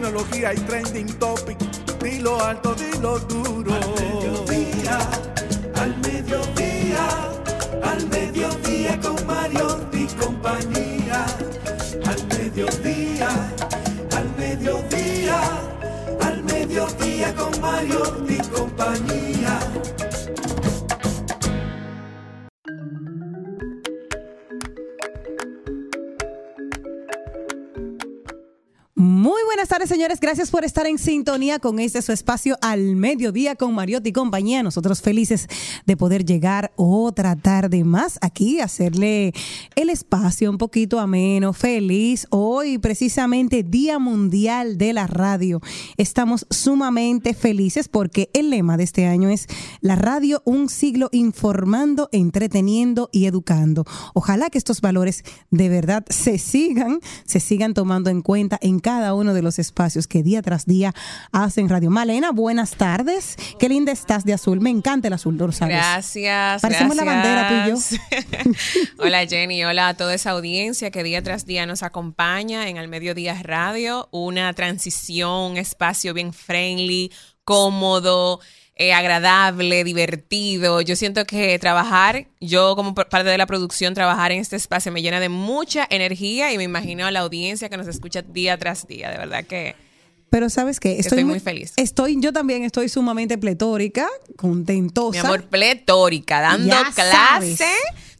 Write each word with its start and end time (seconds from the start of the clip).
tecnología 0.00 0.54
y 0.54 0.56
trending 0.60 1.18
topic. 1.18 1.58
Dilo 2.02 2.42
alto, 2.42 2.74
dilo 2.74 3.18
duro. 3.20 3.74
Al 3.74 3.90
mediodía, 4.00 4.98
al 5.74 5.96
mediodía, 5.98 7.08
al 7.82 8.08
mediodía 8.08 9.00
con 9.00 9.26
Mario 9.26 9.78
y 9.92 10.06
compañía. 10.06 11.26
Al 12.06 12.26
mediodía, 12.28 13.28
al 14.16 14.36
mediodía, 14.38 15.40
al 16.22 16.44
mediodía 16.44 17.34
con 17.34 17.60
Mario 17.60 18.24
y 18.26 18.38
compañía. 18.48 19.79
Muy 29.20 29.42
buenas 29.44 29.68
tardes, 29.68 29.90
señores. 29.90 30.18
Gracias 30.18 30.50
por 30.50 30.64
estar 30.64 30.86
en 30.86 30.96
sintonía 30.96 31.58
con 31.58 31.78
este 31.78 32.00
su 32.00 32.10
espacio 32.10 32.56
al 32.62 32.96
mediodía 32.96 33.54
con 33.54 33.74
Mariotti 33.74 34.08
y 34.08 34.12
compañía. 34.14 34.62
Nosotros 34.62 35.02
felices 35.02 35.46
de 35.84 35.94
poder 35.94 36.24
llegar 36.24 36.72
otra 36.76 37.36
tarde 37.36 37.84
más 37.84 38.18
aquí, 38.22 38.60
hacerle 38.60 39.34
el 39.76 39.90
espacio 39.90 40.48
un 40.48 40.56
poquito 40.56 40.98
ameno, 40.98 41.52
feliz. 41.52 42.26
Hoy, 42.30 42.78
precisamente, 42.78 43.62
Día 43.62 43.98
Mundial 43.98 44.78
de 44.78 44.94
la 44.94 45.06
Radio. 45.06 45.60
Estamos 45.98 46.46
sumamente 46.48 47.34
felices 47.34 47.88
porque 47.88 48.30
el 48.32 48.48
lema 48.48 48.78
de 48.78 48.84
este 48.84 49.04
año 49.04 49.28
es 49.28 49.48
la 49.82 49.96
radio, 49.96 50.40
un 50.46 50.70
siglo 50.70 51.10
informando, 51.12 52.08
entreteniendo 52.12 53.10
y 53.12 53.26
educando. 53.26 53.84
Ojalá 54.14 54.48
que 54.48 54.56
estos 54.56 54.80
valores 54.80 55.24
de 55.50 55.68
verdad 55.68 56.06
se 56.08 56.38
sigan, 56.38 57.00
se 57.26 57.38
sigan 57.38 57.74
tomando 57.74 58.08
en 58.08 58.22
cuenta 58.22 58.58
en 58.62 58.80
cada 58.80 59.09
uno 59.14 59.34
de 59.34 59.42
los 59.42 59.58
espacios 59.58 60.06
que 60.06 60.22
día 60.22 60.42
tras 60.42 60.66
día 60.66 60.94
hacen 61.32 61.68
Radio. 61.68 61.90
Malena, 61.90 62.32
buenas 62.32 62.72
tardes. 62.72 63.36
Qué 63.58 63.68
linda 63.68 63.92
estás 63.92 64.24
de 64.24 64.32
azul. 64.32 64.60
Me 64.60 64.70
encanta 64.70 65.08
el 65.08 65.14
azul, 65.14 65.36
¿lo 65.36 65.52
sabes? 65.52 65.76
Gracias. 65.76 66.62
Parecemos 66.62 66.96
gracias. 66.96 67.06
la 67.06 67.12
bandera 67.12 67.48
tú 67.48 67.68
y 67.68 68.46
yo. 68.46 68.52
hola 68.98 69.26
Jenny, 69.26 69.64
hola 69.64 69.88
a 69.88 69.94
toda 69.94 70.14
esa 70.14 70.30
audiencia 70.30 70.90
que 70.90 71.02
día 71.02 71.22
tras 71.22 71.46
día 71.46 71.66
nos 71.66 71.82
acompaña 71.82 72.68
en 72.68 72.78
Al 72.78 72.88
Mediodía 72.88 73.40
Radio. 73.42 74.08
Una 74.10 74.52
transición, 74.54 75.52
un 75.52 75.56
espacio 75.56 76.14
bien 76.14 76.32
friendly, 76.32 77.12
cómodo. 77.44 78.40
Eh, 78.82 78.94
agradable, 78.94 79.84
divertido. 79.84 80.80
Yo 80.80 80.96
siento 80.96 81.26
que 81.26 81.58
trabajar, 81.58 82.28
yo 82.40 82.74
como 82.76 82.94
parte 82.94 83.28
de 83.28 83.36
la 83.36 83.44
producción, 83.44 83.92
trabajar 83.92 84.32
en 84.32 84.40
este 84.40 84.56
espacio 84.56 84.90
me 84.90 85.02
llena 85.02 85.20
de 85.20 85.28
mucha 85.28 85.86
energía 85.90 86.50
y 86.50 86.56
me 86.56 86.64
imagino 86.64 87.04
a 87.04 87.10
la 87.10 87.20
audiencia 87.20 87.68
que 87.68 87.76
nos 87.76 87.86
escucha 87.86 88.22
día 88.22 88.56
tras 88.56 88.86
día. 88.86 89.10
De 89.10 89.18
verdad 89.18 89.44
que 89.44 89.76
Pero 90.30 90.48
sabes 90.48 90.80
qué, 90.80 90.98
estoy, 90.98 91.24
muy 91.24 91.40
feliz. 91.40 91.74
Estoy, 91.76 92.16
yo 92.22 92.32
también 92.32 92.64
estoy 92.64 92.88
sumamente 92.88 93.36
pletórica, 93.36 94.08
contentosa. 94.38 95.12
Mi 95.12 95.26
amor, 95.26 95.44
pletórica, 95.50 96.40
dando 96.40 96.68
Ya 96.68 96.90
clase. 96.90 97.56
sabes. 97.56 97.60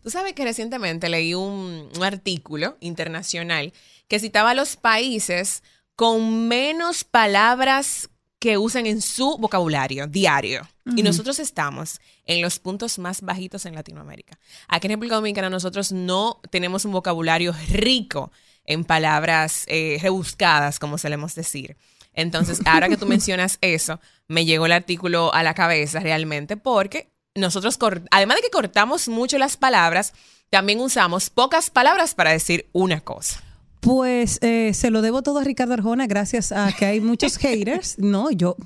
Tú 0.03 0.11
sabes 0.11 0.35
que 0.35 0.45
recientemente 0.45 1.09
leí 1.09 1.33
un, 1.33 1.89
un 1.97 2.05
artículo 2.05 2.77
internacional 2.81 3.73
que 4.09 4.19
citaba 4.19 4.51
a 4.51 4.55
los 4.55 4.77
países 4.77 5.63
con 5.97 6.49
menos 6.49 7.05
palabras 7.05 8.11
que 8.41 8.57
usan 8.59 8.87
en 8.87 9.03
su 9.03 9.37
vocabulario 9.39 10.07
diario. 10.07 10.67
Y 10.97 11.05
nosotros 11.05 11.39
estamos 11.39 12.01
en 12.25 12.43
los 12.43 12.59
puntos 12.59 12.99
más 12.99 13.21
bajitos 13.21 13.65
en 13.67 13.77
Latinoamérica. 13.77 14.41
Aquí 14.67 14.89
en 14.89 14.93
República 14.93 15.15
Dominicana 15.15 15.51
nosotros 15.51 15.93
no 15.93 16.41
tenemos 16.51 16.85
un 16.85 16.91
vocabulario 16.91 17.55
rico 17.69 18.33
en 18.65 18.85
palabras 18.85 19.65
eh, 19.69 19.99
rebuscadas, 20.03 20.81
como 20.81 20.99
solemos 20.99 21.35
decir. 21.37 21.77
Entonces, 22.15 22.61
ahora 22.65 22.89
que 22.89 22.97
tú 22.97 23.07
mencionas 23.07 23.59
eso, 23.61 24.01
me 24.27 24.45
llegó 24.47 24.67
el 24.67 24.73
artículo 24.73 25.33
a 25.33 25.43
la 25.43 25.55
cabeza 25.55 26.01
realmente 26.01 26.57
porque 26.57 27.13
nosotros, 27.35 27.79
además 28.11 28.37
de 28.39 28.43
que 28.43 28.51
cortamos 28.51 29.09
mucho 29.09 29.39
las 29.39 29.59
palabras, 29.59 30.15
también 30.49 30.81
usamos 30.81 31.31
pocas 31.31 31.71
palabras 31.71 32.15
para 32.15 32.33
decir 32.33 32.69
una 32.73 33.01
cosa. 33.03 33.43
Pues 33.81 34.39
eh, 34.43 34.73
se 34.75 34.91
lo 34.91 35.03
debo 35.03 35.23
todo 35.23 35.39
a 35.39 35.45
Ricardo 35.45 35.75
Arjona, 35.75 36.07
gracias 36.07 36.53
a 36.53 36.71
que 36.73 36.85
hay 36.85 37.01
muchos 37.01 37.37
haters. 37.39 37.99
No, 37.99 38.31
yo, 38.31 38.57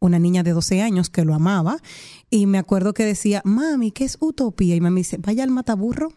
una 0.00 0.18
niña 0.18 0.42
de 0.42 0.52
12 0.52 0.82
años 0.82 1.10
que 1.10 1.24
lo 1.24 1.34
amaba, 1.34 1.78
y 2.30 2.46
me 2.46 2.58
acuerdo 2.58 2.92
que 2.94 3.04
decía, 3.04 3.40
mami, 3.44 3.92
¿qué 3.92 4.04
es 4.04 4.16
utopía? 4.20 4.74
Y 4.74 4.80
mami 4.80 5.00
dice, 5.00 5.18
vaya 5.18 5.44
al 5.44 5.50
mataburro. 5.50 6.12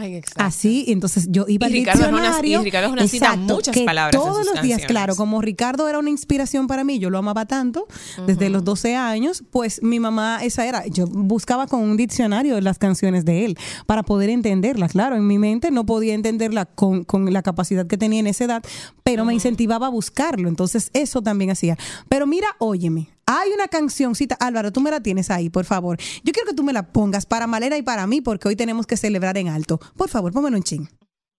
Ay, 0.00 0.16
exacto. 0.16 0.44
Así, 0.44 0.84
entonces 0.88 1.26
yo 1.30 1.44
iba 1.48 1.66
Y 1.66 1.70
al 1.70 1.72
Ricardo 1.72 2.00
y 2.44 2.56
Ricardo 2.58 2.86
Arjona 2.86 3.08
cita 3.08 3.36
muchas 3.36 3.74
que 3.74 3.84
palabras 3.84 4.20
Todos 4.20 4.46
los 4.46 4.62
días, 4.62 4.82
claro, 4.86 5.16
como 5.16 5.40
Ricardo 5.40 5.88
era 5.88 5.98
una 5.98 6.10
inspiración 6.10 6.66
para 6.66 6.84
mí, 6.84 6.98
yo 6.98 7.10
lo 7.10 7.18
amaba 7.18 7.46
tanto 7.46 7.86
desde 8.26 8.48
los 8.48 8.64
12 8.64 8.96
años, 8.96 9.44
pues 9.50 9.82
mi 9.82 10.00
mamá, 10.00 10.40
esa 10.42 10.66
era, 10.66 10.86
yo 10.86 11.06
buscaba 11.06 11.66
con 11.66 11.80
un 11.80 11.96
diccionario 11.96 12.60
las 12.60 12.78
canciones 12.78 13.24
de 13.24 13.44
él 13.44 13.58
para 13.86 14.02
poder 14.02 14.30
entenderlas. 14.30 14.92
Claro, 14.92 15.16
en 15.16 15.26
mi 15.26 15.38
mente 15.38 15.70
no 15.70 15.84
podía 15.84 16.14
entenderla 16.14 16.66
con, 16.66 17.04
con 17.04 17.32
la 17.32 17.42
capacidad 17.42 17.86
que 17.86 17.96
tenía 17.96 18.20
en 18.20 18.26
esa 18.26 18.44
edad, 18.44 18.62
pero 19.02 19.24
me 19.24 19.34
incentivaba 19.34 19.86
a 19.86 19.90
buscarlo. 19.90 20.48
Entonces, 20.48 20.90
eso 20.92 21.22
también 21.22 21.50
hacía. 21.50 21.76
Pero 22.08 22.26
mira, 22.26 22.48
óyeme. 22.58 23.08
Hay 23.30 23.50
una 23.52 23.68
cancioncita, 23.68 24.36
Álvaro, 24.40 24.72
tú 24.72 24.80
me 24.80 24.90
la 24.90 25.00
tienes 25.00 25.30
ahí, 25.30 25.50
por 25.50 25.66
favor. 25.66 25.98
Yo 26.24 26.32
quiero 26.32 26.48
que 26.48 26.54
tú 26.54 26.62
me 26.62 26.72
la 26.72 26.92
pongas 26.92 27.26
para 27.26 27.46
Malena 27.46 27.76
y 27.76 27.82
para 27.82 28.06
mí, 28.06 28.22
porque 28.22 28.48
hoy 28.48 28.56
tenemos 28.56 28.86
que 28.86 28.96
celebrar 28.96 29.36
en 29.36 29.48
alto. 29.48 29.78
Por 29.98 30.08
favor, 30.08 30.32
pónmelo 30.32 30.56
un 30.56 30.62
ching. 30.62 30.88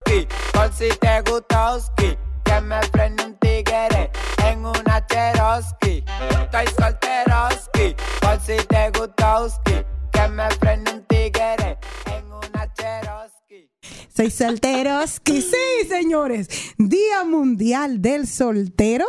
Ski, 0.07 0.27
Por 0.53 0.71
si 0.71 0.87
te 0.99 1.21
gusta 1.31 1.71
Oski, 1.73 2.15
que 2.43 2.61
me 2.61 2.79
frene 2.91 3.25
un 3.25 3.33
tigre 3.39 4.11
en 4.45 4.59
una 4.59 5.03
Cherokee. 5.07 6.03
Estoy 6.29 6.65
solteroski, 6.77 7.95
por 8.21 8.39
si 8.39 8.67
te 8.67 8.91
gusta 8.99 9.39
Oski, 9.39 9.73
que 10.11 10.27
me 10.29 10.47
frene 10.59 10.93
un 10.93 11.03
tigre 11.07 11.79
en 12.05 12.25
una 12.31 12.71
Cherokee. 12.75 13.69
Seis 14.13 14.35
solteros, 14.35 15.19
que 15.21 15.41
sí, 15.41 15.87
señores. 15.87 16.49
Día 16.77 17.23
Mundial 17.25 17.99
del 17.99 18.27
Soltero. 18.27 19.05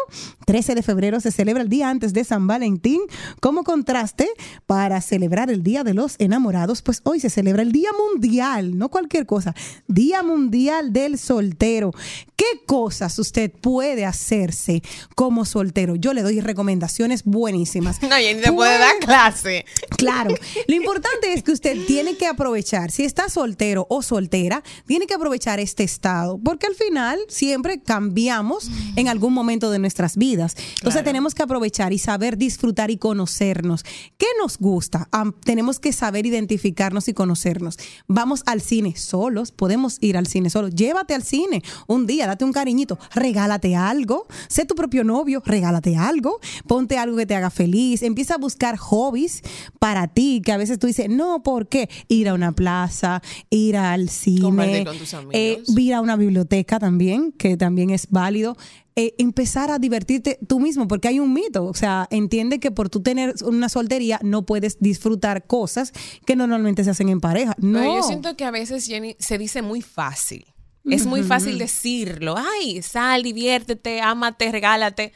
13 0.51 0.75
de 0.75 0.83
febrero 0.83 1.21
se 1.21 1.31
celebra 1.31 1.63
el 1.63 1.69
día 1.69 1.89
antes 1.89 2.13
de 2.13 2.25
San 2.25 2.49
Valentín. 2.49 3.01
Como 3.39 3.63
contraste, 3.63 4.29
para 4.67 5.01
celebrar 5.01 5.49
el 5.49 5.63
Día 5.63 5.85
de 5.85 5.95
los 5.95 6.17
Enamorados, 6.19 6.83
pues 6.83 7.03
hoy 7.05 7.21
se 7.21 7.31
celebra 7.31 7.63
el 7.63 7.71
Día 7.71 7.91
Mundial, 7.97 8.77
no 8.77 8.89
cualquier 8.89 9.27
cosa, 9.27 9.55
Día 9.87 10.25
Mundial 10.25 10.93
del 10.93 11.19
Soltero. 11.19 11.93
¿Qué 12.35 12.65
cosas 12.67 13.17
usted 13.21 13.53
puede 13.53 14.05
hacerse 14.05 14.83
como 15.15 15.45
soltero? 15.45 15.95
Yo 15.95 16.15
le 16.15 16.23
doy 16.23 16.41
recomendaciones 16.41 17.23
buenísimas. 17.23 18.01
No, 18.11 18.17
Jenny 18.17 18.41
te 18.41 18.51
puede 18.51 18.77
dar 18.77 18.99
clase. 18.99 19.65
Claro, 19.97 20.35
lo 20.67 20.75
importante 20.75 21.33
es 21.33 21.45
que 21.45 21.53
usted 21.53 21.87
tiene 21.87 22.17
que 22.17 22.27
aprovechar, 22.27 22.91
si 22.91 23.05
está 23.05 23.29
soltero 23.29 23.87
o 23.89 24.03
soltera, 24.03 24.65
tiene 24.85 25.07
que 25.07 25.15
aprovechar 25.15 25.61
este 25.61 25.85
estado, 25.85 26.41
porque 26.43 26.67
al 26.67 26.75
final 26.75 27.21
siempre 27.29 27.81
cambiamos 27.81 28.69
en 28.97 29.07
algún 29.07 29.33
momento 29.33 29.71
de 29.71 29.79
nuestras 29.79 30.17
vidas. 30.17 30.40
Entonces 30.41 31.05
tenemos 31.05 31.35
que 31.35 31.43
aprovechar 31.43 31.93
y 31.93 31.99
saber 31.99 32.37
disfrutar 32.37 32.91
y 32.91 32.97
conocernos. 32.97 33.85
¿Qué 34.17 34.27
nos 34.41 34.59
gusta? 34.59 35.09
Tenemos 35.45 35.79
que 35.79 35.93
saber 35.93 36.27
identificarnos 36.27 37.09
y 37.09 37.15
conocernos. 37.15 37.79
Vamos 38.07 38.43
al 38.47 38.61
cine 38.61 38.97
solos, 38.97 39.53
podemos 39.53 39.99
ir 40.01 40.17
al 40.17 40.27
cine 40.27 40.51
solos. 40.51 40.75
Llévate 40.75 41.15
al 41.15 41.23
cine 41.23 41.63
un 41.87 42.07
día, 42.07 42.27
date 42.27 42.45
un 42.45 42.53
cariñito, 42.53 42.99
regálate 43.15 43.77
algo, 43.77 44.27
sé 44.49 44.65
tu 44.65 44.75
propio 44.75 45.05
novio, 45.05 45.43
regálate 45.45 45.97
algo, 45.97 46.41
ponte 46.67 46.99
algo 46.99 47.17
que 47.17 47.27
te 47.27 47.35
haga 47.35 47.51
feliz, 47.51 48.03
empieza 48.03 48.35
a 48.35 48.39
buscar 48.39 48.77
hobbies 48.77 49.43
para 49.79 50.09
ti, 50.09 50.43
que 50.45 50.53
a 50.53 50.57
veces 50.57 50.79
tú 50.79 50.87
dices, 50.87 51.09
no, 51.09 51.43
¿por 51.43 51.69
qué? 51.69 51.89
Ir 52.09 52.29
a 52.29 52.35
una 52.35 52.53
plaza, 52.53 53.23
ir 53.51 53.77
al 53.77 54.09
cine, 54.09 54.85
con 54.85 54.99
tus 54.99 55.15
eh, 55.33 55.63
ir 55.77 55.95
a 55.95 56.01
una 56.01 56.17
biblioteca 56.17 56.79
también, 56.79 57.33
que 57.33 57.57
también 57.57 57.91
es 57.91 58.09
válido. 58.11 58.57
Eh, 59.03 59.15
empezar 59.17 59.71
a 59.71 59.79
divertirte 59.79 60.39
tú 60.47 60.61
mismo, 60.61 60.87
porque 60.87 61.09
hay 61.09 61.21
un 61.21 61.33
mito. 61.33 61.65
O 61.65 61.73
sea, 61.73 62.07
entiende 62.11 62.61
que 62.61 62.71
por 62.71 62.91
tú 62.91 63.03
tener 63.03 63.35
una 63.47 63.71
soltería 63.71 64.21
no 64.23 64.45
puedes 64.45 64.79
disfrutar 64.79 65.47
cosas 65.47 65.93
que 66.27 66.37
no 66.37 66.47
normalmente 66.47 66.85
se 66.85 66.91
hacen 66.91 67.09
en 67.09 67.19
pareja. 67.19 67.55
No. 67.57 67.83
No, 67.83 67.97
yo 67.97 68.03
siento 68.03 68.37
que 68.37 68.45
a 68.45 68.51
veces, 68.51 68.87
Jenny, 68.87 69.17
se 69.19 69.39
dice 69.39 69.63
muy 69.63 69.81
fácil. 69.81 70.45
Es 70.85 71.07
muy 71.07 71.23
fácil 71.23 71.57
decirlo. 71.57 72.35
Ay, 72.37 72.83
sal, 72.83 73.23
diviértete, 73.23 74.03
ámate, 74.03 74.53
regálate. 74.53 75.15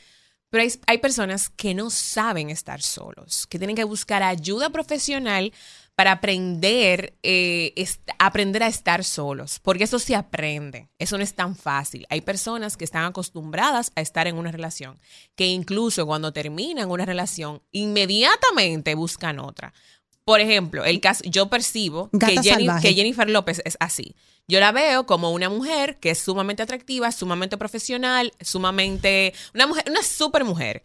Pero 0.48 0.62
hay, 0.62 0.72
hay 0.86 0.98
personas 0.98 1.50
que 1.50 1.74
no 1.74 1.90
saben 1.90 2.48
estar 2.48 2.80
solos, 2.80 3.46
que 3.46 3.58
tienen 3.58 3.76
que 3.76 3.84
buscar 3.84 4.22
ayuda 4.22 4.70
profesional 4.70 5.52
para 5.96 6.12
aprender, 6.12 7.16
eh, 7.22 7.72
aprender 8.18 8.62
a 8.64 8.66
estar 8.66 9.04
solos, 9.04 9.60
porque 9.62 9.84
eso 9.84 9.98
se 10.00 10.16
aprende, 10.16 10.88
eso 10.98 11.16
no 11.16 11.22
es 11.22 11.34
tan 11.34 11.54
fácil. 11.54 12.04
Hay 12.10 12.20
personas 12.20 12.76
que 12.76 12.84
están 12.84 13.04
acostumbradas 13.04 13.92
a 13.94 14.00
estar 14.00 14.26
en 14.26 14.36
una 14.36 14.50
relación, 14.50 14.98
que 15.36 15.46
incluso 15.46 16.04
cuando 16.04 16.32
terminan 16.32 16.90
una 16.90 17.06
relación, 17.06 17.62
inmediatamente 17.70 18.94
buscan 18.94 19.38
otra. 19.38 19.72
Por 20.24 20.40
ejemplo, 20.40 20.84
el 20.84 21.00
caso, 21.00 21.22
yo 21.26 21.48
percibo 21.50 22.08
que, 22.10 22.34
Jenny- 22.42 22.66
que 22.82 22.94
Jennifer 22.94 23.28
López 23.28 23.60
es 23.64 23.76
así. 23.78 24.16
Yo 24.48 24.58
la 24.60 24.72
veo 24.72 25.06
como 25.06 25.32
una 25.32 25.48
mujer 25.48 25.98
que 26.00 26.10
es 26.10 26.18
sumamente 26.18 26.62
atractiva, 26.62 27.12
sumamente 27.12 27.56
profesional, 27.58 28.32
sumamente. 28.40 29.34
Una 29.54 29.66
mujer, 29.66 29.84
una 29.88 30.02
super 30.02 30.44
mujer. 30.44 30.82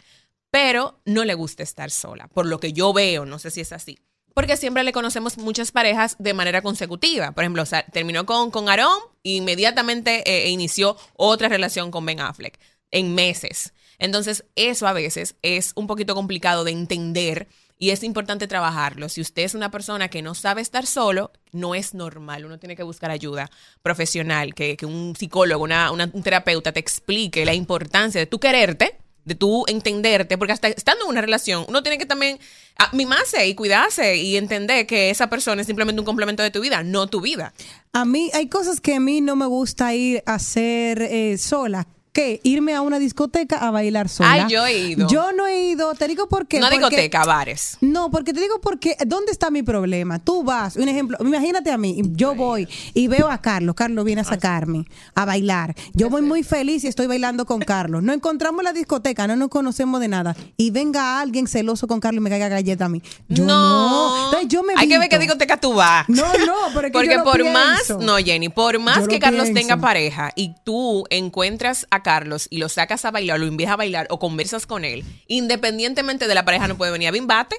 Pero 0.51 0.99
no 1.05 1.23
le 1.25 1.35
gusta 1.35 1.63
estar 1.63 1.89
sola. 1.91 2.27
Por 2.27 2.47
lo 2.47 2.59
que 2.59 2.73
yo 2.73 2.91
veo, 2.91 3.25
no 3.25 3.39
sé 3.39 3.51
si 3.51 3.61
es 3.61 3.71
así. 3.71 3.99
Porque 4.39 4.55
siempre 4.55 4.83
le 4.85 4.93
conocemos 4.93 5.37
muchas 5.37 5.73
parejas 5.73 6.15
de 6.17 6.33
manera 6.33 6.61
consecutiva. 6.61 7.33
Por 7.33 7.43
ejemplo, 7.43 7.63
terminó 7.91 8.25
con, 8.25 8.51
con 8.51 8.69
Aaron 8.69 8.97
e 9.25 9.31
inmediatamente 9.31 10.23
eh, 10.25 10.49
inició 10.49 10.95
otra 11.17 11.49
relación 11.49 11.91
con 11.91 12.05
Ben 12.05 12.21
Affleck 12.21 12.57
en 12.91 13.13
meses. 13.13 13.73
Entonces, 13.97 14.45
eso 14.55 14.87
a 14.87 14.93
veces 14.93 15.35
es 15.41 15.73
un 15.75 15.87
poquito 15.87 16.15
complicado 16.15 16.63
de 16.63 16.71
entender 16.71 17.49
y 17.77 17.89
es 17.89 18.01
importante 18.01 18.47
trabajarlo. 18.47 19.09
Si 19.09 19.19
usted 19.19 19.43
es 19.43 19.55
una 19.55 19.71
persona 19.71 20.07
que 20.07 20.21
no 20.21 20.33
sabe 20.35 20.61
estar 20.61 20.85
solo, 20.85 21.33
no 21.51 21.75
es 21.75 21.93
normal. 21.93 22.45
Uno 22.45 22.59
tiene 22.59 22.77
que 22.77 22.83
buscar 22.83 23.11
ayuda 23.11 23.49
profesional, 23.81 24.53
que, 24.53 24.77
que 24.77 24.85
un 24.85 25.17
psicólogo, 25.17 25.65
una, 25.65 25.91
una- 25.91 26.09
un 26.13 26.23
terapeuta 26.23 26.71
te 26.71 26.79
explique 26.79 27.43
la 27.43 27.53
importancia 27.53 28.21
de 28.21 28.25
tú 28.25 28.39
quererte, 28.39 28.97
de 29.29 29.35
tú 29.35 29.63
entenderte, 29.67 30.37
porque 30.37 30.51
hasta 30.51 30.67
estando 30.67 31.05
en 31.05 31.11
una 31.11 31.21
relación, 31.21 31.63
uno 31.69 31.81
tiene 31.81 31.97
que 31.97 32.05
también 32.05 32.39
ah, 32.77 32.89
mimarse 32.91 33.47
y 33.47 33.55
cuidarse 33.55 34.17
y 34.17 34.35
entender 34.35 34.85
que 34.85 35.09
esa 35.09 35.29
persona 35.29 35.61
es 35.61 35.67
simplemente 35.67 36.01
un 36.01 36.05
complemento 36.05 36.43
de 36.43 36.51
tu 36.51 36.59
vida, 36.59 36.83
no 36.83 37.07
tu 37.07 37.21
vida. 37.21 37.53
A 37.93 38.03
mí 38.03 38.29
hay 38.33 38.49
cosas 38.49 38.81
que 38.81 38.95
a 38.95 38.99
mí 38.99 39.21
no 39.21 39.37
me 39.37 39.45
gusta 39.45 39.93
ir 39.95 40.21
a 40.25 40.33
hacer 40.33 41.01
eh, 41.01 41.37
sola. 41.37 41.87
¿Qué? 42.11 42.39
Irme 42.43 42.73
a 42.73 42.81
una 42.81 42.97
discoteca 42.97 43.57
a 43.57 43.69
bailar 43.71 44.09
sola. 44.09 44.31
Ay, 44.31 44.45
yo 44.49 44.65
he 44.65 44.77
ido. 44.77 45.07
Yo 45.07 45.31
no 45.31 45.45
he 45.47 45.69
ido. 45.69 45.93
Te 45.93 46.07
digo 46.07 46.27
por 46.27 46.47
qué. 46.47 46.57
Una 46.57 46.69
Porque- 46.69 46.79
discoteca, 46.85 47.23
bares. 47.25 47.77
No, 47.81 48.09
porque 48.09 48.33
te 48.33 48.41
digo 48.41 48.59
porque, 48.61 48.95
¿dónde 49.05 49.31
está 49.31 49.51
mi 49.51 49.61
problema? 49.63 50.17
Tú 50.19 50.43
vas, 50.43 50.75
un 50.75 50.87
ejemplo, 50.89 51.17
imagínate 51.21 51.71
a 51.71 51.77
mí, 51.77 52.01
yo 52.13 52.33
voy 52.35 52.67
y 52.93 53.07
veo 53.07 53.29
a 53.29 53.37
Carlos, 53.39 53.75
Carlos 53.75 54.03
viene 54.05 54.21
a 54.21 54.23
sacarme 54.23 54.85
a 55.13 55.25
bailar. 55.25 55.75
Yo 55.93 56.09
voy 56.09 56.21
muy 56.23 56.43
feliz 56.43 56.83
y 56.83 56.87
estoy 56.87 57.05
bailando 57.07 57.45
con 57.45 57.59
Carlos. 57.59 58.01
No 58.03 58.11
encontramos 58.11 58.63
la 58.63 58.73
discoteca, 58.73 59.27
no 59.27 59.35
nos 59.35 59.49
conocemos 59.49 59.99
de 60.01 60.07
nada. 60.07 60.35
Y 60.57 60.71
venga 60.71 61.19
alguien 61.19 61.47
celoso 61.47 61.87
con 61.87 61.99
Carlos 61.99 62.21
y 62.21 62.23
me 62.23 62.29
caiga 62.29 62.49
galleta 62.49 62.85
a 62.85 62.89
mí. 62.89 63.01
Yo 63.27 63.45
no. 63.45 64.25
Entonces 64.25 64.47
yo 64.49 64.63
me 64.63 64.73
Hay 64.77 64.87
que 64.87 64.97
ver 64.97 65.09
qué 65.09 65.19
discoteca 65.19 65.57
tú 65.57 65.73
vas. 65.73 66.07
No, 66.09 66.23
no, 66.45 66.81
que 66.81 66.89
Porque 66.91 67.09
yo 67.11 67.17
lo 67.19 67.23
por 67.23 67.43
más, 67.51 67.89
no, 67.99 68.17
Jenny, 68.17 68.49
por 68.49 68.79
más 68.79 69.01
Yo 69.01 69.07
que 69.07 69.15
lo 69.15 69.19
Carlos 69.21 69.43
pienso. 69.43 69.59
tenga 69.61 69.77
pareja 69.77 70.31
y 70.35 70.55
tú 70.63 71.05
encuentras 71.09 71.85
a 71.91 71.98
Carlos 72.03 72.47
y 72.49 72.57
lo 72.57 72.69
sacas 72.69 73.05
a 73.05 73.11
bailar, 73.11 73.39
lo 73.39 73.45
invitas 73.47 73.73
a 73.73 73.77
bailar 73.77 74.07
o 74.09 74.19
conversas 74.19 74.65
con 74.65 74.85
él, 74.85 75.03
independientemente 75.27 76.27
de 76.27 76.35
la 76.35 76.45
pareja, 76.45 76.67
no 76.67 76.77
puede 76.77 76.91
venir 76.91 77.07
a 77.07 77.11
bimbate. 77.11 77.57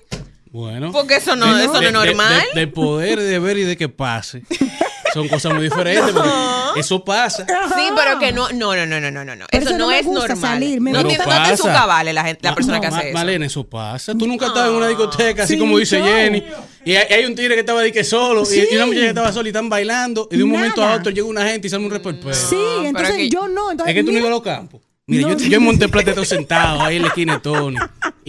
Bueno. 0.53 0.91
Porque 0.93 1.17
eso 1.17 1.37
no- 1.37 1.55
De- 1.55 1.65
eso 1.65 1.75
no 1.75 1.81
es 1.81 1.87
de- 1.87 1.93
normal. 1.93 2.43
De, 2.55 2.61
de 2.61 2.67
poder, 2.67 3.21
de 3.21 3.39
ver 3.39 3.59
y 3.59 3.63
de 3.63 3.77
que 3.77 3.89
pase. 3.89 4.43
Son 5.15 5.29
cosas 5.29 5.53
muy 5.55 5.65
diferentes. 5.65 6.13
porque 6.13 6.31
eso 6.81 7.05
pasa. 7.05 7.45
Sí, 7.47 7.89
pero 7.97 8.19
que 8.19 8.33
no, 8.33 8.49
no, 8.53 8.75
no, 8.75 8.87
no, 8.87 9.01
no, 9.01 9.11
no, 9.11 9.25
no, 9.37 9.47
Eso, 9.51 9.77
no 9.77 9.91
es 9.91 10.07
normal. 10.07 10.39
salir, 10.39 10.81
me 10.81 10.93
no, 10.93 11.05
tiene- 11.05 11.25
no 11.25 11.31
está 11.33 11.51
en 11.51 11.57
su 11.57 11.65
cabales 11.65 12.15
la, 12.15 12.25
gente, 12.25 12.41
la 12.43 12.55
persona 12.55 12.77
no, 12.77 12.83
que 12.83 12.91
Ma- 12.91 12.99
hace 12.99 13.09
eso. 13.11 13.19
Malena, 13.19 13.47
eso 13.47 13.65
pasa. 13.69 14.15
Tú 14.15 14.27
nunca 14.27 14.47
estabas 14.47 14.71
en 14.71 14.77
una 14.77 14.89
discoteca, 14.89 15.43
así 15.45 15.55
Sí, 15.55 15.59
como 15.59 15.79
dice. 15.79 16.01
Jenny. 16.03 16.43
Y 16.85 16.95
hay, 16.95 17.13
hay 17.13 17.25
un 17.27 17.35
tigre 17.35 17.55
que 17.55 17.61
estaba 17.61 17.83
de 17.83 17.93
que 17.93 18.05
solo. 18.05 18.43
y- 18.43 18.47
Sí. 18.47 18.69
Y, 18.71 18.77
una 18.77 18.87
muchacha 18.87 19.03
que 19.05 19.09
estaba 19.09 19.33
sola 19.33 19.49
y 19.49 19.51
están 19.51 19.69
bailando. 19.69 20.29
Y 20.31 20.37
de 20.37 20.45
un 20.45 20.51
momento 20.51 20.83
a 20.83 20.95
otro 20.95 21.11
llega 21.11 21.27
una 21.27 21.45
gente 21.47 21.67
y 21.67 21.71
sale 21.71 21.85
un 21.85 21.91
reperpero. 21.91 22.33
Sí, 22.35 22.57
entonces 22.85 23.11
es 23.11 23.17
que- 23.17 23.29
yo 23.31 23.49
no. 23.49 23.71
Entonces, 23.71 23.95
Es 23.95 24.01
que 24.01 24.05
tú 24.05 24.13
no 24.13 24.19
ibas 24.19 24.29
a 24.29 24.31
los 24.35 24.43
campos. 24.43 24.81
Mira, 25.07 25.29
No. 25.29 25.37
yo, 25.37 25.45
yo 25.49 25.57
en 25.57 25.65
Monteplata 25.65 26.11
estoy 26.11 26.25
sentado 26.27 26.83
ahí 26.83 26.97
en 26.97 27.03
la 27.03 27.09
esquina 27.09 27.35
de 27.35 27.41
Tony. 27.41 27.77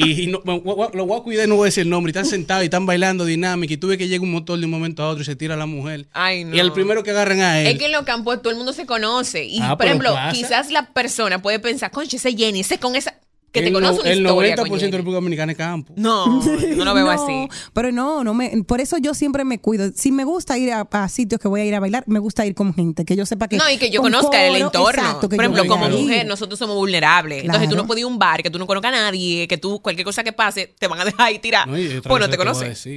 Y, 0.05 0.23
y 0.23 0.27
no, 0.27 0.41
lo 0.45 1.05
voy 1.05 1.19
a 1.19 1.23
cuidar, 1.23 1.47
no 1.47 1.55
voy 1.55 1.65
a 1.65 1.67
decir 1.67 1.83
el 1.83 1.89
nombre. 1.89 2.09
Y 2.09 2.11
están 2.11 2.25
sentados 2.25 2.63
y 2.63 2.65
están 2.65 2.85
bailando 2.85 3.25
dinámica. 3.25 3.73
Y 3.73 3.77
tú 3.77 3.87
ves 3.87 3.97
que 3.97 4.07
llega 4.07 4.23
un 4.23 4.31
motor 4.31 4.57
de 4.59 4.65
un 4.65 4.71
momento 4.71 5.03
a 5.03 5.09
otro 5.09 5.21
y 5.21 5.25
se 5.25 5.35
tira 5.35 5.53
a 5.53 5.57
la 5.57 5.65
mujer. 5.65 6.07
Ay, 6.13 6.43
no. 6.43 6.55
Y 6.55 6.59
el 6.59 6.71
primero 6.71 7.03
que 7.03 7.11
agarran 7.11 7.39
a 7.41 7.61
él. 7.61 7.67
Es 7.67 7.77
que 7.79 7.85
en 7.85 7.91
los 7.91 8.03
campos 8.03 8.41
todo 8.41 8.51
el 8.51 8.57
mundo 8.57 8.73
se 8.73 8.85
conoce. 8.85 9.45
Y, 9.45 9.59
Ah, 9.61 9.77
por 9.77 9.85
ejemplo, 9.85 10.13
pasa. 10.13 10.31
quizás 10.35 10.71
la 10.71 10.87
persona 10.93 11.41
puede 11.41 11.59
pensar, 11.59 11.91
conche, 11.91 12.17
ese 12.17 12.35
Jenny, 12.35 12.61
ese 12.61 12.77
con 12.79 12.95
esa. 12.95 13.15
Que 13.51 13.61
te 13.61 13.67
el, 13.67 13.73
conoce 13.73 13.95
no- 13.95 14.01
una 14.01 14.09
el 14.11 14.19
historia. 14.21 14.55
90% 14.55 14.69
con 14.69 14.79
de. 14.79 14.91
República 14.91 15.15
Dominicana 15.15 15.51
es 15.51 15.57
campo. 15.57 15.93
No, 15.97 16.41
no 16.75 16.85
lo 16.85 16.93
veo 16.93 17.09
así. 17.09 17.49
Pero 17.73 17.91
no, 17.91 18.23
no 18.23 18.33
me, 18.33 18.63
por 18.63 18.79
eso 18.79 18.97
yo 18.97 19.13
siempre 19.13 19.43
me 19.43 19.59
cuido. 19.59 19.91
Si 19.93 20.11
me 20.13 20.23
gusta 20.23 20.57
ir 20.57 20.71
a, 20.71 20.87
a 20.89 21.09
sitios 21.09 21.39
que 21.41 21.47
voy 21.49 21.59
a 21.61 21.65
ir 21.65 21.75
a 21.75 21.81
bailar, 21.81 22.05
me 22.07 22.19
gusta 22.19 22.45
ir 22.45 22.55
con 22.55 22.73
gente, 22.73 23.03
que 23.03 23.15
yo 23.17 23.25
sepa 23.25 23.47
que. 23.49 23.57
No, 23.57 23.69
y 23.69 23.77
que 23.77 23.89
yo 23.89 24.01
con 24.01 24.11
conozca 24.11 24.41
el 24.45 24.53
coro, 24.53 24.65
entorno. 24.67 24.89
exacto, 25.01 25.27
que 25.29 25.35
Por 25.35 25.43
ejemplo, 25.45 25.65
como 25.67 25.89
mujer, 25.89 26.25
nosotros 26.25 26.57
somos 26.57 26.77
vulnerables. 26.77 27.41
Entonces 27.43 27.63
tú 27.63 27.71
Claro. 27.71 27.83
no 27.83 27.87
puedes 27.87 27.99
ir 28.01 28.05
a 28.05 28.07
un 28.07 28.19
bar 28.19 28.41
que 28.41 28.49
tú 28.49 28.57
no 28.57 28.65
conozcas 28.67 28.93
a 28.93 28.95
nadie, 28.97 29.47
que 29.49 29.57
tú, 29.57 29.81
cualquier 29.81 30.05
cosa 30.05 30.23
que 30.23 30.31
pase, 30.31 30.73
te 30.79 30.87
van 30.87 31.01
a 31.01 31.05
dejar 31.05 31.27
ahí 31.27 31.39
tirar. 31.39 31.67
No, 31.67 31.73
Pues 31.73 32.19
no 32.21 32.29
te 32.29 32.35
a 32.35 32.37
conoces. 32.37 32.87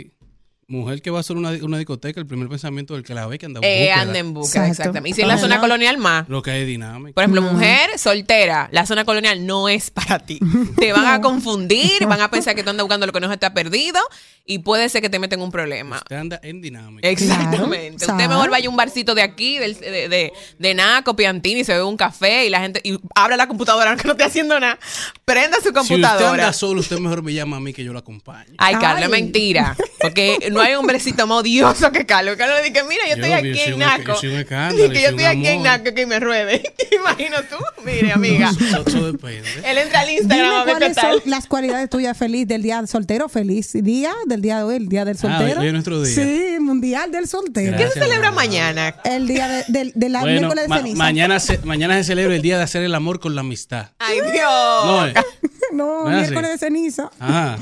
Mujer 0.67 1.03
que 1.03 1.11
va 1.11 1.19
a 1.19 1.21
hacer 1.21 1.37
una, 1.37 1.51
una 1.63 1.77
discoteca, 1.79 2.21
el 2.21 2.27
primer 2.27 2.49
pensamiento 2.49 2.95
del 2.95 3.03
que 3.03 3.15
la 3.15 3.27
ve 3.27 3.39
que 3.39 3.47
anda 3.47 3.61
en 3.63 3.65
Eh, 3.65 3.93
anda 3.93 4.19
en 4.19 4.33
busca, 4.33 4.61
Exacto. 4.61 4.83
exactamente. 4.83 5.11
Y 5.11 5.13
si 5.15 5.23
en 5.23 5.29
la 5.29 5.39
zona 5.39 5.61
colonial 5.61 5.99
más. 5.99 6.29
Lo 6.29 6.43
que 6.43 6.51
hay 6.53 6.65
dinámico. 6.65 7.15
Por 7.15 7.23
ejemplo, 7.25 7.43
mujer 7.43 7.99
soltera, 7.99 8.69
la 8.73 8.87
zona 8.87 9.05
colonial 9.05 9.45
no 9.47 9.69
es 9.69 9.91
para 9.91 10.19
ti. 10.19 10.39
Te 10.79 10.93
van 10.93 11.07
a 11.07 11.21
confundir, 11.23 12.07
van 12.07 12.21
a 12.21 12.31
pensar 12.31 12.55
que 12.55 12.63
tú 12.63 12.71
andas 12.71 12.85
buscando 12.85 13.07
lo 13.07 13.13
que 13.13 13.21
no 13.21 13.33
está 13.33 13.53
perdido 13.53 14.01
y 14.47 14.59
puede 14.61 14.89
ser 14.89 15.01
que 15.03 15.09
te 15.11 15.19
meten 15.19 15.41
un 15.41 15.51
problema. 15.51 15.97
Usted 15.99 16.17
anda 16.17 16.41
en 16.43 16.61
dinámica. 16.61 17.09
Exactamente. 17.09 18.05
Claro, 18.05 18.15
Usted 18.15 18.29
mejor 18.29 18.51
vaya 18.51 18.67
a 18.67 18.71
un 18.71 18.77
barcito 18.77 19.15
de 19.15 19.23
aquí, 19.23 19.59
del- 19.59 19.79
de, 19.79 20.09
de, 20.09 20.33
de 20.59 20.75
Naco, 20.75 21.17
Piantini, 21.17 21.61
y 21.61 21.65
se 21.65 21.73
bebe 21.73 21.85
un 21.85 21.97
café 21.97 22.47
y 22.47 22.51
la 22.51 22.61
gente 22.61 22.81
y 22.85 22.99
abre 23.15 23.37
la 23.37 23.47
computadora 23.49 23.91
aunque 23.91 24.05
no 24.07 24.13
esté 24.13 24.25
haciendo 24.25 24.59
nada. 24.61 24.79
Prenda 25.25 25.57
su 25.59 25.65
Si 25.65 25.69
usted 25.69 25.81
computadora. 25.81 26.31
anda 26.45 26.53
solo, 26.53 26.81
usted 26.81 26.99
mejor 26.99 27.23
me 27.23 27.33
llama 27.33 27.57
a 27.57 27.61
mí 27.61 27.73
que 27.73 27.85
yo 27.85 27.93
lo 27.93 27.99
acompañe. 27.99 28.55
Ay, 28.59 28.77
es 29.03 29.09
mentira. 29.11 29.77
Porque 30.01 30.39
no 30.55 30.61
hay 30.61 30.75
hombrecito 30.75 31.27
más 31.27 31.39
odioso 31.39 31.91
que 31.93 32.07
Carlos. 32.07 32.37
Carlos 32.37 32.59
le 32.63 32.71
dice, 32.71 32.85
mira, 32.85 33.05
yo 33.09 33.15
estoy 33.15 33.31
Yo, 33.31 33.37
aquí 33.37 33.49
yo 33.49 33.55
soy 33.57 33.65
en 33.67 33.73
un- 33.75 33.79
Naco. 33.81 34.03
yo 34.05 34.15
soy 34.17 34.29
un 34.31 34.37
escándalo, 34.41 34.91
que 34.91 35.03
yo 35.03 35.09
estoy 35.09 35.25
aquí 35.25 35.47
en. 35.47 35.63
Naco 35.63 35.95
que 35.95 36.07
me 36.07 36.21
ruede. 36.21 36.63
Imagino 36.93 37.37
tú. 37.51 37.57
Mire, 37.85 38.13
amiga. 38.13 38.51
Eso, 38.51 39.13
depende. 39.13 39.49
Él 39.65 39.79
entra 39.79 40.01
al 40.01 40.07
Dime 40.09 40.21
Instagram 40.21 40.53
a 40.53 40.65
ver 40.65 40.75
qué 40.75 40.81
cuáles 40.81 40.97
tal. 40.97 41.21
son 41.21 41.31
las 41.31 41.47
cualidades 41.47 41.91
tuyas 41.91 42.17
feliz 42.17 42.47
del 42.49 42.63
día 42.63 42.77
del 42.79 42.89
soltero. 42.89 43.29
Feliz 43.29 43.73
día 43.75 44.13
del 44.27 44.41
día 44.43 44.59
de 44.59 44.63
hoy, 44.65 44.77
el 44.77 44.89
día 44.89 45.05
del 45.05 45.17
Ah, 45.17 45.21
soltero. 45.21 45.61
hoy 45.61 45.67
es 45.67 45.73
nuestro 45.73 46.03
día. 46.03 46.15
Sí, 46.15 46.57
mundial 46.61 47.11
del 47.13 47.27
soltero. 47.29 47.77
¿Qué 47.77 47.89
se 47.89 48.01
celebra 48.01 48.31
mamá. 48.31 48.43
mañana? 48.45 48.97
El 49.05 49.27
día 49.27 49.49
de, 49.49 49.65
del 49.69 49.93
del 49.95 50.13
Bueno, 50.13 50.27
miércoles 50.27 50.65
de 50.65 50.69
ma- 50.69 50.77
ceniza. 50.79 50.97
mañana, 50.99 51.41
se, 51.41 51.59
mañana 51.59 51.97
se 51.97 52.05
celebra 52.05 52.35
el 52.37 52.43
día 52.43 52.57
de 52.59 52.63
hacer 52.65 52.83
el 52.83 52.95
amor 52.95 53.21
con 53.21 53.35
la 53.35 53.41
amistad. 53.43 53.89
Ay, 53.99 54.21
Dios. 54.33 54.85
No, 54.87 55.07
eh. 55.07 55.15
No, 55.73 56.05
No 56.05 56.11
es 56.11 56.29
miércoles 56.31 56.51
así. 56.51 56.53
de 56.53 56.59
ceniza. 56.59 57.11
Ajá. 57.19 57.59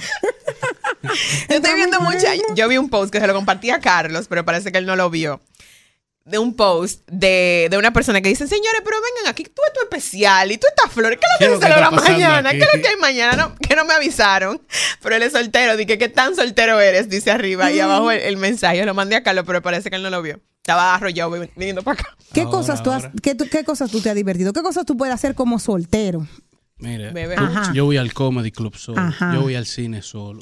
Yo 1.48 1.56
estoy 1.56 1.74
viendo 1.74 2.00
mucha. 2.00 2.28
Yo 2.54 2.68
vi 2.68 2.76
un 2.82 2.90
post 2.90 3.12
que 3.12 3.20
se 3.20 3.26
lo 3.26 3.34
compartí 3.34 3.70
a 3.70 3.80
Carlos, 3.80 4.26
pero 4.28 4.44
parece 4.44 4.70
que 4.72 4.78
él 4.78 4.86
no 4.86 4.96
lo 4.96 5.08
vio. 5.10 5.40
De 6.24 6.38
un 6.38 6.54
post 6.54 7.02
de, 7.10 7.66
de 7.68 7.76
una 7.78 7.92
persona 7.92 8.20
que 8.20 8.28
dice: 8.28 8.46
Señores, 8.46 8.80
pero 8.84 8.96
vengan 9.16 9.30
aquí, 9.32 9.42
tú 9.42 9.60
es 9.66 9.72
tu 9.72 9.80
especial 9.80 10.52
y 10.52 10.56
tú 10.58 10.68
estás 10.68 10.92
flores. 10.92 11.18
¿Qué 11.18 11.26
¿Qué 11.38 11.44
es 11.46 11.50
lo 11.50 11.56
lo 11.56 11.60
que 11.60 11.66
se 11.66 11.72
pasando 11.90 12.12
mañana? 12.12 12.48
aquí? 12.50 12.58
¿Qué 12.58 12.64
es 12.64 12.70
lo 12.76 12.80
que 12.82 12.88
hay 12.88 12.96
mañana? 13.00 13.36
No, 13.48 13.54
que 13.56 13.74
no 13.74 13.84
me 13.84 13.94
avisaron. 13.94 14.60
Pero 15.02 15.16
él 15.16 15.22
es 15.24 15.32
soltero. 15.32 15.76
Dije: 15.76 15.98
¿Qué 15.98 16.08
tan 16.08 16.36
soltero 16.36 16.78
eres? 16.80 17.08
Dice 17.08 17.32
arriba 17.32 17.72
y 17.72 17.80
abajo 17.80 18.12
el, 18.12 18.20
el 18.20 18.36
mensaje. 18.36 18.84
Lo 18.86 18.94
mandé 18.94 19.16
a 19.16 19.24
Carlos, 19.24 19.42
pero 19.46 19.62
parece 19.62 19.90
que 19.90 19.96
él 19.96 20.02
no 20.04 20.10
lo 20.10 20.22
vio. 20.22 20.38
Estaba 20.58 20.94
arrollado 20.94 21.32
vi- 21.32 21.50
viniendo 21.56 21.82
para 21.82 22.00
acá. 22.00 22.16
¿Qué, 22.32 22.42
Ahora, 22.42 22.52
cosas 22.52 22.82
tú 22.84 22.92
has- 22.92 23.08
qué, 23.20 23.34
tú- 23.34 23.48
¿Qué 23.50 23.64
cosas 23.64 23.90
tú 23.90 24.00
te 24.00 24.08
has 24.10 24.14
divertido? 24.14 24.52
¿Qué 24.52 24.62
cosas 24.62 24.86
tú 24.86 24.96
puedes 24.96 25.12
hacer 25.12 25.34
como 25.34 25.58
soltero? 25.58 26.24
Ajá. 27.36 27.72
yo 27.74 27.84
voy 27.84 27.96
al 27.96 28.12
comedy 28.14 28.52
club 28.52 28.76
solo. 28.76 29.00
Ajá. 29.00 29.32
Yo 29.34 29.40
voy 29.42 29.56
al 29.56 29.66
cine 29.66 30.02
solo. 30.02 30.40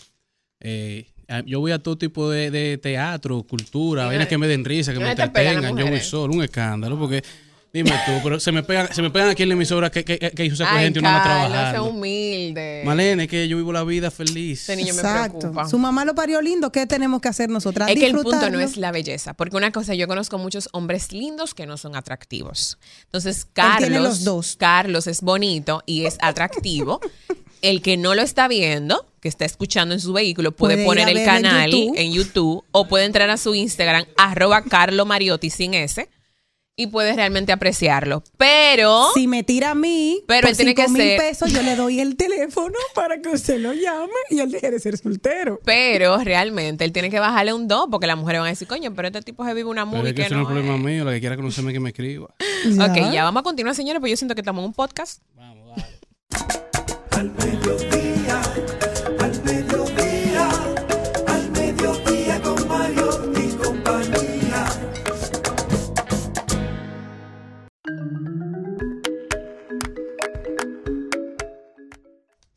Eh, 0.61 1.06
yo 1.46 1.60
voy 1.60 1.72
a 1.72 1.78
todo 1.78 1.96
tipo 1.96 2.30
de, 2.30 2.50
de 2.50 2.78
teatro, 2.78 3.42
cultura, 3.44 4.06
vainas 4.06 4.28
que 4.28 4.38
me 4.38 4.49
den 4.49 4.64
risa, 4.64 4.92
que 4.92 4.99
me 4.99 5.10
entretengan. 5.10 5.76
Yo 5.76 5.87
voy 5.87 6.00
solo, 6.00 6.34
un 6.34 6.42
escándalo, 6.42 6.99
porque 6.99 7.22
dime 7.72 7.90
tú, 8.06 8.12
pero 8.22 8.40
se 8.40 8.52
me 8.52 8.62
pegan, 8.62 8.92
se 8.92 9.02
me 9.02 9.10
pegan 9.10 9.28
aquí 9.30 9.42
en 9.44 9.48
la 9.50 9.54
emisora 9.54 9.90
que, 9.90 10.04
que, 10.04 10.18
que 10.18 10.44
hizo 10.44 10.54
esa 10.54 10.66
gente 10.78 10.98
y 10.98 11.02
uno 11.02 11.08
Carlos, 11.08 11.44
es 11.46 11.50
trabajando. 11.52 11.84
humilde. 11.90 12.82
Malene, 12.84 13.28
que 13.28 13.46
yo 13.48 13.56
vivo 13.56 13.72
la 13.72 13.84
vida 13.84 14.10
feliz. 14.10 14.62
Ese 14.62 14.76
niño 14.76 14.94
me 14.94 15.00
Exacto. 15.00 15.38
preocupa. 15.38 15.68
Su 15.68 15.78
mamá 15.78 16.04
lo 16.04 16.14
parió 16.14 16.40
lindo. 16.42 16.70
¿Qué 16.72 16.86
tenemos 16.86 17.20
que 17.20 17.28
hacer 17.28 17.48
nosotras? 17.48 17.88
Es 17.90 17.96
que 17.98 18.06
el 18.06 18.12
punto 18.14 18.50
no 18.50 18.60
es 18.60 18.76
la 18.76 18.92
belleza, 18.92 19.34
porque 19.34 19.56
una 19.56 19.70
cosa, 19.72 19.94
yo 19.94 20.06
conozco 20.08 20.38
muchos 20.38 20.68
hombres 20.72 21.12
lindos 21.12 21.54
que 21.54 21.66
no 21.66 21.76
son 21.76 21.96
atractivos. 21.96 22.78
Entonces, 23.04 23.46
Carlos, 23.52 23.78
tiene 23.88 24.00
los 24.00 24.24
dos. 24.24 24.56
Carlos 24.56 25.06
es 25.06 25.20
bonito 25.22 25.82
y 25.86 26.06
es 26.06 26.18
atractivo. 26.20 27.00
el 27.62 27.82
que 27.82 27.96
no 27.98 28.14
lo 28.14 28.22
está 28.22 28.48
viendo, 28.48 29.06
que 29.20 29.28
está 29.28 29.44
escuchando 29.44 29.94
en 29.94 30.00
su 30.00 30.12
vehículo, 30.14 30.52
puede, 30.52 30.76
Puede 30.76 30.86
poner 30.86 31.08
el 31.08 31.14
verlo 31.16 31.30
en 31.34 31.42
canal 31.42 31.70
YouTube. 31.70 31.94
en 31.98 32.12
YouTube 32.12 32.64
o 32.72 32.88
puede 32.88 33.04
entrar 33.04 33.28
a 33.28 33.36
su 33.36 33.54
Instagram, 33.54 34.06
arroba 34.16 34.62
Carlo 34.62 35.04
Mariotti 35.04 35.50
sin 35.50 35.74
S, 35.74 36.08
y 36.80 36.87
puede 36.87 37.12
realmente 37.14 37.52
apreciarlo. 37.52 38.22
Pero 38.37 39.08
Si 39.14 39.26
me 39.26 39.42
tira 39.42 39.70
a 39.70 39.75
mí, 39.75 40.22
Pero 40.26 40.42
por 40.42 40.50
él 40.50 40.56
tiene 40.56 40.75
que 40.75 40.88
ser- 40.88 41.18
pesos, 41.18 41.52
yo 41.52 41.62
le 41.62 41.76
doy 41.76 42.00
el 42.00 42.16
teléfono 42.16 42.75
para 42.94 43.20
que 43.20 43.28
usted 43.30 43.58
lo 43.58 43.72
llame 43.72 44.12
y 44.30 44.40
él 44.40 44.50
deje 44.50 44.70
de 44.70 44.80
ser 44.80 44.96
soltero. 44.96 45.60
pero 45.64 46.16
realmente 46.18 46.84
él 46.84 46.92
tiene 46.92 47.10
que 47.10 47.20
bajarle 47.20 47.52
un 47.52 47.68
2 47.68 47.88
porque 47.90 48.06
las 48.06 48.16
mujeres 48.16 48.40
van 48.40 48.46
a 48.49 48.50
decir, 48.50 48.66
coño, 48.68 48.94
pero 48.94 49.08
este 49.08 49.22
tipo 49.22 49.44
se 49.44 49.54
vive 49.54 49.68
una 49.68 49.84
Pero 49.84 49.99
movie 49.99 50.10
es 50.10 50.14
que 50.16 50.22
que 50.22 50.26
eso 50.26 50.34
no 50.37 50.42
es 50.42 50.46
problema 50.46 50.75
es". 50.76 50.80
mío, 50.80 51.04
la 51.04 51.12
que 51.12 51.20
quiera 51.20 51.37
conocerme 51.37 51.72
que 51.72 51.80
me 51.80 51.90
escriba. 51.90 52.26
Ok, 52.26 53.12
ya 53.12 53.25
vamos 53.25 53.40
a 53.40 53.42
continuar, 53.44 53.75
señores, 53.75 54.00
pues 54.00 54.10
yo 54.10 54.16
siento 54.16 54.34
que 54.34 54.40
estamos 54.40 54.60
en 54.62 54.66
un 54.68 54.75
podcast. 54.75 55.22
Vamos, 55.37 55.64
vamos. 55.68 55.84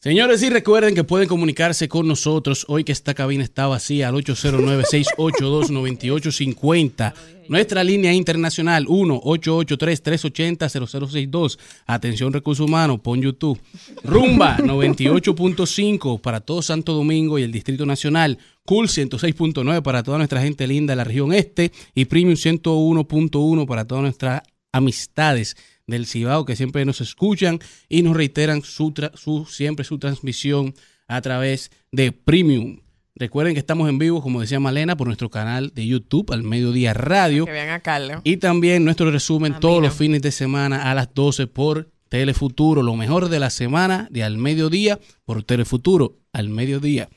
Señores, 0.04 0.44
y 0.44 0.50
recuerden 0.50 0.96
que 0.96 1.06
pueden 1.06 1.30
comunicarse 1.30 1.88
con 1.88 2.10
nosotros 2.10 2.66
hoy 2.68 2.84
que 2.84 2.92
esta 2.92 3.14
cabina 3.14 3.42
está 3.42 3.68
vacía 3.68 4.10
al 4.10 4.16
809-682-9850. 4.16 7.14
Nuestra 7.48 7.86
línea 7.86 8.12
internacional 8.12 8.86
1-883-380-0062. 8.88 11.58
Atención 11.86 12.34
Recursos 12.34 12.68
Humanos, 12.68 13.00
pon 13.02 13.22
YouTube. 13.22 13.58
Rumba 14.04 14.58
98.5 14.58 16.20
para 16.20 16.42
todo 16.42 16.62
Santo 16.62 16.92
Domingo 16.92 17.40
y 17.40 17.44
el 17.44 17.54
Distrito 17.54 17.86
Nacional. 17.86 18.40
Cool 18.66 18.90
106.9 18.90 19.82
para 19.84 20.04
toda 20.04 20.18
nuestra 20.18 20.42
gente 20.42 20.68
linda 20.68 20.92
de 20.92 20.98
la 20.98 21.06
región 21.06 21.32
este. 21.32 21.72
Y 21.96 22.04
Premium 22.04 22.36
101.1 22.36 23.66
para 23.66 23.86
todas 23.86 24.02
nuestras 24.02 24.42
amistades 24.74 25.56
del 25.88 26.06
Cibao 26.06 26.46
que 26.46 26.56
siempre 26.56 26.86
nos 26.86 27.02
escuchan 27.02 27.60
y 27.90 28.02
nos 28.04 28.16
reiteran 28.16 28.62
su, 28.64 28.92
tra- 28.94 29.16
su 29.16 29.46
siempre 29.46 29.84
su 29.86 30.00
transmisión 30.00 30.74
a 31.08 31.22
través 31.22 31.72
de 31.92 32.12
Premium. 32.12 32.80
Recuerden 33.16 33.54
que 33.54 33.60
estamos 33.60 33.88
en 33.90 34.00
vivo, 34.00 34.24
como 34.24 34.42
decía 34.42 34.60
Malena, 34.60 34.96
por 34.98 35.06
nuestro 35.08 35.30
canal 35.30 35.72
de 35.76 35.86
YouTube 35.86 36.32
al 36.32 36.42
Mediodía 36.44 36.94
Radio 36.96 37.46
Que 37.46 37.52
vean 37.52 37.70
a 37.70 37.80
Carlos. 37.82 38.22
y 38.24 38.38
también 38.38 38.84
nuestro 38.86 39.12
resumen 39.12 39.54
A 39.54 39.60
todos 39.60 39.76
no. 39.82 39.88
los 39.88 39.94
fines 39.94 40.22
de 40.24 40.32
semana 40.32 40.90
a 40.90 40.96
las 40.96 41.14
12 41.14 41.46
por 41.48 41.92
Telefuturo, 42.10 42.82
lo 42.84 42.96
mejor 42.96 43.30
de 43.30 43.40
la 43.40 43.50
semana 43.50 44.08
de 44.12 44.24
al 44.24 44.38
mediodía 44.38 45.00
por 45.26 45.44
Telefuturo 45.44 46.18
al 46.32 46.50
mediodía. 46.50 47.10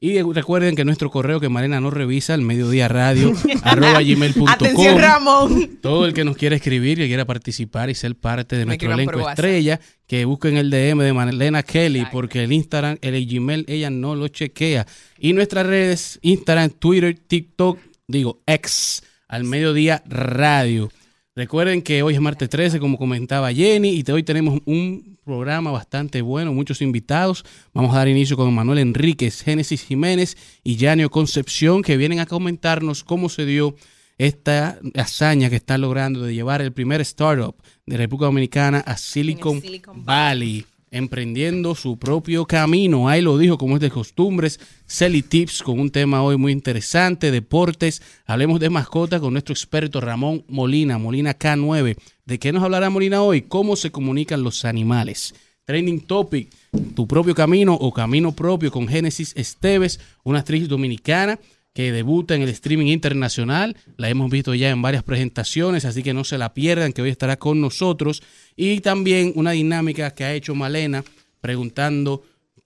Y 0.00 0.22
recuerden 0.22 0.76
que 0.76 0.84
nuestro 0.84 1.10
correo 1.10 1.40
que 1.40 1.48
Malena 1.48 1.80
no 1.80 1.90
revisa, 1.90 2.34
al 2.34 2.42
mediodía 2.42 2.86
radio, 2.86 3.32
arroba 3.62 4.00
gmail.com. 4.00 4.48
Atención, 4.48 4.98
Ramón. 4.98 5.78
Todo 5.82 6.06
el 6.06 6.14
que 6.14 6.24
nos 6.24 6.36
quiera 6.36 6.54
escribir, 6.54 6.98
que 6.98 7.08
quiera 7.08 7.24
participar 7.24 7.90
y 7.90 7.94
ser 7.94 8.14
parte 8.14 8.56
de 8.56 8.64
Me 8.64 8.76
nuestro 8.76 8.92
elenco 8.92 9.28
estrella, 9.28 9.80
que 10.06 10.24
busquen 10.24 10.56
el 10.56 10.70
DM 10.70 11.02
de 11.02 11.12
Marlena 11.12 11.64
Kelly, 11.64 11.98
Exacto. 11.98 12.16
porque 12.16 12.44
el 12.44 12.52
Instagram, 12.52 12.98
el 13.00 13.26
Gmail, 13.26 13.64
ella 13.66 13.90
no 13.90 14.14
lo 14.14 14.28
chequea. 14.28 14.86
Y 15.18 15.32
nuestras 15.32 15.66
redes, 15.66 16.20
Instagram, 16.22 16.70
Twitter, 16.70 17.18
TikTok, 17.26 17.78
digo, 18.06 18.40
ex, 18.46 19.02
al 19.26 19.42
mediodía 19.42 20.04
radio. 20.06 20.90
Recuerden 21.34 21.82
que 21.82 22.02
hoy 22.02 22.14
es 22.14 22.20
martes 22.20 22.48
13, 22.48 22.78
como 22.78 22.98
comentaba 22.98 23.52
Jenny, 23.52 23.90
y 23.90 24.10
hoy 24.10 24.22
tenemos 24.22 24.60
un 24.64 25.17
programa 25.28 25.70
bastante 25.70 26.22
bueno, 26.22 26.54
muchos 26.54 26.80
invitados. 26.80 27.44
Vamos 27.74 27.94
a 27.94 27.98
dar 27.98 28.08
inicio 28.08 28.34
con 28.34 28.52
Manuel 28.54 28.78
Enríquez, 28.78 29.42
Génesis 29.42 29.84
Jiménez 29.84 30.38
y 30.64 30.76
Yanio 30.76 31.10
Concepción, 31.10 31.82
que 31.82 31.98
vienen 31.98 32.18
a 32.18 32.24
comentarnos 32.26 33.04
cómo 33.04 33.28
se 33.28 33.44
dio 33.44 33.74
esta 34.16 34.78
hazaña 34.96 35.50
que 35.50 35.56
están 35.56 35.82
logrando 35.82 36.22
de 36.22 36.32
llevar 36.32 36.62
el 36.62 36.72
primer 36.72 37.02
startup 37.02 37.54
de 37.84 37.98
República 37.98 38.24
Dominicana 38.24 38.80
a 38.80 38.96
Silicon, 38.96 39.60
Silicon 39.60 40.02
Valley, 40.02 40.64
emprendiendo 40.90 41.74
su 41.74 41.98
propio 41.98 42.46
camino. 42.46 43.08
Ahí 43.08 43.22
lo 43.22 43.38
dijo, 43.38 43.58
como 43.58 43.76
es 43.76 43.80
de 43.80 43.90
costumbres, 43.90 44.60
Selly 44.86 45.22
Tips 45.22 45.62
con 45.62 45.78
un 45.80 45.90
tema 45.90 46.22
hoy 46.22 46.36
muy 46.36 46.52
interesante, 46.52 47.30
deportes. 47.30 48.02
Hablemos 48.26 48.60
de 48.60 48.70
mascotas 48.70 49.20
con 49.20 49.32
nuestro 49.32 49.52
experto 49.52 50.00
Ramón 50.00 50.44
Molina, 50.48 50.98
Molina 50.98 51.38
K9. 51.38 51.96
¿De 52.24 52.38
qué 52.38 52.52
nos 52.52 52.62
hablará 52.62 52.90
Molina 52.90 53.22
hoy? 53.22 53.42
¿Cómo 53.42 53.76
se 53.76 53.90
comunican 53.90 54.42
los 54.42 54.64
animales? 54.64 55.34
Training 55.64 56.00
Topic, 56.00 56.50
tu 56.94 57.06
propio 57.06 57.34
camino 57.34 57.74
o 57.74 57.92
camino 57.92 58.32
propio 58.32 58.70
con 58.70 58.88
Génesis 58.88 59.34
Esteves, 59.36 60.00
una 60.24 60.38
actriz 60.38 60.66
dominicana 60.66 61.38
que 61.78 61.92
debuta 61.92 62.34
en 62.34 62.42
el 62.42 62.48
streaming 62.48 62.86
internacional. 62.86 63.76
La 63.96 64.08
hemos 64.08 64.32
visto 64.32 64.52
ya 64.52 64.68
en 64.70 64.82
varias 64.82 65.04
presentaciones, 65.04 65.84
así 65.84 66.02
que 66.02 66.12
no 66.12 66.24
se 66.24 66.36
la 66.36 66.52
pierdan, 66.52 66.92
que 66.92 67.02
hoy 67.02 67.10
estará 67.10 67.36
con 67.36 67.60
nosotros. 67.60 68.20
Y 68.56 68.80
también 68.80 69.30
una 69.36 69.52
dinámica 69.52 70.10
que 70.10 70.24
ha 70.24 70.34
hecho 70.34 70.56
Malena 70.56 71.04
preguntando 71.40 72.24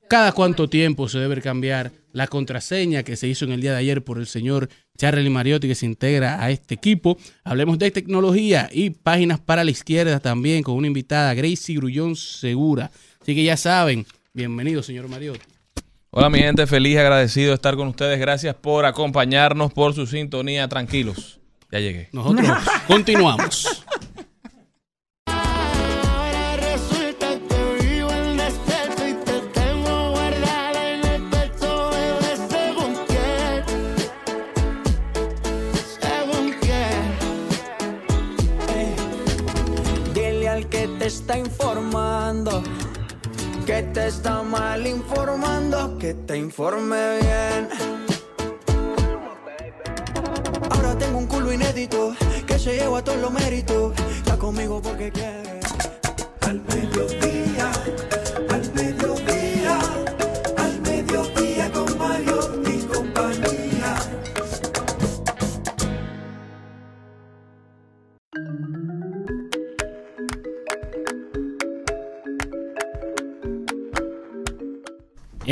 cada 0.08 0.32
cuánto 0.32 0.66
tiempo 0.66 1.10
se 1.10 1.18
debe 1.18 1.42
cambiar 1.42 1.92
la 2.12 2.26
contraseña 2.26 3.02
que 3.02 3.16
se 3.16 3.28
hizo 3.28 3.44
en 3.44 3.52
el 3.52 3.60
día 3.60 3.72
de 3.72 3.80
ayer 3.80 4.02
por 4.02 4.16
el 4.16 4.26
señor 4.26 4.70
Charlie 4.96 5.28
Mariotti 5.28 5.68
que 5.68 5.74
se 5.74 5.84
integra 5.84 6.42
a 6.42 6.50
este 6.50 6.72
equipo. 6.72 7.18
Hablemos 7.44 7.78
de 7.78 7.90
tecnología 7.90 8.70
y 8.72 8.88
páginas 8.88 9.40
para 9.40 9.62
la 9.62 9.72
izquierda 9.72 10.20
también 10.20 10.62
con 10.62 10.74
una 10.74 10.86
invitada, 10.86 11.34
Gracie 11.34 11.76
Grullón 11.76 12.16
Segura. 12.16 12.90
Así 13.20 13.34
que 13.34 13.44
ya 13.44 13.58
saben, 13.58 14.06
bienvenido 14.32 14.82
señor 14.82 15.06
Mariotti. 15.08 15.51
Hola 16.14 16.28
mi 16.28 16.40
gente, 16.40 16.66
feliz 16.66 16.92
y 16.92 16.98
agradecido 16.98 17.48
de 17.48 17.54
estar 17.54 17.74
con 17.74 17.88
ustedes. 17.88 18.20
Gracias 18.20 18.54
por 18.54 18.84
acompañarnos, 18.84 19.72
por 19.72 19.94
su 19.94 20.06
sintonía. 20.06 20.68
Tranquilos, 20.68 21.40
ya 21.70 21.78
llegué. 21.78 22.10
Nosotros 22.12 22.46
continuamos. 22.86 23.82
Ahora 25.24 26.56
resulta 26.58 27.28
que 27.48 27.78
vivo 27.82 28.12
en 28.12 28.36
desierto 28.36 29.08
y 29.08 29.14
te 29.24 29.40
tengo 29.58 30.10
guardada 30.10 30.92
en 30.92 31.02
el 31.02 31.22
pecho, 31.30 31.90
bebé, 31.92 32.36
según 32.50 32.94
quién, 33.08 33.64
según 35.98 36.54
quién. 36.60 37.08
Dile 40.12 40.48
al 40.50 40.68
que 40.68 40.88
te 40.98 41.06
está 41.06 41.38
informando 41.38 42.62
que 43.64 43.82
te 43.94 44.08
está 44.08 44.42
mal 44.42 44.86
informando, 44.86 45.96
que 45.98 46.14
te 46.14 46.36
informe 46.36 47.18
bien. 47.20 47.68
Ahora 50.70 50.98
tengo 50.98 51.18
un 51.18 51.26
culo 51.26 51.52
inédito 51.52 52.14
que 52.46 52.58
se 52.58 52.76
lleva 52.76 53.02
todos 53.02 53.20
los 53.20 53.32
méritos. 53.32 53.92
Está 54.16 54.36
conmigo 54.36 54.80
porque 54.82 55.12
quiere. 55.12 55.60
Al 56.40 56.60
mediodía, 56.62 57.70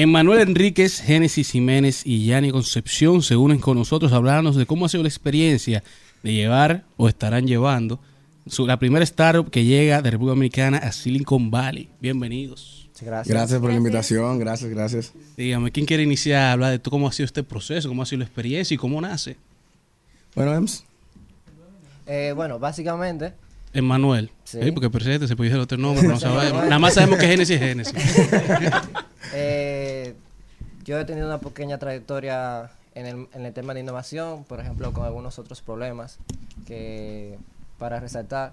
Emanuel 0.04 0.40
Enríquez, 0.40 1.02
Génesis 1.02 1.50
Jiménez 1.50 2.06
y 2.06 2.24
Yanni 2.24 2.50
Concepción 2.50 3.22
se 3.22 3.36
unen 3.36 3.58
con 3.58 3.76
nosotros 3.76 4.12
a 4.12 4.16
hablarnos 4.16 4.56
de 4.56 4.64
cómo 4.64 4.86
ha 4.86 4.88
sido 4.88 5.02
la 5.02 5.10
experiencia 5.10 5.82
de 6.22 6.32
llevar 6.32 6.84
o 6.96 7.06
estarán 7.06 7.46
llevando 7.46 8.00
su- 8.46 8.66
la 8.66 8.78
primera 8.78 9.04
startup 9.04 9.50
que 9.50 9.62
llega 9.64 10.00
de 10.00 10.10
República 10.10 10.30
Dominicana 10.30 10.78
a 10.78 10.90
Silicon 10.92 11.50
Valley. 11.50 11.90
Bienvenidos. 12.00 12.88
Gracias. 12.98 13.28
Gracias 13.28 13.60
por 13.60 13.68
la 13.70 13.76
invitación, 13.76 14.38
gracias, 14.38 14.70
gracias. 14.70 15.12
Dígame, 15.36 15.70
¿quién 15.70 15.84
quiere 15.84 16.02
iniciar 16.02 16.44
a 16.44 16.52
hablar 16.52 16.70
de 16.70 16.78
tú, 16.78 16.88
cómo 16.90 17.06
ha 17.06 17.12
sido 17.12 17.26
este 17.26 17.42
proceso, 17.42 17.86
cómo 17.88 18.02
ha 18.02 18.06
sido 18.06 18.20
la 18.20 18.24
experiencia 18.24 18.74
y 18.74 18.78
cómo 18.78 19.02
nace? 19.02 19.36
Bueno, 20.34 20.54
Ems, 20.54 20.82
Eh, 22.06 22.32
bueno, 22.34 22.58
básicamente, 22.58 23.34
Emanuel. 23.74 24.30
Sí. 24.44 24.58
Sí, 24.62 24.72
porque 24.72 24.88
presente 24.88 25.28
se 25.28 25.36
puede 25.36 25.48
decir 25.50 25.56
el 25.58 25.62
otro 25.64 25.76
nombre, 25.76 26.00
pero 26.00 26.14
no 26.14 26.20
sabemos. 26.20 26.64
Nada 26.64 26.78
más 26.78 26.94
sabemos 26.94 27.18
que 27.18 27.26
es 27.26 27.30
Génesis 27.30 27.56
es 27.56 27.62
Génesis. 27.62 27.94
eh, 29.32 30.14
yo 30.84 30.98
he 30.98 31.04
tenido 31.04 31.26
una 31.26 31.38
pequeña 31.38 31.78
trayectoria 31.78 32.70
en 32.94 33.06
el, 33.06 33.28
en 33.32 33.46
el 33.46 33.52
tema 33.52 33.74
de 33.74 33.80
innovación, 33.80 34.44
por 34.44 34.60
ejemplo, 34.60 34.92
con 34.92 35.04
algunos 35.04 35.38
otros 35.38 35.62
problemas 35.62 36.18
que, 36.66 37.38
para 37.78 38.00
resaltar, 38.00 38.52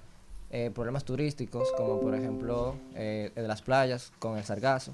eh, 0.50 0.72
problemas 0.74 1.04
turísticos, 1.04 1.68
como 1.76 2.00
por 2.00 2.16
ejemplo 2.16 2.76
eh, 2.96 3.32
el 3.36 3.44
de 3.44 3.48
las 3.48 3.62
playas 3.62 4.14
con 4.20 4.38
el 4.38 4.46
sargazo. 4.46 4.94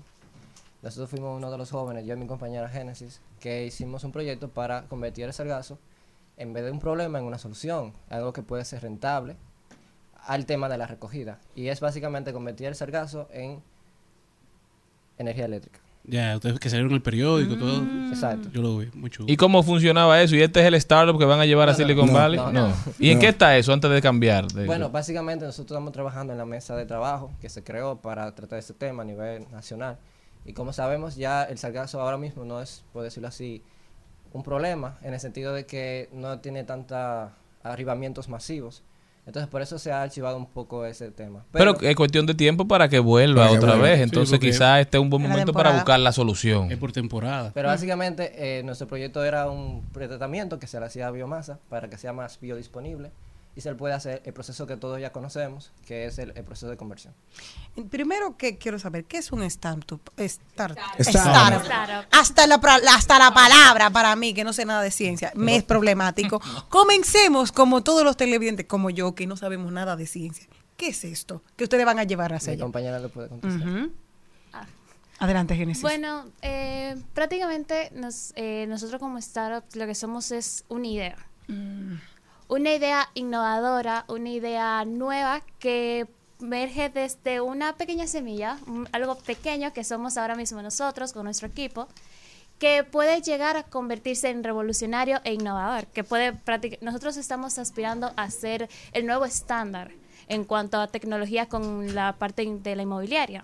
Nosotros 0.81 1.09
fuimos 1.09 1.37
uno 1.37 1.51
de 1.51 1.57
los 1.57 1.69
jóvenes, 1.69 2.05
yo 2.05 2.15
y 2.15 2.17
mi 2.17 2.25
compañera 2.25 2.67
Génesis, 2.69 3.21
que 3.39 3.65
hicimos 3.65 4.03
un 4.03 4.11
proyecto 4.11 4.49
para 4.49 4.83
convertir 4.87 5.25
el 5.25 5.33
sargazo, 5.33 5.77
en 6.37 6.53
vez 6.53 6.65
de 6.65 6.71
un 6.71 6.79
problema, 6.79 7.19
en 7.19 7.25
una 7.25 7.37
solución, 7.37 7.93
algo 8.09 8.33
que 8.33 8.41
puede 8.41 8.65
ser 8.65 8.81
rentable 8.81 9.35
al 10.25 10.45
tema 10.45 10.69
de 10.69 10.77
la 10.77 10.87
recogida. 10.87 11.39
Y 11.55 11.67
es 11.67 11.79
básicamente 11.79 12.33
convertir 12.33 12.67
el 12.67 12.75
sargazo 12.75 13.27
en 13.31 13.61
energía 15.23 15.45
eléctrica. 15.45 15.79
Ya, 16.05 16.35
ustedes 16.35 16.59
que 16.59 16.69
salieron 16.69 16.91
en 16.91 16.95
el 16.97 17.01
periódico, 17.01 17.55
todo. 17.55 17.81
Exacto. 18.09 18.49
Yo 18.51 18.61
lo 18.61 18.77
vi, 18.77 18.87
muy 18.93 19.09
chulo. 19.09 19.31
¿Y 19.31 19.37
cómo 19.37 19.63
funcionaba 19.63 20.21
eso? 20.21 20.35
¿Y 20.35 20.41
este 20.41 20.59
es 20.59 20.65
el 20.65 20.73
startup 20.73 21.17
que 21.17 21.23
van 21.23 21.39
a 21.39 21.45
llevar 21.45 21.69
a 21.69 21.71
No, 21.71 21.77
Silicon 21.77 22.07
no, 22.07 22.13
Valley? 22.13 22.37
no, 22.37 22.51
No. 22.51 22.67
no. 22.67 22.75
¿Y 22.99 23.09
en 23.11 23.19
qué 23.19 23.29
está 23.29 23.57
eso 23.57 23.71
antes 23.71 23.89
de 23.89 24.01
cambiar? 24.01 24.47
De- 24.47 24.65
Bueno, 24.65 24.89
básicamente 24.89 25.45
nosotros 25.45 25.71
estamos 25.71 25.93
trabajando 25.93 26.33
en 26.33 26.39
la 26.39 26.45
mesa 26.45 26.75
de 26.75 26.85
trabajo 26.85 27.31
que 27.39 27.47
se 27.47 27.63
creó 27.63 28.01
para 28.01 28.35
tratar 28.35 28.59
este 28.59 28.73
tema 28.73 29.03
a 29.03 29.05
nivel 29.05 29.45
nacional. 29.49 29.97
Y 30.45 30.51
como 30.51 30.73
sabemos, 30.73 31.15
ya 31.15 31.43
el 31.43 31.57
sargazo 31.57 32.01
ahora 32.01 32.17
mismo 32.17 32.43
no 32.43 32.61
es, 32.61 32.83
por 32.91 33.03
decirlo 33.03 33.29
así, 33.29 33.63
un 34.33 34.43
problema, 34.43 34.97
en 35.03 35.13
el 35.13 35.21
sentido 35.21 35.53
de 35.53 35.65
que 35.65 36.09
no 36.11 36.39
tiene 36.39 36.65
tantos 36.65 37.29
arribamientos 37.63 38.27
masivos. 38.27 38.83
Entonces, 39.25 39.49
por 39.49 39.61
eso 39.61 39.79
se 39.79 39.91
ha 39.91 40.01
archivado 40.01 40.35
un 40.35 40.47
poco 40.47 40.85
ese 40.85 41.09
tema. 41.11 41.45
Pero 41.51 41.79
es 41.79 41.95
cuestión 41.95 42.25
de 42.25 42.33
tiempo 42.33 42.67
para 42.67 42.89
que 42.89 42.99
vuelva 42.99 43.43
Para 43.43 43.51
que 43.51 43.57
otra 43.57 43.69
vuelva. 43.71 43.87
vez. 43.87 44.01
Entonces 44.01 44.37
quizás 44.37 44.81
este 44.81 44.97
es 44.97 45.01
un 45.01 45.09
buen 45.09 45.23
momento 45.23 45.53
para 45.53 45.71
buscar 45.71 45.99
la 45.99 46.11
solución. 46.11 46.71
Es 46.71 46.77
por 46.77 46.91
temporada. 46.91 47.51
Pero 47.53 47.69
básicamente 47.69 48.59
eh, 48.59 48.63
nuestro 48.63 48.87
proyecto 48.87 49.23
era 49.23 49.49
un 49.49 49.83
pretratamiento 49.93 50.59
que 50.59 50.67
se 50.67 50.79
le 50.79 50.85
hacía 50.87 51.07
a 51.07 51.11
biomasa 51.11 51.59
para 51.69 51.89
que 51.89 51.97
sea 51.97 52.11
más 52.11 52.39
biodisponible 52.39 53.11
y 53.55 53.61
se 53.61 53.69
le 53.69 53.75
puede 53.75 53.93
hacer 53.93 54.21
el 54.25 54.33
proceso 54.33 54.65
que 54.65 54.77
todos 54.77 54.99
ya 54.99 55.11
conocemos, 55.11 55.71
que 55.85 56.05
es 56.05 56.17
el, 56.17 56.31
el 56.35 56.43
proceso 56.43 56.67
de 56.69 56.77
conversión. 56.77 57.13
Primero 57.89 58.35
que 58.37 58.57
quiero 58.57 58.79
saber, 58.79 59.05
¿qué 59.05 59.17
es 59.17 59.31
un 59.31 59.43
startup? 59.43 60.01
Start- 60.17 60.77
Startup. 60.99 61.61
startup. 61.61 62.07
Hasta, 62.11 62.47
la, 62.47 62.55
hasta 62.95 63.19
la 63.19 63.33
palabra 63.33 63.89
para 63.91 64.15
mí, 64.15 64.33
que 64.33 64.43
no 64.43 64.53
sé 64.53 64.65
nada 64.65 64.81
de 64.81 64.89
ciencia, 64.91 65.31
me 65.35 65.55
es 65.55 65.63
problemático. 65.63 66.41
Comencemos 66.69 67.51
como 67.51 67.83
todos 67.83 68.03
los 68.03 68.17
televidentes, 68.17 68.65
como 68.65 68.89
yo, 68.89 69.13
que 69.15 69.27
no 69.27 69.37
sabemos 69.37 69.71
nada 69.71 69.95
de 69.95 70.07
ciencia. 70.07 70.47
¿Qué 70.77 70.87
es 70.87 71.03
esto 71.03 71.43
que 71.55 71.63
ustedes 71.65 71.85
van 71.85 71.99
a 71.99 72.03
llevar 72.03 72.31
a 72.31 72.35
Mi 72.35 72.37
hacer? 72.37 72.57
compañera 72.59 72.97
le 72.99 73.09
puede 73.09 73.29
contestar. 73.29 73.89
Ah. 74.51 74.65
Adelante, 75.19 75.55
Génesis. 75.55 75.81
Bueno, 75.83 76.25
eh, 76.41 76.95
prácticamente 77.13 77.91
nos- 77.93 78.33
eh, 78.35 78.65
nosotros 78.67 78.99
como 78.99 79.19
startup 79.19 79.63
lo 79.75 79.85
que 79.85 79.93
somos 79.95 80.31
es 80.31 80.65
una 80.69 80.87
idea. 80.87 81.15
Una 82.47 82.73
idea 82.73 83.09
innovadora, 83.15 84.05
una 84.07 84.29
idea 84.29 84.85
nueva 84.85 85.41
que 85.59 86.07
emerge 86.41 86.89
desde 86.89 87.41
una 87.41 87.75
pequeña 87.77 88.05
semilla, 88.05 88.57
un- 88.67 88.87
algo 88.91 89.15
pequeño 89.15 89.71
que 89.73 89.83
somos 89.83 90.17
ahora 90.17 90.35
mismo 90.35 90.61
nosotros 90.61 91.13
con 91.13 91.23
nuestro 91.23 91.47
equipo, 91.47 91.87
que 92.59 92.83
puede 92.83 93.21
llegar 93.21 93.57
a 93.57 93.63
convertirse 93.63 94.29
en 94.29 94.43
revolucionario 94.43 95.19
e 95.23 95.33
innovador, 95.33 95.87
que 95.87 96.03
puede 96.03 96.37
nosotros 96.81 97.17
estamos 97.17 97.57
aspirando 97.57 98.11
a 98.15 98.29
ser 98.29 98.69
el 98.91 99.05
nuevo 99.05 99.25
estándar 99.25 99.91
en 100.27 100.43
cuanto 100.43 100.79
a 100.79 100.87
tecnología 100.87 101.47
con 101.47 101.95
la 101.95 102.13
parte 102.13 102.45
de 102.45 102.75
la 102.75 102.83
inmobiliaria. 102.83 103.43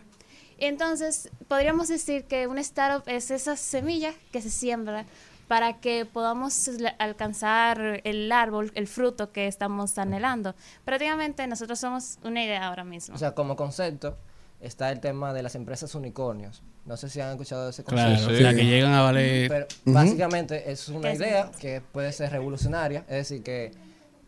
Entonces, 0.58 1.30
podríamos 1.48 1.88
decir 1.88 2.26
que 2.26 2.48
una 2.48 2.62
startup 2.62 3.04
es 3.08 3.32
esa 3.32 3.56
semilla 3.56 4.14
que 4.32 4.42
se 4.42 4.50
siembra 4.50 5.06
para 5.50 5.80
que 5.82 6.06
podamos 6.06 6.70
alcanzar 7.00 8.02
el 8.04 8.32
árbol, 8.32 8.72
el 8.76 8.88
fruto 8.88 9.32
que 9.32 9.48
estamos 9.48 9.98
anhelando. 9.98 10.54
Prácticamente 10.86 11.46
nosotros 11.48 11.80
somos 11.80 12.20
una 12.24 12.44
idea 12.44 12.68
ahora 12.68 12.84
mismo. 12.84 13.16
O 13.16 13.18
sea, 13.18 13.32
como 13.34 13.56
concepto 13.56 14.16
está 14.62 14.92
el 14.92 15.00
tema 15.00 15.34
de 15.34 15.42
las 15.42 15.56
empresas 15.56 15.96
unicornios. 15.96 16.62
No 16.86 16.98
sé 16.98 17.10
si 17.10 17.20
han 17.20 17.32
escuchado 17.32 17.64
de 17.66 17.72
ese 17.72 17.84
Claro, 17.84 18.12
concepto. 18.12 18.36
Sí. 18.38 18.44
la 18.44 18.54
que 18.54 18.66
llegan 18.66 18.94
a 18.94 19.02
valer. 19.02 19.50
Pero 19.50 19.68
básicamente 19.86 20.72
es 20.72 20.88
una 20.90 21.02
¿Qué 21.02 21.12
es 21.14 21.20
idea 21.20 21.52
que 21.60 21.82
puede 21.82 22.12
ser 22.14 22.32
revolucionaria, 22.32 23.00
es 23.08 23.30
decir, 23.30 23.42
que 23.44 23.72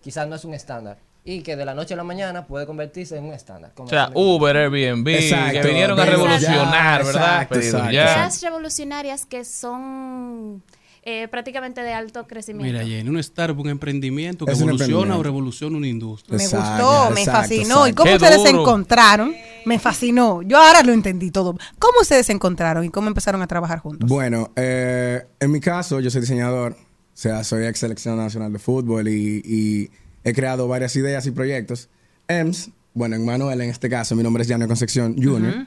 quizás 0.01 0.27
no 0.27 0.35
es 0.35 0.43
un 0.43 0.55
estándar 0.55 0.97
y 1.23 1.43
que 1.43 1.55
de 1.55 1.65
la 1.65 1.75
noche 1.75 1.93
a 1.93 1.97
la 1.97 2.03
mañana 2.03 2.47
puede 2.47 2.65
convertirse 2.65 3.15
en 3.15 3.25
un 3.25 3.33
estándar. 3.33 3.73
como 3.75 3.85
O 3.85 3.89
sea, 3.91 4.07
se- 4.07 4.13
Uber, 4.15 4.57
Airbnb, 4.57 5.07
Exacto. 5.07 5.61
que 5.61 5.67
vinieron 5.67 5.99
a 5.99 6.05
revolucionar, 6.05 7.01
ya, 7.01 7.05
¿verdad? 7.05 7.25
exacto, 7.25 7.53
Pedido 7.55 7.77
exacto. 7.77 7.91
ya. 7.93 8.03
Ideas 8.05 8.41
revolucionarias 8.41 9.25
que 9.27 9.45
son 9.45 10.63
eh, 11.03 11.27
prácticamente 11.29 11.81
de 11.81 11.93
alto 11.93 12.27
crecimiento. 12.27 12.71
Mira, 12.71 12.85
Jenny, 12.85 13.09
un 13.09 13.17
startup, 13.17 13.59
un 13.59 13.69
emprendimiento 13.69 14.45
que 14.45 14.51
Es 14.51 14.61
evoluciona 14.61 15.17
o 15.17 15.23
revoluciona 15.23 15.77
una 15.77 15.87
industria. 15.87 16.37
me 16.37 16.43
Exacto, 16.43 16.85
gustó, 16.85 17.11
me 17.13 17.19
exacto, 17.21 17.41
fascinó. 17.41 17.87
¿Y 17.87 17.93
cómo 17.93 18.09
Qué 18.09 18.15
ustedes 18.17 18.41
se 18.43 18.49
encontraron? 18.49 19.33
Me 19.65 19.79
fascinó. 19.79 20.41
Yo 20.43 20.57
ahora 20.59 20.83
lo 20.83 20.93
entendí 20.93 21.31
todo. 21.31 21.57
¿Cómo 21.79 22.01
ustedes 22.01 22.27
se 22.27 22.33
encontraron 22.33 22.85
y 22.85 22.89
cómo 22.89 23.07
empezaron 23.07 23.41
a 23.41 23.47
trabajar 23.47 23.79
juntos? 23.79 24.07
Bueno, 24.07 24.51
eh, 24.55 25.23
en 25.39 25.51
mi 25.51 25.59
caso, 25.59 25.99
yo 25.99 26.11
soy 26.11 26.21
diseñador, 26.21 26.73
o 26.73 26.77
sea, 27.13 27.43
soy 27.43 27.65
ex 27.65 27.79
seleccionado 27.79 28.21
nacional 28.21 28.53
de 28.53 28.59
fútbol 28.59 29.07
y, 29.07 29.41
y 29.43 29.89
he 30.23 30.33
creado 30.33 30.67
varias 30.67 30.95
ideas 30.95 31.25
y 31.25 31.31
proyectos. 31.31 31.89
EMS, 32.27 32.69
bueno, 32.93 33.15
en 33.15 33.25
Manuel, 33.25 33.59
en 33.61 33.69
este 33.69 33.89
caso, 33.89 34.15
mi 34.15 34.21
nombre 34.23 34.43
es 34.43 34.49
Janio 34.49 34.67
Concepción 34.67 35.15
Jr., 35.21 35.65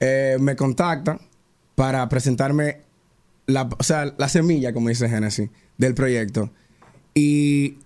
eh, 0.00 0.36
me 0.40 0.56
contacta 0.56 1.18
para 1.74 2.08
presentarme 2.08 2.78
la, 3.46 3.68
o 3.78 3.82
sea, 3.82 4.14
la 4.16 4.28
semilla, 4.28 4.72
como 4.72 4.88
dice 4.88 5.08
Genesis, 5.08 5.50
del 5.78 5.94
proyecto. 5.94 6.50
Y 7.14 7.78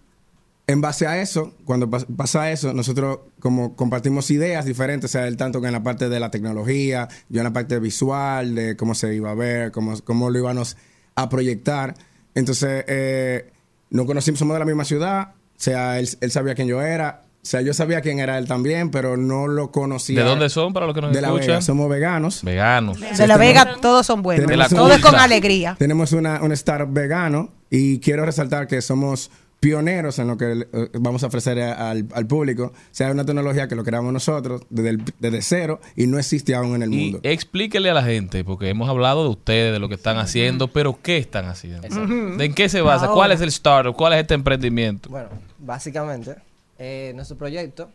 en 0.66 0.80
base 0.80 1.06
a 1.06 1.20
eso, 1.20 1.54
cuando 1.64 1.88
pas- 1.88 2.06
pasa 2.16 2.50
eso, 2.50 2.72
nosotros 2.72 3.20
como 3.40 3.76
compartimos 3.76 4.30
ideas 4.30 4.64
diferentes, 4.64 5.10
o 5.10 5.12
sea, 5.12 5.26
él 5.28 5.36
tanto 5.36 5.60
que 5.60 5.66
en 5.68 5.72
la 5.72 5.82
parte 5.82 6.08
de 6.08 6.18
la 6.20 6.30
tecnología, 6.30 7.08
yo 7.28 7.40
en 7.40 7.44
la 7.44 7.52
parte 7.52 7.78
visual, 7.78 8.54
de 8.54 8.76
cómo 8.76 8.94
se 8.94 9.14
iba 9.14 9.30
a 9.30 9.34
ver, 9.34 9.70
cómo, 9.72 9.94
cómo 10.02 10.30
lo 10.30 10.38
íbamos 10.38 10.76
a 11.14 11.28
proyectar. 11.28 11.94
Entonces, 12.34 12.84
eh, 12.88 13.52
nos 13.90 14.06
conocimos, 14.06 14.38
somos 14.38 14.54
de 14.54 14.58
la 14.60 14.64
misma 14.66 14.84
ciudad, 14.84 15.34
o 15.36 15.58
sea, 15.58 15.98
él, 15.98 16.08
él 16.20 16.30
sabía 16.30 16.54
quién 16.54 16.68
yo 16.68 16.82
era, 16.82 17.22
sea, 17.46 17.60
yo 17.62 17.72
sabía 17.72 18.00
quién 18.00 18.18
era 18.18 18.38
él 18.38 18.46
también, 18.46 18.90
pero 18.90 19.16
no 19.16 19.46
lo 19.48 19.70
conocía. 19.70 20.22
¿De 20.22 20.28
dónde 20.28 20.48
son 20.48 20.72
para 20.72 20.86
los 20.86 20.94
que 20.94 21.00
nos 21.00 21.12
De 21.12 21.20
La 21.20 21.28
escuchan? 21.28 21.46
Vega. 21.48 21.62
Somos 21.62 21.88
veganos. 21.88 22.42
Veganos. 22.42 22.98
De 23.00 23.26
La 23.26 23.36
Vega 23.36 23.76
todos 23.80 24.04
son 24.06 24.22
buenos. 24.22 24.44
Tenemos 24.46 24.68
Todo 24.70 24.90
es 24.92 25.00
con 25.00 25.14
alegría. 25.14 25.76
Tenemos 25.78 26.12
una, 26.12 26.42
un 26.42 26.52
startup 26.52 26.92
vegano 26.92 27.50
y 27.70 27.98
quiero 28.00 28.24
resaltar 28.26 28.66
que 28.66 28.80
somos 28.82 29.30
pioneros 29.58 30.18
en 30.18 30.28
lo 30.28 30.36
que 30.36 30.66
eh, 30.70 30.88
vamos 31.00 31.24
a 31.24 31.28
ofrecer 31.28 31.58
al, 31.58 32.06
al 32.14 32.26
público. 32.26 32.64
O 32.66 32.72
sea, 32.90 33.10
una 33.10 33.24
tecnología 33.24 33.66
que 33.68 33.74
lo 33.74 33.84
creamos 33.84 34.12
nosotros 34.12 34.60
desde, 34.68 34.90
el- 34.90 35.02
desde 35.18 35.40
cero 35.42 35.80
y 35.96 36.06
no 36.06 36.18
existe 36.18 36.54
aún 36.54 36.74
en 36.76 36.82
el 36.82 36.92
Y 36.92 36.96
mundo. 37.04 37.20
explíquele 37.22 37.88
a 37.90 37.94
la 37.94 38.02
gente, 38.02 38.44
porque 38.44 38.68
hemos 38.68 38.88
hablado 38.88 39.24
de 39.24 39.30
ustedes, 39.30 39.72
de 39.72 39.78
lo 39.78 39.88
que 39.88 39.94
están 39.94 40.18
haciendo, 40.18 40.68
pero 40.68 40.98
¿qué 41.02 41.16
están 41.16 41.46
haciendo? 41.46 41.86
Exacto. 41.86 42.14
¿De 42.36 42.44
en 42.44 42.54
qué 42.54 42.68
se 42.68 42.82
basa? 42.82 43.08
¿Cuál 43.08 43.32
es 43.32 43.40
el 43.40 43.48
startup? 43.48 43.96
¿Cuál 43.96 44.12
es 44.12 44.20
este 44.20 44.34
emprendimiento? 44.34 45.08
Bueno, 45.08 45.28
básicamente, 45.58 46.36
eh, 46.78 47.12
nuestro 47.14 47.36
proyecto, 47.36 47.90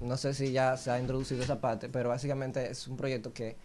no 0.00 0.16
sé 0.16 0.34
si 0.34 0.52
ya 0.52 0.76
se 0.76 0.90
ha 0.90 1.00
introducido 1.00 1.42
esa 1.42 1.60
parte, 1.60 1.88
pero 1.88 2.08
básicamente 2.08 2.70
es 2.70 2.86
un 2.86 2.96
proyecto 2.96 3.32
que 3.32 3.56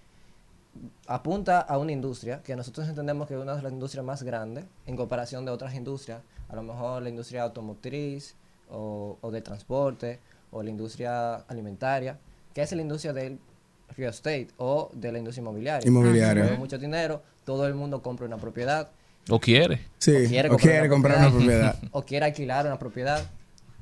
apunta 1.05 1.59
a 1.59 1.77
una 1.77 1.91
industria 1.91 2.41
que 2.41 2.55
nosotros 2.55 2.87
entendemos 2.87 3.27
que 3.27 3.35
es 3.35 3.39
una 3.39 3.55
de 3.55 3.61
las 3.61 3.71
industrias 3.71 4.03
más 4.03 4.23
grandes 4.23 4.65
en 4.87 4.95
comparación 4.95 5.45
de 5.45 5.51
otras 5.51 5.75
industrias, 5.75 6.21
a 6.49 6.55
lo 6.55 6.63
mejor 6.63 7.03
la 7.03 7.09
industria 7.09 7.43
automotriz 7.43 8.35
o, 8.69 9.17
o 9.21 9.31
de 9.31 9.41
transporte 9.41 10.19
o 10.51 10.63
la 10.63 10.69
industria 10.69 11.35
alimentaria, 11.35 12.17
que 12.53 12.61
es 12.61 12.71
la 12.71 12.81
industria 12.81 13.13
del 13.13 13.39
real 13.95 14.11
estate 14.11 14.47
o 14.57 14.89
de 14.93 15.11
la 15.11 15.19
industria 15.19 15.41
inmobiliaria. 15.41 15.87
Inmobiliaria. 15.87 16.55
Mucho 16.57 16.79
dinero, 16.79 17.21
todo 17.45 17.67
el 17.67 17.75
mundo 17.75 18.01
compra 18.01 18.25
una 18.25 18.37
propiedad, 18.37 18.89
¿O 19.29 19.39
quiere? 19.39 19.79
Sí, 19.99 20.11
o 20.11 20.27
quiere 20.27 20.49
o 20.49 20.51
comprar, 20.51 20.71
quiere 20.71 20.79
una, 20.81 20.89
comprar 20.89 21.31
propiedad, 21.31 21.61
una 21.61 21.71
propiedad. 21.71 21.89
o 21.91 22.03
quiere 22.03 22.25
alquilar 22.25 22.65
una 22.65 22.79
propiedad 22.79 23.25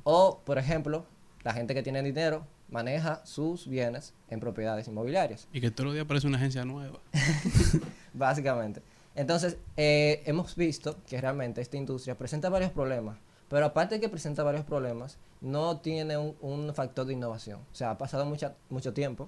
o 0.04 0.40
por 0.46 0.58
ejemplo 0.58 1.06
la 1.44 1.54
gente 1.54 1.74
que 1.74 1.84
tiene 1.84 2.02
dinero 2.04 2.46
maneja 2.70 3.26
sus 3.26 3.68
bienes 3.68 4.14
en 4.30 4.40
propiedades 4.40 4.88
inmobiliarias. 4.88 5.48
Y 5.52 5.60
que 5.60 5.72
todos 5.72 5.86
los 5.88 5.94
días 5.94 6.06
aparece 6.06 6.28
una 6.28 6.38
agencia 6.38 6.64
nueva. 6.64 7.00
básicamente. 8.14 8.82
Entonces 9.16 9.58
eh, 9.78 10.24
hemos 10.26 10.56
visto 10.56 10.98
que 11.08 11.20
realmente 11.20 11.62
esta 11.62 11.78
industria 11.78 12.18
presenta 12.18 12.50
varios 12.50 12.72
problemas 12.72 13.18
pero 13.50 13.66
aparte 13.66 13.96
de 13.96 14.02
que 14.02 14.08
presenta 14.08 14.44
varios 14.44 14.64
problemas 14.64 15.18
no 15.42 15.80
tiene 15.82 16.18
un, 16.18 16.38
un 16.40 16.74
factor 16.74 17.06
de 17.06 17.12
innovación. 17.14 17.60
O 17.72 17.76
sea 17.76 17.92
ha 17.92 17.98
pasado 17.98 18.26
mucha, 18.26 18.56
mucho 18.70 18.94
tiempo 18.94 19.28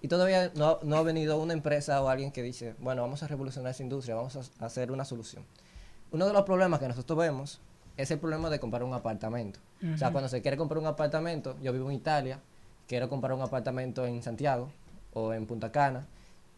y 0.00 0.08
todavía 0.08 0.50
no, 0.56 0.80
no 0.82 0.96
ha 0.96 1.02
venido 1.04 1.40
una 1.40 1.52
empresa 1.52 2.02
o 2.02 2.08
alguien 2.08 2.32
que 2.32 2.42
dice 2.42 2.74
bueno 2.80 3.02
vamos 3.02 3.22
a 3.22 3.28
revolucionar 3.28 3.70
esa 3.70 3.84
industria 3.84 4.16
vamos 4.16 4.34
a- 4.34 4.64
a 4.64 4.66
hacer 4.66 4.90
una 4.90 5.04
solución 5.04 5.44
uno 6.10 6.26
de 6.26 6.32
los 6.32 6.42
problemas 6.42 6.80
que 6.80 6.88
nosotros 6.88 7.16
vemos 7.16 7.60
es 7.96 8.10
el 8.10 8.18
problema 8.18 8.50
de 8.50 8.58
comprar 8.60 8.82
un 8.82 8.94
apartamento. 8.94 9.60
O 9.94 9.96
sea, 9.98 10.12
cuando 10.12 10.28
se 10.28 10.42
quiere 10.42 10.56
comprar 10.56 10.78
un 10.78 10.86
apartamento, 10.86 11.56
yo 11.60 11.72
vivo 11.72 11.90
en 11.90 11.96
Italia, 11.96 12.38
quiero 12.86 13.08
comprar 13.08 13.32
un 13.32 13.42
apartamento 13.42 14.06
en 14.06 14.22
Santiago 14.22 14.70
o 15.12 15.32
en 15.32 15.46
Punta 15.46 15.72
Cana 15.72 16.06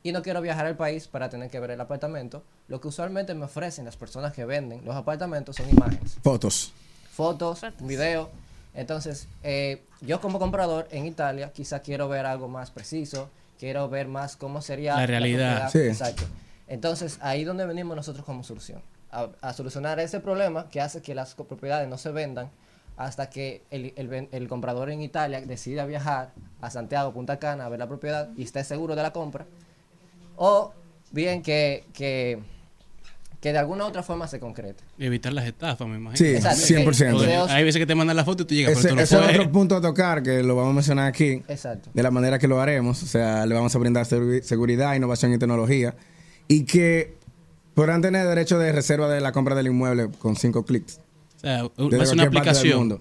y 0.03 0.13
no 0.13 0.21
quiero 0.23 0.43
viajar 0.43 0.67
al 0.67 0.77
país 0.77 1.09
para 1.09 1.31
tener 1.31 1.51
que 1.51 1.59
ver 1.59 1.71
el 1.71 1.81
apartamento, 1.81 2.43
lo 2.69 2.81
que 2.81 2.89
usualmente 2.89 3.35
me 3.35 3.47
ofrecen 3.47 3.87
las 3.87 3.97
personas 3.97 4.33
que 4.35 4.45
venden 4.45 4.85
los 4.85 4.95
apartamentos 4.95 5.57
son 5.57 5.69
imágenes, 5.71 6.19
Fotos. 6.23 6.73
fotos, 7.11 7.63
un 7.81 7.89
video. 7.89 8.31
Entonces, 8.75 9.29
eh, 9.43 9.83
yo 10.03 10.21
como 10.21 10.39
comprador 10.39 10.89
en 10.91 11.07
Italia 11.07 11.53
quizá 11.55 11.81
quiero 11.81 12.09
ver 12.09 12.27
algo 12.27 12.49
más 12.49 12.71
preciso, 12.71 13.31
quiero 13.59 13.89
ver 13.89 14.09
más 14.09 14.37
cómo 14.37 14.61
sería 14.61 14.97
La 14.97 15.07
realidad. 15.07 15.71
Sí. 15.71 15.79
Exacto. 15.79 16.25
Entonces, 16.67 17.19
ahí 17.23 17.45
donde 17.45 17.65
venimos 17.67 17.97
nosotros 17.97 18.25
como 18.25 18.43
solución. 18.43 18.83
A, 19.15 19.31
a 19.41 19.53
solucionar 19.53 20.01
ese 20.01 20.19
problema 20.21 20.69
que 20.69 20.81
hace 20.81 21.01
que 21.01 21.15
las 21.15 21.35
propiedades 21.35 21.89
no 21.89 21.97
se 21.99 22.11
vendan 22.11 22.51
hasta 22.97 23.31
que 23.31 23.63
el, 23.71 23.93
el 23.97 24.09
ven- 24.09 24.29
el 24.33 24.49
comprador 24.49 24.91
en 24.91 25.01
Italia 25.03 25.41
decida 25.41 25.85
viajar 25.87 26.33
a 26.61 26.71
Santiago, 26.71 27.13
Punta 27.13 27.39
Cana, 27.39 27.67
a 27.67 27.69
ver 27.69 27.79
la 27.79 27.87
propiedad 27.89 28.31
y 28.37 28.43
esté 28.43 28.63
seguro 28.65 28.95
de 28.97 29.03
la 29.03 29.13
compra. 29.13 29.47
O 30.37 30.73
bien 31.11 31.43
que, 31.43 31.85
que, 31.93 32.39
que 33.41 33.53
de 33.53 33.59
alguna 33.59 33.85
u 33.85 33.89
otra 33.89 34.03
forma 34.03 34.27
se 34.27 34.41
concrete. 34.41 34.83
Y 34.99 35.07
evitar 35.07 35.33
las 35.33 35.45
estafas, 35.47 35.87
me 35.87 35.97
imagino. 35.97 36.17
Sí, 36.17 36.35
Exacto. 36.37 36.61
100%. 36.63 36.85
Porque 36.85 37.27
Videos- 37.27 37.51
hay 37.51 37.65
veces 37.65 37.79
que 37.79 37.87
te 37.87 37.95
mandan 37.95 38.17
la 38.17 38.25
foto 38.25 38.43
y 38.43 38.47
tú 38.47 38.55
llegas, 38.55 38.73
Ese, 38.73 38.83
pero 38.83 38.91
tú 38.91 38.97
no 38.97 39.03
ese 39.03 39.17
es 39.33 39.39
otro 39.39 39.53
punto 39.53 39.77
a 39.77 39.81
tocar 39.81 40.23
que 40.23 40.43
lo 40.43 40.57
vamos 40.57 40.71
a 40.73 40.75
mencionar 40.75 41.07
aquí. 41.09 41.43
Exacto. 41.49 41.91
De 41.93 42.03
la 42.03 42.11
manera 42.11 42.39
que 42.39 42.49
lo 42.49 42.61
haremos. 42.61 43.03
O 43.03 43.07
sea, 43.07 43.45
le 43.47 43.55
vamos 43.55 43.75
a 43.75 43.79
brindar 43.79 44.07
seguri- 44.07 44.43
seguridad, 44.43 44.95
innovación 44.95 45.33
y 45.33 45.39
tecnología. 45.39 45.95
Y 46.49 46.65
que 46.65 47.17
podrán 47.75 48.03
tener 48.03 48.27
derecho 48.27 48.59
de 48.59 48.73
reserva 48.73 49.09
de 49.09 49.21
la 49.21 49.33
compra 49.33 49.55
del 49.55 49.67
inmueble 49.69 50.09
con 50.19 50.37
cinco 50.37 50.65
clics. 50.65 51.01
O 51.37 51.41
sea, 51.41 51.69
es 52.01 52.13
una 52.13 52.23
aplicación. 52.25 53.01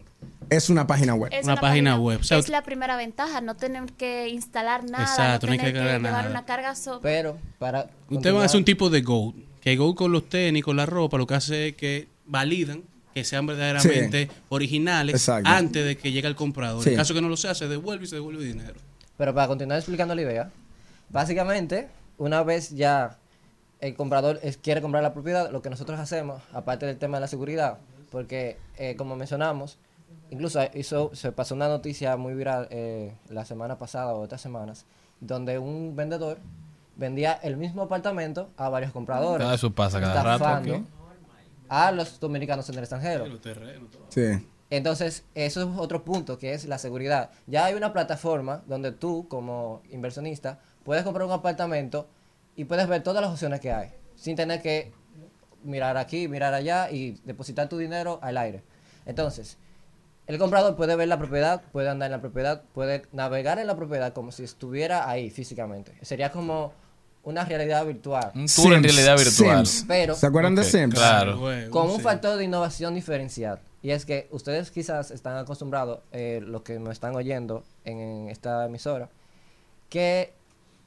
Es 0.50 0.70
una 0.70 0.86
página 0.86 1.16
web. 1.16 1.32
Es 1.34 1.46
Una 1.46 1.56
página 1.56 1.98
web. 1.98 2.20
O 2.20 2.24
sea, 2.24 2.38
es 2.38 2.50
la 2.50 2.64
primera 2.64 2.96
ventaja, 2.98 3.42
no 3.42 3.56
tener 3.56 3.86
que 3.94 4.28
instalar 4.30 4.84
nada, 4.84 5.04
Exacto, 5.06 5.48
no 5.48 5.54
hay 5.54 5.58
no 5.58 5.62
tener 5.64 5.74
que 5.74 5.80
que, 5.80 5.86
cargar 5.86 6.02
llevar 6.02 6.24
nada. 6.26 6.30
una 6.30 6.46
carga 6.46 6.76
so- 6.76 7.00
Pero 7.02 7.38
para... 7.60 7.90
Usted 8.10 8.34
va 8.36 8.42
a 8.42 8.46
hacer 8.46 8.58
un 8.60 8.66
tipo 8.66 8.90
de 8.90 9.02
Go. 9.02 9.34
Que 9.62 9.78
Go 9.78 9.96
con 9.96 10.12
los 10.12 10.28
tenis, 10.28 10.64
con 10.64 10.76
la 10.76 10.86
ropa, 10.86 11.18
lo 11.18 11.26
que 11.26 11.36
hace 11.36 11.70
es 11.70 11.76
que 11.76 12.08
validan 12.26 12.84
que 13.14 13.24
sean 13.24 13.46
verdaderamente 13.46 14.30
originales 14.50 15.16
Exacto. 15.16 15.50
antes 15.50 15.86
de 15.86 15.98
que 15.98 16.12
llegue 16.12 16.28
el 16.28 16.36
comprador. 16.36 16.84
Sí. 16.84 16.90
En 16.90 16.96
caso 16.98 17.14
que 17.14 17.22
no 17.22 17.30
lo 17.30 17.38
sea, 17.38 17.54
se 17.56 17.68
devuelve 17.68 18.06
y 18.06 18.08
se 18.08 18.16
devuelve 18.16 18.44
dinero. 18.44 18.74
Pero 19.18 19.34
para 19.36 19.48
continuar 19.48 19.78
explicando 19.80 20.16
la 20.16 20.22
idea, 20.24 20.52
básicamente, 21.10 21.88
una 22.18 22.44
vez 22.44 22.72
ya 22.72 23.18
el 23.84 23.96
comprador 23.96 24.39
es- 24.43 24.58
quiere 24.58 24.82
comprar 24.82 25.04
la 25.04 25.13
propiedad, 25.13 25.52
lo 25.52 25.62
que 25.62 25.69
nosotros 25.69 26.00
hacemos, 26.00 26.41
aparte 26.54 26.86
del 26.86 26.98
tema 26.98 27.17
de 27.17 27.22
la 27.22 27.28
seguridad, 27.28 27.80
porque 28.12 28.58
eh, 28.78 28.96
como 28.96 29.15
mencionamos, 29.17 29.78
incluso 30.30 30.62
hizo, 30.74 31.12
se 31.13 31.32
pasó 31.34 31.54
una 31.54 31.67
noticia 31.67 32.15
muy 32.15 32.34
viral 32.34 32.67
eh, 32.72 33.13
la 33.30 33.43
semana 33.43 33.78
pasada 33.78 34.13
o 34.13 34.22
otras 34.22 34.39
semanas, 34.39 34.86
donde 35.19 35.60
un 35.60 35.96
vendedor 35.98 36.38
vendía 36.96 37.34
el 37.43 37.58
mismo 37.58 37.82
apartamento 37.82 38.50
a 38.56 38.69
varios 38.69 38.91
compradores. 38.93 39.46
Ah, 39.46 39.56
eso 39.56 39.72
pasa 39.72 40.00
cada 40.00 40.24
rato. 40.24 40.84
A 41.67 41.91
los 41.91 42.19
dominicanos 42.19 42.69
en 42.69 42.76
el 42.76 42.80
extranjero. 42.82 43.26
Sí. 44.10 44.48
Entonces, 44.69 45.26
eso 45.36 45.62
es 45.62 45.67
otro 45.78 46.04
punto, 46.06 46.38
que 46.38 46.54
es 46.54 46.65
la 46.65 46.78
seguridad. 46.78 47.32
Ya 47.48 47.65
hay 47.65 47.74
una 47.74 47.91
plataforma 47.93 48.63
donde 48.65 48.91
tú, 48.91 49.28
como 49.28 49.82
inversionista, 49.91 50.60
puedes 50.84 51.04
comprar 51.04 51.26
un 51.28 51.34
apartamento 51.34 52.08
y 52.56 52.66
puedes 52.66 52.88
ver 52.88 53.04
todas 53.04 53.22
las 53.22 53.32
opciones 53.32 53.60
que 53.60 53.72
hay, 53.72 53.89
sin 54.16 54.36
tener 54.36 54.62
que 54.62 54.92
mirar 55.63 55.98
aquí, 55.98 56.28
mirar 56.28 56.54
allá 56.54 56.92
y 56.92 57.20
depositar 57.24 57.70
tu 57.70 57.78
dinero 57.78 58.20
al 58.22 58.38
aire. 58.38 58.63
Entonces, 59.06 59.58
el 60.28 60.38
comprador 60.38 60.76
puede 60.76 60.96
ver 60.96 61.08
la 61.08 61.18
propiedad, 61.18 61.62
puede 61.72 61.89
andar 61.89 62.08
en 62.08 62.12
la 62.13 62.22
propiedad, 62.22 62.62
puede 62.74 63.04
navegar 63.12 63.60
en 63.60 63.68
la 63.68 63.76
propiedad 63.76 64.13
como 64.13 64.32
si 64.32 64.44
estuviera 64.44 65.10
ahí 65.10 65.30
físicamente. 65.30 65.94
Sería 66.02 66.32
como 66.32 66.74
una 67.24 67.46
realidad 67.46 67.86
virtual. 67.86 68.32
Un 68.36 68.48
tour 68.48 68.74
en 68.74 68.84
realidad 68.84 69.18
virtual. 69.18 69.66
Sims. 69.66 69.86
Pero- 69.88 70.16
¿Se 70.16 70.28
acuerdan 70.28 70.54
Ok, 70.54 70.60
de 70.60 70.63
Sims? 70.66 70.94
Claro. 70.96 71.39
Con 71.70 71.89
un 71.89 72.00
factor 72.02 72.38
de 72.38 72.44
innovación 72.44 72.94
diferencial. 72.96 73.60
Y 73.82 73.92
es 73.92 74.06
que 74.06 74.28
ustedes 74.32 74.72
quizás 74.72 75.12
están 75.12 75.38
acostumbrados, 75.38 76.00
eh, 76.13 76.42
los 76.46 76.62
que 76.62 76.80
nos 76.80 76.92
están 76.92 77.16
oyendo 77.16 77.63
en, 77.84 78.00
en 78.00 78.30
esta 78.30 78.66
emisora, 78.66 79.10
que 79.89 80.34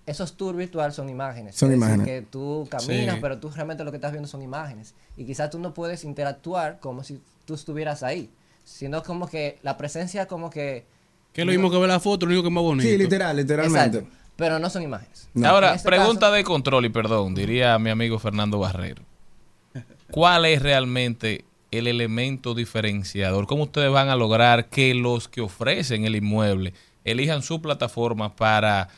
esos 0.07 0.37
tours 0.37 0.57
virtuales 0.57 0.95
son 0.95 1.09
imágenes. 1.09 1.57
Son 1.57 1.71
Es 1.73 1.79
decir, 1.81 1.95
imágenes. 1.95 2.07
que 2.07 2.27
tú 2.31 2.67
caminas, 2.71 3.17
Sí. 3.17 3.21
pero 3.21 3.39
tú 3.39 3.51
realmente 3.51 3.83
lo 3.85 3.91
que 3.91 3.97
estás 3.97 4.13
viendo 4.13 4.29
son 4.29 4.41
imágenes. 4.43 4.95
Y 5.17 5.25
quizás 5.27 5.51
tú 5.51 5.59
no 5.59 5.75
puedes 5.75 6.05
interactuar 6.05 6.79
como 6.81 7.03
si 7.03 7.21
tú 7.45 7.55
estuvieras 7.55 8.03
ahí, 8.03 8.31
sino 8.65 9.03
como 9.03 9.29
que 9.29 9.59
la 9.63 9.77
presencia 9.77 10.27
como 10.27 10.49
que... 10.51 10.85
Que 11.33 11.43
es 11.43 11.47
lo 11.47 11.53
mismo 11.53 11.71
que 11.71 11.79
ver 11.79 11.89
la 11.89 12.01
foto, 12.01 12.25
lo 12.25 12.31
único 12.31 12.43
que 12.45 12.49
es 12.49 12.55
más 12.55 12.63
bonito. 12.65 12.89
Sí, 12.89 12.97
literal, 12.97 13.37
literalmente. 13.37 13.99
Exacto, 13.99 14.17
pero 14.37 14.59
no 14.59 14.71
son 14.71 14.83
imágenes. 14.83 15.29
No. 15.35 15.49
Ahora, 15.49 15.75
este 15.75 15.87
pregunta 15.89 16.21
caso- 16.27 16.33
de 16.33 16.45
control 16.45 16.85
y 16.87 16.89
perdón, 16.89 17.35
diría 17.35 17.79
mi 17.79 17.91
amigo 17.91 18.19
Fernando 18.19 18.59
Barrero. 18.59 19.03
¿Cuál 20.11 20.45
es 20.47 20.63
realmente 20.63 21.45
el 21.71 21.87
elemento 21.89 22.55
diferenciador? 22.55 23.47
¿Cómo 23.47 23.65
ustedes 23.65 23.91
van 23.91 24.09
a 24.09 24.17
lograr 24.17 24.69
que 24.69 24.95
los 24.95 25.29
que 25.29 25.41
ofrecen 25.41 26.05
el 26.05 26.17
inmueble 26.17 26.73
elijan 27.05 27.43
su 27.43 27.61
plataforma 27.61 28.35
para 28.35 28.89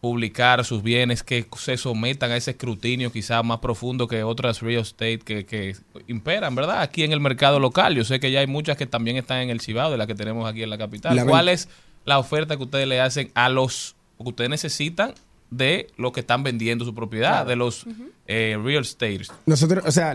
publicar 0.00 0.64
sus 0.64 0.82
bienes, 0.82 1.22
que 1.22 1.46
se 1.58 1.76
sometan 1.76 2.30
a 2.30 2.36
ese 2.36 2.52
escrutinio 2.52 3.12
quizás 3.12 3.44
más 3.44 3.58
profundo 3.58 4.08
que 4.08 4.22
otras 4.22 4.60
real 4.60 4.80
estate 4.82 5.18
que, 5.18 5.44
que 5.44 5.76
imperan, 6.06 6.54
¿verdad? 6.54 6.80
Aquí 6.80 7.02
en 7.04 7.12
el 7.12 7.20
mercado 7.20 7.60
local. 7.60 7.94
Yo 7.94 8.04
sé 8.04 8.18
que 8.18 8.30
ya 8.30 8.40
hay 8.40 8.46
muchas 8.46 8.76
que 8.78 8.86
también 8.86 9.16
están 9.18 9.38
en 9.40 9.50
el 9.50 9.60
Cibao, 9.60 9.90
de 9.90 9.98
las 9.98 10.06
que 10.06 10.14
tenemos 10.14 10.48
aquí 10.48 10.62
en 10.62 10.70
la 10.70 10.78
capital. 10.78 11.14
La 11.16 11.24
¿Cuál 11.26 11.48
es 11.48 11.68
la 12.06 12.18
oferta 12.18 12.56
que 12.56 12.62
ustedes 12.62 12.88
le 12.88 13.00
hacen 13.00 13.30
a 13.34 13.48
los 13.50 13.94
que 14.18 14.28
ustedes 14.28 14.48
necesitan 14.50 15.12
de 15.50 15.88
los 15.96 16.12
que 16.12 16.20
están 16.20 16.44
vendiendo 16.44 16.84
su 16.84 16.94
propiedad, 16.94 17.30
Claro. 17.32 17.48
de 17.50 17.56
los 17.56 17.86
eh, 18.26 18.56
real 18.62 18.82
estate? 18.82 19.22
Nosotros, 19.44 19.84
o 19.86 19.90
sea, 19.92 20.14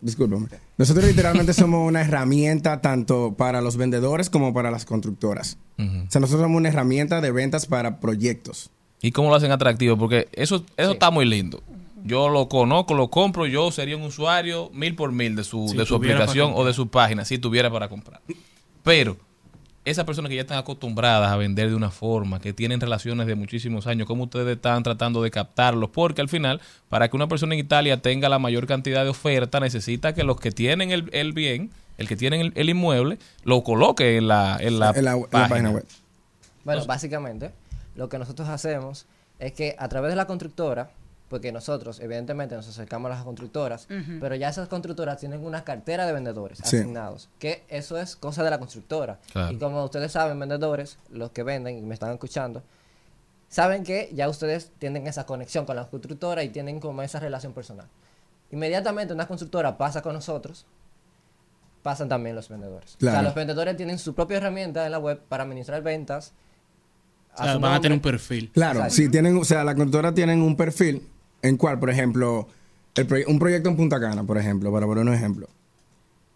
discúlpame. 0.00 0.48
Nosotros 0.76 1.04
literalmente 1.04 1.52
somos 1.54 1.86
una 1.86 2.00
herramienta 2.00 2.80
tanto 2.80 3.34
para 3.36 3.60
los 3.60 3.76
vendedores 3.76 4.28
como 4.28 4.52
para 4.52 4.70
las 4.72 4.84
constructoras. 4.86 5.56
O 5.78 5.82
sea, 6.10 6.20
nosotros 6.20 6.42
somos 6.42 6.56
una 6.56 6.68
herramienta 6.70 7.20
de 7.20 7.30
ventas 7.30 7.66
para 7.66 8.00
proyectos. 8.00 8.70
¿Y 9.02 9.12
cómo 9.12 9.30
lo 9.30 9.34
hacen 9.36 9.50
atractivo? 9.52 9.96
Porque 9.96 10.28
eso, 10.32 10.64
eso 10.76 10.88
Sí. 10.88 10.92
está 10.94 11.10
muy 11.10 11.24
lindo. 11.24 11.62
Yo 12.04 12.28
lo 12.28 12.48
conozco, 12.48 12.94
lo 12.94 13.08
compro, 13.08 13.46
yo 13.46 13.70
sería 13.70 13.96
un 13.96 14.02
usuario 14.04 14.70
mil 14.72 14.94
por 14.94 15.12
mil 15.12 15.36
de 15.36 15.44
su, 15.44 15.68
Si 15.68 15.76
de 15.76 15.84
su 15.86 15.94
aplicación 15.96 16.52
o 16.54 16.64
de 16.64 16.72
su 16.72 16.88
página, 16.88 17.24
si 17.24 17.38
tuviera 17.38 17.70
para 17.70 17.88
comprar. 17.88 18.20
Pero, 18.82 19.16
esas 19.84 20.04
personas 20.04 20.28
que 20.30 20.34
ya 20.36 20.42
están 20.42 20.58
acostumbradas 20.58 21.30
a 21.30 21.36
vender 21.36 21.68
de 21.70 21.74
una 21.74 21.90
forma, 21.90 22.40
que 22.40 22.52
tienen 22.52 22.80
relaciones 22.80 23.26
de 23.26 23.34
muchísimos 23.34 23.86
años, 23.86 24.06
¿cómo 24.06 24.24
ustedes 24.24 24.56
están 24.56 24.82
tratando 24.82 25.22
de 25.22 25.30
captarlos? 25.30 25.90
Porque 25.90 26.20
al 26.22 26.28
final, 26.28 26.60
para 26.88 27.08
que 27.08 27.16
una 27.16 27.28
persona 27.28 27.54
en 27.54 27.60
Italia 27.60 28.00
tenga 28.00 28.28
la 28.30 28.38
mayor 28.38 28.66
cantidad 28.66 29.02
de 29.04 29.10
oferta, 29.10 29.60
necesita 29.60 30.14
que 30.14 30.24
los 30.24 30.38
que 30.40 30.52
tienen 30.52 30.90
el, 30.92 31.08
el 31.12 31.32
bien, 31.32 31.70
el 31.98 32.08
que 32.08 32.16
tienen 32.16 32.40
el, 32.40 32.52
el 32.56 32.68
inmueble, 32.70 33.18
lo 33.44 33.62
coloque 33.62 34.16
en 34.16 34.28
la, 34.28 34.56
en 34.60 34.78
la, 34.78 34.90
En 34.94 35.04
la- 35.04 35.12
en 35.12 35.20
la 35.20 35.26
página. 35.28 35.48
página 35.48 35.70
web. 35.70 35.86
Bueno, 36.64 36.84
básicamente, 36.86 37.50
lo 37.94 38.08
que 38.08 38.18
nosotros 38.18 38.48
hacemos 38.48 39.06
es 39.38 39.52
que 39.52 39.74
a 39.78 39.88
través 39.88 40.10
de 40.10 40.16
la 40.16 40.26
constructora, 40.26 40.90
porque 41.28 41.52
nosotros, 41.52 42.00
evidentemente, 42.00 42.56
nos 42.56 42.68
acercamos 42.68 43.10
a 43.10 43.14
las 43.14 43.24
constructoras, 43.24 43.86
pero 44.20 44.34
ya 44.34 44.48
esas 44.48 44.68
constructoras 44.68 45.18
tienen 45.18 45.44
una 45.44 45.62
cartera 45.64 46.04
de 46.06 46.12
vendedores 46.12 46.58
Sí. 46.58 46.76
asignados, 46.78 47.28
que 47.38 47.64
eso 47.68 47.98
es 47.98 48.16
cosa 48.16 48.42
de 48.42 48.50
la 48.50 48.58
constructora. 48.58 49.18
Claro. 49.32 49.52
Y 49.52 49.58
como 49.58 49.84
ustedes 49.84 50.10
saben, 50.12 50.38
vendedores, 50.40 50.98
los 51.10 51.30
que 51.30 51.42
venden 51.44 51.78
y 51.78 51.82
me 51.82 51.94
están 51.94 52.10
escuchando, 52.12 52.62
saben 53.48 53.84
que 53.84 54.10
ya 54.12 54.28
ustedes 54.28 54.72
tienen 54.78 55.06
esa 55.06 55.24
conexión 55.24 55.66
con 55.66 55.76
la 55.76 55.86
constructora 55.86 56.42
y 56.42 56.48
tienen 56.48 56.80
como 56.80 57.00
esa 57.02 57.20
relación 57.20 57.52
personal. 57.52 57.86
Inmediatamente 58.50 59.14
una 59.14 59.28
constructora 59.28 59.78
pasa 59.78 60.02
con 60.02 60.12
nosotros, 60.14 60.66
pasan 61.82 62.08
también 62.08 62.34
los 62.36 62.48
vendedores. 62.48 62.96
O 62.96 63.00
sea, 63.00 63.22
los 63.22 63.34
vendedores 63.34 63.76
tienen 63.76 63.98
su 63.98 64.14
propia 64.14 64.38
herramienta 64.38 64.84
en 64.84 64.92
la 64.92 64.98
web 64.98 65.20
para 65.28 65.44
administrar 65.44 65.80
ventas. 65.82 66.32
Sea, 67.44 67.58
van 67.58 67.74
a 67.74 67.80
tener 67.80 67.96
un 67.96 68.02
perfil. 68.02 68.50
Claro, 68.52 68.80
Exacto. 68.80 68.94
si 68.94 69.08
tienen, 69.08 69.36
o 69.36 69.44
sea, 69.44 69.64
la 69.64 69.74
constructora 69.74 70.12
tienen 70.14 70.42
un 70.42 70.56
perfil 70.56 71.02
en 71.42 71.56
cual, 71.56 71.78
por 71.78 71.90
ejemplo, 71.90 72.48
el 72.94 73.06
proye- 73.06 73.24
un 73.26 73.38
proyecto 73.38 73.68
en 73.70 73.76
Punta 73.76 74.00
Cana, 74.00 74.24
por 74.24 74.38
ejemplo, 74.38 74.72
para 74.72 74.86
poner 74.86 75.06
un 75.06 75.14
ejemplo. 75.14 75.48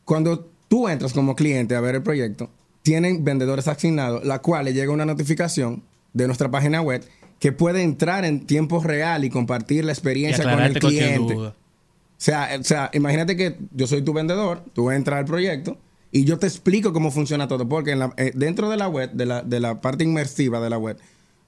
Cuando 0.05 0.49
tú 0.69 0.89
entras 0.89 1.13
como 1.13 1.35
cliente 1.37 1.75
a 1.77 1.81
ver 1.81 1.97
el 1.97 2.03
proyecto, 2.03 2.51
tienen 2.83 3.25
vendedores 3.25 3.69
asignados, 3.69 4.25
la 4.25 4.41
cual 4.41 4.67
le 4.67 4.73
llega 4.75 4.93
una 4.93 5.05
notificación 5.07 5.83
de 6.13 6.27
nuestra 6.27 6.51
página 6.51 6.83
web 6.83 7.03
que 7.41 7.53
puede 7.53 7.83
entrar 7.83 8.25
en 8.25 8.47
tiempo 8.47 8.83
real 8.83 9.25
y 9.25 9.31
compartir 9.31 9.85
la 9.85 9.93
experiencia 9.93 10.45
con 10.45 10.63
el 10.63 10.79
cliente. 10.79 11.35
O 11.37 11.53
sea, 12.17 12.51
o 12.59 12.65
sea, 12.65 12.91
imagínate 12.95 13.37
que 13.37 13.59
yo 13.73 13.87
soy 13.87 14.03
tu 14.03 14.13
vendedor, 14.13 14.63
tú 14.73 14.91
entras 14.91 15.19
al 15.19 15.25
proyecto 15.25 15.77
y 16.15 16.25
yo 16.25 16.39
te 16.39 16.47
explico 16.47 16.93
cómo 16.95 17.11
funciona 17.11 17.49
todo, 17.49 17.69
porque 17.69 17.91
en 17.91 17.99
la- 17.99 18.15
eh, 18.17 18.33
dentro 18.35 18.71
de 18.71 18.77
la 18.79 18.89
web, 18.89 19.11
de 19.13 19.27
la, 19.27 19.43
de 19.43 19.61
la 19.61 19.81
parte 19.83 20.05
inmersiva 20.05 20.61
de 20.61 20.71
la 20.71 20.79
web, 20.79 20.97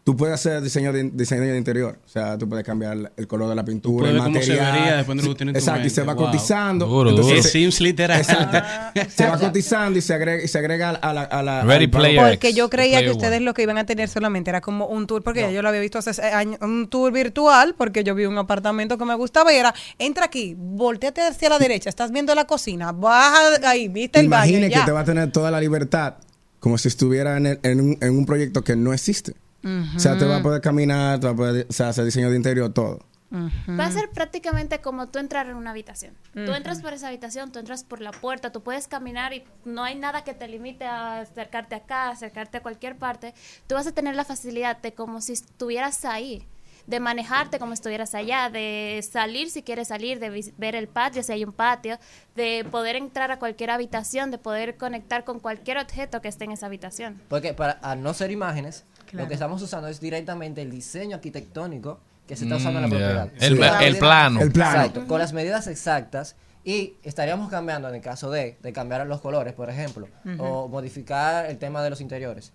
tú 0.07 0.17
puedes 0.17 0.35
hacer 0.37 0.63
diseño 0.63 0.93
de, 0.93 1.11
diseño 1.13 1.43
de 1.43 1.59
interior. 1.59 1.99
O 2.07 2.09
sea, 2.09 2.39
tú 2.39 2.49
puedes 2.49 2.65
cambiar 2.65 3.11
el 3.17 3.27
color 3.27 3.49
de 3.49 3.57
la 3.57 3.65
pintura, 3.65 4.07
el 4.09 4.15
ver 4.15 4.23
cómo 4.23 4.41
se 4.41 4.51
material. 4.53 4.73
vería 4.73 4.97
después 4.99 5.19
de 5.19 5.25
lo 5.25 5.31
que 5.31 5.35
tiene 5.35 5.51
en 5.51 5.55
tu 5.55 5.59
Exacto, 5.59 5.85
y 5.85 5.91
se 5.91 6.03
va 6.05 6.15
Wow. 6.15 6.27
cotizando. 6.27 6.87
Duro, 6.87 7.11
Entonces, 7.11 7.39
duro. 7.39 7.49
Sims 7.49 7.81
literal. 7.81 8.21
Exacto. 8.21 8.59
se 9.17 9.27
va 9.27 9.37
cotizando 9.37 9.99
y 9.99 10.03
se 10.03 10.15
agrega, 10.15 10.45
y 10.45 10.47
se 10.47 10.59
agrega 10.59 10.91
a 10.91 11.13
la... 11.13 11.23
A 11.23 11.43
la 11.43 11.63
Ready 11.65 11.89
Player 11.89 12.23
Porque 12.31 12.53
yo 12.55 12.71
creía 12.71 13.01
que 13.03 13.11
ustedes 13.11 13.41
lo 13.41 13.53
que 13.53 13.63
iban 13.63 13.79
a 13.79 13.85
tener 13.85 14.09
solamente 14.09 14.49
era 14.49 14.61
como 14.61 14.87
un 14.87 15.09
tour, 15.09 15.25
porque 15.25 15.41
ya 15.41 15.51
yo 15.51 15.61
lo 15.61 15.71
había 15.71 15.81
visto 15.81 15.99
hace 15.99 16.23
años, 16.23 16.61
un 16.63 16.87
tour 16.87 17.11
virtual, 17.13 17.75
porque 17.77 18.05
yo 18.05 18.15
vi 18.15 18.27
un 18.27 18.39
apartamento 18.39 18.97
que 18.99 19.05
me 19.07 19.15
gustaba 19.17 19.53
y 19.53 19.57
era, 19.57 19.75
entra 19.99 20.27
aquí, 20.27 20.55
volteate 20.57 21.21
hacia 21.21 21.49
la 21.49 21.59
derecha, 21.59 21.89
estás 21.91 22.13
viendo 22.13 22.33
la 22.37 22.45
cocina, 22.45 22.93
baja 22.93 23.41
ahí, 23.69 23.89
viste 23.89 24.21
el 24.21 24.29
baño, 24.29 24.51
Imagine 24.51 24.71
ya. 24.71 24.79
que 24.81 24.87
te 24.87 24.93
va 24.93 25.01
a 25.01 25.05
tener 25.05 25.33
toda 25.33 25.51
la 25.51 25.61
libertad 25.61 26.15
como 26.61 26.79
si 26.79 26.87
estuviera 26.87 27.37
en, 27.39 27.47
el- 27.47 27.59
en 27.65 27.81
un, 27.81 27.99
en 28.01 28.17
un 28.17 28.25
proyecto 28.25 28.63
que 28.63 28.77
no 28.77 28.93
existe. 28.93 29.35
O 29.65 29.99
sea, 29.99 30.17
te 30.17 30.25
va 30.25 30.37
a 30.37 30.43
poder 30.43 30.61
caminar, 30.61 31.19
te 31.21 31.27
va 31.27 31.33
a 31.33 31.37
poder 31.37 31.67
o 31.69 31.73
sea, 31.73 31.89
hacer 31.89 32.05
diseño 32.05 32.31
de 32.31 32.37
interior, 32.37 32.73
todo. 32.73 33.01
Va 33.33 33.87
a 33.87 33.91
ser 33.91 34.09
prácticamente 34.11 34.81
como 34.81 35.09
tú 35.09 35.19
entrar 35.19 35.49
en 35.49 35.57
una 35.57 35.71
habitación. 35.73 36.15
Tú 36.33 36.43
Ujú. 36.43 36.55
entras 36.55 36.81
por 36.81 36.93
esa 36.93 37.09
habitación, 37.09 37.51
tú 37.51 37.59
entras 37.59 37.83
por 37.83 38.01
la 38.01 38.13
puerta, 38.13 38.53
tú 38.53 38.63
puedes 38.63 38.87
caminar 38.87 39.33
y 39.35 39.43
no 39.65 39.83
hay 39.83 39.97
nada 39.97 40.23
que 40.23 40.33
te 40.33 40.47
limite 40.47 40.85
a 40.85 41.21
acercarte 41.21 41.75
acá, 41.75 42.09
acercarte 42.11 42.59
a 42.59 42.63
cualquier 42.63 42.97
parte. 42.97 43.35
Tú 43.67 43.75
vas 43.75 43.87
a 43.89 43.93
tener 43.93 44.15
la 44.15 44.25
facilidad 44.25 44.79
de 44.81 44.95
como 44.95 45.21
si 45.21 45.33
estuvieras 45.33 46.05
ahí, 46.05 46.47
de 46.87 47.01
manejarte 47.01 47.59
como 47.59 47.73
si 47.73 47.81
estuvieras 47.81 48.15
allá, 48.15 48.49
de 48.49 49.05
salir 49.11 49.51
si 49.51 49.65
quieres 49.65 49.89
salir, 49.89 50.21
de 50.21 50.31
vis- 50.31 50.53
ver 50.57 50.77
el 50.77 50.87
patio 50.87 51.25
si 51.25 51.33
hay 51.33 51.45
un 51.45 51.53
patio, 51.53 51.99
de 52.37 52.65
poder 52.71 52.95
entrar 52.95 53.33
a 53.33 53.41
cualquier 53.41 53.71
habitación, 53.73 54.31
de 54.31 54.39
poder 54.39 54.77
conectar 54.77 55.25
con 55.25 55.41
cualquier 55.41 55.79
objeto 55.79 56.23
que 56.23 56.29
esté 56.29 56.45
en 56.45 56.53
esa 56.53 56.67
habitación. 56.67 57.21
Porque 57.29 57.55
para 57.55 57.73
al 57.73 58.03
no 58.05 58.15
ser 58.15 58.31
imágenes, 58.31 58.85
Claro. 59.07 59.25
lo 59.25 59.29
que 59.29 59.35
estamos 59.35 59.63
usando 59.63 59.89
es 59.89 60.01
directamente 60.01 60.63
el 60.63 60.71
diseño 60.71 61.17
arquitectónico 61.17 61.99
que 62.27 62.37
se 62.37 62.45
está 62.45 62.57
usando 62.57 62.79
en 62.81 62.83
la 62.83 62.89
Mm, 62.89 62.91
propiedad. 62.91 63.29
El 63.41 63.57
plano. 63.99 64.41
El 64.43 64.53
plano. 64.53 64.79
Exacto, 64.81 65.07
con 65.07 65.19
las 65.21 65.33
medidas 65.33 65.67
exactas 65.69 66.35
y 66.65 66.95
estaríamos 67.05 67.49
cambiando 67.49 67.89
en 67.89 67.95
el 67.95 68.01
caso 68.01 68.31
de, 68.31 68.59
de 68.63 68.73
cambiar 68.73 69.07
los 69.07 69.21
colores, 69.21 69.53
por 69.55 69.71
ejemplo, 69.71 70.09
o 70.39 70.67
modificar 70.69 71.47
el 71.47 71.59
tema 71.59 71.83
de 71.85 71.91
los 71.91 72.01
interiores. 72.01 72.53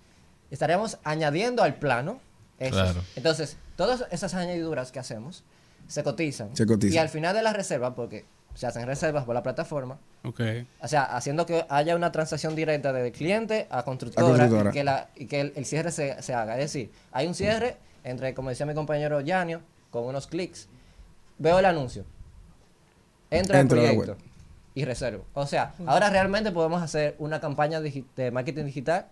Estaríamos 0.52 0.98
añadiendo 1.06 1.64
al 1.64 1.76
plano 1.76 2.20
eso. 2.60 2.72
Claro. 2.76 3.02
Entonces, 3.16 3.56
todas 3.78 4.06
esas 4.12 4.34
añadiduras 4.34 4.92
que 4.92 5.00
hacemos 5.00 5.44
se 5.88 6.04
cotizan. 6.04 6.56
Se 6.56 6.66
cotizan. 6.66 6.94
Y 6.94 6.98
al 6.98 7.08
final 7.10 7.34
de 7.34 7.42
la 7.42 7.54
reserva, 7.54 7.96
porque 7.96 8.26
se 8.54 8.68
hacen 8.68 8.86
reservas 8.86 9.24
por 9.26 9.34
la 9.36 9.44
plataforma, 9.44 9.98
Ok. 10.24 10.42
o 10.82 10.88
sea, 10.88 11.04
haciendo 11.04 11.46
que 11.46 11.66
haya 11.70 11.96
una 11.96 12.12
transacción 12.12 12.56
directa 12.56 12.92
de 12.94 13.12
cliente 13.12 13.68
a 13.70 13.84
constructora, 13.84 14.28
A 14.28 14.30
constructora. 14.30 14.70
y 14.70 14.74
que, 14.74 14.84
la, 14.84 15.10
y 15.16 15.26
que 15.28 15.42
el, 15.42 15.54
el 15.56 15.66
cierre 15.66 15.92
se, 15.92 16.22
se 16.22 16.34
haga. 16.34 16.56
Es 16.60 16.74
decir, 16.74 16.92
hay 17.12 17.28
un 17.28 17.34
cierre 17.36 17.78
entre, 18.04 18.34
como 18.34 18.50
decía 18.50 18.66
mi 18.66 18.74
compañero 18.74 19.22
Yanio, 19.22 19.62
con 19.90 20.04
unos 20.06 20.28
clics. 20.28 20.68
Veo 21.38 21.60
el 21.60 21.66
anuncio. 21.66 22.06
Entro 23.30 23.58
al 23.58 23.68
proyecto 23.68 24.18
y 24.74 24.86
reservo. 24.86 25.26
O 25.34 25.46
sea, 25.48 25.74
ahora 25.86 26.10
realmente 26.10 26.52
podemos 26.52 26.82
hacer 26.82 27.16
una 27.20 27.40
campaña 27.40 27.80
digi- 27.82 28.06
de 28.16 28.32
marketing 28.32 28.66
digital 28.66 29.08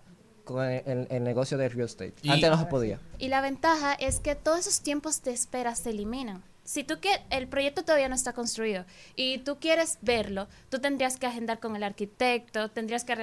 con 0.45 0.65
el, 0.65 0.83
el- 0.85 1.07
el 1.09 1.23
negocio 1.23 1.57
de 1.57 1.69
real 1.69 1.85
estate. 1.85 2.13
Y- 2.23 2.29
Antes 2.29 2.49
no 2.49 2.57
se 2.59 2.65
podía. 2.65 2.99
Y 3.17 3.27
la 3.29 3.41
ventaja 3.41 3.93
es 3.93 4.19
que 4.19 4.35
todos 4.35 4.59
esos 4.59 4.81
tiempos 4.81 5.21
de 5.23 5.31
espera 5.31 5.75
se 5.75 5.91
eliminan. 5.91 6.43
Si 6.69 6.83
tú 6.83 6.99
que 6.99 7.09
el 7.31 7.47
proyecto 7.47 7.81
todavía 7.81 8.09
no 8.09 8.13
está 8.13 8.33
construido 8.33 8.85
y 9.15 9.39
tú 9.39 9.57
quieres 9.59 9.97
verlo, 10.03 10.47
tú 10.69 10.77
tendrías 10.77 11.17
que 11.17 11.25
agendar 11.25 11.59
con 11.59 11.75
el 11.75 11.81
arquitecto, 11.81 12.69
tendrías 12.69 13.03
que 13.03 13.13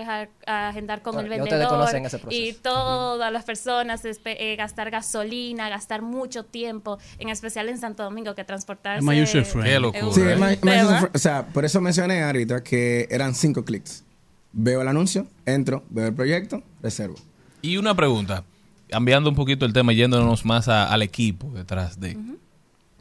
agendar 0.46 1.02
con 1.02 1.14
el 1.20 1.28
Bueno, 1.28 1.37
ya 1.37 1.42
ustedes 1.44 1.61
vendedor 1.70 1.94
ese 2.06 2.20
y 2.35 2.54
todas 2.54 3.32
las 3.32 3.44
personas 3.44 4.00
eh, 4.04 4.56
gastar 4.56 4.90
gasolina, 4.90 5.68
gastar 5.68 6.02
mucho 6.02 6.44
tiempo, 6.44 6.98
en 7.20 7.28
especial 7.28 7.68
en 7.68 7.78
Santo 7.78 8.02
Domingo 8.02 8.35
que 8.35 8.42
transportarse. 8.42 8.98
Es 8.98 9.04
más 9.04 9.16
user-friendly. 9.16 9.70
Qué 9.70 9.78
locura. 9.78 10.06
un 10.09 10.12
Sí, 10.12 10.20
más 10.40 10.61
tema. 10.61 11.00
user- 11.02 11.11
o 11.14 11.18
sea, 11.18 11.46
por 11.46 11.64
eso 11.64 11.80
mencioné 11.80 12.24
ahorita 12.24 12.64
que 12.64 13.06
eran 13.12 13.32
cinco 13.37 13.64
clics. 13.64 14.02
Veo 14.52 14.82
el 14.82 14.88
anuncio, 14.88 15.28
entro, 15.44 15.85
veo 15.90 16.09
el 16.09 16.14
proyecto, 16.14 16.64
reservo. 16.82 17.14
Y 17.62 17.76
una 17.76 17.94
pregunta, 17.94 18.42
cambiando 18.90 19.30
un 19.30 19.37
poquito 19.37 19.64
el 19.66 19.72
tema, 19.72 19.92
yéndonos 19.92 20.44
más 20.44 20.66
a- 20.66 20.92
al 20.92 21.02
equipo 21.02 21.48
detrás 21.52 22.00
de. 22.00 22.16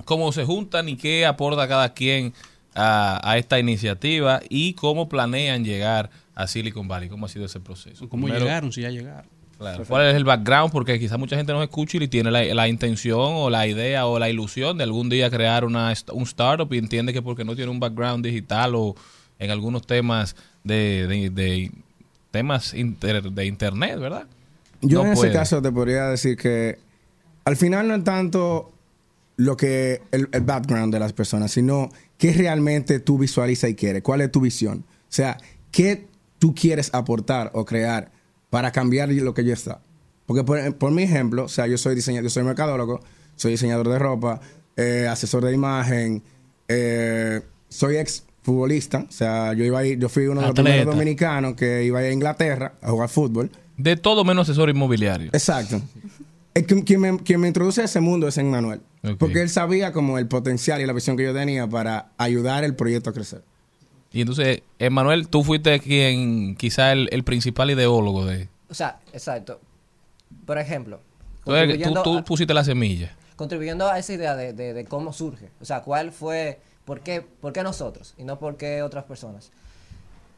¿Cómo 0.05 0.31
se 0.31 0.45
juntan 0.45 0.87
y 0.89 0.95
qué 0.95 1.25
aporta 1.25 1.67
cada 1.67 1.93
quien 1.93 2.33
a, 2.73 3.19
a 3.29 3.37
esta 3.37 3.59
iniciativa 3.59 4.41
y 4.49 4.73
cómo 4.73 5.09
planean 5.09 5.65
llegar 5.65 6.09
a 6.35 6.47
Silicon 6.47 6.87
Valley? 6.87 7.09
¿Cómo 7.09 7.25
ha 7.25 7.29
sido 7.29 7.45
ese 7.45 7.59
proceso? 7.59 8.07
¿Cómo 8.07 8.23
Primero, 8.25 8.45
llegaron? 8.45 8.71
Si 8.71 8.81
ya 8.81 8.89
llegaron. 8.89 9.25
claro, 9.57 9.83
¿Cuál 9.87 10.07
es 10.07 10.15
el 10.15 10.23
background? 10.25 10.71
Porque 10.71 10.99
quizá 10.99 11.17
mucha 11.17 11.35
gente 11.35 11.51
nos 11.53 11.63
escucha 11.63 11.97
y 11.97 12.07
tiene 12.07 12.29
la, 12.31 12.43
la 12.43 12.67
intención 12.67 13.19
o 13.19 13.49
la 13.49 13.65
idea 13.67 14.05
o 14.05 14.19
la 14.19 14.29
ilusión 14.29 14.77
de 14.77 14.83
algún 14.83 15.09
día 15.09 15.29
crear 15.29 15.65
una, 15.65 15.93
un 16.13 16.23
startup 16.23 16.71
y 16.73 16.77
entiende 16.77 17.11
que 17.13 17.21
porque 17.21 17.43
no 17.45 17.55
tiene 17.55 17.71
un 17.71 17.79
background 17.79 18.23
digital 18.25 18.75
o 18.75 18.95
en 19.39 19.51
algunos 19.51 19.85
temas 19.87 20.35
de, 20.63 21.07
de- 21.07 21.29
de 21.29 21.71
temas 22.31 22.73
inter- 22.73 23.31
de 23.31 23.45
internet, 23.45 23.97
¿verdad? 23.99 24.27
Yo 24.81 25.01
No 25.03 25.09
en 25.09 25.13
puede. 25.15 25.29
ese 25.29 25.37
caso 25.37 25.61
te 25.61 25.71
podría 25.71 26.07
decir 26.09 26.35
que 26.37 26.77
al 27.45 27.55
final 27.55 27.87
no 27.87 27.95
es 27.95 28.03
tanto 28.03 28.71
lo 29.37 29.57
que 29.57 30.01
el, 30.11 30.29
el 30.31 30.41
background 30.41 30.93
de 30.93 30.99
las 30.99 31.13
personas, 31.13 31.51
sino 31.51 31.89
qué 32.17 32.33
realmente 32.33 32.99
tú 32.99 33.17
visualizas 33.17 33.69
y 33.69 33.75
quieres, 33.75 34.01
cuál 34.01 34.21
es 34.21 34.31
tu 34.31 34.41
visión. 34.41 34.85
O 34.87 35.11
sea, 35.15 35.37
qué 35.71 36.07
tú 36.39 36.53
quieres 36.55 36.93
aportar 36.93 37.51
o 37.53 37.65
crear 37.65 38.11
para 38.49 38.71
cambiar 38.71 39.09
lo 39.09 39.33
que 39.33 39.43
ya 39.43 39.53
está. 39.53 39.81
Porque 40.25 40.43
por, 40.43 40.75
por 40.77 40.91
mi 40.91 41.03
ejemplo, 41.03 41.45
o 41.45 41.49
sea, 41.49 41.67
yo 41.67 41.77
soy 41.77 41.95
diseñador, 41.95 42.23
yo 42.23 42.29
soy 42.29 42.43
mercadólogo, 42.43 43.01
soy 43.35 43.51
diseñador 43.51 43.89
de 43.89 43.99
ropa, 43.99 44.39
eh, 44.75 45.07
asesor 45.09 45.43
de 45.45 45.53
imagen, 45.53 46.23
eh, 46.67 47.41
soy 47.69 47.97
ex 47.97 48.23
futbolista, 48.41 49.05
o 49.09 49.11
sea, 49.11 49.53
yo 49.53 49.65
iba 49.65 49.79
a 49.79 49.85
ir, 49.85 49.99
yo 49.99 50.07
fui 50.07 50.27
uno 50.27 50.41
de 50.41 50.47
los 50.47 50.55
primeros 50.55 50.85
dominicanos 50.85 51.55
que 51.55 51.83
iba 51.83 51.99
a 51.99 52.03
ir 52.03 52.09
a 52.09 52.13
Inglaterra 52.13 52.73
a 52.81 52.91
jugar 52.91 53.09
fútbol. 53.09 53.51
De 53.77 53.97
todo 53.97 54.23
menos 54.23 54.47
asesor 54.47 54.69
inmobiliario. 54.69 55.29
Exacto. 55.33 55.81
Quien, 56.85 57.01
me, 57.01 57.17
quien 57.17 57.41
me 57.41 57.47
introduce 57.47 57.81
a 57.81 57.85
ese 57.85 57.99
mundo 57.99 58.27
es 58.27 58.37
Emmanuel. 58.37 58.81
Porque 59.17 59.41
él 59.41 59.49
sabía 59.49 59.91
como 59.91 60.17
el 60.17 60.27
potencial 60.27 60.81
y 60.81 60.85
la 60.85 60.93
visión 60.93 61.15
que 61.17 61.23
yo 61.23 61.33
tenía 61.33 61.67
para 61.67 62.09
ayudar 62.17 62.63
el 62.63 62.75
proyecto 62.75 63.09
a 63.09 63.13
crecer. 63.13 63.41
Y 64.11 64.21
entonces, 64.21 64.61
Emanuel, 64.79 65.27
tú 65.27 65.43
fuiste 65.43 65.79
quien, 65.79 66.55
quizá 66.55 66.91
el, 66.93 67.09
el 67.11 67.23
principal 67.23 67.69
ideólogo 67.71 68.25
de... 68.25 68.47
O 68.69 68.73
sea, 68.73 68.99
exacto. 69.13 69.59
Por 70.45 70.57
ejemplo, 70.57 70.99
Entonces, 71.39 71.43
tú, 71.43 71.51
contribuyendo 71.51 72.03
tú 72.03 72.17
a- 72.19 72.23
pusiste 72.23 72.53
la 72.53 72.63
semilla. 72.63 73.15
contribuyendo 73.35 73.87
a 73.89 73.99
esa 73.99 74.13
idea 74.13 74.35
de, 74.35 74.53
de- 74.53 74.73
de 74.73 74.85
cómo 74.85 75.11
surge. 75.13 75.49
O 75.61 75.65
sea, 75.65 75.81
cuál 75.81 76.11
fue, 76.11 76.59
por 76.85 77.01
qué, 77.01 77.21
por 77.21 77.51
qué 77.53 77.61
nosotros 77.63 78.13
y 78.17 78.23
no 78.23 78.39
por 78.39 78.55
qué 78.57 78.81
otras 78.81 79.03
personas. 79.03 79.51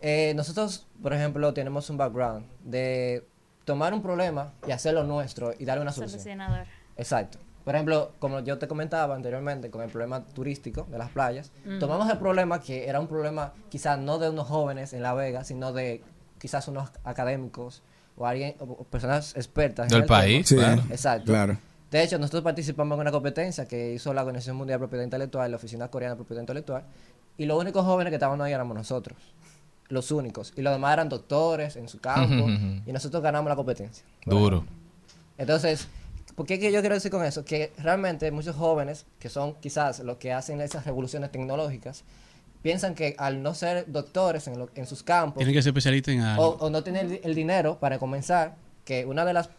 Eh, 0.01 0.33
nosotros, 0.35 0.85
por 1.01 1.13
ejemplo, 1.13 1.53
tenemos 1.53 1.89
un 1.89 1.97
background 1.97 2.45
de 2.63 3.23
tomar 3.65 3.93
un 3.93 4.01
problema 4.01 4.53
y 4.67 4.71
hacerlo 4.71 5.03
nuestro 5.03 5.53
y 5.57 5.65
darle 5.65 5.81
una 5.83 5.91
solución. 5.91 6.19
Solucionador. 6.19 6.65
Exacto. 6.97 7.37
Por 7.67 7.75
ejemplo, 7.75 8.13
como 8.19 8.39
yo 8.39 8.57
te 8.57 8.65
comentaba 8.65 9.13
anteriormente 9.13 9.69
con 9.69 9.81
el 9.81 9.89
problema 9.89 10.23
turístico 10.23 10.87
de 10.89 10.97
las 10.97 11.09
playas, 11.09 11.51
tomamos 11.81 12.09
el 12.09 12.17
problema 12.17 12.61
que 12.61 12.87
era 12.87 12.97
un 13.01 13.07
problema 13.07 13.51
quizás 13.67 13.99
no 13.99 14.19
de 14.19 14.29
unos 14.29 14.47
jóvenes 14.47 14.93
en 14.93 15.03
La 15.03 15.13
Vega, 15.13 15.43
sino 15.43 15.73
de 15.73 16.01
quizás 16.39 16.69
unos 16.69 16.89
académicos 17.03 17.83
o 18.15 18.25
alguien 18.25 18.55
o 18.61 18.63
o 18.63 18.83
personas 18.85 19.35
expertas 19.35 19.87
en 19.87 19.89
Del 19.89 20.03
el 20.03 20.07
tema. 20.07 20.17
país, 20.17 20.47
Sí, 20.47 20.55
claro. 20.55 20.81
Exacto. 20.89 21.25
claro. 21.25 21.57
De 21.91 22.03
hecho, 22.03 22.17
nosotros 22.17 22.41
participamos 22.41 22.95
en 22.95 23.01
una 23.01 23.11
competencia 23.11 23.67
que 23.67 23.95
hizo 23.95 24.13
la 24.13 24.21
Organización 24.21 24.55
Mundial 24.55 24.79
de 24.79 24.83
Propiedad 24.83 25.03
Intelectual, 25.03 25.51
la 25.51 25.57
Oficina 25.57 25.89
Coreana 25.89 26.15
de 26.15 26.19
Propiedad 26.19 26.43
Intelectual, 26.43 26.83
y 27.37 27.47
los 27.47 27.59
únicos 27.59 27.83
jóvenes 27.83 28.11
que 28.11 28.15
estaban 28.15 28.41
ahí 28.41 28.53
éramos 28.53 28.77
nosotros. 28.77 29.17
Los 29.89 30.09
únicos. 30.11 30.53
Y 30.55 30.61
los 30.61 30.71
demás 30.71 30.93
eran 30.93 31.09
doctores 31.09 31.75
en 31.75 31.89
su 31.89 31.99
campo, 31.99 32.47
y 32.85 32.93
nosotros 32.93 33.21
ganamos 33.21 33.49
la 33.49 33.57
competencia. 33.57 34.05
Duro. 34.25 34.63
Entonces, 35.37 35.89
¿por 36.37 36.45
qué 36.45 36.59
que 36.59 36.71
yo 36.71 36.79
quiero 36.79 36.93
decir 36.95 37.09
con 37.11 37.25
eso? 37.25 37.43
Que 37.43 37.73
realmente 37.79 38.29
muchos 38.31 38.55
jóvenes, 38.55 39.05
que 39.19 39.27
son 39.27 39.55
quizás 39.55 39.99
los 39.99 40.17
que 40.17 40.31
hacen 40.31 40.61
esas 40.61 40.85
revoluciones 40.85 41.31
tecnológicas, 41.31 42.03
piensan 42.61 42.93
que 42.95 43.15
al 43.17 43.41
no 43.43 43.53
ser 43.55 43.85
doctores 43.91 44.47
en, 44.47 44.59
lo- 44.59 44.69
en 44.75 44.85
sus 44.85 45.01
campos, 45.03 45.39
Tienen 45.39 45.55
que 45.55 45.61
ser 45.63 45.71
especialistas 45.71 46.13
en 46.13 46.21
algo. 46.21 46.47
o, 46.49 46.65
o 46.65 46.69
no 46.69 46.83
tener 46.83 47.05
el, 47.07 47.19
el 47.23 47.33
dinero 47.35 47.79
para 47.79 47.97
comenzar, 47.99 48.55
que 48.85 49.05
una 49.05 49.25
de 49.25 49.33
las 49.33 49.49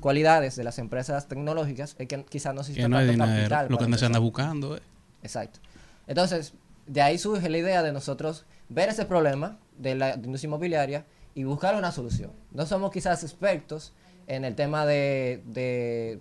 cualidades 0.00 0.56
de 0.56 0.64
las 0.64 0.78
empresas 0.78 1.28
tecnológicas 1.28 1.94
es 1.98 2.08
que 2.08 2.24
quizás 2.24 2.54
no 2.54 2.60
necesitan 2.62 2.84
que 2.84 2.88
no 2.88 2.98
hay 2.98 3.06
tanto 3.06 3.24
dinero. 3.24 3.40
capital 3.48 3.66
Lo 3.70 3.78
que 3.78 3.84
anda- 3.84 3.98
se 3.98 4.06
anda 4.06 4.18
buscando. 4.18 4.76
eh. 4.76 4.80
Exacto. 5.22 5.60
Entonces, 6.08 6.54
de 6.86 7.02
ahí 7.02 7.18
surge 7.18 7.48
la 7.48 7.58
idea 7.58 7.82
de 7.82 7.92
nosotros 7.92 8.44
ver 8.68 8.88
ese 8.88 9.04
problema 9.06 9.58
de 9.78 9.94
la 9.94 10.14
industria 10.14 10.48
inmobiliaria 10.48 11.06
y 11.34 11.44
buscar 11.44 11.74
una 11.76 11.92
solución. 11.92 12.32
No 12.52 12.66
somos 12.66 12.90
quizás 12.90 13.22
expertos 13.22 13.92
en 14.26 14.44
el 14.44 14.54
tema 14.54 14.86
de, 14.86 15.42
de 15.46 16.20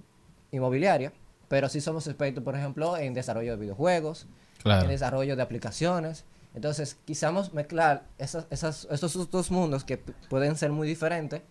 inmobiliaria, 0.51 1.11
pero 1.47 1.69
sí 1.69 1.81
somos 1.81 2.07
expertos, 2.07 2.43
por 2.43 2.55
ejemplo, 2.55 2.97
en 2.97 3.13
desarrollo 3.13 3.51
de 3.51 3.57
videojuegos, 3.57 4.27
Claro. 4.63 4.83
en 4.83 4.89
desarrollo 4.89 5.35
de 5.35 5.41
aplicaciones. 5.43 6.25
Entonces, 6.55 6.97
quizás 7.05 7.53
mezclar 7.53 8.03
esas, 8.17 8.47
esas, 8.49 8.87
esos 8.89 9.29
dos 9.29 9.51
mundos 9.51 9.83
que 9.83 9.97
pueden 10.29 10.55
ser 10.55 10.71
muy 10.71 10.87
diferentes 10.87 11.41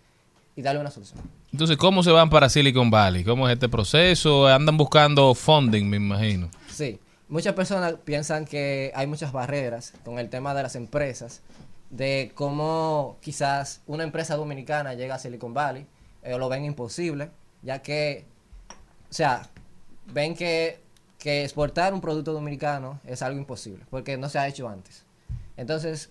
y 0.57 0.63
darle 0.63 0.81
una 0.81 0.91
solución. 0.91 1.21
Entonces, 1.53 1.77
¿cómo 1.77 2.03
se 2.03 2.11
van 2.11 2.31
para 2.31 2.49
Silicon 2.49 2.91
Valley? 2.91 3.23
¿Cómo 3.23 3.47
es 3.49 3.53
este 3.55 3.69
proceso? 3.69 4.47
Andan 4.49 4.77
buscando 4.77 5.35
funding, 5.35 5.85
me 5.89 5.99
imagino. 5.99 6.51
Sí, 6.71 6.99
muchas 7.29 7.53
personas 7.55 7.95
piensan 8.05 8.45
que 8.47 8.91
hay 8.95 9.07
muchas 9.07 9.31
barreras 9.31 9.93
con 10.05 10.19
el 10.19 10.29
tema 10.31 10.55
de 10.55 10.63
las 10.63 10.75
empresas, 10.75 11.43
de 11.91 12.33
cómo 12.35 13.19
quizás 13.21 13.83
una 13.87 14.03
empresa 14.05 14.37
dominicana 14.37 14.95
llega 14.95 15.17
a 15.17 15.19
Silicon 15.19 15.55
Valley, 15.55 15.87
eh, 16.25 16.37
lo 16.39 16.49
ven 16.49 16.65
imposible, 16.65 17.31
ya 17.63 17.81
que, 17.83 18.25
o 19.11 19.13
sea, 19.15 19.49
ven 20.07 20.35
que, 20.35 20.81
que 21.19 21.45
exportar 21.45 21.95
un 21.95 22.01
producto 22.01 22.33
dominicano 22.33 23.01
es 23.05 23.23
algo 23.23 23.39
imposible, 23.39 23.85
porque 23.91 24.17
no 24.17 24.29
se 24.29 24.39
ha 24.39 24.49
hecho 24.49 24.69
antes. 24.69 25.05
Entonces, 25.57 26.11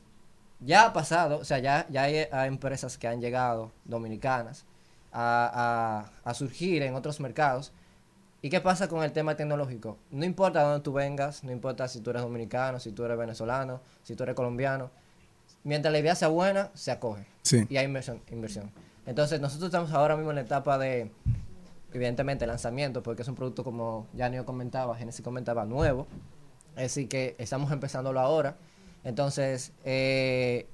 ya 0.60 0.86
ha 0.86 0.94
pasado, 0.94 1.40
o 1.40 1.44
sea, 1.46 1.60
ya, 1.60 1.86
ya 1.90 2.04
hay, 2.04 2.26
hay 2.32 2.48
empresas 2.48 2.98
que 2.98 3.08
han 3.08 3.20
llegado 3.20 3.72
dominicanas 3.86 4.66
a, 5.12 6.10
a- 6.26 6.30
a 6.30 6.34
surgir 6.34 6.82
en 6.84 6.96
otros 6.96 7.20
mercados. 7.20 7.72
¿Y 8.42 8.50
qué 8.50 8.60
pasa 8.60 8.88
con 8.90 9.04
el 9.04 9.12
tema 9.14 9.36
tecnológico? 9.36 9.98
No 10.12 10.26
importa 10.26 10.60
de 10.60 10.66
dónde 10.66 10.84
tú 10.84 10.92
vengas, 10.94 11.44
no 11.44 11.52
importa 11.52 11.88
si 11.88 12.02
tú 12.02 12.10
eres 12.10 12.22
dominicano, 12.24 12.80
si 12.80 12.92
tú 12.92 13.06
eres 13.06 13.18
venezolano, 13.18 13.80
si 14.04 14.16
tú 14.16 14.24
eres 14.24 14.36
colombiano, 14.36 14.90
mientras 15.64 15.92
la 15.94 16.00
idea 16.00 16.14
sea 16.16 16.28
buena, 16.30 16.70
se 16.74 16.92
acoge. 16.92 17.26
Sí. 17.44 17.66
Y 17.70 17.78
hay 17.78 17.86
inversión, 17.86 18.22
inversión. 18.32 18.70
Entonces, 19.06 19.42
nosotros 19.42 19.68
estamos 19.68 19.92
ahora 19.92 20.16
mismo 20.16 20.32
en 20.32 20.36
la 20.36 20.42
etapa 20.44 20.78
de, 20.78 21.12
evidentemente, 21.94 22.48
lanzamiento, 22.48 23.04
porque 23.04 23.22
es 23.24 23.28
un 23.28 23.36
producto, 23.36 23.64
como 23.64 24.08
ya 24.14 24.30
Neo 24.30 24.46
comentaba, 24.46 24.96
Genesis 24.96 25.24
comentaba, 25.24 25.66
nuevo. 25.66 26.08
Así 26.76 27.08
que 27.08 27.36
estamos 27.38 27.72
empezándolo 27.72 28.20
ahora. 28.20 28.56
Entonces, 29.04 29.74
eh, 29.84 30.68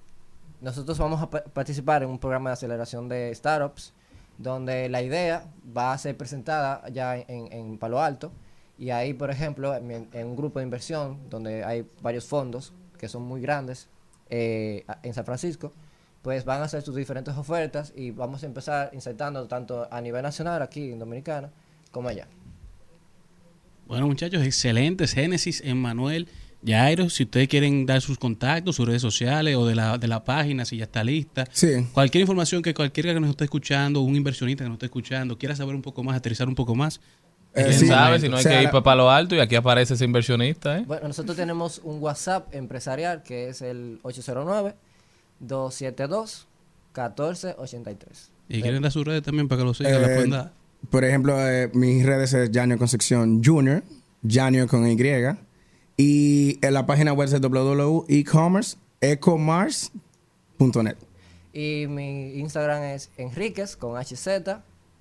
nosotros 0.62 0.98
vamos 1.00 1.22
a 1.22 1.30
pa- 1.30 1.44
participar 1.44 2.04
en 2.04 2.10
un 2.10 2.20
programa 2.20 2.52
de 2.52 2.54
aceleración 2.54 3.10
de 3.10 3.34
startups, 3.34 3.94
donde 4.38 4.88
la 4.90 5.02
idea 5.02 5.46
va 5.76 5.92
a 5.92 5.98
ser 5.98 6.16
presentada 6.16 6.88
ya 6.90 7.18
en, 7.18 7.78
Palo 7.78 8.00
Alto. 8.02 8.32
Y 8.78 8.92
ahí, 8.92 9.14
por 9.14 9.30
ejemplo, 9.32 9.76
en, 9.76 10.08
un 10.14 10.36
grupo 10.36 10.60
de 10.60 10.64
inversión, 10.66 11.20
donde 11.30 11.64
hay 11.66 11.86
varios 12.02 12.26
fondos 12.26 12.74
que 12.98 13.10
son 13.10 13.24
muy 13.24 13.42
grandes 13.42 13.90
eh, 14.30 14.86
en 15.04 15.14
San 15.14 15.26
Francisco, 15.26 15.74
pues 16.22 16.46
van 16.46 16.62
a 16.62 16.66
hacer 16.66 16.82
sus 16.82 16.96
diferentes 16.96 17.36
ofertas 17.36 17.94
y 17.96 18.12
vamos 18.12 18.44
a 18.44 18.46
empezar 18.46 18.90
insertando 18.94 19.48
tanto 19.48 19.88
a 19.90 20.02
nivel 20.02 20.22
nacional 20.22 20.62
aquí 20.62 20.92
en 20.92 21.00
Dominicana 21.00 21.50
como 21.92 22.10
allá. 22.10 22.28
Bueno, 23.88 24.06
muchachos, 24.06 24.44
excelentes. 24.44 25.14
Génesis, 25.14 25.62
Emmanuel, 25.66 26.28
Jairo, 26.66 27.10
si 27.10 27.24
ustedes 27.24 27.48
quieren 27.48 27.86
dar 27.86 28.02
sus 28.02 28.18
contactos, 28.18 28.76
sus 28.76 28.86
redes 28.86 29.02
sociales 29.02 29.56
o 29.56 29.66
de 29.66 29.76
la, 29.76 29.98
de 29.98 30.08
la 30.08 30.24
página, 30.24 30.66
si 30.66 30.78
ya 30.78 30.84
está 30.84 31.04
lista. 31.04 31.46
Sí. 31.52 31.88
Cualquier 31.94 32.22
información 32.22 32.62
que 32.62 32.74
cualquiera 32.74 33.14
que 33.14 33.20
nos 33.20 33.32
esté 33.32 33.46
escuchando, 33.46 34.02
un 34.02 34.16
inversionista 34.16 34.64
que 34.64 34.70
nos 34.70 34.76
esté 34.76 34.88
escuchando, 34.88 35.38
quiera 35.38 35.56
saber 35.56 35.74
un 35.74 35.82
poco 35.82 36.04
más, 36.04 36.18
aterrizar 36.18 36.48
un 36.48 36.56
poco 36.56 36.76
más. 36.76 37.00
Eh, 37.56 37.64
¿Quién 37.64 37.80
sí. 37.80 37.88
sabe 37.88 38.20
si 38.20 38.30
no 38.30 38.36
hay 38.36 38.42
O 38.42 38.44
sea, 38.44 38.58
que 38.58 38.64
ir 38.66 38.70
para 38.70 38.84
Palo 38.84 39.10
Alto 39.10 39.36
y 39.36 39.40
aquí 39.40 39.56
aparece 39.56 39.96
ese 39.96 40.06
inversionista? 40.06 40.78
¿eh? 40.78 40.84
Bueno, 40.86 41.08
nosotros 41.08 41.36
tenemos 41.36 41.82
un 41.84 42.00
WhatsApp 42.00 42.54
empresarial 42.54 43.24
que 43.24 43.50
es 43.50 43.64
el 43.64 44.00
809-272-1483. 45.42 48.30
Y 48.50 48.62
quieren 48.62 48.82
dar 48.82 48.92
sus 48.92 49.06
redes 49.06 49.24
también 49.24 49.48
para 49.48 49.62
que 49.62 49.66
lo 49.66 49.74
sigan. 49.74 50.02
la 50.02 50.12
Eh, 50.12 50.16
pueden 50.16 50.30
dar. 50.32 50.52
por 50.90 51.04
ejemplo, 51.06 51.38
eh, 51.48 51.70
mis 51.74 52.06
redes 52.06 52.34
es 52.34 52.50
Janio 52.54 52.78
Concepción 52.78 53.42
Junior, 53.44 53.84
Janio 54.28 54.68
con 54.68 54.86
Y. 54.90 54.98
Y 55.98 56.58
en 56.66 56.74
la 56.74 56.86
página 56.86 57.14
web 57.14 57.28
es 57.28 57.40
www.ecommerce, 57.42 58.78
ecomars.net. 59.02 60.96
Y 61.54 61.86
mi 61.88 62.34
Instagram 62.40 62.84
es 62.84 63.10
Enriquez 63.18 63.76
con 63.76 63.98
HZ 63.98 64.28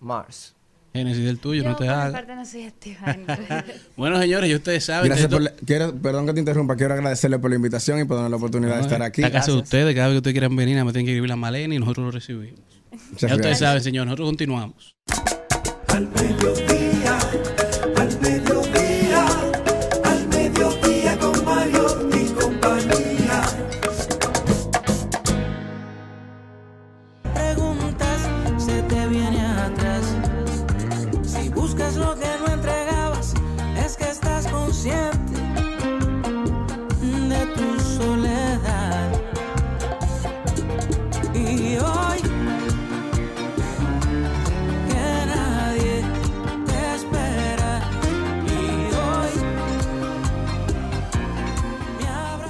Mars. 0.00 0.54
Génesis 0.98 1.24
del 1.24 1.38
tuyo, 1.38 1.62
Yo 1.62 1.70
no 1.70 1.76
te 1.76 1.88
hagas. 1.88 2.12
parte 2.12 2.34
no 2.34 2.44
soy 2.44 2.64
activa 2.64 2.98
en 3.12 3.26
redes. 3.26 3.64
Bueno, 3.96 4.18
señores, 4.20 4.50
y 4.50 4.54
ustedes 4.54 4.84
saben. 4.84 5.06
Gracias 5.08 5.24
esto- 5.24 5.36
por 5.36 5.42
la- 5.42 5.52
quiero, 5.64 5.94
perdón 5.96 6.26
que 6.26 6.32
te 6.34 6.40
interrumpa, 6.40 6.76
quiero 6.76 6.94
agradecerle 6.94 7.38
por 7.38 7.50
la 7.50 7.56
invitación 7.56 8.00
y 8.00 8.04
por 8.04 8.16
darme 8.16 8.30
la 8.30 8.36
oportunidad 8.36 8.76
de 8.76 8.82
estar 8.82 9.02
aquí. 9.02 9.22
Esta 9.22 9.32
casa 9.38 9.52
de 9.52 9.58
ustedes, 9.58 9.94
cada 9.94 10.08
vez 10.08 10.14
que 10.14 10.18
ustedes 10.18 10.34
quieran 10.34 10.54
venir, 10.56 10.76
más 10.84 10.92
tienen 10.92 11.06
que 11.06 11.12
escribir 11.12 11.28
la 11.30 11.36
malena 11.36 11.74
y 11.74 11.78
nosotros 11.78 12.06
lo 12.06 12.10
recibimos. 12.12 12.60
Muchas 12.90 13.20
Ya 13.20 13.26
ustedes 13.36 13.38
gracias. 13.40 13.58
saben, 13.60 13.82
señor, 13.82 14.06
nosotros 14.06 14.28
continuamos. 14.28 14.94
Al 15.88 16.08
mediodía, 16.08 17.18
al 17.96 18.20
mediodía, 18.20 18.77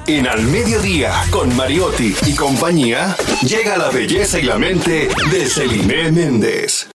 En 0.08 0.26
Al 0.26 0.42
Mediodía, 0.44 1.12
con 1.30 1.54
Mariotti 1.54 2.14
y 2.26 2.34
compañía, 2.34 3.14
llega 3.42 3.76
la 3.76 3.90
belleza 3.90 4.38
y 4.38 4.42
la 4.44 4.58
mente 4.58 5.06
de 5.30 5.46
Celine 5.46 6.10
Méndez. 6.10 6.88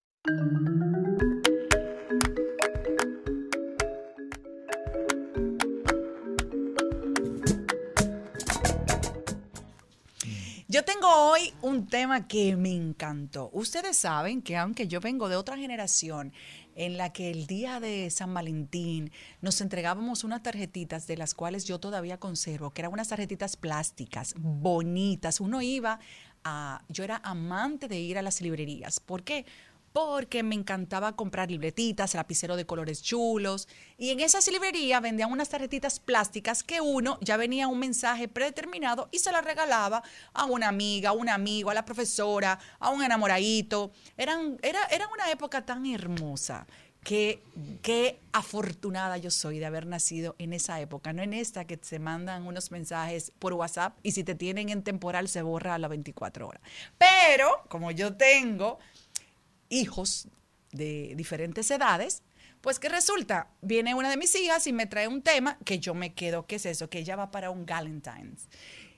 Yo 10.67 10.84
tengo 10.84 11.08
hoy 11.08 11.54
un 11.62 11.86
tema 11.86 12.28
que 12.28 12.56
me 12.56 12.73
encantó. 12.73 13.52
Ustedes 13.54 13.95
saben 13.95 14.41
que 14.41 14.58
aunque 14.58 14.88
yo 14.88 14.99
vengo 14.99 15.30
de 15.30 15.36
otra 15.36 15.56
generación 15.56 16.34
en 16.75 16.97
la 16.97 17.13
que 17.13 17.31
el 17.31 17.47
día 17.47 17.79
de 17.79 18.09
San 18.09 18.33
Valentín 18.33 19.12
nos 19.41 19.62
entregábamos 19.62 20.23
unas 20.23 20.43
tarjetitas 20.43 21.07
de 21.07 21.17
las 21.17 21.33
cuales 21.33 21.65
yo 21.65 21.79
todavía 21.79 22.19
conservo, 22.19 22.71
que 22.71 22.81
eran 22.81 22.93
unas 22.93 23.09
tarjetitas 23.09 23.57
plásticas, 23.57 24.33
bonitas. 24.38 25.39
Uno 25.39 25.62
iba 25.62 25.99
a, 26.43 26.83
yo 26.89 27.03
era 27.03 27.21
amante 27.23 27.88
de 27.88 27.99
ir 27.99 28.17
a 28.17 28.21
las 28.21 28.41
librerías. 28.41 29.00
¿Por 29.00 29.23
qué? 29.23 29.45
Porque 29.94 30.41
me 30.41 30.56
encantaba 30.56 31.15
comprar 31.15 31.52
libretitas, 31.52 32.15
lapicero 32.15 32.56
de 32.56 32.65
colores 32.65 33.04
chulos. 33.04 33.67
Y 33.98 34.10
en 34.10 34.19
esas 34.19 34.48
librerías 34.52 35.02
vendían 35.02 35.31
unas 35.31 35.50
tarjetitas 35.50 36.00
plásticas 36.00 36.63
que 36.63 36.81
uno 36.81 37.19
ya 37.21 37.37
venía 37.37 37.67
un 37.67 37.77
mensaje 37.77 38.27
predeterminado 38.27 39.08
y 39.12 39.19
se 39.19 39.31
la 39.31 39.41
regalaba 39.41 40.04
a 40.33 40.46
una 40.46 40.67
amiga, 40.67 41.10
a 41.10 41.13
un 41.13 41.29
amigo, 41.29 41.69
a 41.69 41.75
la 41.75 41.85
profesora, 41.85 42.60
a 42.79 42.89
un 42.89 43.04
enamoradito. 43.04 43.91
Eran, 44.17 44.58
era, 44.63 44.79
una 45.13 45.29
época 45.29 45.63
tan 45.63 45.85
hermosa. 45.85 46.65
Qué, 47.04 47.44
qué 47.81 48.21
afortunada 48.31 49.17
yo 49.17 49.29
soy 49.29 49.60
de 49.60 49.65
haber 49.65 49.85
nacido 49.85 50.35
en 50.39 50.54
esa 50.54 50.79
época, 50.79 51.12
no 51.12 51.21
en 51.21 51.33
esta 51.33 51.65
que 51.65 51.77
se 51.81 52.00
mandan 52.00 52.48
unos 52.48 52.71
mensajes 52.71 53.33
por 53.39 53.52
WhatsApp 53.52 53.98
y 54.04 54.13
si 54.13 54.23
te 54.23 54.35
tienen 54.35 54.69
en 54.69 54.83
temporal 54.83 55.27
se 55.27 55.41
borra 55.41 55.75
a 55.75 55.77
las 55.79 55.89
24 55.89 56.48
horas. 56.48 56.62
Pero 56.98 57.50
como 57.67 57.91
yo 57.91 58.15
tengo 58.15 58.79
hijos 59.74 60.28
de 60.71 61.13
diferentes 61.15 61.69
edades, 61.71 62.24
pues 62.62 62.80
que 62.80 62.90
resulta, 62.90 63.50
viene 63.62 63.94
una 63.94 64.10
de 64.10 64.17
mis 64.17 64.34
hijas 64.36 64.65
y 64.67 64.74
me 64.74 64.86
trae 64.88 65.08
un 65.08 65.21
tema 65.21 65.58
que 65.65 65.80
yo 65.80 65.94
me 65.94 66.13
quedo, 66.13 66.46
¿qué 66.48 66.56
es 66.56 66.65
eso? 66.65 66.90
Que 66.90 67.00
ella 67.00 67.15
va 67.15 67.30
para 67.30 67.50
un 67.50 67.65
Galentine's. 67.65 68.48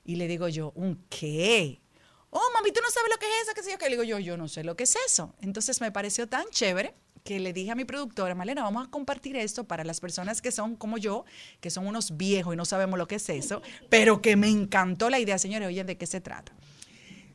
Y 0.03 0.17
le 0.17 0.27
digo 0.27 0.47
yo, 0.47 0.71
¿un 0.75 1.03
qué? 1.09 1.81
Oh, 2.29 2.51
mami, 2.53 2.71
tú 2.71 2.81
no 2.83 2.91
sabes 2.91 3.09
lo 3.11 3.17
que 3.17 3.25
es 3.25 3.43
eso, 3.43 3.53
qué 3.55 3.63
sé 3.63 3.71
yo, 3.71 3.77
que 3.77 3.85
le 3.85 3.91
digo 3.91 4.03
yo, 4.03 4.19
yo 4.19 4.37
no 4.37 4.47
sé 4.47 4.63
lo 4.63 4.75
que 4.75 4.83
es 4.83 4.95
eso. 5.07 5.33
Entonces 5.41 5.81
me 5.81 5.91
pareció 5.91 6.27
tan 6.27 6.45
chévere 6.51 6.93
que 7.23 7.39
le 7.39 7.53
dije 7.53 7.71
a 7.71 7.75
mi 7.75 7.85
productora, 7.85 8.35
Malena, 8.35 8.61
vamos 8.61 8.87
a 8.87 8.91
compartir 8.91 9.35
esto 9.35 9.63
para 9.63 9.83
las 9.83 9.99
personas 9.99 10.43
que 10.43 10.51
son 10.51 10.75
como 10.75 10.99
yo, 10.99 11.25
que 11.59 11.71
son 11.71 11.87
unos 11.87 12.17
viejos 12.17 12.53
y 12.53 12.57
no 12.57 12.65
sabemos 12.65 12.99
lo 12.99 13.07
que 13.07 13.15
es 13.15 13.27
eso, 13.29 13.63
pero 13.89 14.21
que 14.21 14.35
me 14.35 14.47
encantó 14.47 15.09
la 15.09 15.17
idea, 15.17 15.39
señores, 15.39 15.67
oye, 15.67 15.83
¿de 15.83 15.97
qué 15.97 16.05
se 16.05 16.21
trata? 16.21 16.53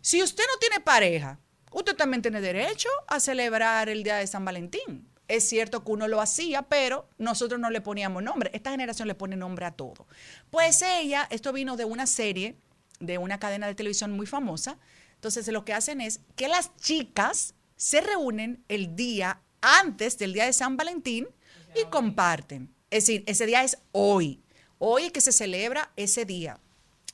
Si 0.01 0.23
usted 0.23 0.45
no 0.47 0.59
tiene 0.61 0.79
pareja, 0.79 1.41
usted 1.71 1.97
también 1.97 2.23
tiene 2.23 2.41
derecho 2.41 2.89
a 3.07 3.21
celebrar 3.21 3.89
el 3.89 4.03
Día 4.03 4.17
de 4.17 4.27
San 4.27 4.45
Valentín. 4.45 5.09
Es 5.29 5.49
cierto 5.49 5.85
que 5.85 5.93
uno 5.93 6.09
lo 6.09 6.21
hacía, 6.21 6.63
pero 6.63 7.09
nosotros 7.17 7.61
no 7.61 7.71
le 7.71 7.81
poníamos 7.81 8.23
nombre. 8.23 8.51
Esta 8.53 8.73
generación 8.73 9.07
le 9.07 9.15
pone 9.15 9.37
nombre 9.37 9.65
a 9.65 9.71
todo. 9.71 10.07
Pues 10.51 10.83
ella, 10.83 11.29
esto 11.31 11.53
vino 11.53 11.77
de 11.77 11.85
una 11.85 12.07
serie, 12.07 12.57
de 12.99 13.17
una 13.19 13.39
cadena 13.39 13.69
de 13.69 13.77
televisión 13.77 14.11
muy 14.11 14.27
famosa. 14.27 14.77
Entonces 15.15 15.47
lo 15.49 15.65
que 15.65 15.73
hacen 15.73 16.01
es 16.01 16.21
que 16.35 16.49
las 16.49 16.75
chicas 16.77 17.55
se 17.77 18.01
reúnen 18.01 18.65
el 18.69 18.97
día 18.97 19.41
antes 19.61 20.19
del 20.19 20.33
día 20.33 20.47
de 20.47 20.53
San 20.53 20.77
Valentín 20.77 21.29
y 21.75 21.89
comparten. 21.91 22.75
Es 22.91 23.07
decir, 23.07 23.23
ese 23.27 23.47
día 23.47 23.63
es 23.63 23.79
hoy. 23.93 24.43
Hoy 24.79 25.05
es 25.05 25.13
que 25.13 25.21
se 25.21 25.33
celebra 25.33 25.93
ese 25.97 26.25
día. 26.25 26.59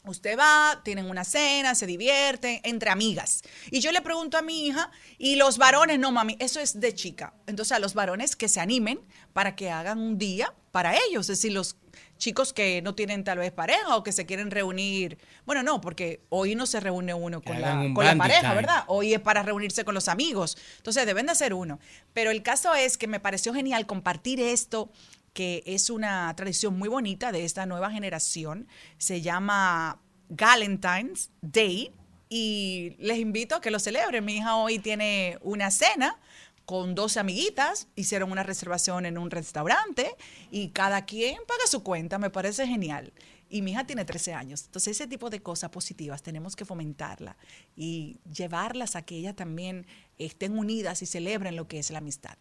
Usted 0.07 0.39
va, 0.39 0.81
tienen 0.85 1.11
una 1.11 1.25
cena, 1.25 1.75
se 1.75 1.87
divierten 1.87 2.61
entre 2.63 2.91
amigas. 2.91 3.43
Y 3.71 3.81
yo 3.81 3.93
le 3.93 4.01
pregunto 4.01 4.39
a 4.39 4.43
mi 4.43 4.67
hija, 4.67 4.91
y 5.19 5.37
los 5.37 5.59
varones, 5.59 5.99
no 5.99 6.13
mami, 6.13 6.37
eso 6.39 6.61
es 6.61 6.81
de 6.81 6.95
chica. 6.95 7.35
Entonces 7.47 7.73
a 7.73 7.79
los 7.79 7.95
varones 7.95 8.37
que 8.37 8.49
se 8.49 8.61
animen 8.61 9.01
para 9.33 9.57
que 9.57 9.71
hagan 9.71 9.99
un 9.99 10.19
día 10.19 10.55
para 10.71 10.95
ellos. 10.95 11.29
Es 11.31 11.39
decir, 11.39 11.53
los 11.53 11.77
chicos 12.19 12.53
que 12.53 12.83
no 12.83 12.95
tienen 12.95 13.25
tal 13.25 13.39
vez 13.39 13.53
pareja 13.53 13.97
o 13.97 14.03
que 14.03 14.13
se 14.13 14.27
quieren 14.27 14.51
reunir. 14.51 15.19
Bueno, 15.45 15.63
no, 15.63 15.81
porque 15.81 16.21
hoy 16.29 16.55
no 16.55 16.67
se 16.67 16.81
reúne 16.81 17.15
uno 17.15 17.43
con, 17.43 17.61
la, 17.61 17.75
un 17.75 17.95
con 17.95 18.05
la 18.05 18.17
pareja, 18.17 18.41
time. 18.41 18.55
¿verdad? 18.55 18.85
Hoy 18.87 19.15
es 19.15 19.21
para 19.21 19.43
reunirse 19.43 19.85
con 19.85 19.95
los 19.95 20.09
amigos. 20.09 20.57
Entonces 20.79 21.07
deben 21.07 21.27
de 21.27 21.35
ser 21.35 21.55
uno. 21.55 21.79
Pero 22.13 22.31
el 22.31 22.43
caso 22.43 22.75
es 22.75 22.97
que 22.97 23.07
me 23.07 23.21
pareció 23.21 23.53
genial 23.55 23.87
compartir 23.87 24.41
esto 24.41 24.91
que 25.37 25.63
es 25.67 25.91
una 25.91 26.35
tradición 26.35 26.79
muy 26.79 26.89
bonita 26.89 27.31
de 27.31 27.45
esta 27.45 27.67
nueva 27.67 27.91
generación. 27.91 28.67
Se 28.97 29.21
llama 29.21 30.01
Galentine's 30.31 31.31
Day 31.43 31.93
y 32.31 32.97
les 32.99 33.19
invito 33.19 33.55
a 33.55 33.61
que 33.61 33.71
lo 33.71 33.79
celebren. 33.79 34.25
Mi 34.25 34.39
hija 34.39 34.57
hoy 34.57 34.79
tiene 34.79 35.37
una 35.43 35.71
cena 35.71 36.19
con 36.65 36.95
dos 36.95 37.19
amiguitas, 37.19 37.87
hicieron 37.97 38.33
una 38.33 38.45
reservación 38.45 39.05
en 39.05 39.19
un 39.19 39.31
restaurante 39.31 40.11
y 40.51 40.71
cada 40.71 41.05
quien 41.05 41.37
paga 41.47 41.67
su 41.67 41.83
cuenta, 41.83 42.17
me 42.17 42.31
parece 42.31 42.67
genial. 42.67 43.13
Y 43.51 43.61
mi 43.61 43.73
hija 43.73 43.87
tiene 43.87 44.07
13 44.07 44.33
años, 44.33 44.65
entonces 44.65 44.93
ese 44.93 45.07
tipo 45.07 45.29
de 45.29 45.43
cosas 45.43 45.69
positivas 45.69 46.23
tenemos 46.23 46.57
que 46.57 46.65
fomentarla 46.65 47.37
y 47.77 48.17
llevarlas 48.25 48.97
a 48.97 49.03
que 49.03 49.17
ellas 49.17 49.37
también 49.37 49.87
estén 50.17 50.59
unidas 50.59 51.03
y 51.03 51.07
celebren 51.07 51.57
lo 51.57 51.69
que 51.69 51.79
es 51.79 51.91
la 51.91 51.99
amistad. 51.99 52.39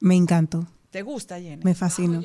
Me 0.00 0.16
encantó. 0.16 0.66
¿Te 0.92 1.00
gusta, 1.00 1.40
Jenny? 1.40 1.64
Me 1.64 1.74
fascinó. 1.74 2.22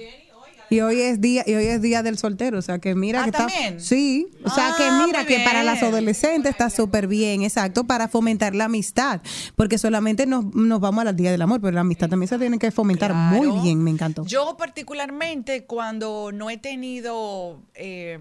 Y 0.70 0.82
hoy 0.82 0.99
es 0.99 1.22
día 1.22 1.45
y 1.47 1.53
hoy 1.53 1.63
es 1.63 1.82
día 1.82 2.03
del 2.03 2.18
soltero, 2.18 2.59
o 2.59 2.61
sea 2.61 2.80
que 2.80 2.93
mira 2.93 3.22
Ah, 3.22 3.24
que 3.24 3.30
está 3.30 3.47
¿también? 3.47 3.80
Sí, 3.80 4.28
o 4.43 4.49
sea 4.49 4.74
que 4.78 4.84
Ah, 4.84 5.03
mira 5.05 5.26
que 5.26 5.39
para 5.39 5.63
las 5.63 5.82
adolescentes 5.82 6.51
está 6.51 6.70
súper 6.70 7.07
bien, 7.07 7.43
exacto, 7.43 7.86
para 7.86 8.09
fomentar 8.09 8.53
la 8.53 8.65
amistad, 8.65 9.22
porque 9.55 9.78
solamente 9.78 10.26
nos, 10.26 10.43
nos 10.53 10.82
vamos 10.82 11.05
al 11.05 11.15
día 11.15 11.32
del 11.32 11.41
amor, 11.41 11.61
pero 11.61 11.72
la 11.72 11.80
amistad 11.82 12.09
también 12.09 12.28
se 12.28 12.38
tiene 12.38 12.59
que 12.59 12.70
fomentar 12.72 13.13
muy 13.13 13.61
bien, 13.61 13.82
me 13.82 13.91
encantó. 13.91 14.26
Yo 14.26 14.57
particularmente 14.57 15.63
cuando 15.63 16.34
no 16.34 16.49
he 16.49 16.57
tenido 16.57 17.61
eh, 17.74 18.20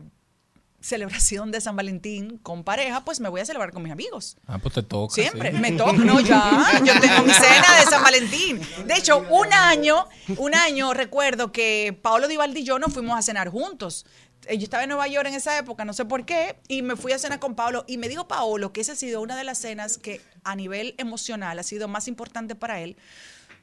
celebración 0.86 1.50
de 1.50 1.60
San 1.60 1.74
Valentín 1.76 2.38
con 2.38 2.62
pareja, 2.64 3.04
pues 3.04 3.20
me 3.20 3.28
voy 3.28 3.40
a 3.40 3.44
celebrar 3.44 3.72
con 3.72 3.82
mis 3.82 3.92
amigos. 3.92 4.36
Ah, 4.46 4.58
pues 4.58 4.74
te 4.74 4.82
toca. 4.82 5.14
Siempre, 5.14 5.50
sí. 5.50 5.58
me 5.58 5.72
toca, 5.72 5.92
no 5.92 6.20
ya, 6.20 6.80
yo 6.84 6.98
tengo 7.00 7.22
mi 7.24 7.32
cena 7.32 7.80
de 7.80 7.90
San 7.90 8.02
Valentín. 8.02 8.60
De 8.86 8.94
hecho, 8.94 9.18
un 9.30 9.52
año, 9.52 10.06
un 10.36 10.54
año 10.54 10.94
recuerdo 10.94 11.50
que 11.50 11.98
Paolo 12.02 12.28
Divaldi 12.28 12.60
y 12.60 12.64
yo 12.64 12.78
nos 12.78 12.94
fuimos 12.94 13.18
a 13.18 13.22
cenar 13.22 13.48
juntos. 13.50 14.06
Eh, 14.46 14.58
Yo 14.58 14.64
estaba 14.64 14.84
en 14.84 14.90
Nueva 14.90 15.08
York 15.08 15.26
en 15.26 15.34
esa 15.34 15.58
época, 15.58 15.84
no 15.84 15.92
sé 15.92 16.04
por 16.04 16.24
qué, 16.24 16.56
y 16.68 16.82
me 16.82 16.94
fui 16.96 17.12
a 17.12 17.18
cenar 17.18 17.40
con 17.40 17.54
Paolo 17.56 17.84
y 17.88 17.98
me 17.98 18.08
dijo 18.08 18.28
Paolo 18.28 18.72
que 18.72 18.80
esa 18.80 18.92
ha 18.92 18.96
sido 18.96 19.20
una 19.20 19.36
de 19.36 19.44
las 19.44 19.58
cenas 19.58 19.98
que 19.98 20.20
a 20.44 20.54
nivel 20.54 20.94
emocional 20.98 21.58
ha 21.58 21.62
sido 21.62 21.88
más 21.88 22.06
importante 22.06 22.54
para 22.54 22.80
él. 22.80 22.96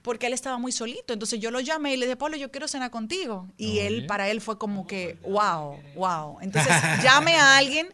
Porque 0.04 0.28
él 0.28 0.34
estaba 0.34 0.58
muy 0.58 0.72
solito. 0.72 1.14
Entonces 1.14 1.40
yo 1.40 1.50
lo 1.50 1.60
llamé 1.62 1.94
y 1.94 1.98
le 1.98 2.06
dije, 2.06 2.16
Pablo, 2.18 2.38
yo 2.38 2.52
quiero 2.52 2.68
cenar 2.68 2.92
contigo. 2.92 3.48
Y 3.58 3.80
él, 3.80 4.06
para 4.06 4.30
él 4.30 4.42
fue 4.42 4.58
como 4.58 4.86
que, 4.86 5.18
wow, 5.24 5.80
wow. 5.96 6.38
Entonces 6.42 6.72
llame 7.02 7.36
a 7.36 7.58
alguien, 7.58 7.88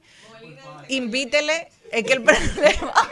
invítele. 0.89 1.70
Es 1.91 2.03
que 2.03 2.14
el 2.14 2.22
problema, 2.24 3.10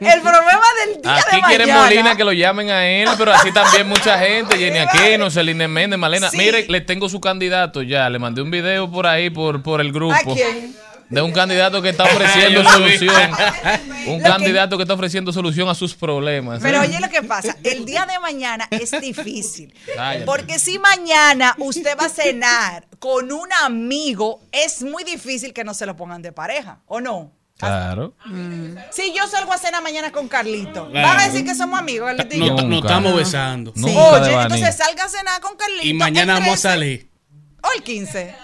el 0.00 0.20
problema 0.20 0.66
del 0.84 1.02
día 1.02 1.16
Aquí 1.16 1.36
de 1.36 1.42
quiere 1.42 1.66
mañana. 1.66 1.82
Molina 1.82 2.16
que 2.16 2.24
lo 2.24 2.32
llamen 2.32 2.70
a 2.70 2.86
él, 2.86 3.08
pero 3.18 3.32
así 3.32 3.52
también 3.52 3.88
mucha 3.88 4.18
gente. 4.18 4.56
Jenny 4.56 4.78
Aquino, 4.78 5.28
Celine 5.30 5.66
Méndez, 5.66 5.98
Malena. 5.98 6.30
Sí. 6.30 6.36
Mire, 6.36 6.66
le 6.68 6.80
tengo 6.82 7.08
su 7.08 7.20
candidato 7.20 7.82
ya. 7.82 8.08
Le 8.08 8.18
mandé 8.18 8.42
un 8.42 8.50
video 8.50 8.90
por 8.90 9.06
ahí, 9.06 9.30
por, 9.30 9.62
por 9.62 9.80
el 9.80 9.92
grupo. 9.92 10.14
¿A 10.14 10.34
quién? 10.34 10.76
De 11.08 11.22
un 11.22 11.32
candidato 11.32 11.80
que 11.82 11.90
está 11.90 12.04
ofreciendo 12.12 12.64
solución. 12.68 13.30
Un 14.06 14.22
Lo 14.22 14.28
candidato 14.28 14.76
que 14.76 14.82
está 14.84 14.94
ofreciendo 14.94 15.32
solución 15.32 15.68
a 15.68 15.74
sus 15.74 15.94
problemas. 15.94 16.60
Pero 16.62 16.80
oye 16.80 16.98
lo 17.00 17.08
que 17.08 17.22
pasa, 17.22 17.56
el 17.64 17.84
día 17.84 18.06
de 18.06 18.18
mañana 18.20 18.68
es 18.70 18.92
difícil. 19.00 19.74
Cállate. 19.94 20.24
Porque 20.24 20.58
si 20.58 20.78
mañana 20.78 21.54
usted 21.58 21.96
va 21.98 22.06
a 22.06 22.08
cenar 22.08 22.86
con 22.98 23.32
un 23.32 23.48
amigo, 23.64 24.40
es 24.52 24.82
muy 24.82 25.02
difícil 25.04 25.52
que 25.52 25.64
no 25.64 25.74
se 25.74 25.86
lo 25.86 25.96
pongan 25.96 26.22
de 26.22 26.32
pareja, 26.32 26.80
¿o 26.86 27.00
no? 27.00 27.32
Claro. 27.58 28.14
Si 28.90 29.14
yo 29.14 29.26
salgo 29.26 29.52
a 29.52 29.58
cenar 29.58 29.82
mañana 29.82 30.12
con 30.12 30.28
Carlito, 30.28 30.90
Claro. 30.90 31.08
van 31.08 31.20
a 31.20 31.24
decir 31.26 31.44
que 31.44 31.54
somos 31.54 31.78
amigos, 31.78 32.12
Carlito 32.16 32.62
No, 32.62 32.78
estamos 32.78 33.16
besando. 33.16 33.72
Oye, 33.82 34.32
entonces 34.42 34.76
salga 34.76 35.04
a 35.04 35.08
cenar 35.08 35.40
con 35.40 35.56
Carlito. 35.56 35.86
Y 35.86 35.94
mañana 35.94 36.34
vamos 36.34 36.48
a 36.48 36.52
13 36.52 36.68
salir. 36.68 37.10
O 37.62 37.68
el 37.76 37.82
15. 37.82 38.34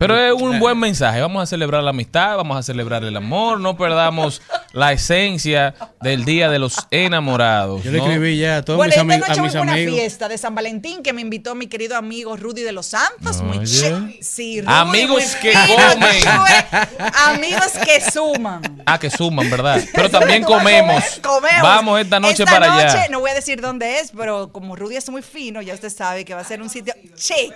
Pero 0.00 0.16
es 0.16 0.32
un 0.40 0.60
buen 0.60 0.78
mensaje. 0.78 1.20
Vamos 1.20 1.42
a 1.42 1.46
celebrar 1.46 1.82
la 1.82 1.90
amistad, 1.90 2.36
vamos 2.36 2.56
a 2.56 2.62
celebrar 2.62 3.02
el 3.02 3.16
amor. 3.16 3.58
No 3.58 3.76
perdamos 3.76 4.40
la 4.72 4.92
esencia 4.92 5.74
del 6.00 6.24
Día 6.24 6.48
de 6.48 6.60
los 6.60 6.76
Enamorados. 6.92 7.82
Yo 7.82 7.90
le 7.90 7.98
escribí 7.98 8.38
ya 8.38 8.58
a 8.58 8.62
todos 8.62 8.76
Bueno, 8.76 8.90
mis, 9.04 9.16
esta 9.16 9.16
ami- 9.16 9.28
noche 9.28 9.40
a 9.40 9.42
mis 9.42 9.54
a 9.56 9.60
una 9.60 9.72
amigos. 9.72 9.94
fiesta 9.96 10.28
de 10.28 10.38
San 10.38 10.54
Valentín 10.54 11.02
que 11.02 11.12
me 11.12 11.20
invitó 11.20 11.56
mi 11.56 11.66
querido 11.66 11.96
amigo 11.96 12.36
Rudy 12.36 12.62
de 12.62 12.70
los 12.70 12.86
Santos. 12.86 13.42
Muy. 13.42 13.66
Sí, 13.66 14.60
Rudy, 14.60 14.72
Amigos 14.72 15.24
muy 15.32 15.40
que 15.42 15.50
fino, 15.58 15.76
comen. 15.92 17.08
Amigos 17.26 17.72
que 17.84 18.00
suman. 18.00 18.82
Ah, 18.86 19.00
que 19.00 19.10
suman, 19.10 19.50
¿verdad? 19.50 19.82
Pero 19.92 20.08
también 20.10 20.44
comemos. 20.44 21.02
Comemos. 21.20 21.60
Vamos 21.62 22.00
esta 22.00 22.20
noche 22.20 22.44
Esta 22.44 22.52
para 22.54 22.68
noche, 22.68 22.84
allá. 22.98 23.08
No 23.10 23.18
voy 23.18 23.32
a 23.32 23.34
decir 23.34 23.60
dónde 23.60 23.98
es, 23.98 24.12
pero 24.16 24.52
como 24.52 24.76
Rudy 24.76 24.94
es 24.94 25.10
muy 25.10 25.22
fino, 25.22 25.60
ya 25.60 25.74
usted 25.74 25.90
sabe 25.90 26.24
que 26.24 26.34
va 26.34 26.42
a 26.42 26.44
ser 26.44 26.62
un 26.62 26.70
sitio 26.70 26.94
chic. 27.16 27.52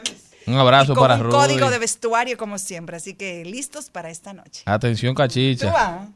Un 0.53 0.61
abrazo 0.61 0.93
y 0.93 0.95
con 0.95 1.05
para 1.05 1.15
un 1.17 1.23
Rudy. 1.25 1.33
código 1.33 1.71
de 1.71 1.79
vestuario 1.79 2.37
como 2.37 2.59
siempre. 2.59 2.97
Así 2.97 3.15
que 3.15 3.45
listos 3.45 3.91
para 3.91 4.11
esta 4.11 4.33
noche. 4.33 4.63
Atención, 4.67 5.15
¿Tú 5.15 5.19
cachicha. 5.23 6.07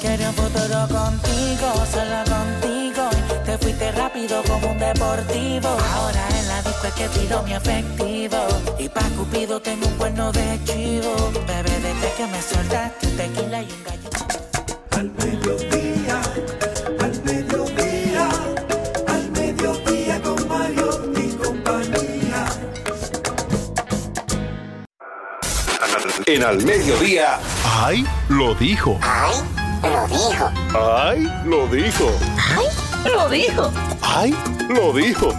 Quería 0.00 0.28
un 0.30 0.34
futuro 0.34 0.88
contigo, 0.88 1.68
solo 1.92 2.24
contigo. 2.24 3.10
Te 3.44 3.58
fuiste 3.58 3.92
rápido 3.92 4.42
como 4.44 4.68
un 4.72 4.78
deportivo. 4.78 5.68
Ahora 5.94 6.26
en 6.38 6.48
la 6.48 6.62
disco 6.62 6.86
es 6.86 6.94
que 6.94 7.08
tiro 7.18 7.42
mi 7.42 7.52
efectivo. 7.52 8.38
Y 8.78 8.88
pa' 8.88 9.02
Cupido 9.16 9.60
tengo 9.60 9.86
un 9.86 9.94
cuerno 9.94 10.32
de 10.32 10.58
chivo. 10.64 11.14
Bebé, 11.46 11.70
desde 11.80 12.12
que 12.16 12.26
me 12.28 12.40
soltaste 12.42 13.06
tequila 13.08 13.62
y 13.62 13.66
un 13.70 13.84
gallo. 13.84 14.10
Al 14.92 15.10
mediodía, 15.12 15.69
En 26.32 26.44
Al 26.44 26.62
Mediodía. 26.64 27.40
¡Ay! 27.64 28.04
Lo 28.28 28.54
dijo. 28.54 29.00
lo 29.82 30.06
dijo. 30.06 30.52
¡Ay, 30.78 31.28
lo 31.44 31.66
dijo! 31.66 32.18
¡Ay, 32.38 33.10
lo 33.10 33.28
dijo! 33.28 33.72
¡Ay, 34.02 34.34
lo 34.68 34.92
dijo! 34.92 35.34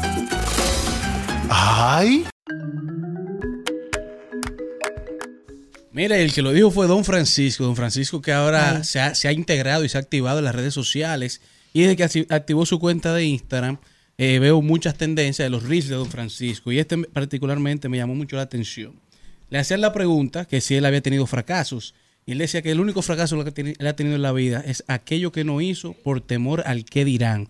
¡Ay! 1.50 2.26
Mira, 5.94 6.18
el 6.18 6.34
que 6.34 6.42
lo 6.42 6.52
dijo 6.52 6.72
fue 6.72 6.88
Don 6.88 7.06
Francisco. 7.06 7.64
Don 7.64 7.76
Francisco 7.78 8.22
que 8.22 8.34
ahora 8.34 8.78
Ay. 8.78 8.84
se 8.84 9.00
ha, 9.00 9.16
se 9.16 9.28
ha 9.30 9.32
integrado 9.32 9.86
y 9.86 9.90
se 9.90 9.98
ha 9.98 10.02
activado 10.02 10.40
en 10.40 10.46
las 10.46 10.56
redes 10.56 10.74
sociales. 10.74 11.40
Y 11.72 11.84
desde 11.84 11.96
que 11.96 12.04
acti- 12.04 12.28
activó 12.30 12.66
su 12.66 12.80
cuenta 12.80 13.14
de 13.14 13.24
Instagram, 13.24 13.78
eh, 14.18 14.40
veo 14.40 14.62
muchas 14.62 14.96
tendencias 14.98 15.46
de 15.46 15.50
los 15.50 15.64
reels 15.64 15.88
de 15.88 15.96
Don 15.96 16.10
Francisco. 16.10 16.70
Y 16.72 16.80
este 16.80 16.98
particularmente 16.98 17.88
me 17.88 17.98
llamó 17.98 18.14
mucho 18.16 18.36
la 18.36 18.42
atención. 18.42 18.94
Le 19.52 19.60
hacían 19.60 19.82
la 19.82 19.92
pregunta 19.92 20.46
que 20.46 20.62
si 20.62 20.76
él 20.76 20.86
había 20.86 21.02
tenido 21.02 21.28
fracasos. 21.28 21.94
Y 22.26 22.32
él 22.32 22.38
decía 22.38 22.62
que 22.62 22.72
el 22.72 22.80
único 22.80 23.02
fracaso 23.02 23.44
que 23.44 23.76
él 23.78 23.88
ha 23.88 23.94
tenido 23.98 24.16
en 24.16 24.22
la 24.22 24.32
vida 24.32 24.64
es 24.66 24.86
aquello 24.88 25.34
que 25.34 25.44
no 25.44 25.60
hizo 25.60 25.92
por 25.92 26.22
temor 26.22 26.64
al 26.66 26.86
que 26.86 27.04
dirán. 27.04 27.50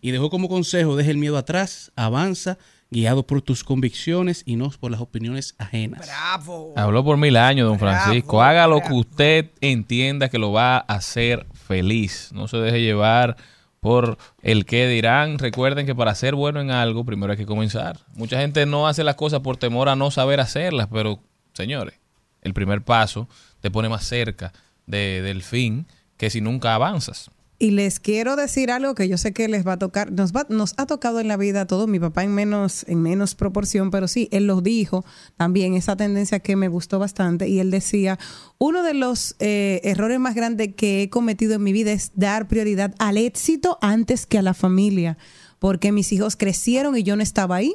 Y 0.00 0.12
dejó 0.12 0.30
como 0.30 0.48
consejo, 0.48 0.94
deje 0.94 1.10
el 1.10 1.16
miedo 1.16 1.36
atrás, 1.36 1.90
avanza, 1.96 2.56
guiado 2.88 3.26
por 3.26 3.42
tus 3.42 3.64
convicciones 3.64 4.44
y 4.46 4.54
no 4.54 4.70
por 4.70 4.92
las 4.92 5.00
opiniones 5.00 5.56
ajenas. 5.58 6.06
Bravo. 6.06 6.72
Habló 6.76 7.02
por 7.02 7.16
mil 7.16 7.36
años, 7.36 7.66
don 7.66 7.80
Francisco. 7.80 8.40
Haga 8.40 8.68
lo 8.68 8.80
que 8.80 8.92
usted 8.92 9.50
entienda 9.60 10.28
que 10.28 10.38
lo 10.38 10.52
va 10.52 10.76
a 10.76 10.80
hacer 10.94 11.46
feliz. 11.52 12.30
No 12.32 12.46
se 12.46 12.58
deje 12.58 12.80
llevar 12.80 13.36
por 13.80 14.18
el 14.42 14.66
que 14.66 14.86
dirán. 14.86 15.40
Recuerden 15.40 15.84
que 15.84 15.96
para 15.96 16.14
ser 16.14 16.36
bueno 16.36 16.60
en 16.60 16.70
algo, 16.70 17.04
primero 17.04 17.32
hay 17.32 17.38
que 17.38 17.46
comenzar. 17.46 17.98
Mucha 18.14 18.38
gente 18.38 18.66
no 18.66 18.86
hace 18.86 19.02
las 19.02 19.16
cosas 19.16 19.40
por 19.40 19.56
temor 19.56 19.88
a 19.88 19.96
no 19.96 20.12
saber 20.12 20.38
hacerlas, 20.38 20.86
pero 20.92 21.18
señores, 21.52 21.94
el 22.42 22.54
primer 22.54 22.82
paso 22.82 23.28
te 23.60 23.70
pone 23.70 23.88
más 23.88 24.04
cerca 24.06 24.52
de- 24.86 25.22
del 25.22 25.42
fin 25.42 25.86
que 26.16 26.30
si 26.30 26.40
nunca 26.40 26.74
avanzas. 26.74 27.30
Y 27.62 27.72
les 27.72 28.00
quiero 28.00 28.36
decir 28.36 28.70
algo 28.70 28.94
que 28.94 29.06
yo 29.06 29.18
sé 29.18 29.34
que 29.34 29.46
les 29.46 29.66
va 29.66 29.74
a 29.74 29.78
tocar, 29.78 30.10
nos, 30.10 30.32
va, 30.32 30.46
nos 30.48 30.72
ha 30.78 30.86
tocado 30.86 31.20
en 31.20 31.28
la 31.28 31.36
vida 31.36 31.60
a 31.60 31.66
todos, 31.66 31.86
mi 31.88 32.00
papá 32.00 32.24
en 32.24 32.34
menos, 32.34 32.86
en 32.88 33.02
menos 33.02 33.34
proporción, 33.34 33.90
pero 33.90 34.08
sí, 34.08 34.30
él 34.32 34.46
lo 34.46 34.62
dijo 34.62 35.04
también, 35.36 35.74
esa 35.74 35.94
tendencia 35.94 36.40
que 36.40 36.56
me 36.56 36.68
gustó 36.68 36.98
bastante, 36.98 37.48
y 37.48 37.60
él 37.60 37.70
decía, 37.70 38.18
uno 38.56 38.82
de 38.82 38.94
los 38.94 39.36
eh, 39.40 39.82
errores 39.84 40.18
más 40.18 40.34
grandes 40.34 40.74
que 40.74 41.02
he 41.02 41.10
cometido 41.10 41.52
en 41.52 41.62
mi 41.62 41.74
vida 41.74 41.92
es 41.92 42.12
dar 42.14 42.48
prioridad 42.48 42.94
al 42.98 43.18
éxito 43.18 43.76
antes 43.82 44.24
que 44.24 44.38
a 44.38 44.42
la 44.42 44.54
familia, 44.54 45.18
porque 45.58 45.92
mis 45.92 46.12
hijos 46.12 46.36
crecieron 46.36 46.96
y 46.96 47.02
yo 47.02 47.14
no 47.16 47.22
estaba 47.22 47.56
ahí. 47.56 47.74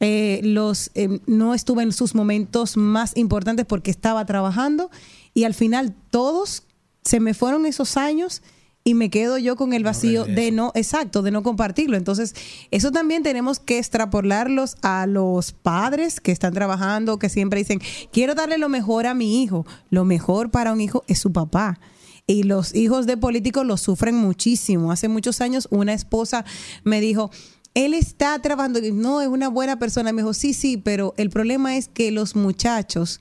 Eh, 0.00 0.40
los 0.44 0.90
eh, 0.94 1.20
no 1.26 1.54
estuve 1.54 1.82
en 1.82 1.92
sus 1.92 2.14
momentos 2.14 2.76
más 2.76 3.16
importantes 3.16 3.66
porque 3.66 3.90
estaba 3.90 4.24
trabajando 4.26 4.90
y 5.34 5.42
al 5.42 5.54
final 5.54 5.92
todos 6.10 6.62
se 7.02 7.18
me 7.18 7.34
fueron 7.34 7.66
esos 7.66 7.96
años 7.96 8.42
y 8.84 8.94
me 8.94 9.10
quedo 9.10 9.36
yo 9.36 9.56
con 9.56 9.74
el 9.74 9.84
vacío 9.84 10.24
de 10.24 10.50
no, 10.50 10.72
exacto, 10.74 11.20
de 11.20 11.30
no 11.30 11.42
compartirlo. 11.42 11.96
Entonces, 11.96 12.34
eso 12.70 12.90
también 12.90 13.22
tenemos 13.22 13.58
que 13.58 13.78
extrapolarlos 13.78 14.76
a 14.80 15.06
los 15.06 15.52
padres 15.52 16.20
que 16.20 16.32
están 16.32 16.54
trabajando, 16.54 17.18
que 17.18 17.28
siempre 17.28 17.58
dicen, 17.58 17.82
quiero 18.12 18.34
darle 18.34 18.56
lo 18.56 18.70
mejor 18.70 19.06
a 19.06 19.12
mi 19.12 19.42
hijo. 19.42 19.66
Lo 19.90 20.06
mejor 20.06 20.50
para 20.50 20.72
un 20.72 20.80
hijo 20.80 21.04
es 21.06 21.18
su 21.18 21.32
papá. 21.32 21.78
Y 22.26 22.44
los 22.44 22.74
hijos 22.74 23.06
de 23.06 23.18
políticos 23.18 23.66
lo 23.66 23.76
sufren 23.76 24.14
muchísimo. 24.14 24.90
Hace 24.90 25.08
muchos 25.08 25.42
años 25.42 25.68
una 25.70 25.92
esposa 25.92 26.46
me 26.82 27.00
dijo, 27.02 27.30
él 27.78 27.94
está 27.94 28.36
trabajando, 28.40 28.80
y 28.80 28.90
no 28.90 29.20
es 29.20 29.28
una 29.28 29.48
buena 29.48 29.78
persona. 29.78 30.12
Me 30.12 30.22
dijo, 30.22 30.34
sí, 30.34 30.52
sí, 30.52 30.78
pero 30.78 31.14
el 31.16 31.30
problema 31.30 31.76
es 31.76 31.86
que 31.86 32.10
los 32.10 32.34
muchachos, 32.34 33.20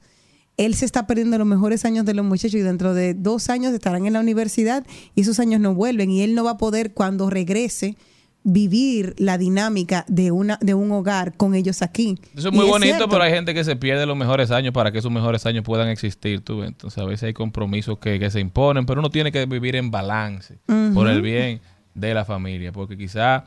él 0.57 0.73
se 0.73 0.85
está 0.85 1.05
perdiendo 1.05 1.37
los 1.37 1.45
mejores 1.45 1.85
años 1.85 2.05
de 2.05 2.15
los 2.15 2.25
muchachos 2.25 2.55
y 2.55 2.63
dentro 2.63 2.95
de 2.95 3.13
dos 3.13 3.51
años 3.51 3.71
estarán 3.71 4.07
en 4.07 4.13
la 4.13 4.19
universidad 4.19 4.83
y 5.13 5.21
esos 5.21 5.39
años 5.39 5.61
no 5.61 5.75
vuelven 5.75 6.09
y 6.09 6.23
él 6.23 6.33
no 6.33 6.43
va 6.43 6.51
a 6.51 6.57
poder 6.57 6.95
cuando 6.95 7.29
regrese 7.29 7.97
vivir 8.43 9.13
la 9.19 9.37
dinámica 9.37 10.05
de 10.07 10.31
una 10.31 10.57
de 10.59 10.73
un 10.73 10.91
hogar 10.91 11.37
con 11.37 11.53
ellos 11.53 11.83
aquí. 11.83 12.17
Eso 12.35 12.47
es 12.47 12.53
Y 12.55 12.57
muy 12.57 12.65
bonito, 12.65 13.07
pero 13.09 13.21
hay 13.21 13.31
gente 13.31 13.53
que 13.53 13.63
se 13.63 13.75
pierde 13.75 14.07
los 14.07 14.17
mejores 14.17 14.49
años 14.49 14.73
para 14.73 14.91
que 14.91 14.97
esos 14.97 15.11
mejores 15.11 15.45
años 15.45 15.63
puedan 15.65 15.89
existir. 15.89 16.41
Tú. 16.41 16.63
Entonces, 16.63 16.97
a 16.97 17.05
veces 17.05 17.23
hay 17.23 17.33
compromisos 17.33 17.99
que, 17.99 18.17
que 18.17 18.31
se 18.31 18.39
imponen, 18.39 18.87
pero 18.87 19.01
uno 19.01 19.11
tiene 19.11 19.31
que 19.31 19.45
vivir 19.45 19.75
en 19.75 19.91
balance 19.91 20.57
por 20.95 21.07
el 21.07 21.21
bien 21.21 21.61
de 21.93 22.13
la 22.15 22.25
familia, 22.25 22.71
porque 22.71 22.97
quizá 22.97 23.43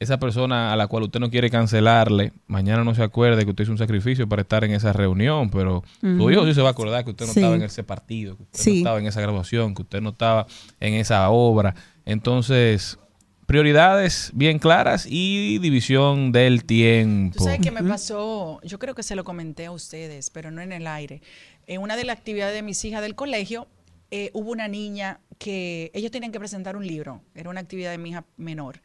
esa 0.00 0.18
persona 0.18 0.72
a 0.72 0.76
la 0.76 0.86
cual 0.86 1.02
usted 1.04 1.20
no 1.20 1.30
quiere 1.30 1.50
cancelarle, 1.50 2.32
mañana 2.46 2.82
no 2.84 2.94
se 2.94 3.02
acuerde 3.02 3.44
que 3.44 3.50
usted 3.50 3.64
hizo 3.64 3.72
un 3.72 3.78
sacrificio 3.78 4.26
para 4.28 4.42
estar 4.42 4.64
en 4.64 4.72
esa 4.72 4.92
reunión, 4.94 5.50
pero 5.50 5.84
su 6.00 6.06
Ujú. 6.08 6.30
hijo 6.30 6.46
sí 6.46 6.54
se 6.54 6.62
va 6.62 6.68
a 6.68 6.72
acordar 6.72 7.04
que 7.04 7.10
usted 7.10 7.26
no 7.26 7.32
Sí. 7.34 7.40
estaba 7.40 7.54
en 7.54 7.62
ese 7.62 7.84
partido, 7.84 8.36
que 8.36 8.42
usted 8.44 8.58
Sí. 8.58 8.70
no 8.70 8.76
estaba 8.78 8.98
en 8.98 9.06
esa 9.06 9.20
graduación, 9.20 9.74
que 9.74 9.82
usted 9.82 10.00
no 10.00 10.10
estaba 10.10 10.46
en 10.80 10.94
esa 10.94 11.28
obra. 11.28 11.74
Entonces, 12.06 12.98
prioridades 13.44 14.30
bien 14.32 14.58
claras 14.58 15.06
y 15.06 15.58
división 15.58 16.32
del 16.32 16.64
tiempo. 16.64 17.36
Tú 17.36 17.44
sabes 17.44 17.60
qué 17.60 17.70
me 17.70 17.82
pasó, 17.82 18.58
yo 18.62 18.78
creo 18.78 18.94
que 18.94 19.02
se 19.02 19.14
lo 19.16 19.24
comenté 19.24 19.66
a 19.66 19.70
ustedes, 19.72 20.30
pero 20.30 20.50
no 20.50 20.62
en 20.62 20.72
el 20.72 20.86
aire. 20.86 21.20
En 21.66 21.82
una 21.82 21.96
de 21.96 22.04
las 22.04 22.16
actividades 22.16 22.54
de 22.54 22.62
mis 22.62 22.82
hijas 22.86 23.02
del 23.02 23.14
colegio, 23.14 23.68
eh, 24.10 24.30
hubo 24.32 24.50
una 24.50 24.66
niña 24.66 25.20
que 25.38 25.90
ellos 25.94 26.10
tenían 26.10 26.32
que 26.32 26.38
presentar 26.38 26.74
un 26.76 26.86
libro, 26.86 27.20
era 27.34 27.50
una 27.50 27.60
actividad 27.60 27.90
de 27.90 27.98
mi 27.98 28.10
hija 28.10 28.24
menor. 28.38 28.80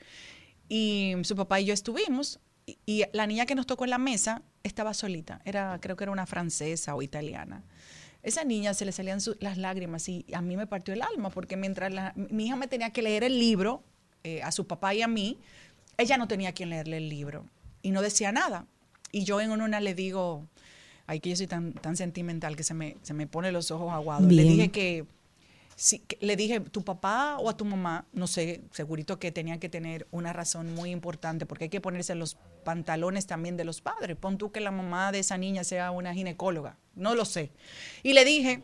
Y 0.69 1.13
su 1.23 1.35
papá 1.35 1.59
y 1.59 1.65
yo 1.65 1.73
estuvimos, 1.73 2.39
y, 2.65 2.77
y 2.85 3.03
la 3.13 3.27
niña 3.27 3.45
que 3.45 3.55
nos 3.55 3.67
tocó 3.67 3.83
en 3.83 3.91
la 3.91 3.97
mesa 3.97 4.41
estaba 4.63 4.93
solita, 4.93 5.41
era, 5.45 5.77
creo 5.81 5.95
que 5.95 6.03
era 6.05 6.11
una 6.11 6.25
francesa 6.25 6.95
o 6.95 7.01
italiana. 7.01 7.63
Esa 8.23 8.43
niña 8.43 8.73
se 8.73 8.85
le 8.85 8.91
salían 8.91 9.21
su- 9.21 9.37
las 9.39 9.57
lágrimas 9.57 10.09
y 10.09 10.25
a 10.33 10.41
mí 10.41 10.57
me 10.57 10.65
partió 10.65 10.93
el 10.95 11.03
alma, 11.03 11.29
porque 11.29 11.55
mientras 11.57 11.93
la- 11.93 12.13
mi 12.15 12.47
hija 12.47 12.55
me 12.55 12.67
tenía 12.67 12.89
que 12.89 13.03
leer 13.03 13.23
el 13.23 13.37
libro, 13.37 13.83
eh, 14.23 14.41
a 14.41 14.51
su 14.51 14.65
papá 14.65 14.95
y 14.95 15.03
a 15.03 15.07
mí, 15.07 15.37
ella 15.97 16.17
no 16.17 16.27
tenía 16.27 16.51
quien 16.53 16.71
leerle 16.71 16.97
el 16.97 17.07
libro 17.09 17.45
y 17.83 17.91
no 17.91 18.01
decía 18.01 18.31
nada. 18.31 18.65
Y 19.11 19.23
yo 19.23 19.39
en 19.39 19.51
una 19.51 19.79
le 19.79 19.93
digo, 19.93 20.47
ay, 21.05 21.19
que 21.19 21.29
yo 21.29 21.35
soy 21.35 21.45
tan, 21.45 21.73
tan 21.73 21.95
sentimental 21.95 22.55
que 22.55 22.63
se 22.63 22.73
me, 22.73 22.97
se 23.03 23.13
me 23.13 23.27
pone 23.27 23.51
los 23.51 23.69
ojos 23.69 23.93
aguados. 23.93 24.25
Le 24.31 24.41
Bien. 24.41 24.55
dije 24.55 24.71
que, 24.71 25.05
sí, 25.75 26.03
le 26.19 26.35
dije, 26.35 26.59
tu 26.59 26.83
papá 26.83 27.37
o 27.37 27.49
a 27.49 27.57
tu 27.57 27.65
mamá, 27.65 28.05
no 28.13 28.27
sé, 28.27 28.61
segurito 28.71 29.19
que 29.19 29.31
tenían 29.31 29.59
que 29.59 29.69
tener 29.69 30.07
una 30.11 30.33
razón 30.33 30.73
muy 30.73 30.91
importante 30.91 31.45
porque 31.45 31.65
hay 31.65 31.69
que 31.69 31.81
ponerse 31.81 32.15
los 32.15 32.37
pantalones 32.63 33.27
también 33.27 33.57
de 33.57 33.65
los 33.65 33.81
padres. 33.81 34.17
Pon 34.17 34.37
tú 34.37 34.51
que 34.51 34.59
la 34.59 34.71
mamá 34.71 35.11
de 35.11 35.19
esa 35.19 35.37
niña 35.37 35.63
sea 35.63 35.91
una 35.91 36.13
ginecóloga, 36.13 36.77
no 36.95 37.15
lo 37.15 37.25
sé. 37.25 37.51
Y 38.03 38.13
le 38.13 38.25
dije, 38.25 38.63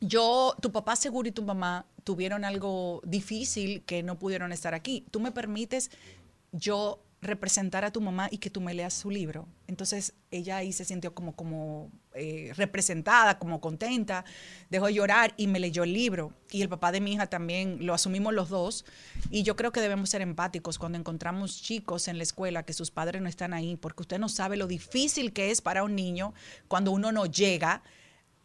yo, 0.00 0.54
tu 0.60 0.72
papá 0.72 0.96
seguro 0.96 1.28
y 1.28 1.32
tu 1.32 1.42
mamá 1.42 1.86
tuvieron 2.04 2.44
algo 2.44 3.02
difícil 3.04 3.82
que 3.82 4.02
no 4.02 4.18
pudieron 4.18 4.52
estar 4.52 4.74
aquí. 4.74 5.04
¿Tú 5.10 5.20
me 5.20 5.32
permites 5.32 5.90
yo 6.52 7.00
representar 7.22 7.84
a 7.84 7.90
tu 7.90 8.00
mamá 8.00 8.28
y 8.30 8.38
que 8.38 8.50
tú 8.50 8.60
me 8.60 8.74
leas 8.74 8.94
su 8.94 9.10
libro? 9.10 9.48
Entonces 9.66 10.14
ella 10.30 10.58
ahí 10.58 10.72
se 10.72 10.84
sintió 10.84 11.14
como, 11.14 11.34
como 11.34 11.90
eh, 12.14 12.52
representada, 12.56 13.38
como 13.38 13.60
contenta, 13.60 14.24
dejó 14.70 14.86
de 14.86 14.94
llorar 14.94 15.34
y 15.36 15.46
me 15.46 15.60
leyó 15.60 15.84
el 15.84 15.92
libro. 15.92 16.32
Y 16.50 16.62
el 16.62 16.68
papá 16.68 16.92
de 16.92 17.00
mi 17.00 17.12
hija 17.12 17.26
también 17.26 17.78
lo 17.84 17.94
asumimos 17.94 18.32
los 18.32 18.48
dos. 18.48 18.84
Y 19.30 19.42
yo 19.42 19.56
creo 19.56 19.72
que 19.72 19.80
debemos 19.80 20.10
ser 20.10 20.22
empáticos 20.22 20.78
cuando 20.78 20.98
encontramos 20.98 21.62
chicos 21.62 22.08
en 22.08 22.18
la 22.18 22.22
escuela 22.22 22.64
que 22.64 22.72
sus 22.72 22.90
padres 22.90 23.22
no 23.22 23.28
están 23.28 23.54
ahí, 23.54 23.76
porque 23.76 24.02
usted 24.02 24.18
no 24.18 24.28
sabe 24.28 24.56
lo 24.56 24.66
difícil 24.66 25.32
que 25.32 25.50
es 25.50 25.60
para 25.60 25.82
un 25.82 25.94
niño 25.94 26.34
cuando 26.68 26.90
uno 26.90 27.12
no 27.12 27.26
llega 27.26 27.82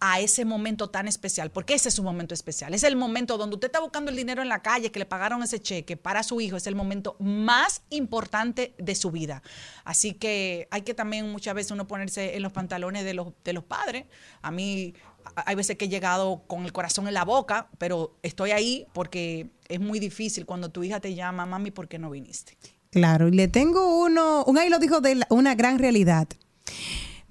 a 0.04 0.20
ese 0.20 0.46
momento 0.46 0.90
tan 0.90 1.08
especial, 1.08 1.52
porque 1.52 1.76
ese 1.76 1.90
es 1.90 1.96
su 1.96 2.02
momento 2.04 2.34
especial. 2.34 2.74
Es 2.74 2.84
el 2.84 2.96
momento 2.96 3.38
donde 3.38 3.56
usted 3.56 3.68
está 3.68 3.80
buscando 3.80 4.10
el 4.10 4.18
dinero 4.18 4.42
en 4.42 4.50
la 4.50 4.62
calle, 4.64 4.92
que 4.92 4.98
le 4.98 5.06
pagaron 5.06 5.44
ese 5.44 5.60
cheque 5.62 5.96
para 5.96 6.24
su 6.24 6.42
hijo, 6.42 6.58
es 6.58 6.66
el 6.66 6.74
momento 6.76 7.16
más 7.20 7.84
importante 7.92 8.74
de 8.80 8.96
su 8.96 9.12
vida. 9.12 9.44
Así 9.86 10.14
que 10.14 10.68
hay 10.72 10.82
que 10.82 10.96
también 10.96 11.32
muchas 11.32 11.54
veces 11.54 11.72
uno 11.72 11.88
ponerse 11.88 12.36
en 12.36 12.42
los 12.42 12.52
pantalones 12.52 13.06
de 13.06 13.14
los, 13.14 13.28
de 13.44 13.54
los 13.54 13.64
padres. 13.64 14.06
A 14.42 14.50
mí 14.50 14.96
hay 15.36 15.54
veces 15.54 15.78
que 15.78 15.86
he 15.86 15.90
llegado 15.90 16.42
con 16.48 16.66
el 16.66 16.74
corazón 16.74 17.08
en 17.08 17.14
la 17.14 17.24
boca, 17.24 17.70
pero 17.78 18.18
estoy 18.24 18.52
ahí 18.52 18.88
porque 18.94 19.52
es 19.70 19.80
muy 19.80 20.00
difícil 20.00 20.48
cuando 20.48 20.70
tu 20.70 20.84
hija 20.84 21.00
te 21.00 21.14
llama, 21.14 21.46
mami, 21.46 21.70
¿por 21.70 21.88
qué 21.88 22.00
no 22.00 22.10
viniste? 22.10 22.58
Claro, 22.90 23.28
y 23.28 23.32
le 23.34 23.48
tengo 23.48 24.00
uno, 24.04 24.44
un 24.46 24.58
ahí 24.58 24.68
lo 24.70 24.80
dijo 24.80 25.00
de 25.00 25.14
la- 25.16 25.28
una 25.30 25.54
gran 25.54 25.78
realidad. 25.78 26.28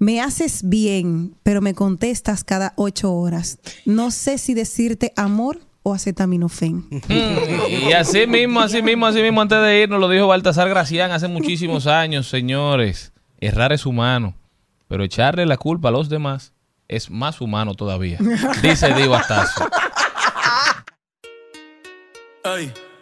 Me 0.01 0.19
haces 0.19 0.67
bien, 0.67 1.35
pero 1.43 1.61
me 1.61 1.75
contestas 1.75 2.43
cada 2.43 2.73
ocho 2.75 3.13
horas. 3.13 3.59
No 3.85 4.09
sé 4.09 4.39
si 4.39 4.55
decirte 4.55 5.13
amor 5.15 5.59
o 5.83 5.93
acetaminofén. 5.93 6.87
Y 7.69 7.93
así 7.93 8.25
mismo, 8.25 8.61
así 8.61 8.81
mismo, 8.81 9.05
así 9.05 9.21
mismo, 9.21 9.41
antes 9.41 9.61
de 9.61 9.83
irnos, 9.83 9.99
lo 9.99 10.09
dijo 10.09 10.25
Baltasar 10.25 10.67
Gracián 10.69 11.11
hace 11.11 11.27
muchísimos 11.27 11.85
años, 11.85 12.27
señores. 12.27 13.13
Errar 13.39 13.73
es 13.73 13.85
humano, 13.85 14.33
pero 14.87 15.03
echarle 15.03 15.45
la 15.45 15.57
culpa 15.57 15.89
a 15.89 15.91
los 15.91 16.09
demás 16.09 16.53
es 16.87 17.11
más 17.11 17.39
humano 17.39 17.75
todavía. 17.75 18.17
Dice 18.63 18.95
Divo 18.95 19.13
Astacio. 19.13 19.69
Ey, 22.43 22.73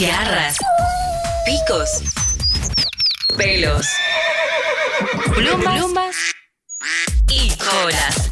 Garras, 0.00 0.56
picos, 1.44 2.02
pelos, 3.36 3.86
plumas, 5.34 5.78
plumas 5.78 6.16
y 7.28 7.50
colas. 7.56 8.30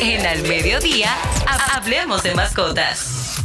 En 0.00 0.24
Al 0.24 0.42
Mediodía, 0.42 1.14
ha- 1.46 1.76
hablemos 1.76 2.22
de 2.22 2.34
mascotas. 2.34 3.36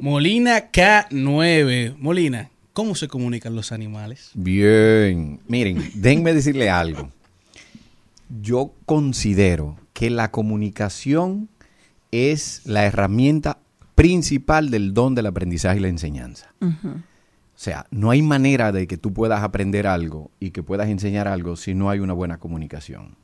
Molina 0.00 0.70
K9. 0.70 1.96
Molina, 1.98 2.50
¿cómo 2.72 2.94
se 2.94 3.08
comunican 3.08 3.54
los 3.54 3.72
animales? 3.72 4.30
Bien, 4.34 5.40
miren, 5.46 5.90
déjenme 5.94 6.32
decirle 6.34 6.70
algo. 6.70 7.10
Yo 8.42 8.72
considero 8.86 9.76
que 9.92 10.10
la 10.10 10.30
comunicación 10.30 11.48
es 12.10 12.62
la 12.64 12.84
herramienta 12.84 13.58
principal 13.94 14.70
del 14.70 14.94
don 14.94 15.14
del 15.14 15.26
aprendizaje 15.26 15.78
y 15.78 15.80
la 15.80 15.88
enseñanza. 15.88 16.54
O 16.60 17.62
sea, 17.62 17.86
no 17.90 18.10
hay 18.10 18.22
manera 18.22 18.72
de 18.72 18.86
que 18.86 18.96
tú 18.96 19.12
puedas 19.12 19.42
aprender 19.42 19.86
algo 19.86 20.30
y 20.40 20.50
que 20.50 20.62
puedas 20.62 20.88
enseñar 20.88 21.28
algo 21.28 21.56
si 21.56 21.74
no 21.74 21.90
hay 21.90 22.00
una 22.00 22.14
buena 22.14 22.38
comunicación. 22.38 23.16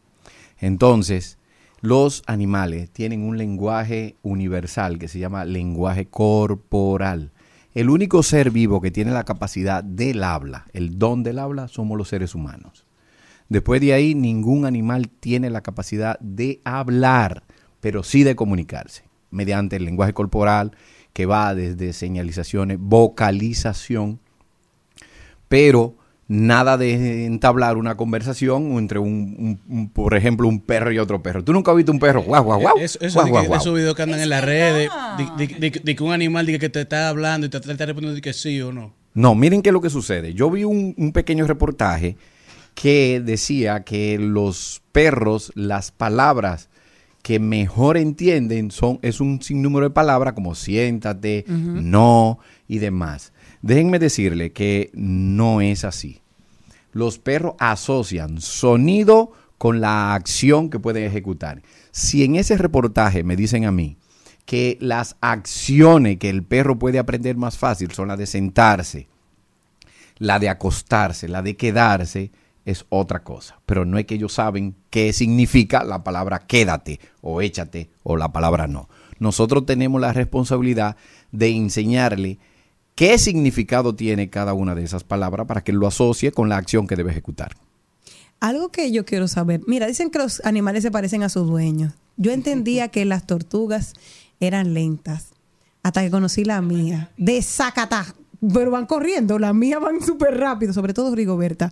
Entonces, 0.59 1.39
los 1.81 2.23
animales 2.27 2.91
tienen 2.91 3.23
un 3.23 3.39
lenguaje 3.39 4.17
universal 4.23 4.99
que 4.99 5.09
se 5.09 5.19
llama 5.19 5.45
lenguaje 5.45 6.07
corporal. 6.07 7.33
El 7.75 7.91
único 7.91 8.23
ser 8.23 8.51
vivo 8.51 8.81
que 8.81 8.91
tiene 8.91 9.11
la 9.11 9.25
capacidad 9.25 9.85
del 9.85 10.25
habla, 10.25 10.67
el 10.73 10.99
don 10.99 11.23
del 11.23 11.39
habla, 11.39 11.69
somos 11.69 11.99
los 11.99 12.09
seres 12.09 12.35
humanos. 12.35 12.86
Después 13.49 13.81
de 13.81 13.93
ahí, 13.93 14.15
ningún 14.15 14.67
animal 14.67 15.09
tiene 15.09 15.51
la 15.51 15.61
capacidad 15.63 16.19
de 16.21 16.61
hablar, 16.65 17.45
pero 17.81 18.03
sí 18.03 18.25
de 18.25 18.35
comunicarse, 18.37 19.05
mediante 19.31 19.77
el 19.77 19.85
lenguaje 19.85 20.13
corporal 20.13 20.73
que 21.13 21.27
va 21.27 21.55
desde 21.55 21.93
señalizaciones, 21.93 22.79
vocalización, 22.81 24.19
pero 25.49 25.95
nada 26.29 26.77
de 26.77 27.25
entablar 27.25 27.77
una 27.77 27.97
conversación 27.97 28.73
entre 28.79 28.99
un, 28.99 29.37
un- 29.39 29.61
un- 29.79 29.89
por 29.91 30.15
ejemplo, 30.17 30.49
un 30.49 30.61
perro 30.61 30.91
y 30.91 30.99
otro 30.99 31.23
perro. 31.23 31.45
¿Tú 31.45 31.53
nunca 31.53 31.71
has 31.71 31.77
visto 31.77 31.93
un 31.93 32.01
perro? 32.01 32.23
Guau, 32.23 32.43
guau, 32.43 32.61
guau. 32.61 32.79
Eh, 32.79 32.85
Eso, 32.85 32.99
eso 33.01 33.15
guau, 33.15 33.27
de, 33.27 33.31
guau, 33.31 33.43
que, 33.43 33.45
de 33.45 33.49
guau. 33.49 33.61
esos 33.61 33.75
videos 33.75 33.95
que 33.95 34.03
andan 34.03 34.21
en 34.21 34.29
las 34.29 34.45
redes, 34.45 34.91
de, 35.39 35.47
de- 35.47 35.55
de- 35.71 35.81
de 35.83 35.95
que 35.97 36.03
un 36.03 36.13
animal 36.13 36.45
diga 36.47 36.59
que 36.59 36.69
te 36.69 36.81
está 36.81 37.09
hablando 37.09 37.47
y 37.47 37.51
te, 37.51 37.59
está 37.59 37.73
respondiendo 37.87 38.15
de 38.17 38.21
que 38.21 38.33
sí 38.33 38.61
o 38.61 38.73
no. 38.73 38.93
No, 39.15 39.35
miren 39.37 39.63
qué 39.63 39.69
es 39.71 39.73
lo 39.73 39.81
que 39.81 39.89
sucede. 39.89 40.35
Yo 40.35 40.51
vi 40.51 40.65
un, 40.65 40.95
un 40.99 41.13
pequeño 41.13 41.47
reportaje 41.47 42.17
que 42.77 43.23
decía 43.25 43.85
que 43.85 44.19
los 44.19 44.83
perros, 44.93 45.51
las 45.55 45.91
palabras 45.91 46.69
que 47.23 47.41
mejor 47.41 47.97
entienden 47.97 48.71
son, 48.71 49.01
es 49.03 49.21
un 49.21 49.43
sinnúmero 49.43 49.89
de 49.89 49.95
palabras 49.95 50.35
como 50.35 50.55
siéntate, 50.55 51.47
no 51.49 52.39
y 52.69 52.79
demás. 52.79 53.33
Déjenme 53.63 53.99
decirle 53.99 54.53
que 54.53 54.91
no 54.93 55.63
es 55.63 55.85
así. 55.85 56.21
Los 56.93 57.19
perros 57.19 57.55
asocian 57.59 58.43
sonido 58.43 59.33
con 59.57 59.81
la 59.81 60.15
acción 60.15 60.69
que 60.69 60.79
pueden 60.79 61.05
ejecutar. 61.05 61.63
Si 61.93 62.25
en 62.25 62.37
ese 62.37 62.59
reportaje 62.59 63.25
me 63.25 63.37
dicen 63.37 63.65
a 63.65 63.73
mí 63.73 63.97
que 64.45 64.77
las 64.83 65.17
acciones 65.23 66.19
que 66.19 66.29
el 66.29 66.43
perro 66.43 66.79
puede 66.79 66.99
aprender 66.99 67.37
más 67.37 67.57
fácil 67.57 67.91
son 67.93 68.09
las 68.09 68.19
de 68.19 68.27
sentarse, 68.27 69.09
la 70.19 70.39
de 70.39 70.51
acostarse, 70.51 71.27
la 71.27 71.41
de 71.41 71.57
quedarse, 71.57 72.31
es 72.67 72.85
otra 72.91 73.23
cosa. 73.23 73.59
Pero 73.65 73.87
no 73.87 73.97
es 73.97 74.05
que 74.05 74.17
ellos 74.17 74.35
saben 74.35 74.75
qué 74.91 75.15
significa 75.15 75.85
la 75.85 76.05
palabra 76.05 76.41
quédate 76.41 77.01
o 77.23 77.41
échate 77.41 77.89
o 78.03 78.19
la 78.19 78.33
palabra 78.33 78.67
no. 78.67 78.91
Nosotros 79.19 79.65
tenemos 79.65 80.01
la 80.01 80.13
responsabilidad 80.13 80.97
de 81.33 81.49
enseñarle 81.49 82.39
qué 82.95 83.19
significado 83.19 83.95
tiene 83.95 84.29
cada 84.29 84.53
una 84.53 84.75
de 84.75 84.85
esas 84.85 85.05
palabras 85.05 85.47
para 85.47 85.63
que 85.63 85.73
lo 85.73 85.87
asocie 85.87 86.33
con 86.33 86.51
la 86.51 86.59
acción 86.59 86.87
que 86.87 86.97
debe 86.97 87.13
ejecutar. 87.13 87.53
Algo 88.41 88.71
que 88.71 88.93
yo 88.93 89.07
quiero 89.07 89.29
saber. 89.29 89.63
Mira, 89.67 89.87
dicen 89.87 90.11
que 90.11 90.19
los 90.19 90.45
animales 90.45 90.83
se 90.83 90.91
parecen 90.91 91.23
a 91.23 91.31
sus 91.31 91.47
dueños. 91.47 91.95
Yo 92.17 92.33
entendía 92.33 92.89
que 92.89 93.05
las 93.05 93.27
tortugas 93.27 93.95
eran 94.41 94.75
lentas. 94.75 95.29
Hasta 95.83 96.03
que 96.03 96.11
conocí 96.11 96.45
la 96.45 96.61
mía. 96.61 97.11
De 97.17 97.41
Zacatá. 97.41 98.15
Pero 98.53 98.71
van 98.71 98.87
corriendo. 98.87 99.39
Las 99.39 99.55
mías 99.55 99.81
van 99.81 100.01
súper 100.05 100.39
rápido. 100.39 100.73
Sobre 100.73 100.95
todo 100.95 101.15
Rigoberta. 101.15 101.71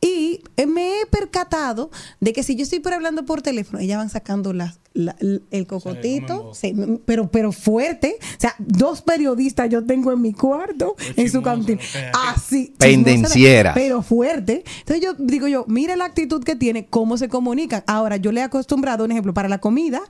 Y 0.00 0.40
eh, 0.56 0.66
me 0.66 1.00
he 1.00 1.06
percatado 1.06 1.90
de 2.20 2.32
que 2.32 2.42
si 2.42 2.56
yo 2.56 2.62
estoy 2.62 2.80
por 2.80 2.92
hablando 2.92 3.24
por 3.24 3.42
teléfono, 3.42 3.78
ellas 3.78 3.98
van 3.98 4.10
sacando 4.10 4.52
las- 4.52 4.78
la- 4.92 5.16
l- 5.20 5.40
el 5.50 5.66
cocotito. 5.66 6.52
sí, 6.54 6.74
pero, 7.06 7.28
pero 7.30 7.52
fuerte. 7.52 8.16
O 8.20 8.40
sea, 8.40 8.54
dos 8.58 9.00
periodistas 9.02 9.68
yo 9.70 9.84
tengo 9.84 10.12
en 10.12 10.20
mi 10.20 10.32
cuarto. 10.32 10.94
En 11.16 11.30
su 11.30 11.42
cantina. 11.42 11.80
Así. 12.28 12.74
Pendencieras. 12.78 13.74
Pero 13.74 14.02
fuerte. 14.02 14.64
Entonces 14.80 15.02
yo 15.02 15.14
digo 15.18 15.48
yo, 15.48 15.64
mire 15.68 15.96
la 15.96 16.04
actitud 16.04 16.42
que 16.44 16.54
tiene, 16.56 16.86
cómo 16.86 17.16
se 17.16 17.28
comunican. 17.28 17.82
Ahora, 17.86 18.16
yo 18.18 18.30
le 18.32 18.40
he 18.40 18.44
acostumbrado, 18.44 19.04
un 19.04 19.10
ejemplo, 19.12 19.34
para 19.34 19.48
la 19.48 19.58
comida, 19.58 20.00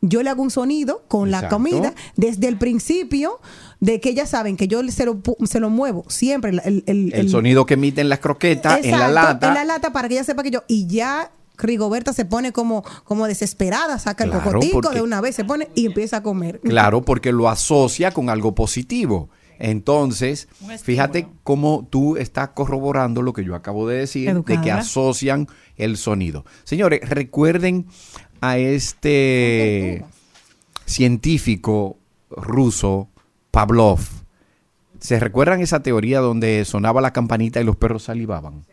yo 0.00 0.22
le 0.22 0.30
hago 0.30 0.42
un 0.42 0.50
sonido 0.50 1.02
con 1.08 1.30
la 1.30 1.48
comida 1.50 1.94
desde 2.16 2.48
el 2.48 2.56
principio 2.56 3.40
de 3.80 3.98
que 4.00 4.10
ellas 4.10 4.28
saben 4.28 4.56
que 4.56 4.68
yo 4.68 4.82
se 4.90 5.06
lo, 5.06 5.20
se 5.44 5.58
lo 5.60 5.70
muevo 5.70 6.04
siempre. 6.08 6.50
El, 6.50 6.60
el- 6.64 6.84
el- 6.86 7.12
El 7.14 7.28
sonido 7.30 7.64
que 7.66 7.74
emiten 7.74 8.08
las 8.08 8.18
croquetas 8.20 8.84
en 8.84 8.98
la 8.98 9.08
lata. 9.08 9.48
En 9.48 9.54
la 9.54 9.64
lata 9.64 9.92
para 9.92 10.06
que 10.08 10.14
ella 10.14 10.24
sepa 10.24 10.42
que 10.42 10.50
yo. 10.50 10.64
Y 10.68 10.86
ya 10.86 11.30
Rigoberta 11.56 12.12
se 12.12 12.24
pone 12.24 12.52
como, 12.52 12.82
como 13.04 13.26
desesperada, 13.26 13.98
saca 13.98 14.24
el 14.24 14.30
Claro, 14.30 14.44
cocotico 14.44 14.80
porque- 14.80 14.96
de 14.98 15.02
una 15.02 15.20
vez, 15.20 15.34
se 15.36 15.44
pone 15.44 15.68
y 15.74 15.86
empieza 15.86 16.18
a 16.18 16.22
comer. 16.22 16.60
Claro, 16.60 17.02
porque 17.02 17.32
lo 17.32 17.48
asocia 17.48 18.10
con 18.12 18.28
algo 18.30 18.54
positivo. 18.54 19.28
Entonces, 19.58 20.48
fíjate 20.82 21.28
cómo 21.42 21.86
tú 21.90 22.16
estás 22.16 22.48
corroborando 22.50 23.20
lo 23.20 23.34
que 23.34 23.44
yo 23.44 23.54
acabo 23.54 23.86
de 23.86 23.98
decir, 23.98 24.34
de 24.42 24.60
que 24.62 24.70
asocian 24.72 25.48
el 25.76 25.98
sonido. 25.98 26.46
Señores, 26.64 27.06
recuerden 27.06 27.84
a 28.40 28.56
este 28.56 30.02
científico 30.86 31.98
ruso, 32.30 33.08
Pavlov. 33.50 34.00
¿Se 34.98 35.18
recuerdan 35.18 35.60
esa 35.60 35.82
teoría 35.82 36.20
donde 36.20 36.64
sonaba 36.64 37.00
la 37.00 37.12
campanita 37.12 37.60
y 37.60 37.64
los 37.64 37.76
perros 37.76 38.04
salivaban? 38.04 38.64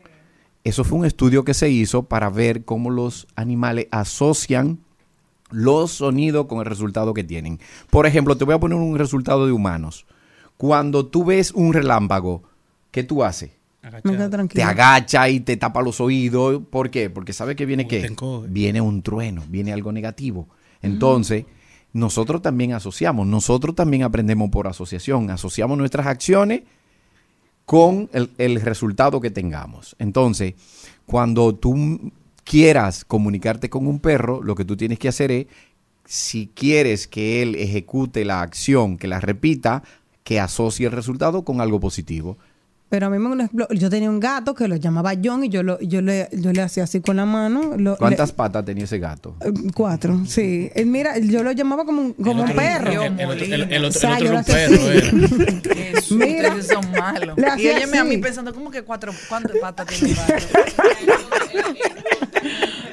Eso 0.63 0.83
fue 0.83 0.99
un 0.99 1.05
estudio 1.05 1.45
que 1.45 1.53
se 1.53 1.69
hizo 1.69 2.03
para 2.03 2.29
ver 2.29 2.65
cómo 2.65 2.89
los 2.89 3.27
animales 3.35 3.87
asocian 3.91 4.79
los 5.49 5.91
sonidos 5.91 6.47
con 6.47 6.59
el 6.59 6.65
resultado 6.65 7.13
que 7.13 7.23
tienen. 7.23 7.59
Por 7.89 8.05
ejemplo, 8.05 8.35
te 8.35 8.43
voy 8.43 8.55
a 8.55 8.59
poner 8.59 8.77
un 8.77 8.97
resultado 8.97 9.45
de 9.45 9.53
humanos. 9.53 10.05
Cuando 10.57 11.05
tú 11.05 11.23
ves 11.23 11.51
un 11.51 11.71
relámpago, 11.71 12.43
¿qué 12.91 13.03
tú 13.03 13.23
haces? 13.23 13.51
Te 14.53 14.63
agacha 14.63 15.29
y 15.29 15.39
te 15.39 15.55
tapa 15.55 15.81
los 15.81 16.01
oídos. 16.01 16.61
¿Por 16.69 16.89
qué? 16.89 17.09
Porque 17.09 17.31
sabe 17.31 17.55
que 17.55 17.65
viene 17.65 17.87
qué? 17.87 18.13
Viene 18.49 18.81
un 18.81 19.01
trueno, 19.01 19.43
viene 19.47 19.71
algo 19.71 19.93
negativo. 19.93 20.49
Entonces, 20.81 21.45
nosotros 21.97 22.41
también 22.41 22.73
asociamos, 22.73 23.27
nosotros 23.27 23.75
también 23.75 24.03
aprendemos 24.03 24.49
por 24.49 24.67
asociación, 24.67 25.29
asociamos 25.31 25.77
nuestras 25.77 26.07
acciones 26.07 26.61
con 27.65 28.09
el, 28.13 28.61
resultado 28.61 29.19
que 29.19 29.31
tengamos. 29.31 29.95
Entonces, 29.99 30.53
cuando 31.05 31.55
tú 31.55 32.11
quieras 32.43 33.03
comunicarte 33.03 33.69
con 33.69 33.87
un 33.87 33.99
perro, 33.99 34.41
lo 34.41 34.55
que 34.55 34.63
tú 34.63 34.77
tienes 34.77 34.99
que 34.99 35.09
hacer 35.09 35.31
es, 35.31 35.47
si 36.05 36.49
quieres 36.53 37.07
que 37.07 37.41
él 37.41 37.55
ejecute 37.55 38.23
la 38.23 38.41
acción, 38.41 38.97
que 38.97 39.07
la 39.07 39.19
repita, 39.19 39.83
que 40.23 40.39
asocie 40.39 40.85
el 40.85 40.93
resultado 40.93 41.43
con 41.43 41.59
algo 41.59 41.79
positivo. 41.79 42.37
Pero 42.89 43.07
a 43.07 43.09
mí 43.09 43.19
me 43.19 43.49
yo 43.71 43.89
tenía 43.89 44.09
un 44.09 44.21
gato 44.21 44.55
que 44.55 44.65
lo 44.69 44.77
llamaba 44.77 45.11
John 45.21 45.43
y 45.43 45.49
yo 45.49 45.61
lo, 45.61 45.77
yo 45.81 46.01
le, 46.01 46.29
yo 46.31 46.53
le 46.53 46.61
hacía 46.61 46.83
así 46.85 47.01
con 47.01 47.17
la 47.17 47.25
mano. 47.25 47.75
lo- 47.77 47.97
¿Cuántas 47.97 48.29
le- 48.29 48.35
patas 48.35 48.63
tenía 48.63 48.85
ese 48.85 48.97
gato? 48.97 49.35
eh, 49.41 49.51
cuatro, 49.73 50.21
sí. 50.25 50.71
Él, 50.73 50.85
mira, 50.85 51.17
yo 51.17 51.43
lo 51.43 51.51
llamaba 51.51 51.83
como 51.83 52.01
un, 52.01 52.13
como 52.13 52.43
un 52.43 52.53
perro. 52.53 53.03
El, 53.03 53.19
el 53.19 53.29
otro, 53.29 53.43
el- 53.45 53.73
el 53.73 53.83
O 53.83 53.87
otro- 53.89 53.99
sea, 53.99 54.17
el 54.17 54.27
otro 54.27 54.37
era 54.37 54.39
un 54.39 54.45
perro. 54.45 54.77
así. 54.77 55.67
era. 55.67 55.75
Jesús, 55.75 56.17
Mira. 56.17 56.47
ustedes 56.55 56.67
son 56.67 56.89
malos. 56.91 57.37
Y 57.37 57.43
hacía 57.43 57.75
óyeme 57.75 57.97
a 57.97 58.03
mí 58.05 58.17
pensando, 58.19 58.53
¿cómo 58.53 58.71
que 58.71 58.83
cuatro, 58.83 59.11
cuántas 59.27 59.57
patas 59.57 59.85
tiene 59.87 60.11
el 60.11 60.15
gato? 60.15 60.47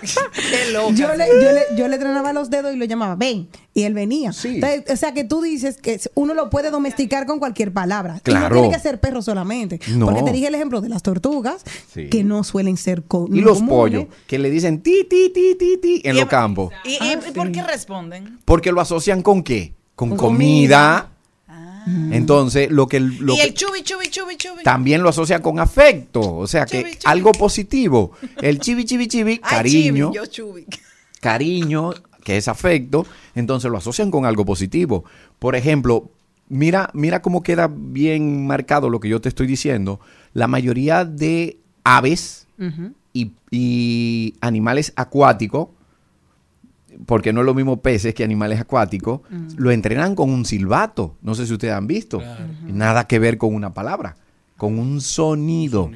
Qué 0.34 0.72
loca. 0.72 0.94
Yo 0.94 1.14
le, 1.14 1.24
sí. 1.24 1.30
yo, 1.42 1.52
le, 1.52 1.62
yo 1.76 1.88
le 1.88 1.94
entrenaba 1.96 2.32
los 2.32 2.50
dedos 2.50 2.72
y 2.74 2.76
lo 2.76 2.84
llamaba, 2.84 3.14
ven, 3.16 3.48
y 3.74 3.82
él 3.84 3.94
venía. 3.94 4.32
Entonces, 4.44 4.84
o 4.90 4.96
sea 4.96 5.12
que 5.14 5.24
tú 5.24 5.42
dices 5.42 5.76
que 5.76 6.00
uno 6.14 6.34
lo 6.34 6.50
puede 6.50 6.70
domesticar 6.70 7.26
con 7.26 7.38
cualquier 7.38 7.72
palabra. 7.72 8.16
Y 8.18 8.20
Claro. 8.20 8.54
no 8.56 8.62
tiene 8.62 8.74
que 8.76 8.80
ser 8.82 9.00
perro 9.00 9.22
solamente. 9.22 9.80
No. 9.94 10.06
Porque 10.06 10.22
te 10.22 10.32
dije 10.32 10.48
el 10.48 10.54
ejemplo 10.54 10.80
de 10.80 10.88
las 10.88 11.02
tortugas, 11.02 11.62
Sí. 11.92 12.08
que 12.08 12.24
no 12.24 12.44
suelen 12.44 12.76
ser 12.76 12.98
Y 13.30 13.40
los 13.40 13.58
comunes. 13.58 13.68
pollos, 13.68 14.04
que 14.26 14.38
le 14.38 14.50
dicen 14.50 14.82
ti, 14.82 15.04
ti, 15.08 15.30
ti, 15.32 15.54
ti, 15.58 15.76
ti 15.80 16.00
en 16.04 16.16
Y- 16.16 16.20
los 16.20 16.28
campos. 16.28 16.72
¿Y, 16.84 16.90
y- 16.90 17.12
y 17.28 17.32
por 17.32 17.52
qué 17.52 17.62
responden? 17.62 18.38
Porque 18.44 18.72
lo 18.72 18.80
asocian 18.80 19.22
con 19.22 19.42
qué? 19.42 19.74
Con, 19.94 20.10
Con 20.10 20.18
comida. 20.18 21.10
Entonces, 21.86 22.70
lo 22.70 22.86
que, 22.86 23.00
lo 23.00 23.34
y 23.34 23.36
que 23.38 23.42
el 23.44 23.54
chubi, 23.54 23.82
chubi, 23.82 24.08
chubi, 24.08 24.36
chubi. 24.36 24.62
también 24.62 25.02
lo 25.02 25.08
asocia 25.08 25.40
con 25.40 25.58
afecto. 25.58 26.20
O 26.36 26.46
sea 26.46 26.66
que 26.66 26.98
algo 27.04 27.32
positivo. 27.32 28.12
El 28.42 28.58
chibi, 28.60 28.84
chibi, 28.84 29.08
chibi, 29.08 29.32
Ay, 29.32 29.38
cariño. 29.42 30.06
chibi, 30.12 30.16
yo 30.16 30.26
chubi. 30.26 30.66
cariño, 31.20 31.92
que 32.24 32.36
es 32.36 32.48
afecto, 32.48 33.06
entonces 33.34 33.70
lo 33.70 33.78
asocian 33.78 34.10
con 34.10 34.24
algo 34.26 34.44
positivo. 34.44 35.04
Por 35.38 35.54
ejemplo, 35.56 36.10
mira, 36.48 36.90
mira 36.94 37.22
cómo 37.22 37.42
queda 37.42 37.70
bien 37.72 38.46
marcado 38.46 38.88
lo 38.90 39.00
que 39.00 39.08
yo 39.08 39.20
te 39.20 39.28
estoy 39.28 39.46
diciendo. 39.46 40.00
La 40.32 40.46
mayoría 40.48 41.04
de 41.04 41.58
aves 41.84 42.46
y, 43.12 43.32
y 43.50 44.34
animales 44.40 44.92
acuáticos, 44.96 45.68
porque 47.06 47.32
no 47.32 47.40
es 47.40 47.46
lo 47.46 47.54
mismo 47.54 47.80
peces 47.80 48.14
que 48.14 48.24
animales 48.24 48.60
acuáticos, 48.60 49.20
lo 49.56 49.70
entrenan 49.70 50.14
con 50.14 50.30
un 50.30 50.44
silbato. 50.44 51.16
No 51.22 51.34
sé 51.34 51.46
si 51.46 51.52
ustedes 51.52 51.74
han 51.74 51.86
visto. 51.86 52.22
Nada 52.66 53.06
que 53.06 53.18
ver 53.18 53.38
con 53.38 53.54
una 53.54 53.74
palabra, 53.74 54.16
con 54.56 54.78
un 54.78 55.00
sonido, 55.00 55.90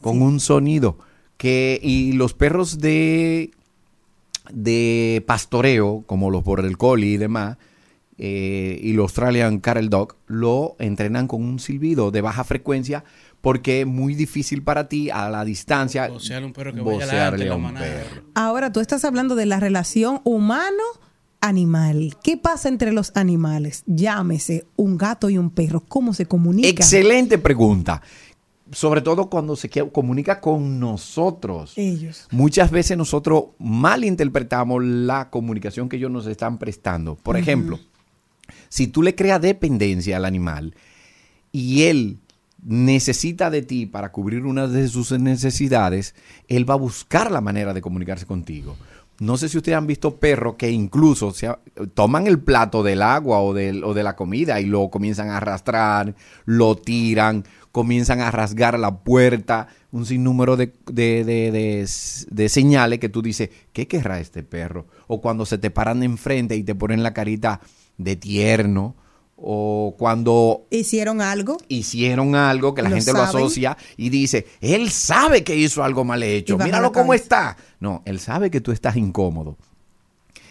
con 0.00 0.22
un 0.22 0.40
sonido. 0.40 0.98
Que, 1.36 1.78
y 1.82 2.12
los 2.12 2.34
perros 2.34 2.78
de, 2.80 3.52
de 4.52 5.22
pastoreo, 5.26 6.02
como 6.06 6.30
los 6.30 6.42
border 6.42 6.76
collie 6.76 7.12
y 7.12 7.16
demás, 7.16 7.58
eh, 8.20 8.80
y 8.82 8.94
los 8.94 9.04
Australian 9.04 9.60
Cattle 9.60 9.88
Dog, 9.88 10.16
lo 10.26 10.74
entrenan 10.80 11.28
con 11.28 11.44
un 11.44 11.60
silbido 11.60 12.10
de 12.10 12.20
baja 12.20 12.42
frecuencia 12.42 13.04
porque 13.40 13.82
es 13.82 13.86
muy 13.86 14.14
difícil 14.14 14.62
para 14.62 14.88
ti 14.88 15.10
a 15.10 15.28
la 15.30 15.44
distancia 15.44 16.08
Vocearle 16.08 16.44
a 16.44 16.46
un 16.48 16.52
perro 16.52 16.74
que 16.74 16.80
vocearle 16.80 17.46
a 17.46 17.48
la 17.48 17.56
un 17.56 17.74
perro. 17.74 18.22
Ahora 18.34 18.72
tú 18.72 18.80
estás 18.80 19.04
hablando 19.04 19.34
de 19.34 19.46
la 19.46 19.60
relación 19.60 20.20
humano-animal. 20.24 22.16
¿Qué 22.22 22.36
pasa 22.36 22.68
entre 22.68 22.92
los 22.92 23.12
animales? 23.14 23.84
Llámese 23.86 24.66
un 24.76 24.98
gato 24.98 25.30
y 25.30 25.38
un 25.38 25.50
perro. 25.50 25.84
¿Cómo 25.86 26.14
se 26.14 26.26
comunican? 26.26 26.70
Excelente 26.70 27.38
pregunta. 27.38 28.02
Sobre 28.70 29.00
todo 29.00 29.30
cuando 29.30 29.56
se 29.56 29.70
comunica 29.70 30.40
con 30.40 30.78
nosotros. 30.78 31.72
Ellos. 31.76 32.26
Muchas 32.30 32.70
veces 32.70 32.98
nosotros 32.98 33.44
malinterpretamos 33.58 34.84
la 34.84 35.30
comunicación 35.30 35.88
que 35.88 35.96
ellos 35.96 36.10
nos 36.10 36.26
están 36.26 36.58
prestando. 36.58 37.14
Por 37.14 37.38
ejemplo, 37.38 37.78
si 38.68 38.88
tú 38.88 39.02
le 39.02 39.14
creas 39.14 39.40
dependencia 39.40 40.18
al 40.18 40.26
animal 40.26 40.74
y 41.50 41.84
él 41.84 42.18
necesita 42.68 43.48
de 43.50 43.62
ti 43.62 43.86
para 43.86 44.12
cubrir 44.12 44.44
una 44.44 44.66
de 44.68 44.88
sus 44.88 45.10
necesidades, 45.12 46.14
él 46.48 46.68
va 46.68 46.74
a 46.74 46.78
buscar 46.78 47.30
la 47.30 47.40
manera 47.40 47.72
de 47.72 47.80
comunicarse 47.80 48.26
contigo. 48.26 48.76
No 49.20 49.36
sé 49.36 49.48
si 49.48 49.56
ustedes 49.56 49.76
han 49.76 49.86
visto 49.86 50.16
perros 50.20 50.54
que 50.56 50.70
incluso 50.70 51.34
toman 51.94 52.26
el 52.28 52.38
plato 52.38 52.82
del 52.84 53.02
agua 53.02 53.40
o, 53.40 53.52
de 53.54 53.72
la 54.04 54.14
comida 54.14 54.60
y 54.60 54.66
lo 54.66 54.90
comienzan 54.90 55.30
a 55.30 55.38
arrastrar, 55.38 56.14
lo 56.44 56.76
tiran, 56.76 57.42
comienzan 57.72 58.20
a 58.20 58.30
rasgar 58.30 58.78
la 58.78 58.98
puerta, 58.98 59.68
un 59.90 60.04
sinnúmero 60.06 60.56
de, 60.56 60.72
de- 60.92 61.24
de- 61.24 61.50
de 61.50 61.88
de 62.30 62.48
señales 62.48 62.98
que 63.00 63.08
tú 63.08 63.22
dices, 63.22 63.48
¿qué 63.72 63.88
querrá 63.88 64.20
este 64.20 64.44
perro? 64.44 64.86
O 65.08 65.20
cuando 65.20 65.46
se 65.46 65.58
te 65.58 65.70
paran 65.70 66.02
enfrente 66.04 66.54
y 66.54 66.62
te 66.62 66.74
ponen 66.76 67.02
la 67.02 67.14
carita 67.14 67.60
de 67.96 68.14
tierno, 68.14 68.94
o 69.40 69.94
cuando 69.96 70.66
¿Hicieron 70.70 71.20
algo? 71.20 71.58
hicieron 71.68 72.34
algo 72.34 72.74
que 72.74 72.82
la 72.82 72.88
¿Lo 72.88 72.96
gente 72.96 73.12
lo 73.12 73.22
asocia 73.22 73.76
y 73.96 74.08
dice, 74.10 74.46
él 74.60 74.90
sabe 74.90 75.44
que 75.44 75.56
hizo 75.56 75.84
algo 75.84 76.04
mal 76.04 76.22
hecho, 76.22 76.56
Y 76.60 76.64
míralo 76.64 76.92
cómo 76.92 77.14
está. 77.14 77.56
No, 77.80 78.02
él 78.04 78.18
sabe 78.18 78.50
que 78.50 78.60
tú 78.60 78.72
estás 78.72 78.96
incómodo. 78.96 79.56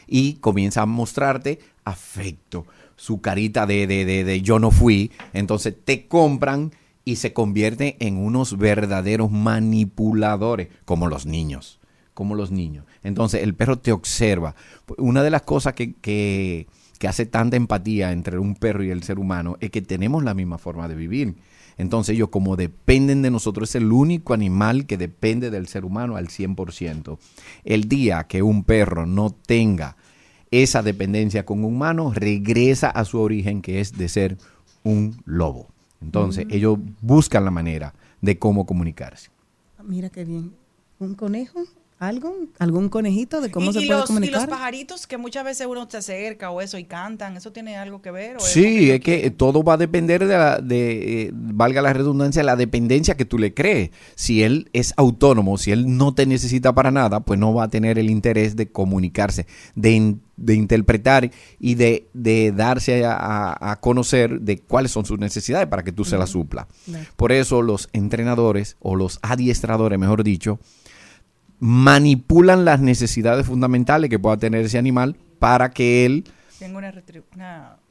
Y 0.07 0.35
comienza 0.35 0.83
a 0.83 0.85
mostrarte 0.85 1.59
afecto, 1.83 2.65
su 2.95 3.19
carita 3.19 3.65
de, 3.65 3.87
de, 3.87 4.05
de, 4.05 4.23
de 4.23 4.41
yo 4.41 4.57
no 4.59 4.71
fui. 4.71 5.11
Entonces 5.33 5.75
te 5.83 6.07
compran 6.07 6.71
y 7.03 7.17
se 7.17 7.33
convierten 7.33 7.95
en 7.99 8.17
unos 8.17 8.57
verdaderos 8.57 9.31
manipuladores, 9.31 10.69
como 10.85 11.07
los 11.07 11.25
niños, 11.25 11.79
como 12.13 12.35
los 12.35 12.51
niños. 12.51 12.85
Entonces 13.03 13.43
el 13.43 13.53
perro 13.53 13.79
te 13.79 13.91
observa. 13.91 14.55
Una 14.97 15.23
de 15.23 15.29
las 15.29 15.41
cosas 15.41 15.73
que, 15.73 15.93
que, 15.93 16.67
que 16.97 17.07
hace 17.07 17.25
tanta 17.25 17.55
empatía 17.57 18.11
entre 18.11 18.39
un 18.39 18.55
perro 18.55 18.83
y 18.83 18.89
el 18.89 19.03
ser 19.03 19.19
humano 19.19 19.57
es 19.59 19.71
que 19.71 19.81
tenemos 19.81 20.23
la 20.23 20.33
misma 20.33 20.57
forma 20.57 20.87
de 20.87 20.95
vivir. 20.95 21.35
Entonces 21.77 22.15
ellos 22.15 22.29
como 22.29 22.55
dependen 22.55 23.21
de 23.21 23.29
nosotros, 23.29 23.69
es 23.69 23.75
el 23.75 23.91
único 23.91 24.33
animal 24.33 24.85
que 24.87 24.97
depende 24.97 25.51
del 25.51 25.67
ser 25.67 25.85
humano 25.85 26.15
al 26.15 26.27
100%. 26.29 27.19
El 27.63 27.87
día 27.87 28.23
que 28.25 28.41
un 28.41 28.63
perro 28.63 29.05
no 29.05 29.29
tenga 29.29 29.95
esa 30.49 30.81
dependencia 30.81 31.45
con 31.45 31.59
un 31.59 31.65
humano, 31.65 32.11
regresa 32.15 32.89
a 32.89 33.05
su 33.05 33.19
origen 33.19 33.61
que 33.61 33.79
es 33.79 33.97
de 33.97 34.09
ser 34.09 34.37
un 34.83 35.21
lobo. 35.25 35.67
Entonces 36.01 36.45
Mm. 36.45 36.51
ellos 36.51 36.79
buscan 37.01 37.45
la 37.45 37.51
manera 37.51 37.93
de 38.21 38.39
cómo 38.39 38.65
comunicarse. 38.65 39.29
Mira 39.83 40.09
qué 40.09 40.25
bien. 40.25 40.53
¿Un 40.99 41.13
conejo? 41.13 41.59
¿Algo? 41.99 42.35
¿Algún 42.59 42.89
conejito 42.89 43.41
de 43.41 43.49
cómo 43.49 43.71
y, 43.71 43.73
se 43.73 43.81
y 43.83 43.87
puede 43.87 43.99
los, 44.01 44.09
y 44.09 44.13
comunicar? 44.13 44.41
los 44.41 44.49
pajaritos 44.49 45.07
que 45.07 45.17
muchas 45.17 45.43
veces 45.43 45.65
uno 45.65 45.87
se 45.89 45.97
acerca 45.97 46.51
o 46.51 46.61
eso 46.61 46.77
y 46.77 46.83
cantan, 46.83 47.35
¿eso 47.37 47.51
tiene 47.51 47.75
algo 47.75 48.03
que 48.03 48.11
ver? 48.11 48.35
¿O 48.35 48.39
es 48.39 48.45
Sí, 48.45 48.91
es 48.91 48.99
que 48.99 49.31
todo 49.31 49.63
va 49.63 49.73
a 49.73 49.77
depender 49.77 50.27
de, 50.27 50.37
la, 50.37 50.59
de 50.59 51.23
eh, 51.23 51.31
valga 51.33 51.81
la 51.81 51.93
redundancia, 51.93 52.43
la 52.43 52.55
dependencia 52.55 53.17
que 53.17 53.25
tú 53.25 53.39
le 53.39 53.55
crees. 53.55 53.89
Si 54.13 54.43
él 54.43 54.69
es 54.73 54.93
autónomo, 54.95 55.57
si 55.57 55.71
él 55.71 55.97
no 55.97 56.13
te 56.13 56.27
necesita 56.27 56.71
para 56.75 56.91
nada, 56.91 57.21
pues 57.21 57.39
no 57.39 57.51
va 57.55 57.63
a 57.63 57.69
tener 57.69 57.97
el 57.97 58.11
interés 58.11 58.55
de 58.55 58.71
comunicarse, 58.71 59.47
de, 59.73 59.91
in- 59.93 60.21
de 60.35 60.53
interpretar 60.53 61.31
y 61.59 61.73
de, 61.73 62.09
de 62.13 62.51
darse 62.51 63.05
a, 63.05 63.13
a- 63.15 63.71
a 63.71 63.79
conocer 63.79 64.41
de 64.41 64.59
cuáles 64.59 64.91
son 64.91 65.03
sus 65.05 65.17
necesidades 65.17 65.65
para 65.67 65.81
que 65.83 65.91
tú 65.91 66.05
se 66.05 66.15
las 66.19 66.29
supla. 66.29 66.67
Por 67.15 67.31
eso 67.31 67.63
los 67.63 67.89
entrenadores 67.91 68.77
o 68.81 68.95
los 68.95 69.17
adiestradores, 69.23 69.97
mejor 69.97 70.23
dicho, 70.23 70.59
manipulan 71.59 72.65
las 72.65 72.79
necesidades 72.79 73.45
fundamentales 73.45 74.09
que 74.09 74.19
pueda 74.19 74.37
tener 74.37 74.65
ese 74.65 74.77
animal 74.77 75.15
para 75.39 75.71
que 75.71 76.05
él 76.05 76.23
Tengo 76.59 76.77
una 76.77 76.91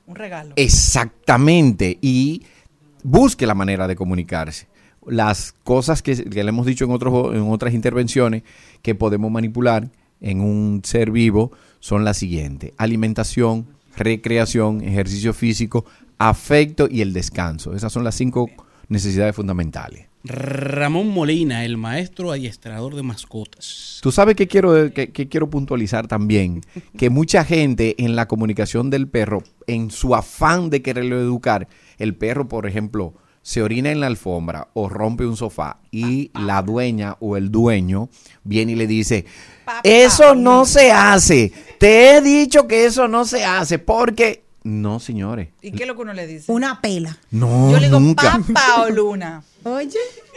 un 0.07 0.15
regalo. 0.15 0.53
Exactamente. 0.57 1.99
Y 2.01 2.43
busque 3.03 3.47
la 3.47 3.55
manera 3.55 3.87
de 3.87 3.97
comunicarse. 3.97 4.69
Las 5.05 5.53
cosas 5.65 6.03
que, 6.03 6.17
que 6.25 6.43
le 6.43 6.49
hemos 6.49 6.67
dicho 6.67 6.85
en, 6.85 6.91
otros, 6.91 7.35
en 7.35 7.43
otras 7.43 7.75
intervenciones 7.75 8.43
que 8.83 8.95
podemos 8.95 9.31
manipular 9.31 9.89
en 10.21 10.41
un 10.41 10.83
ser 10.85 11.11
vivo 11.11 11.53
son 11.81 12.05
las 12.05 12.17
siguientes. 12.17 12.73
Alimentación, 12.77 13.67
recreación, 13.97 14.83
ejercicio 14.83 15.33
físico, 15.33 15.85
afecto 16.19 16.89
y 16.91 17.03
el 17.03 17.13
descanso. 17.13 17.75
Esas 17.75 17.93
son 17.93 18.05
las 18.05 18.15
cinco 18.15 18.51
necesidades 18.89 19.37
fundamentales. 19.37 20.07
Ramón 20.27 21.09
Molina, 21.09 21.65
el 21.65 21.77
maestro 21.77 22.33
adiestrador 22.33 22.95
de 22.95 23.03
mascotas. 23.03 24.01
Tú 24.03 24.13
sabes 24.13 24.37
que 24.37 24.47
quiero, 24.47 24.93
que, 24.93 25.13
que 25.13 25.29
quiero 25.29 25.49
puntualizar 25.49 26.09
también, 26.09 26.63
que 26.99 27.11
mucha 27.11 27.45
gente 27.45 27.95
en 27.99 28.17
la 28.17 28.29
comunicación 28.29 28.91
del 28.91 29.09
perro, 29.09 29.43
en 29.67 29.91
su 29.91 30.15
afán 30.15 30.71
de 30.71 30.83
quererlo 30.83 31.19
educar, 31.19 31.69
el 31.99 32.15
perro, 32.15 32.49
por 32.49 32.67
ejemplo, 32.67 33.15
se 33.47 33.63
orina 33.63 33.93
en 33.93 34.01
la 34.01 34.09
alfombra 34.09 34.71
o 34.75 34.89
rompe 34.89 35.25
un 35.25 35.37
sofá 35.37 35.79
y 35.93 36.33
la 36.35 36.63
dueña 36.63 37.17
o 37.21 37.37
el 37.37 37.53
dueño 37.53 38.09
viene 38.43 38.73
y 38.73 38.75
le 38.75 38.89
dice, 38.89 39.25
eso 39.85 40.35
no 40.35 40.65
se 40.65 40.91
hace, 40.91 41.53
te 41.79 42.11
he 42.11 42.23
dicho 42.23 42.67
que 42.67 42.87
eso 42.87 43.07
no 43.07 43.25
se 43.25 43.45
hace 43.45 43.79
porque... 43.79 44.46
No, 44.67 44.99
señores. 44.99 45.49
¿Y 45.63 45.71
qué 45.71 45.85
es 45.85 45.87
lo 45.87 45.95
que 45.95 46.03
uno 46.03 46.13
le 46.13 46.27
dice? 46.27 46.51
Una 46.51 46.81
pela. 46.81 47.17
No, 47.31 47.71
Yo 47.71 47.79
le 47.79 47.87
digo 47.87 48.01
nunca. 48.01 48.41
papá 48.47 48.83
o 48.83 48.91
luna. 48.91 49.45
Oye. 49.63 49.97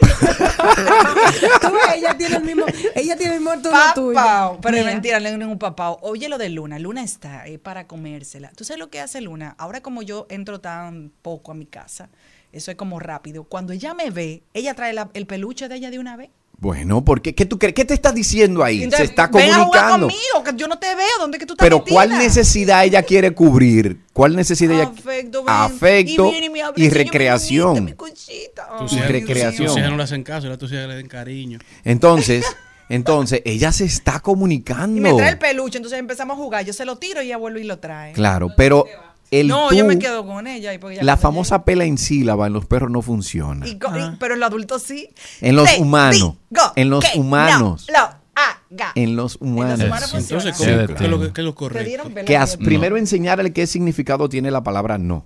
Tú 1.60 1.68
ves, 1.72 1.96
ella 1.96 2.16
tiene 2.16 2.36
el 2.36 2.44
mismo, 2.44 2.64
ella 2.94 3.16
tiene 3.16 3.34
el 3.34 3.40
mismo 3.40 3.60
tono 3.60 3.76
tuyo. 3.94 4.14
Papao. 4.14 4.60
Pero 4.60 4.76
es 4.76 4.84
mentira, 4.84 5.18
le 5.20 5.36
digo 5.36 5.50
un 5.50 5.58
papao. 5.58 5.98
Oye 6.02 6.28
lo 6.28 6.38
de 6.38 6.48
Luna. 6.48 6.78
Luna 6.78 7.02
está 7.02 7.46
eh, 7.48 7.58
para 7.58 7.86
comérsela. 7.86 8.50
¿Tú 8.54 8.64
sabes 8.64 8.78
lo 8.78 8.88
que 8.90 9.00
hace 9.00 9.20
Luna? 9.20 9.54
Ahora 9.58 9.80
como 9.80 10.02
yo 10.02 10.26
entro 10.30 10.60
tan 10.60 11.10
poco 11.22 11.52
a 11.52 11.54
mi 11.54 11.66
casa, 11.66 12.08
eso 12.52 12.70
es 12.70 12.76
como 12.76 13.00
rápido. 13.00 13.44
Cuando 13.44 13.72
ella 13.72 13.94
me 13.94 14.10
ve, 14.10 14.42
ella 14.54 14.74
trae 14.74 14.92
la- 14.92 15.10
el 15.14 15.26
peluche 15.26 15.68
de 15.68 15.74
ella 15.76 15.90
de 15.90 15.98
una 15.98 16.16
vez. 16.16 16.30
Bueno, 16.60 17.02
¿por 17.02 17.22
qué? 17.22 17.34
¿Qué 17.34 17.46
tú 17.46 17.58
crees? 17.58 17.74
¿Qué 17.74 17.86
te 17.86 17.94
estás 17.94 18.14
diciendo 18.14 18.62
ahí? 18.62 18.82
Entonces, 18.82 19.08
se 19.08 19.12
está 19.12 19.28
ven 19.28 19.50
a 19.50 19.64
jugar 19.64 19.90
comunicando. 19.92 20.08
conmigo, 20.08 20.44
que 20.44 20.60
yo 20.60 20.68
no 20.68 20.78
te 20.78 20.94
veo. 20.94 21.06
¿Dónde 21.18 21.38
que 21.38 21.46
tú 21.46 21.54
estás 21.54 21.64
Pero 21.64 21.78
metida? 21.78 21.94
¿cuál 21.94 22.10
necesidad 22.18 22.84
ella 22.84 23.02
quiere 23.02 23.30
cubrir? 23.32 24.00
¿Cuál 24.12 24.36
necesidad 24.36 24.74
ella 24.74 24.84
Afecto, 24.94 25.42
ven. 25.42 25.54
Afecto 25.54 26.28
Y 26.28 26.30
viene 26.40 26.62
y 26.76 26.90
recreación. 26.90 27.96
Tus 27.96 28.92
Y 28.92 28.96
hijas- 28.96 29.08
recreación. 29.10 29.66
Tus 29.68 29.76
hijas 29.78 29.90
no 29.90 29.96
le 29.96 30.02
hacen 30.02 30.22
caso, 30.22 30.48
las 30.48 30.58
tus 30.58 30.70
hijas 30.72 30.86
le 30.86 30.96
den 30.96 31.08
cariño. 31.08 31.58
Entonces, 31.84 32.44
Entonces, 32.90 33.40
ella 33.44 33.70
se 33.70 33.84
está 33.84 34.18
comunicando. 34.18 34.96
Y 34.96 35.00
me 35.00 35.12
trae 35.14 35.30
el 35.30 35.38
peluche, 35.38 35.78
entonces 35.78 35.96
empezamos 36.00 36.36
a 36.36 36.42
jugar. 36.42 36.64
Yo 36.64 36.72
se 36.72 36.84
lo 36.84 36.96
tiro 36.98 37.22
y 37.22 37.26
ella 37.26 37.36
vuelve 37.36 37.60
y 37.60 37.64
lo 37.64 37.78
trae. 37.78 38.12
Claro, 38.14 38.48
pero 38.56 38.84
el 39.30 39.48
no, 39.48 39.68
tú, 39.68 39.74
yo 39.76 39.84
me 39.84 39.98
quedo 39.98 40.26
con 40.26 40.46
ella. 40.46 40.72
y 40.74 40.78
ella 40.78 41.02
la 41.02 41.16
famosa 41.16 41.64
pela 41.64 41.84
en 41.84 41.98
sílaba 41.98 42.46
en 42.48 42.52
los 42.52 42.66
perros 42.66 42.90
no 42.90 43.00
funciona. 43.02 43.66
y 43.66 43.72
y- 43.72 43.78
pero 44.18 44.34
en 44.34 44.40
los 44.40 44.46
adultos 44.48 44.82
sí. 44.82 45.10
En 45.40 45.56
los 45.56 45.72
Te 45.74 45.80
humanos. 45.80 46.34
digo 46.50 46.62
En 46.76 46.90
los 46.90 47.04
que 47.04 47.18
humanos. 47.18 47.86
No, 47.92 47.98
lo 47.98 48.04
haga. 48.34 48.92
En 48.94 49.16
los 49.16 49.36
humanos. 49.40 49.80
humanos 49.84 50.10
funciona. 50.10 50.42
Entonces, 50.42 50.56
Sí, 50.56 50.64
¿cómo- 50.64 50.76
claro. 50.86 50.94
qué 50.96 51.04
es 51.04 51.10
lo 51.10 51.32
que- 51.32 51.42
lo 51.42 51.54
correcto? 51.54 51.88
dieron 51.88 52.12
pela 52.12 52.24
que 52.24 52.34
en 52.34 52.42
as- 52.42 52.54
el- 52.54 52.64
primero 52.64 52.96
enseñarle 52.96 53.52
qué 53.52 53.66
significado 53.66 54.28
tiene 54.28 54.50
la 54.50 54.62
palabra 54.62 54.98
no, 54.98 55.24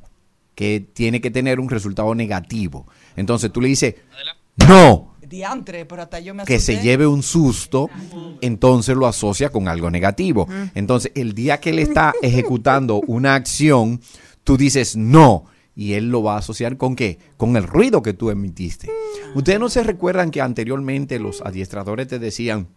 que 0.55 0.81
tiene 0.93 1.21
que 1.21 1.31
tener 1.31 1.59
un 1.61 1.69
resultado 1.71 2.15
negativo. 2.15 2.87
Entonces 3.17 3.51
tú 3.53 3.61
le 3.61 3.69
dices, 3.69 3.95
no, 4.69 5.14
Diantre, 5.29 5.85
pero 5.87 6.03
hasta 6.03 6.21
yo 6.21 6.35
me 6.35 6.45
que 6.45 6.59
se 6.59 6.83
lleve 6.83 7.07
un 7.07 7.23
susto, 7.23 7.89
entonces 8.41 8.97
lo 8.97 9.07
asocia 9.07 9.51
con 9.51 9.69
algo 9.69 9.91
negativo. 9.91 10.49
Entonces 10.75 11.13
el 11.15 11.35
día 11.35 11.61
que 11.61 11.71
él 11.71 11.79
está 11.79 12.15
ejecutando 12.23 13.01
una 13.07 13.35
acción, 13.35 14.01
tú 14.43 14.57
dices 14.57 14.97
no. 14.97 15.47
Y 15.77 15.95
él 15.95 16.09
lo 16.09 16.23
va 16.23 16.35
a 16.37 16.39
asociar 16.39 16.77
con 16.77 16.95
qué? 16.95 17.19
Con 17.37 17.57
el 17.57 17.65
ruido 17.65 18.01
que 18.01 18.13
tú 18.13 18.31
emitiste. 18.31 18.89
Ustedes 19.35 19.59
no 19.59 19.69
se 19.69 19.83
recuerdan 19.83 20.31
que 20.31 20.41
anteriormente 20.41 21.19
los 21.19 21.43
adiestradores 21.43 22.07
te 22.07 22.21
decían 22.21 22.69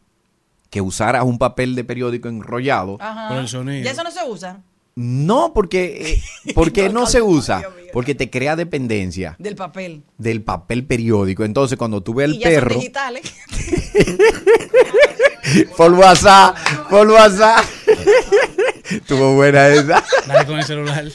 que 0.71 0.81
usaras 0.81 1.23
un 1.23 1.37
papel 1.37 1.75
de 1.75 1.83
periódico 1.83 2.27
enrollado 2.27 2.97
Ajá. 2.99 3.29
Por 3.29 3.37
el 3.37 3.47
sonido. 3.47 3.83
Ya 3.83 3.91
eso 3.91 4.03
no 4.03 4.11
se 4.11 4.27
usa. 4.27 4.61
No, 4.99 5.53
porque, 5.53 6.19
eh, 6.45 6.53
porque 6.55 6.89
no 6.89 7.05
se 7.05 7.21
usa, 7.21 7.61
porque 7.93 8.15
te 8.15 8.31
crea 8.31 8.55
dependencia 8.55 9.35
Del 9.37 9.55
papel. 9.55 10.01
del 10.17 10.41
papel 10.41 10.85
periódico. 10.85 11.45
Entonces, 11.45 11.77
cuando 11.77 12.01
tú 12.01 12.15
ves 12.15 12.31
el 12.31 12.39
ya 12.39 12.49
perro 12.49 12.71
son 12.71 12.79
digitales. 12.79 13.21
por 15.77 15.93
WhatsApp, 15.93 16.57
por 16.89 17.07
WhatsApp, 17.09 17.63
tuvo 19.07 19.35
buena 19.35 19.67
esa. 19.69 20.03
Dale 20.27 20.45
con 20.45 20.57
el 20.59 20.63
celular. 20.65 21.05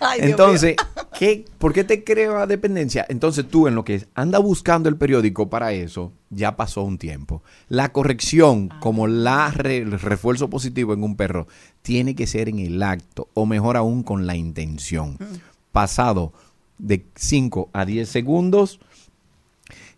Ay, 0.00 0.20
Entonces, 0.22 0.76
¿qué, 1.18 1.44
¿por 1.58 1.72
qué 1.72 1.82
te 1.82 2.04
crea 2.04 2.46
dependencia? 2.46 3.06
Entonces 3.08 3.48
tú 3.48 3.66
en 3.66 3.74
lo 3.74 3.84
que 3.84 4.06
anda 4.14 4.38
buscando 4.38 4.88
el 4.90 4.96
periódico 4.96 5.48
para 5.48 5.72
eso, 5.72 6.12
ya 6.28 6.54
pasó 6.56 6.82
un 6.82 6.98
tiempo. 6.98 7.42
La 7.68 7.92
corrección, 7.92 8.68
como 8.80 9.06
la 9.06 9.50
re- 9.50 9.78
el 9.78 9.98
refuerzo 9.98 10.50
positivo 10.50 10.92
en 10.92 11.02
un 11.02 11.16
perro, 11.16 11.48
tiene 11.82 12.14
que 12.14 12.26
ser 12.26 12.48
en 12.50 12.58
el 12.58 12.82
acto, 12.82 13.28
o 13.34 13.46
mejor 13.46 13.76
aún 13.78 14.02
con 14.02 14.26
la 14.26 14.36
intención. 14.36 15.16
Pasado 15.72 16.32
de 16.78 17.06
5 17.14 17.70
a 17.72 17.86
10 17.86 18.06
segundos, 18.08 18.80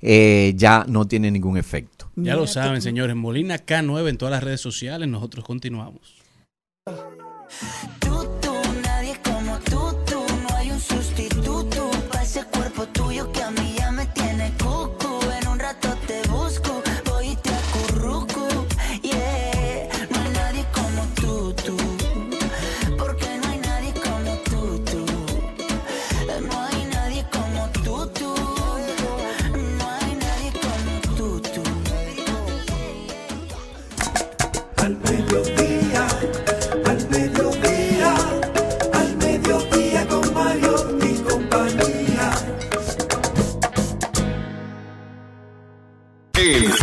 eh, 0.01 0.53
ya 0.57 0.85
no 0.89 1.09
tiene 1.09 1.31
ningún 1.33 1.57
efecto. 1.59 1.98
Ya 2.25 2.35
lo 2.35 2.47
saben, 2.47 2.83
señores. 2.83 3.17
Molina 3.17 3.59
K9 3.59 4.09
en 4.09 4.19
todas 4.19 4.33
las 4.33 4.43
redes 4.43 4.61
sociales. 4.61 5.09
Nosotros 5.09 5.45
continuamos. 5.45 6.17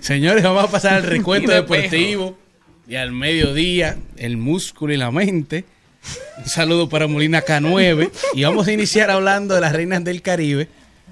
Señores, 0.00 0.42
vamos 0.42 0.64
a 0.64 0.70
pasar 0.70 0.94
al 0.94 1.02
recuento 1.04 1.52
deportivo 1.52 2.36
y 2.88 2.96
al 2.96 3.12
mediodía, 3.12 3.96
el 4.16 4.36
músculo 4.36 4.92
y 4.92 4.96
la 4.96 5.10
mente. 5.10 5.64
Un 6.38 6.46
saludo 6.46 6.88
para 6.88 7.06
Molina 7.06 7.44
K9 7.44 8.10
y 8.34 8.44
vamos 8.44 8.66
a 8.66 8.72
iniciar 8.72 9.10
hablando 9.10 9.54
de 9.54 9.60
las 9.60 9.72
reinas 9.72 10.02
del 10.02 10.22
Caribe, 10.22 10.68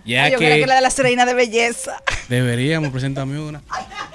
ya 0.06 0.24
Ay, 0.24 0.32
yo 0.32 0.38
creo 0.38 0.54
que 0.54 0.61
que 0.61 0.66
la 0.66 0.76
de 0.76 0.80
las 0.80 0.98
reinas 0.98 1.26
de 1.26 1.34
belleza. 1.34 2.02
deberíamos 2.28 2.90
presentarme 2.90 3.38
una. 3.38 3.62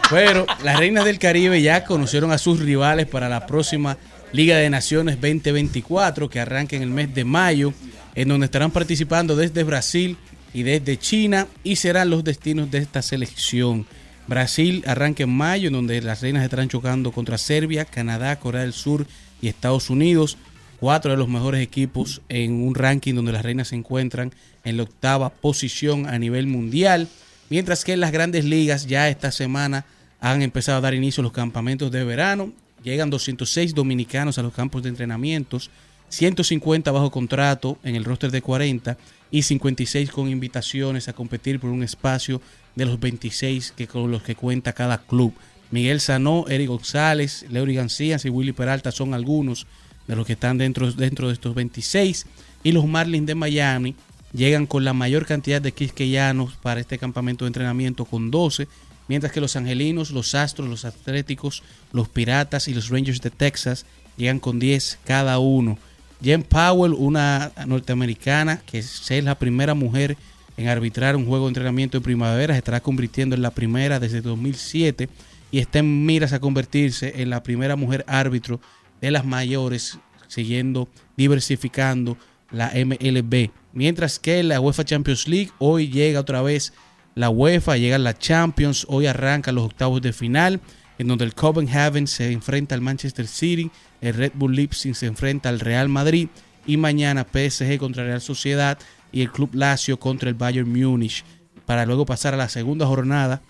Pero 0.10 0.46
las 0.64 0.78
reinas 0.78 1.06
del 1.06 1.20
Caribe 1.20 1.62
ya 1.62 1.86
conocieron 1.86 2.32
a 2.32 2.38
sus 2.38 2.60
rivales 2.60 3.06
para 3.06 3.30
la 3.30 3.46
próxima 3.46 3.98
Liga 4.32 4.58
de 4.58 4.70
Naciones 4.70 5.16
2024 5.22 6.30
que 6.30 6.40
arranca 6.40 6.76
en 6.76 6.82
el 6.82 6.90
mes 6.90 7.14
de 7.14 7.24
mayo, 7.24 7.74
en 8.16 8.28
donde 8.30 8.46
estarán 8.46 8.72
participando 8.72 9.36
desde 9.36 9.64
Brasil 9.64 10.18
y 10.54 10.64
desde 10.64 10.98
China 10.98 11.48
y 11.64 11.76
serán 11.76 12.10
los 12.10 12.24
destinos 12.24 12.70
de 12.72 12.80
esta 12.80 13.02
selección. 13.04 13.86
Brasil 14.28 14.84
arranca 14.88 15.24
en 15.24 15.30
mayo, 15.30 15.68
en 15.68 15.74
donde 15.74 16.02
las 16.02 16.22
reinas 16.22 16.44
estarán 16.44 16.70
chocando 16.70 17.12
contra 17.12 17.38
Serbia, 17.38 17.86
Canadá, 17.86 18.40
Corea 18.40 18.62
del 18.62 18.74
Sur 18.74 19.06
y 19.42 19.48
Estados 19.48 19.90
Unidos. 19.90 20.38
Cuatro 20.80 21.12
de 21.12 21.18
los 21.18 21.30
mejores 21.30 21.62
equipos 21.62 22.22
en 22.30 22.54
un 22.54 22.76
ranking 22.76 23.14
donde 23.14 23.32
las 23.32 23.44
reinas 23.44 23.70
se 23.70 23.76
encuentran 23.76 24.34
en 24.64 24.78
la 24.78 24.84
octava 24.84 25.30
posición 25.30 26.08
a 26.08 26.20
nivel 26.20 26.48
mundial. 26.48 27.08
Mientras 27.50 27.84
que 27.84 27.94
en 27.94 28.00
las 28.00 28.12
grandes 28.12 28.46
ligas 28.46 28.88
ya 28.88 29.10
esta 29.10 29.32
semana 29.32 29.86
han 30.20 30.42
empezado 30.42 30.78
a 30.78 30.82
dar 30.82 30.94
inicio 30.94 31.22
los 31.22 31.34
campamentos 31.34 31.92
de 31.92 32.04
verano. 32.04 32.54
Llegan 32.82 33.10
206 33.10 33.76
dominicanos 33.76 34.38
a 34.38 34.42
los 34.42 34.54
campos 34.54 34.84
de 34.84 34.90
entrenamientos, 34.90 35.70
150 36.10 36.92
bajo 36.92 37.12
contrato 37.12 37.78
en 37.84 37.96
el 37.96 38.06
roster 38.06 38.32
de 38.32 38.42
40 38.42 38.98
y 39.32 39.42
56 39.42 40.12
con 40.12 40.30
invitaciones 40.30 41.08
a 41.08 41.14
competir 41.14 41.60
por 41.60 41.70
un 41.70 41.84
espacio 41.84 42.42
de 42.76 42.86
los 42.86 43.00
26 43.00 43.74
que 43.76 43.88
con 43.88 44.12
los 44.12 44.24
que 44.24 44.36
cuenta 44.36 44.74
cada 44.74 45.00
club. 45.00 45.34
Miguel 45.72 46.00
Sanó, 46.02 46.46
Eric 46.50 46.68
González, 46.68 47.46
Leury 47.50 47.76
García 47.76 48.18
y 48.24 48.30
Willy 48.30 48.52
Peralta 48.52 48.92
son 48.92 49.14
algunos 49.14 49.66
de 50.08 50.16
los 50.16 50.26
que 50.26 50.34
están 50.34 50.58
dentro, 50.58 50.92
dentro 50.92 51.28
de 51.28 51.34
estos 51.34 51.56
26. 51.56 52.26
Y 52.64 52.72
los 52.72 52.86
Marlins 52.86 53.26
de 53.26 53.36
Miami 53.36 53.96
llegan 54.34 54.66
con 54.66 54.84
la 54.84 54.94
mayor 54.94 55.26
cantidad 55.26 55.62
de 55.62 55.72
quisqueyanos 55.72 56.56
para 56.56 56.80
este 56.80 56.98
campamento 56.98 57.46
de 57.46 57.50
entrenamiento 57.50 58.06
con 58.06 58.32
12, 58.32 58.68
mientras 59.08 59.32
que 59.32 59.42
los 59.42 59.56
Angelinos, 59.56 60.12
los 60.12 60.36
Astros, 60.36 60.70
los 60.70 60.86
Atléticos, 60.86 61.64
los 61.92 62.10
Piratas 62.10 62.68
y 62.68 62.74
los 62.74 62.90
Rangers 62.90 63.22
de 63.22 63.30
Texas 63.30 63.86
llegan 64.18 64.40
con 64.40 64.60
10 64.60 65.00
cada 65.06 65.40
uno. 65.40 65.78
Jen 66.22 66.44
Powell, 66.44 66.94
una 66.94 67.52
norteamericana 67.66 68.62
que 68.66 68.80
es 68.80 69.12
la 69.24 69.38
primera 69.38 69.74
mujer 69.74 70.18
en 70.58 70.68
arbitrar 70.68 71.16
un 71.16 71.26
juego 71.26 71.46
de 71.46 71.50
entrenamiento 71.50 71.98
de 71.98 72.04
primavera, 72.04 72.54
se 72.54 72.60
estará 72.60 72.80
convirtiendo 72.80 73.36
en 73.36 73.42
la 73.42 73.52
primera 73.52 74.00
desde 74.00 74.22
2007 74.22 75.10
y 75.52 75.60
está 75.60 75.80
en 75.80 76.06
miras 76.06 76.34
a 76.34 76.40
convertirse 76.40 77.22
en 77.22 77.30
la 77.30 77.44
primera 77.44 77.76
mujer 77.76 78.04
árbitro 78.08 78.60
de 79.02 79.12
las 79.12 79.26
mayores, 79.26 80.00
siguiendo 80.28 80.88
diversificando 81.18 82.18
la 82.52 82.72
MLB. 82.74 83.50
Mientras 83.74 84.20
que 84.20 84.44
la 84.44 84.60
UEFA 84.60 84.86
Champions 84.86 85.28
League 85.28 85.52
hoy 85.60 85.90
llega 85.90 86.20
otra 86.20 86.42
vez 86.42 86.74
la 87.16 87.30
UEFA, 87.30 87.78
llega 87.78 87.98
la 87.98 88.18
Champions, 88.18 88.86
hoy 88.90 89.06
arrancan 89.06 89.56
los 89.56 89.66
octavos 89.66 90.02
de 90.02 90.14
final, 90.14 90.60
en 90.98 91.08
donde 91.08 91.26
el 91.26 91.36
Copenhagen 91.36 92.08
se 92.08 92.32
enfrenta 92.32 92.76
al 92.76 92.82
Manchester 92.82 93.28
City, 93.28 93.70
el 94.02 94.14
Red 94.14 94.32
Bull 94.36 94.56
Leipzig 94.56 94.96
se 94.96 95.06
enfrenta 95.06 95.50
al 95.50 95.60
Real 95.60 95.90
Madrid 95.90 96.30
y 96.66 96.78
mañana 96.78 97.26
PSG 97.26 97.78
contra 97.78 98.04
Real 98.04 98.22
Sociedad 98.22 98.78
y 99.14 99.22
el 99.22 99.32
Club 99.32 99.52
Lazio 99.54 99.98
contra 100.00 100.28
el 100.28 100.36
Bayern 100.36 100.70
Múnich, 100.70 101.24
para 101.66 101.86
luego 101.86 102.06
pasar 102.06 102.34
a 102.34 102.38
la 102.38 102.50
segunda 102.50 102.86
jornada 102.86 103.42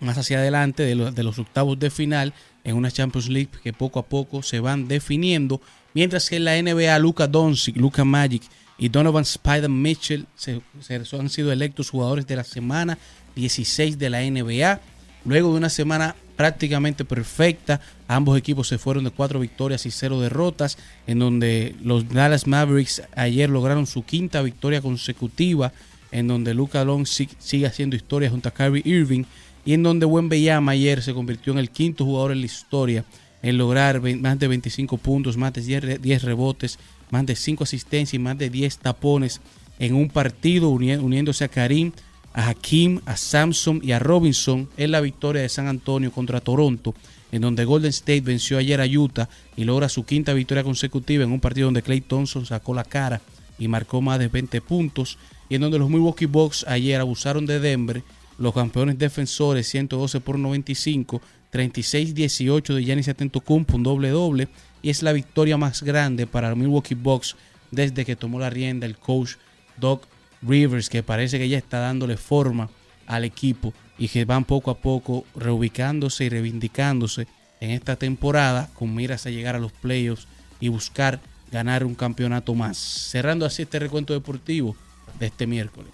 más 0.00 0.18
hacia 0.18 0.38
adelante 0.38 0.82
de, 0.82 0.94
lo- 0.96 1.12
de 1.12 1.22
los 1.22 1.38
octavos 1.38 1.78
de 1.78 1.90
final 1.90 2.32
en 2.64 2.74
una 2.76 2.90
Champions 2.90 3.28
League 3.28 3.50
que 3.62 3.72
poco 3.72 3.98
a 4.00 4.06
poco 4.06 4.42
se 4.42 4.58
van 4.60 4.88
definiendo, 4.88 5.60
mientras 5.94 6.28
que 6.28 6.36
en 6.36 6.44
la 6.44 6.60
NBA 6.60 6.98
Luka 6.98 7.26
Doncic, 7.26 7.76
Luka 7.76 8.04
Magic 8.04 8.42
y 8.78 8.88
Donovan 8.88 9.22
Spider 9.24 9.68
Mitchell 9.68 10.26
se, 10.36 10.60
se- 10.80 11.02
han 11.16 11.28
sido 11.30 11.52
electos 11.52 11.90
jugadores 11.90 12.26
de 12.26 12.36
la 12.36 12.44
semana 12.44 12.96
16 13.36 13.98
de 13.98 14.10
la 14.10 14.20
NBA, 14.22 14.80
luego 15.24 15.50
de 15.52 15.58
una 15.58 15.68
semana 15.68 16.14
prácticamente 16.38 17.04
perfecta. 17.04 17.80
Ambos 18.06 18.38
equipos 18.38 18.68
se 18.68 18.78
fueron 18.78 19.02
de 19.04 19.10
cuatro 19.10 19.40
victorias 19.40 19.84
y 19.86 19.90
cero 19.90 20.20
derrotas, 20.20 20.78
en 21.08 21.18
donde 21.18 21.74
los 21.82 22.08
Dallas 22.08 22.46
Mavericks 22.46 23.02
ayer 23.16 23.50
lograron 23.50 23.86
su 23.88 24.04
quinta 24.04 24.40
victoria 24.40 24.80
consecutiva, 24.80 25.72
en 26.12 26.28
donde 26.28 26.54
Luca 26.54 26.84
Long 26.84 27.06
si- 27.06 27.28
sigue 27.38 27.66
haciendo 27.66 27.96
historia 27.96 28.30
junto 28.30 28.48
a 28.48 28.52
Kyrie 28.54 28.82
Irving, 28.86 29.24
y 29.66 29.72
en 29.74 29.82
donde 29.82 30.06
Wembanyama 30.06 30.72
ayer 30.72 31.02
se 31.02 31.12
convirtió 31.12 31.52
en 31.52 31.58
el 31.58 31.70
quinto 31.70 32.04
jugador 32.04 32.30
en 32.32 32.40
la 32.40 32.46
historia 32.46 33.04
en 33.42 33.58
lograr 33.58 34.00
más 34.00 34.38
de 34.38 34.46
25 34.48 34.96
puntos, 34.96 35.36
más 35.36 35.52
de 35.52 35.60
10, 35.62 35.84
re- 35.84 35.98
10 35.98 36.22
rebotes, 36.22 36.78
más 37.10 37.26
de 37.26 37.34
5 37.36 37.64
asistencias 37.64 38.14
y 38.14 38.18
más 38.20 38.38
de 38.38 38.48
10 38.48 38.78
tapones 38.78 39.40
en 39.80 39.94
un 39.94 40.08
partido, 40.08 40.70
uni- 40.70 40.94
uniéndose 40.96 41.42
a 41.44 41.48
Karim, 41.48 41.90
a 42.32 42.48
Hakim, 42.48 43.00
a 43.06 43.16
Samson 43.16 43.80
y 43.82 43.92
a 43.92 43.98
Robinson 43.98 44.68
en 44.76 44.90
la 44.90 45.00
victoria 45.00 45.42
de 45.42 45.48
San 45.48 45.66
Antonio 45.66 46.12
contra 46.12 46.40
Toronto, 46.40 46.94
en 47.32 47.42
donde 47.42 47.64
Golden 47.64 47.90
State 47.90 48.20
venció 48.20 48.58
ayer 48.58 48.80
a 48.80 48.86
Utah 48.86 49.28
y 49.56 49.64
logra 49.64 49.88
su 49.88 50.04
quinta 50.04 50.32
victoria 50.32 50.64
consecutiva 50.64 51.24
en 51.24 51.32
un 51.32 51.40
partido 51.40 51.66
donde 51.66 51.82
Clay 51.82 52.00
Thompson 52.00 52.46
sacó 52.46 52.74
la 52.74 52.84
cara 52.84 53.20
y 53.58 53.68
marcó 53.68 54.00
más 54.00 54.18
de 54.18 54.28
20 54.28 54.60
puntos, 54.60 55.18
y 55.48 55.56
en 55.56 55.62
donde 55.62 55.78
los 55.78 55.90
Milwaukee 55.90 56.26
Bucks 56.26 56.64
ayer 56.68 57.00
abusaron 57.00 57.44
de 57.46 57.58
Denver, 57.58 58.02
los 58.38 58.54
campeones 58.54 58.98
defensores 58.98 59.68
112 59.68 60.20
por 60.20 60.38
95, 60.38 61.20
36-18 61.52 62.74
de 62.74 62.84
Giannis 62.84 63.08
Antetokounmpo, 63.08 63.76
un 63.76 63.82
doble 63.82 64.10
doble, 64.10 64.48
y 64.80 64.90
es 64.90 65.02
la 65.02 65.12
victoria 65.12 65.56
más 65.56 65.82
grande 65.82 66.26
para 66.26 66.50
los 66.50 66.58
Milwaukee 66.58 66.94
Bucks 66.94 67.36
desde 67.70 68.04
que 68.04 68.16
tomó 68.16 68.38
la 68.38 68.50
rienda 68.50 68.86
el 68.86 68.96
coach 68.96 69.32
Doc 69.76 70.06
Rivers, 70.42 70.88
que 70.88 71.02
parece 71.02 71.38
que 71.38 71.48
ya 71.48 71.58
está 71.58 71.78
dándole 71.78 72.16
forma 72.16 72.70
al 73.06 73.24
equipo 73.24 73.72
y 73.98 74.08
que 74.08 74.24
van 74.24 74.44
poco 74.44 74.70
a 74.70 74.78
poco 74.78 75.24
reubicándose 75.34 76.24
y 76.24 76.28
reivindicándose 76.28 77.26
en 77.60 77.70
esta 77.70 77.96
temporada 77.96 78.70
con 78.74 78.94
miras 78.94 79.26
a 79.26 79.30
llegar 79.30 79.56
a 79.56 79.58
los 79.58 79.72
playoffs 79.72 80.28
y 80.60 80.68
buscar 80.68 81.20
ganar 81.50 81.84
un 81.84 81.94
campeonato 81.94 82.54
más. 82.54 82.76
Cerrando 82.76 83.46
así 83.46 83.62
este 83.62 83.78
recuento 83.78 84.12
deportivo 84.12 84.76
de 85.18 85.26
este 85.26 85.46
miércoles. 85.46 85.92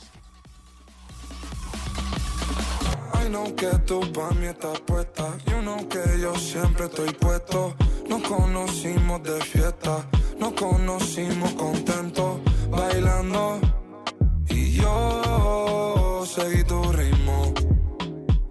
Y 14.55 14.71
yo 14.75 16.25
seguí 16.27 16.63
tu 16.63 16.81
ritmo. 16.93 17.53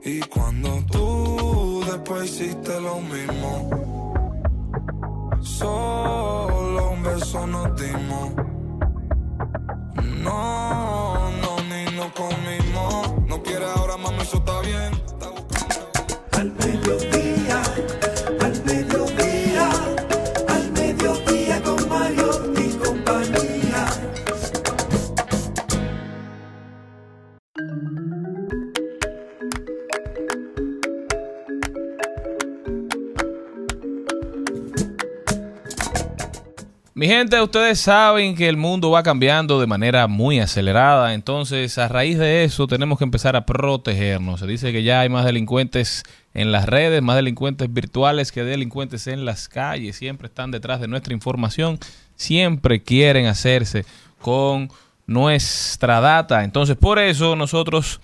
Y 0.04 0.20
cuando 0.22 0.84
tú 0.92 1.82
después 1.90 2.26
hiciste 2.26 2.82
lo 2.82 3.00
mismo. 3.00 3.70
Solo 5.42 6.92
un 6.92 7.04
beso 7.04 7.48
nos 7.48 7.68
dimos. 7.82 8.34
No, 10.26 11.32
no, 11.42 11.52
ni 11.70 11.96
nos 11.96 12.12
comimos. 12.12 13.22
No 13.26 13.42
quiere 13.42 13.66
ahora, 13.66 13.96
mami, 13.96 14.22
eso 14.24 14.38
está 14.38 14.60
bien. 14.60 15.03
Mi 37.04 37.10
gente, 37.10 37.42
ustedes 37.42 37.82
saben 37.82 38.34
que 38.34 38.48
el 38.48 38.56
mundo 38.56 38.90
va 38.90 39.04
cambiando 39.04 39.60
de 39.60 39.68
manera 39.68 40.08
muy 40.08 40.40
acelerada, 40.40 41.14
entonces 41.14 41.78
a 41.78 41.90
raíz 41.90 42.18
de 42.18 42.46
eso 42.46 42.66
tenemos 42.66 42.98
que 42.98 43.04
empezar 43.04 43.36
a 43.36 43.46
protegernos. 43.46 44.40
Se 44.40 44.48
dice 44.48 44.72
que 44.72 44.84
ya 44.84 45.02
hay 45.02 45.10
más 45.10 45.26
delincuentes 45.26 46.04
en 46.34 46.54
las 46.54 46.66
redes, 46.66 47.02
más 47.02 47.18
delincuentes 47.18 47.74
virtuales 47.74 48.32
que 48.32 48.46
delincuentes 48.46 49.08
en 49.08 49.26
las 49.26 49.50
calles, 49.50 49.98
siempre 49.98 50.28
están 50.28 50.52
detrás 50.52 50.80
de 50.80 50.88
nuestra 50.88 51.14
información, 51.14 51.78
siempre 52.16 52.82
quieren 52.82 53.26
hacerse 53.26 53.84
con 54.22 54.72
nuestra 55.06 56.00
data. 56.00 56.46
Entonces 56.46 56.78
por 56.78 57.00
eso 57.00 57.36
nosotros 57.36 58.00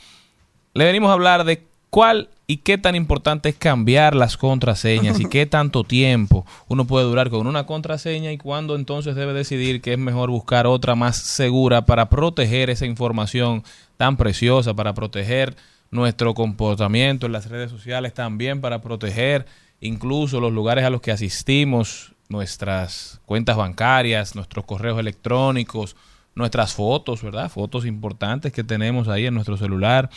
le 0.73 0.83
venimos 0.83 1.09
a 1.09 1.13
hablar 1.13 1.45
de 1.45 1.68
cuál 1.89 2.29
y 2.47 2.57
qué 2.57 2.77
tan 2.77 2.95
importante 2.95 3.49
es 3.49 3.55
cambiar 3.55 4.15
las 4.15 4.35
contraseñas 4.37 5.19
y 5.19 5.25
qué 5.25 5.45
tanto 5.45 5.83
tiempo 5.83 6.45
uno 6.67 6.85
puede 6.85 7.05
durar 7.05 7.29
con 7.29 7.45
una 7.45 7.65
contraseña 7.65 8.31
y 8.31 8.37
cuándo 8.37 8.75
entonces 8.75 9.15
debe 9.15 9.33
decidir 9.33 9.81
que 9.81 9.93
es 9.93 9.99
mejor 9.99 10.29
buscar 10.31 10.65
otra 10.65 10.95
más 10.95 11.17
segura 11.17 11.85
para 11.85 12.09
proteger 12.09 12.69
esa 12.69 12.85
información 12.85 13.63
tan 13.97 14.17
preciosa, 14.17 14.73
para 14.73 14.93
proteger 14.93 15.55
nuestro 15.91 16.33
comportamiento 16.33 17.25
en 17.25 17.33
las 17.33 17.49
redes 17.49 17.71
sociales, 17.71 18.13
también 18.13 18.61
para 18.61 18.81
proteger 18.81 19.45
incluso 19.81 20.39
los 20.39 20.51
lugares 20.51 20.85
a 20.85 20.89
los 20.89 21.01
que 21.01 21.11
asistimos, 21.11 22.13
nuestras 22.29 23.19
cuentas 23.25 23.57
bancarias, 23.57 24.35
nuestros 24.35 24.65
correos 24.65 24.99
electrónicos, 24.99 25.95
nuestras 26.35 26.73
fotos, 26.73 27.23
¿verdad? 27.23 27.49
Fotos 27.49 27.85
importantes 27.85 28.53
que 28.53 28.63
tenemos 28.63 29.07
ahí 29.07 29.25
en 29.25 29.33
nuestro 29.33 29.57
celular. 29.57 30.09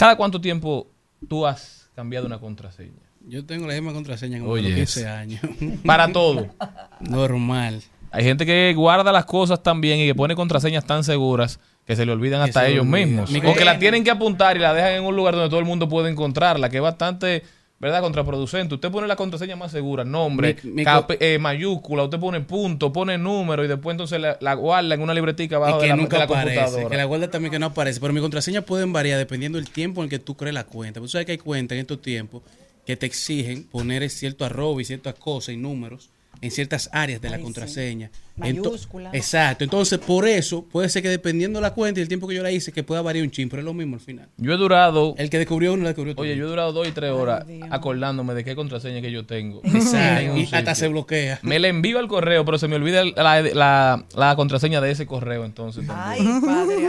¿Cada 0.00 0.16
cuánto 0.16 0.40
tiempo 0.40 0.86
tú 1.28 1.46
has 1.46 1.90
cambiado 1.94 2.26
una 2.26 2.38
contraseña? 2.38 3.02
Yo 3.28 3.44
tengo 3.44 3.66
la 3.66 3.74
misma 3.74 3.92
contraseña 3.92 4.40
como 4.40 4.56
los 4.56 4.64
15 4.64 5.00
es- 5.02 5.06
años. 5.06 5.40
Para 5.84 6.08
todo. 6.10 6.46
Normal. 7.00 7.82
Hay 8.10 8.24
gente 8.24 8.44
que 8.44 8.72
guarda 8.74 9.12
las 9.12 9.24
cosas 9.24 9.62
tan 9.62 9.80
bien 9.80 10.00
y 10.00 10.06
que 10.06 10.14
pone 10.14 10.34
contraseñas 10.34 10.84
tan 10.84 11.04
seguras 11.04 11.60
que 11.86 11.94
se 11.96 12.04
le 12.06 12.12
olvidan 12.12 12.42
Que 12.44 12.48
hasta 12.50 12.66
ellos 12.66 12.84
olvida. 12.86 13.06
mismos. 13.06 13.30
Mi 13.30 13.38
O 13.40 13.54
que 13.54 13.64
la 13.64 13.78
tienen 13.78 14.02
que 14.02 14.10
apuntar 14.10 14.56
y 14.56 14.60
la 14.60 14.72
dejan 14.74 14.92
en 14.94 15.04
un 15.04 15.14
lugar 15.14 15.34
donde 15.34 15.48
todo 15.50 15.60
el 15.60 15.66
mundo 15.66 15.88
puede 15.88 16.10
encontrarla, 16.10 16.68
que 16.70 16.78
es 16.78 16.82
bastante, 16.82 17.44
¿verdad? 17.80 18.02
Contraproducente. 18.02 18.74
Usted 18.74 18.90
pone 18.90 19.08
la 19.08 19.16
contraseña 19.16 19.56
más 19.56 19.72
segura, 19.72 20.04
nombre, 20.04 20.56
Mi- 20.62 20.70
mi 20.70 20.84
cap- 20.84 21.10
eh, 21.18 21.38
mayúscula, 21.40 22.04
usted 22.04 22.20
pone 22.20 22.40
punto, 22.42 22.92
pone 22.92 23.16
número 23.18 23.64
y 23.64 23.68
después 23.68 23.94
entonces 23.94 24.20
la, 24.20 24.36
la 24.40 24.54
guarda 24.54 24.94
en 24.94 25.00
una 25.00 25.14
libretica 25.14 25.56
abajo 25.56 25.78
y 25.78 25.80
de 25.80 25.86
que 25.86 25.88
la, 25.88 25.96
nunca 25.96 26.16
de 26.16 26.18
la 26.18 26.24
aparece, 26.26 26.56
computadora. 26.60 26.90
que 26.90 26.96
la 26.96 27.04
guarda 27.06 27.30
también 27.30 27.50
que 27.52 27.58
no 27.58 27.66
aparece, 27.66 27.98
pero 27.98 28.12
mis 28.12 28.20
contraseñas 28.22 28.64
pueden 28.64 28.92
variar 28.92 29.18
dependiendo 29.18 29.56
del 29.58 29.70
tiempo 29.70 30.02
en 30.02 30.04
el 30.04 30.10
que 30.10 30.18
tú 30.18 30.36
crees 30.36 30.54
la 30.54 30.64
cuenta. 30.64 31.00
Porque 31.00 31.06
tú 31.08 31.12
sabes 31.12 31.26
que 31.26 31.32
hay 31.32 31.38
cuentas 31.38 31.74
en 31.76 31.80
estos 31.80 32.02
tiempos 32.02 32.42
que 32.86 32.96
te 32.96 33.06
exigen 33.06 33.64
poner 33.64 34.08
cierto 34.10 34.44
arroba 34.44 34.80
y 34.82 34.84
ciertas 34.84 35.14
cosas 35.14 35.54
y 35.54 35.56
números 35.56 36.10
en 36.42 36.50
ciertas 36.50 36.88
áreas 36.92 37.20
de 37.20 37.28
la 37.30 37.36
Ay, 37.36 37.42
sí. 37.42 37.48
Contraseña. 38.40 39.08
Ento-. 39.10 39.10
Exacto. 39.16 39.64
Entonces, 39.64 39.98
por 39.98 40.26
eso, 40.26 40.64
puede 40.64 40.88
ser 40.88 41.02
que 41.02 41.08
dependiendo 41.08 41.58
de 41.58 41.62
la 41.62 41.72
cuenta 41.74 42.00
y 42.00 42.02
el 42.02 42.08
tiempo 42.08 42.26
que 42.28 42.34
yo 42.34 42.42
la 42.42 42.50
hice, 42.50 42.72
que 42.72 42.82
pueda 42.82 43.02
variar 43.02 43.24
un 43.24 43.30
chin, 43.30 43.48
pero 43.48 43.60
es 43.60 43.64
lo 43.66 43.74
mismo 43.74 43.94
al 43.96 44.00
final. 44.00 44.28
Yo 44.36 44.52
he 44.52 44.56
durado. 44.56 45.14
El 45.18 45.30
que 45.30 45.38
descubrió 45.38 45.72
uno, 45.74 45.82
la 45.84 45.90
descubrió. 45.90 46.14
Oye, 46.16 46.36
yo 46.36 46.46
he 46.46 46.48
durado 46.48 46.72
dos 46.72 46.88
y 46.88 46.92
tres 46.92 47.10
horas 47.12 47.44
acordándome 47.70 48.34
de 48.34 48.44
qué 48.44 48.54
contraseña 48.54 49.00
que 49.00 49.10
yo 49.12 49.24
tengo. 49.26 49.60
Exacto. 49.64 50.36
Y 50.36 50.48
hasta 50.52 50.74
se 50.74 50.88
bloquea. 50.88 51.38
Me 51.42 51.58
la 51.58 51.68
envío 51.68 51.98
al 51.98 52.08
correo, 52.08 52.44
pero 52.44 52.58
se 52.58 52.68
me 52.68 52.76
olvida 52.76 53.04
la, 53.04 53.40
la- 53.42 54.04
la 54.14 54.36
contraseña 54.36 54.80
de 54.80 54.90
ese 54.90 55.06
correo 55.06 55.44
entonces. 55.44 55.84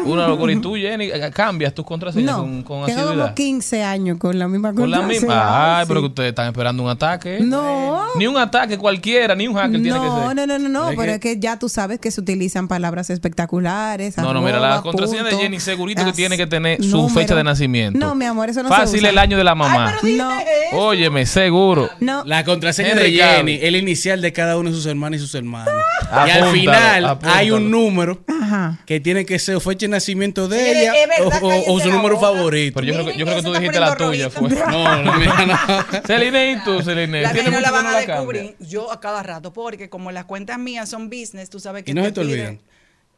Una 0.05 0.27
locura. 0.27 0.53
Y 0.53 0.61
tú, 0.61 0.75
Jenny, 0.75 1.09
cambias 1.33 1.73
tus 1.73 1.85
contraseñas 1.85 2.31
No, 2.37 2.41
con, 2.43 2.63
con 2.63 2.85
tengo 2.85 2.99
como 3.01 3.09
asiduidad. 3.11 3.33
15 3.35 3.83
años 3.83 4.17
con 4.17 4.37
la 4.37 4.47
misma 4.47 4.73
Con 4.73 4.89
la 4.89 4.97
contraseña. 4.97 5.27
misma. 5.27 5.77
Ay, 5.79 5.85
Sí. 5.85 5.87
pero 5.87 6.01
que 6.01 6.07
ustedes 6.07 6.29
están 6.29 6.47
esperando 6.47 6.83
un 6.83 6.89
ataque. 6.89 7.39
No. 7.41 8.05
Ni 8.15 8.27
un 8.27 8.37
ataque 8.37 8.77
cualquiera, 8.77 9.35
ni 9.35 9.47
un 9.47 9.55
hacker 9.55 9.81
tiene 9.81 9.99
que 9.99 10.05
No, 10.05 10.27
ser. 10.27 10.35
no, 10.35 10.47
no, 10.47 10.59
no, 10.59 10.69
no, 10.69 10.87
pero 10.89 11.01
que- 11.03 11.11
es 11.13 11.19
que 11.19 11.39
ya 11.41 11.59
tú 11.59 11.67
sabes 11.67 11.99
que 11.99 12.11
se 12.11 12.21
utilizan 12.21 12.67
palabras 12.69 13.09
espectaculares. 13.09 14.15
No, 14.17 14.33
no, 14.33 14.41
mira, 14.41 14.59
la 14.59 14.81
contraseña 14.81 15.23
de 15.23 15.35
Jenny 15.35 15.59
segurito 15.59 16.05
que 16.05 16.13
tiene 16.13 16.37
que 16.37 16.47
tener 16.47 16.81
su 16.83 16.89
número. 16.97 17.13
fecha 17.15 17.35
de 17.35 17.43
nacimiento. 17.43 17.99
No, 17.99 18.15
mi 18.15 18.25
amor, 18.25 18.49
eso 18.49 18.63
no 18.63 18.69
se 18.69 18.75
Fácil 18.75 18.99
usa. 18.99 19.09
el 19.09 19.17
año 19.17 19.37
de 19.37 19.43
la 19.43 19.55
mamá. 19.55 19.95
No. 20.03 20.29
Óyeme, 20.73 21.25
seguro. 21.25 21.89
No. 21.99 22.23
La 22.25 22.43
contraseña 22.45 22.95
de. 22.95 23.11
Jenny, 23.11 23.59
el 23.61 23.75
inicial 23.75 24.21
de 24.21 24.31
cada 24.31 24.57
uno 24.57 24.69
de 24.69 24.75
sus 24.75 24.85
hermanos 24.85 25.17
y 25.17 25.21
sus 25.21 25.35
hermanos. 25.35 25.73
y 26.03 26.05
Apúntalo, 26.05 26.45
al 26.45 26.51
final 26.53 27.05
apúntalo. 27.05 27.33
hay 27.35 27.51
un 27.51 27.71
número 27.71 28.23
Ajá. 28.27 28.79
que 28.85 28.99
tiene 28.99 29.25
que 29.25 29.39
ser 29.39 29.59
fecha 29.59 29.85
de 29.85 29.89
nacimiento 29.89 30.47
de 30.47 30.57
Mire, 30.57 30.81
ella 30.81 30.93
es 31.03 31.07
verdad, 31.09 31.43
o- 31.43 31.47
o, 31.47 31.49
o 31.49 31.49
cállese 31.49 31.83
su 31.83 31.89
número 31.91 32.15
boca. 32.15 32.27
favorito. 32.27 32.79
Pero 32.79 32.87
yo 32.87 32.93
creo 32.93 33.05
que, 33.05 33.17
yo 33.17 33.25
creo 33.25 33.37
que 33.37 33.43
tú 33.43 33.53
dijiste 33.53 33.79
la 33.79 33.95
tuya. 33.95 34.29
Fue. 34.29 34.49
rojita. 34.49 34.71
No, 34.71 35.03
la 35.03 35.17
mía 35.17 35.33
no. 35.47 36.01
Celine, 36.07 36.51
¿y 36.51 36.63
tú, 36.63 36.81
Celine? 36.81 37.21
La 37.21 37.31
¿Tiene 37.33 37.49
mía 37.49 37.59
no 37.59 37.65
la 37.65 37.71
van 37.71 37.83
no 37.85 37.89
a 37.91 37.99
descubrir 37.99 38.55
yo 38.59 38.91
a 38.91 38.99
cada 38.99 39.23
rato, 39.23 39.53
porque 39.53 39.89
como 39.89 40.11
las 40.11 40.25
cuentas 40.25 40.57
mías 40.59 40.89
son 40.89 41.09
business, 41.21 41.49
tú 41.49 41.59
sabes 41.59 41.83
que 41.83 41.91
Y 41.91 41.93
no 41.93 42.03
se 42.03 42.11
te 42.11 42.19
olvidan. 42.21 42.59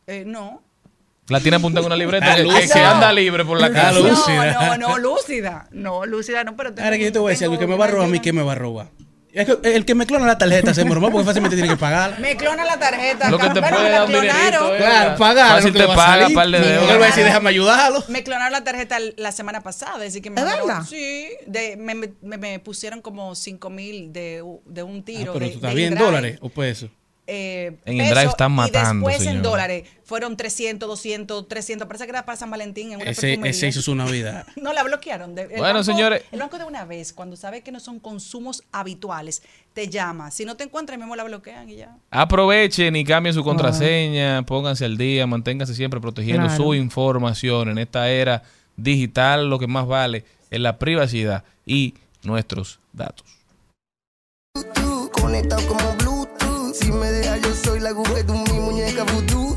Eh, 0.08 0.24
no. 0.26 0.62
La 1.30 1.39
tiene 1.39 1.56
apuntada 1.58 1.82
en 1.82 1.86
una 1.88 1.95
libreta 1.95 2.36
que, 2.36 2.43
que- 2.43 2.68
que 2.70 2.80
anda 2.80 3.12
libre 3.14 3.45
por 3.45 3.60
la 3.60 3.70
lúcida. 3.93 4.54
No, 4.54 4.78
no, 4.78 4.89
no, 4.89 4.97
lúcida. 4.97 5.68
No, 5.72 6.06
lúcida 6.06 6.43
no, 6.43 6.56
pero 6.58 6.74
tengo 6.74 6.86
Ahora 6.86 6.97
que 6.97 7.06
yo 7.06 7.12
te 7.14 7.20
voy 7.20 7.30
a 7.30 7.32
decir 7.32 7.45
algo 7.45 7.58
que 7.58 7.68
me 7.68 7.78
va 7.78 7.86
a 7.86 7.88
robar 7.88 8.08
a 8.08 8.10
mí, 8.12 8.20
¿qué 8.20 8.34
me 8.34 8.43
va 8.43 8.51
a 8.51 8.56
robar? 8.56 8.88
Es 9.32 9.47
que 9.47 9.58
el 9.76 9.84
que 9.86 9.95
me 9.95 10.06
clona 10.06 10.28
la 10.28 10.38
tarjeta 10.38 10.76
se 10.76 10.86
mormó 10.86 11.10
porque 11.10 11.26
fácilmente 11.26 11.56
tiene 11.56 11.68
que 11.70 11.78
pagar. 11.78 12.20
Me 12.20 12.36
clona 12.38 12.66
la 12.66 12.78
tarjeta. 12.78 13.32
Lo 13.32 13.39
que 13.39 13.49
te 13.49 13.62
puede 13.62 13.84
me 13.84 13.89
dar 13.89 14.01
un 14.06 14.12
clonaron. 14.12 14.32
dinerito, 14.38 14.76
eh. 14.76 14.78
Claro, 14.78 15.18
pagar. 15.18 15.49
Fácil 15.56 15.74
te 15.74 15.88
paga, 15.88 16.30
par 16.36 16.47
de 16.49 16.60
dedos. 16.60 16.91
Él 16.91 17.01
va 17.01 17.06
a 17.06 17.08
decir, 17.08 17.24
déjame 17.24 17.49
ayudarlo. 17.49 18.04
Me 18.10 18.24
clonaron 18.24 18.51
la 18.51 18.64
tarjeta 18.64 18.97
la 19.18 19.32
semana 19.32 19.62
pasada, 19.62 20.06
así 20.06 20.22
que 20.22 20.30
me 20.30 20.39
¿Es 20.41 20.45
mandaron- 20.45 20.68
verdad? 20.68 20.84
Sí, 20.88 21.30
de, 21.47 21.78
me, 21.78 21.95
me- 21.95 22.14
me- 22.22 22.38
me 22.38 22.60
pusieron 22.60 23.01
como 23.01 23.34
5 23.34 23.70
mil 23.72 24.14
de, 24.14 24.43
de 24.66 24.84
un 24.84 24.97
Ah, 24.99 25.04
tiro. 25.04 25.34
pero 25.34 25.45
de, 25.45 25.51
tú 25.51 25.58
estás 25.58 25.74
bien, 25.74 25.95
dólares 25.95 26.38
o 26.41 26.49
pesos. 26.49 26.91
Eh, 27.26 27.78
En 27.86 27.97
peso, 27.97 28.09
InDrive 28.09 28.30
están 28.32 28.51
Y 28.51 28.55
matando, 28.55 29.07
después 29.07 29.26
en 29.26 29.34
señor. 29.36 29.43
dólares 29.43 29.88
fueron 30.03 30.36
300, 30.36 30.89
200, 30.89 31.47
300. 31.47 31.88
Parece 31.88 32.03
que 32.03 32.09
era 32.09 32.26
para 32.26 32.38
San 32.38 32.51
Valentín 32.51 32.91
en 32.91 33.01
una 33.01 33.09
Ese, 33.09 33.39
ese 33.45 33.67
hizo 33.67 33.82
su 33.82 33.95
Navidad. 33.95 34.45
No, 34.61 34.74
la 34.74 34.84
bloquearon. 34.84 35.34
De- 35.34 35.43
el 35.43 35.47
Bueno, 35.49 35.65
banco- 35.76 35.84
señores. 35.86 36.24
El 36.34 36.39
banco 36.39 36.57
de 36.57 36.65
una 36.65 36.84
vez, 36.84 37.13
cuando 37.13 37.38
sabe 37.38 37.61
que 37.61 37.71
no 37.71 37.80
son 37.80 37.99
consumos 37.99 38.63
habituales, 38.74 39.41
te 39.74 39.88
llama. 39.88 40.32
Si 40.32 40.43
no 40.43 40.57
te 40.57 40.65
encuentras, 40.65 40.99
mismo 40.99 41.15
la 41.15 41.24
bloquean 41.24 41.69
y 41.69 41.78
ya. 41.78 41.95
Aprovechen 42.11 42.93
y 42.97 43.05
cambien 43.05 43.34
su 43.34 43.43
contraseña, 43.43 44.43
pónganse 44.45 44.84
al 44.84 44.97
día, 44.97 45.26
manténganse 45.26 45.74
siempre 45.76 46.01
protegiendo 46.01 46.47
Claro. 46.47 46.61
su 46.63 46.74
información 46.76 47.69
en 47.69 47.78
esta 47.78 48.09
era 48.11 48.43
digital. 48.76 49.49
Lo 49.49 49.59
que 49.59 49.67
más 49.67 49.88
vale 49.88 50.26
es 50.51 50.59
la 50.59 50.78
privacidad 50.78 51.45
y 51.65 51.93
nuestros 52.24 52.80
datos. 52.91 53.26
Conectado 55.13 55.65
como 55.67 55.80
Bluetooth. 55.95 56.12
Si 56.74 56.91
me 56.91 57.11
deja, 57.11 57.38
yo 57.38 57.53
soy 57.53 57.80
la 57.80 57.93
de 57.93 58.34
mi 58.34 58.59
muñeca 58.59 59.03
vudú. 59.03 59.55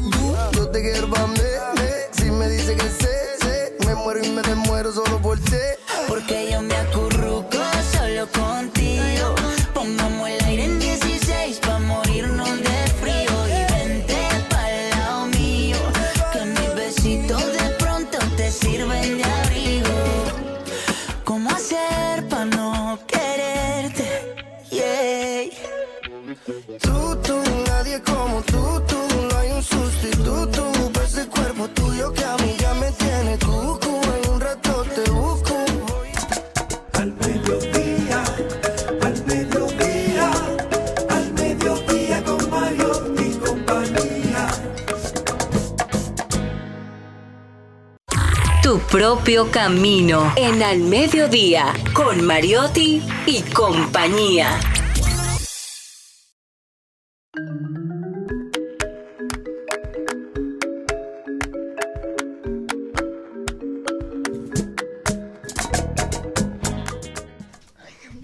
Yo 0.53 0.69
te 0.69 0.83
quiero 0.83 1.09
pa' 1.09 1.27
me, 1.27 1.81
me. 1.81 1.91
Si 2.13 2.31
me 2.31 2.47
dice 2.51 2.77
que 2.77 2.89
sé, 2.91 3.15
sé. 3.41 3.77
Me 3.87 3.95
muero 3.95 4.23
y 4.23 4.29
me 4.29 4.43
desmuero 4.43 4.93
solo 4.93 5.19
por 5.23 5.39
ti. 5.39 5.57
Porque 6.09 6.51
yo 6.51 6.61
me 6.61 6.75
acurruco 6.77 6.96
propio 48.97 49.51
camino 49.51 50.33
en 50.37 50.63
Al 50.63 50.79
Mediodía 50.79 51.67
con 51.93 52.25
Mariotti 52.25 53.03
y 53.27 53.43
compañía. 53.43 54.59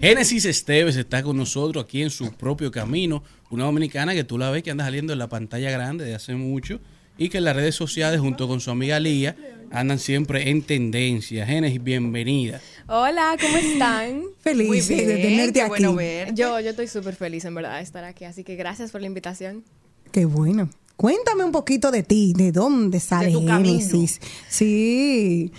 Génesis 0.01 0.45
Esteves 0.45 0.95
está 0.95 1.21
con 1.21 1.37
nosotros 1.37 1.83
aquí 1.83 2.01
en 2.01 2.09
su 2.09 2.33
propio 2.33 2.71
camino. 2.71 3.23
Una 3.51 3.65
dominicana 3.65 4.15
que 4.15 4.23
tú 4.23 4.39
la 4.39 4.49
ves 4.49 4.63
que 4.63 4.71
anda 4.71 4.85
saliendo 4.85 5.13
en 5.13 5.19
la 5.19 5.29
pantalla 5.29 5.69
grande 5.69 6.03
de 6.03 6.15
hace 6.15 6.33
mucho 6.33 6.79
y 7.15 7.29
que 7.29 7.37
en 7.37 7.43
las 7.43 7.55
redes 7.55 7.75
sociales 7.75 8.19
junto 8.19 8.47
con 8.47 8.59
su 8.59 8.71
amiga 8.71 8.99
Lía 8.99 9.35
andan 9.73 9.97
siempre 9.97 10.49
en 10.49 10.61
tendencia. 10.61 11.45
Génesis, 11.45 11.83
bienvenida. 11.83 12.61
Hola, 12.87 13.35
¿cómo 13.41 13.57
están? 13.57 14.21
Feliz 14.39 14.67
Muy 14.67 14.79
de 14.79 15.17
tenerte 15.17 15.59
qué 15.61 15.67
bueno 15.67 15.89
aquí. 15.89 15.97
verte. 15.97 16.33
Yo, 16.35 16.59
yo 16.61 16.69
estoy 16.69 16.87
súper 16.87 17.15
feliz 17.15 17.43
en 17.45 17.55
verdad 17.55 17.77
de 17.77 17.83
estar 17.83 18.03
aquí, 18.03 18.23
así 18.23 18.43
que 18.43 18.55
gracias 18.55 18.91
por 18.91 19.01
la 19.01 19.07
invitación. 19.07 19.63
Qué 20.11 20.25
bueno. 20.25 20.69
Cuéntame 20.95 21.43
un 21.43 21.51
poquito 21.51 21.89
de 21.89 22.03
ti, 22.03 22.33
de 22.37 22.51
dónde 22.51 22.99
sale 22.99 23.31
tu 23.31 23.43
camino. 23.45 23.79
Génesis. 23.79 24.21
Sí. 24.47 25.51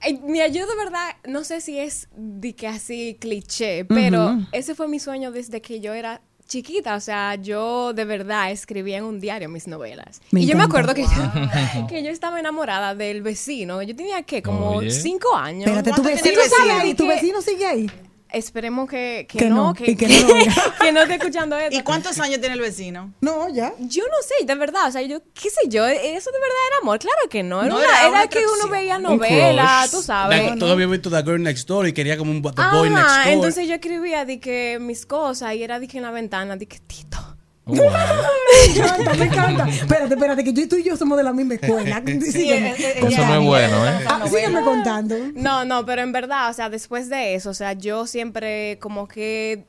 Ay, 0.00 0.20
mira, 0.24 0.46
yo 0.46 0.66
de 0.66 0.76
verdad 0.76 1.16
no 1.28 1.42
sé 1.42 1.60
si 1.60 1.78
es 1.78 2.08
de 2.16 2.54
que 2.54 2.68
así 2.68 3.16
cliché, 3.20 3.84
pero 3.84 4.38
ese 4.52 4.76
fue 4.76 4.86
mi 4.86 5.00
sueño 5.00 5.32
desde 5.32 5.60
que 5.60 5.80
yo 5.80 5.94
era 5.94 6.22
chiquita, 6.52 6.96
o 6.96 7.00
sea, 7.00 7.36
yo 7.36 7.94
de 7.94 8.04
verdad 8.04 8.50
escribía 8.50 8.98
en 8.98 9.04
un 9.04 9.20
diario 9.20 9.48
mis 9.48 9.66
novelas. 9.66 10.20
Me 10.32 10.42
y 10.42 10.46
yo 10.46 10.54
me 10.54 10.64
acuerdo 10.64 10.92
que 10.92 11.02
yo, 11.02 11.86
que 11.88 12.02
yo 12.02 12.10
estaba 12.10 12.38
enamorada 12.38 12.94
del 12.94 13.22
vecino. 13.22 13.80
Yo 13.82 13.96
tenía 13.96 14.22
que 14.22 14.42
como 14.42 14.76
Oye. 14.76 14.90
cinco 14.90 15.34
años. 15.34 15.66
Espérate, 15.66 15.92
¿tu 15.92 16.02
¿Cuánto 16.02 16.22
vecino 16.22 16.42
sigue 16.42 16.70
ahí? 16.70 16.94
¿Tu 16.94 17.06
vecino 17.06 17.40
sigue 17.40 17.66
ahí? 17.66 17.90
Esperemos 18.32 18.88
que, 18.88 19.26
que 19.28 19.38
Que 19.38 19.44
no, 19.50 19.56
no, 19.68 19.74
que, 19.74 19.90
y 19.90 19.96
que 19.96 20.08
no 20.08 20.26
que 20.80 20.92
no 20.92 21.00
esté 21.02 21.14
escuchando 21.14 21.56
esto. 21.58 21.76
¿Y 21.76 21.82
cuántos 21.82 22.18
años 22.18 22.40
tiene 22.40 22.54
el 22.54 22.60
vecino? 22.60 23.12
No, 23.20 23.48
ya. 23.48 23.72
Yo 23.78 24.04
no 24.04 24.16
sé, 24.26 24.44
de 24.46 24.54
verdad, 24.54 24.88
o 24.88 24.92
sea, 24.92 25.02
yo, 25.02 25.20
qué 25.34 25.50
sé 25.50 25.68
yo, 25.68 25.86
eso 25.86 26.30
de 26.30 26.38
verdad 26.40 26.56
era 26.68 26.78
amor, 26.82 26.98
claro 26.98 27.28
que 27.30 27.42
no, 27.42 27.60
era, 27.62 27.68
No, 27.68 27.76
una- 27.78 28.06
era 28.08 28.26
que 28.28 28.38
uno 28.46 28.68
veía 28.68 28.98
novelas, 28.98 29.90
tú 29.90 30.02
sabes. 30.02 30.50
La- 30.50 30.56
Todavía 30.56 30.84
he 30.86 30.88
visto 30.88 31.10
The 31.10 31.22
Girl 31.22 31.42
Next 31.42 31.68
Door 31.68 31.88
y 31.88 31.92
quería 31.92 32.16
como 32.16 32.30
un 32.30 32.42
The 32.42 32.50
Boy 32.72 32.90
Next 32.90 33.06
Door. 33.08 33.26
entonces 33.28 33.68
yo 33.68 33.74
escribía 33.74 34.24
de 34.24 34.40
que 34.40 34.78
mis 34.80 35.06
cosas 35.06 35.54
y 35.54 35.62
era 35.62 35.78
de 35.78 35.86
que 35.88 35.98
en 35.98 36.04
la 36.04 36.10
ventana, 36.10 36.56
de 36.56 36.66
que 36.66 36.78
Tito. 36.78 37.18
Me 37.66 38.74
encanta, 38.74 39.14
me 39.14 39.24
encanta. 39.24 39.68
Espérate, 39.68 40.14
espérate, 40.14 40.44
que 40.44 40.52
yo 40.52 40.62
y 40.62 40.66
tú 40.66 40.76
y 40.76 40.82
yo 40.82 40.96
somos 40.96 41.16
de 41.16 41.24
la 41.24 41.32
misma 41.32 41.54
escuela. 41.54 42.02
Sígueme 42.04 42.70
contando. 43.00 43.08
Eso 43.08 43.26
no 43.26 43.34
es 43.34 43.46
bueno, 43.46 43.86
¿eh? 43.86 44.04
Ah, 44.06 44.24
sígueme 44.26 44.62
contando. 44.62 45.16
No, 45.34 45.64
no, 45.64 45.86
pero 45.86 46.02
en 46.02 46.12
verdad, 46.12 46.50
o 46.50 46.52
sea, 46.52 46.68
después 46.70 47.08
de 47.08 47.34
eso, 47.34 47.50
o 47.50 47.54
sea, 47.54 47.72
yo 47.74 48.06
siempre 48.06 48.78
como 48.80 49.06
que 49.06 49.64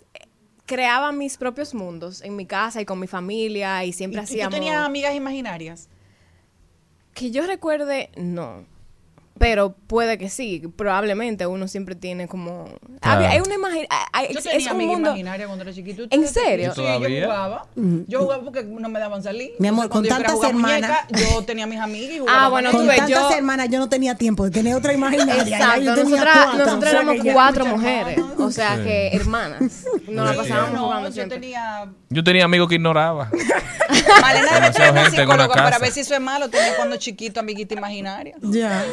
creaba 0.65 1.11
mis 1.11 1.37
propios 1.37 1.73
mundos 1.73 2.21
en 2.23 2.35
mi 2.35 2.45
casa 2.45 2.81
y 2.81 2.85
con 2.85 2.99
mi 2.99 3.07
familia 3.07 3.83
y 3.85 3.93
siempre 3.93 4.21
¿Y 4.21 4.25
tú 4.25 4.31
hacíamos... 4.31 4.53
tenías 4.55 4.77
amigas 4.77 5.13
imaginarias? 5.13 5.89
Que 7.13 7.29
yo 7.29 7.45
recuerde, 7.45 8.09
no. 8.15 8.65
Pero 9.39 9.73
puede 9.87 10.17
que 10.19 10.29
sí, 10.29 10.61
probablemente 10.75 11.47
uno 11.47 11.67
siempre 11.67 11.95
tiene 11.95 12.27
como... 12.27 12.65
Claro. 13.01 13.25
Hay 13.27 13.39
una 13.41 13.55
hay- 14.13 14.31
Yo 14.31 14.37
es 14.39 14.43
tenía 14.45 14.67
un 14.67 14.75
amiga 14.75 14.91
mundo... 14.93 15.09
imaginaria 15.09 15.47
cuando 15.47 15.63
era 15.63 15.73
chiquito. 15.73 16.03
¿En 16.11 16.27
serio? 16.27 16.73
Sí, 16.75 16.81
yo 16.83 17.23
jugaba. 17.25 17.65
Yo 17.75 18.19
jugaba 18.19 18.43
porque 18.43 18.63
no 18.63 18.87
me 18.89 18.99
daban 18.99 19.23
salir. 19.23 19.51
Mi 19.59 19.67
amor, 19.67 19.85
Entonces, 19.85 20.11
cuando 20.13 20.29
con 20.29 20.33
tantas 20.39 20.49
hermanas. 20.49 21.05
muñeca, 21.09 21.31
yo 21.33 21.43
tenía 21.45 21.65
mis 21.65 21.79
amigas 21.79 22.15
y 22.15 22.19
jugaba 22.19 22.45
Ah, 22.45 22.49
bueno, 22.49 22.69
tú 22.71 22.77
Con 22.77 22.87
ves, 22.87 22.97
tantas 22.97 23.19
yo- 23.31 23.35
hermanas 23.35 23.69
yo 23.69 23.79
no 23.79 23.89
tenía 23.89 24.15
tiempo 24.15 24.45
de 24.45 24.51
tener 24.51 24.75
otra 24.75 24.93
imaginaria. 24.93 25.57
Exacto, 25.57 25.95
nosotras, 25.95 26.37
cuatro, 26.45 26.65
nosotras 26.65 26.93
éramos 26.93 27.15
cuatro 27.33 27.65
mujeres, 27.65 28.19
o 28.37 28.51
sea 28.51 28.77
Sí. 28.77 28.83
que 28.83 29.07
hermanas. 29.15 29.85
Nos 30.07 30.29
la 30.29 30.35
pasábamos 30.41 30.73
No, 30.73 30.83
jugando 30.85 31.09
yo 31.09 31.13
siempre. 31.13 31.39
tenía... 31.39 31.91
Yo 32.09 32.23
tenía 32.23 32.45
amigos 32.45 32.69
que 32.69 32.75
ignoraba. 32.75 33.29
Malena 34.21 34.51
me 34.51 34.55
Demasiada 34.59 34.71
trae 34.71 34.91
una 34.91 35.09
psicóloga 35.09 35.47
para 35.55 35.79
ver 35.79 35.91
si 35.91 36.01
eso 36.01 36.13
es 36.13 36.21
malo. 36.21 36.49
Tenía 36.49 36.75
cuando 36.75 36.95
chiquito 36.97 37.39
amiguita 37.39 37.73
imaginaria. 37.73 38.35
Ya. 38.41 38.83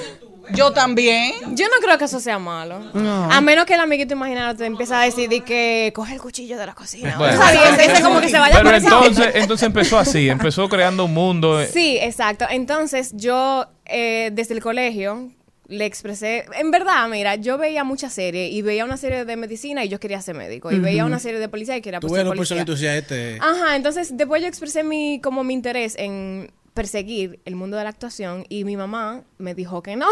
Yo 0.54 0.72
también. 0.72 1.32
Yo 1.54 1.66
no 1.66 1.74
creo 1.82 1.98
que 1.98 2.04
eso 2.04 2.20
sea 2.20 2.38
malo. 2.38 2.80
No. 2.94 3.30
A 3.30 3.40
menos 3.40 3.64
que 3.66 3.74
el 3.74 3.80
amiguito 3.80 4.14
imaginario 4.14 4.56
te 4.56 4.66
empiece 4.66 4.94
a 4.94 5.00
decir 5.00 5.28
de 5.28 5.40
que 5.42 5.92
coge 5.94 6.14
el 6.14 6.20
cuchillo 6.20 6.58
de 6.58 6.66
la 6.66 6.74
cocina. 6.74 7.16
Bueno. 7.18 7.34
Tú 7.34 7.42
sabes, 7.42 7.60
ese- 7.80 7.92
ese 7.92 8.02
como 8.02 8.20
que 8.20 8.28
se 8.28 8.38
vaya 8.38 8.56
Pero 8.62 8.74
entonces, 8.76 9.30
entonces 9.34 9.66
empezó 9.66 9.98
así, 9.98 10.28
empezó 10.28 10.68
creando 10.68 11.04
un 11.06 11.14
mundo. 11.14 11.60
eh, 11.60 11.66
Sí, 11.72 11.98
exacto. 12.00 12.46
Entonces 12.50 13.12
yo 13.14 13.66
eh, 13.86 14.30
desde 14.32 14.54
el 14.54 14.60
colegio 14.62 15.30
le 15.68 15.84
expresé, 15.86 16.46
en 16.58 16.72
verdad, 16.72 17.08
mira, 17.08 17.36
yo 17.36 17.56
veía 17.56 17.84
muchas 17.84 18.12
series 18.12 18.52
y 18.52 18.60
veía 18.60 18.84
una 18.84 18.96
serie 18.96 19.24
de 19.24 19.36
medicina 19.36 19.84
y 19.84 19.88
yo 19.88 20.00
quería 20.00 20.20
ser 20.20 20.34
médico. 20.34 20.72
Y 20.72 20.80
veía 20.80 21.04
una 21.04 21.20
serie 21.20 21.38
de 21.38 21.48
policía 21.48 21.76
y 21.76 21.80
quería 21.80 22.00
Tú 22.00 22.08
ser 22.08 22.26
policía. 22.26 22.38
personitos 22.56 22.80
ya 22.80 22.96
este. 22.96 23.38
Ajá, 23.40 23.76
entonces 23.76 24.16
después 24.16 24.42
yo 24.42 24.48
expresé 24.48 24.82
mi, 24.82 25.20
como 25.20 25.44
mi 25.44 25.54
interés 25.54 25.94
en 25.96 26.50
perseguir 26.80 27.40
el 27.44 27.56
mundo 27.56 27.76
de 27.76 27.84
la 27.84 27.90
actuación 27.90 28.46
y 28.48 28.64
mi 28.64 28.74
mamá 28.74 29.22
me 29.36 29.54
dijo 29.54 29.82
que 29.82 29.96
no, 29.96 30.06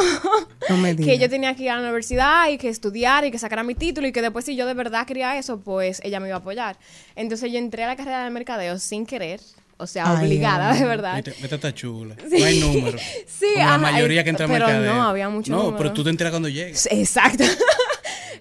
No 0.68 0.76
me 0.76 0.94
que 1.06 1.18
yo 1.18 1.30
tenía 1.30 1.54
que 1.54 1.62
ir 1.62 1.70
a 1.70 1.76
la 1.76 1.80
universidad 1.80 2.50
y 2.50 2.58
que 2.58 2.68
estudiar 2.68 3.24
y 3.24 3.30
que 3.30 3.38
sacara 3.38 3.62
mi 3.62 3.74
título 3.74 4.06
y 4.06 4.12
que 4.12 4.20
después 4.20 4.44
si 4.44 4.54
yo 4.54 4.66
de 4.66 4.74
verdad 4.74 5.06
quería 5.06 5.38
eso, 5.38 5.60
pues 5.60 6.02
ella 6.04 6.20
me 6.20 6.28
iba 6.28 6.36
a 6.36 6.40
apoyar. 6.40 6.76
Entonces 7.16 7.50
yo 7.50 7.58
entré 7.58 7.84
a 7.84 7.86
la 7.86 7.96
carrera 7.96 8.22
de 8.24 8.28
mercadeo 8.30 8.78
sin 8.78 9.06
querer, 9.06 9.40
o 9.78 9.86
sea, 9.86 10.04
Ay, 10.18 10.26
obligada, 10.26 10.72
ay, 10.72 10.80
de 10.80 10.84
verdad. 10.84 11.14
Vete, 11.16 11.34
vete 11.40 11.54
está 11.54 11.72
chula. 11.74 12.14
Sí. 12.28 12.36
No 12.38 12.44
hay 12.44 12.60
número. 12.60 12.98
Sí, 13.26 13.46
Como 13.54 13.58
la 13.64 13.68
ajá, 13.74 13.78
mayoría 13.78 14.20
eh, 14.20 14.24
que 14.24 14.30
entra 14.30 14.44
a 14.44 14.48
pero 14.48 14.66
mercadeo. 14.66 14.92
no, 14.94 15.02
había 15.08 15.28
mucho 15.30 15.50
No, 15.52 15.58
número. 15.58 15.76
pero 15.78 15.92
tú 15.94 16.04
te 16.04 16.10
enteras 16.10 16.32
cuando 16.32 16.50
llegues. 16.50 16.86
Exacto. 16.90 17.44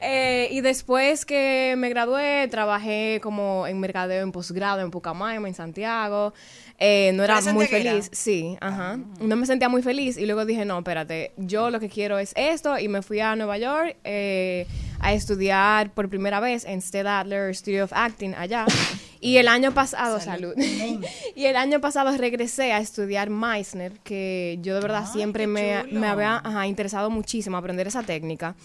Eh, 0.01 0.49
y 0.51 0.61
después 0.61 1.25
que 1.25 1.75
me 1.77 1.89
gradué, 1.89 2.47
trabajé 2.49 3.19
como 3.21 3.67
en 3.67 3.79
mercadeo 3.79 4.23
en 4.23 4.31
posgrado 4.31 4.81
en 4.81 4.91
Pucamaima, 4.91 5.47
en 5.47 5.53
Santiago. 5.53 6.33
Eh, 6.79 7.11
no 7.15 7.23
era 7.23 7.39
¿Pero 7.39 7.53
muy 7.53 7.65
feliz. 7.65 8.09
Sí, 8.11 8.57
ajá. 8.61 8.99
No 9.19 9.35
me 9.35 9.45
sentía 9.45 9.69
muy 9.69 9.81
feliz 9.81 10.17
y 10.17 10.25
luego 10.25 10.45
dije, 10.45 10.63
no, 10.65 10.77
espérate, 10.77 11.31
yo 11.37 11.69
lo 11.69 11.79
que 11.79 11.89
quiero 11.89 12.19
es 12.19 12.33
esto 12.35 12.77
y 12.77 12.87
me 12.87 13.01
fui 13.01 13.19
a 13.19 13.35
Nueva 13.35 13.57
York 13.57 13.97
eh, 14.03 14.67
a 14.99 15.13
estudiar 15.13 15.91
por 15.91 16.09
primera 16.09 16.39
vez 16.39 16.65
en 16.65 16.81
Stella 16.81 17.19
Adler 17.19 17.55
Studio 17.55 17.83
of 17.83 17.93
Acting 17.93 18.33
allá. 18.35 18.65
Y 19.19 19.37
el 19.37 19.47
año 19.47 19.73
pasado, 19.73 20.19
salud. 20.19 20.53
y 21.35 21.45
el 21.45 21.55
año 21.55 21.81
pasado 21.81 22.15
regresé 22.15 22.71
a 22.71 22.77
estudiar 22.77 23.31
Meissner, 23.31 23.93
que 24.03 24.59
yo 24.61 24.75
de 24.75 24.81
verdad 24.81 25.11
siempre 25.11 25.47
me, 25.47 25.83
me 25.85 26.05
había 26.05 26.37
ajá, 26.37 26.67
interesado 26.67 27.09
muchísimo 27.09 27.57
aprender 27.57 27.87
esa 27.87 28.03
técnica. 28.03 28.55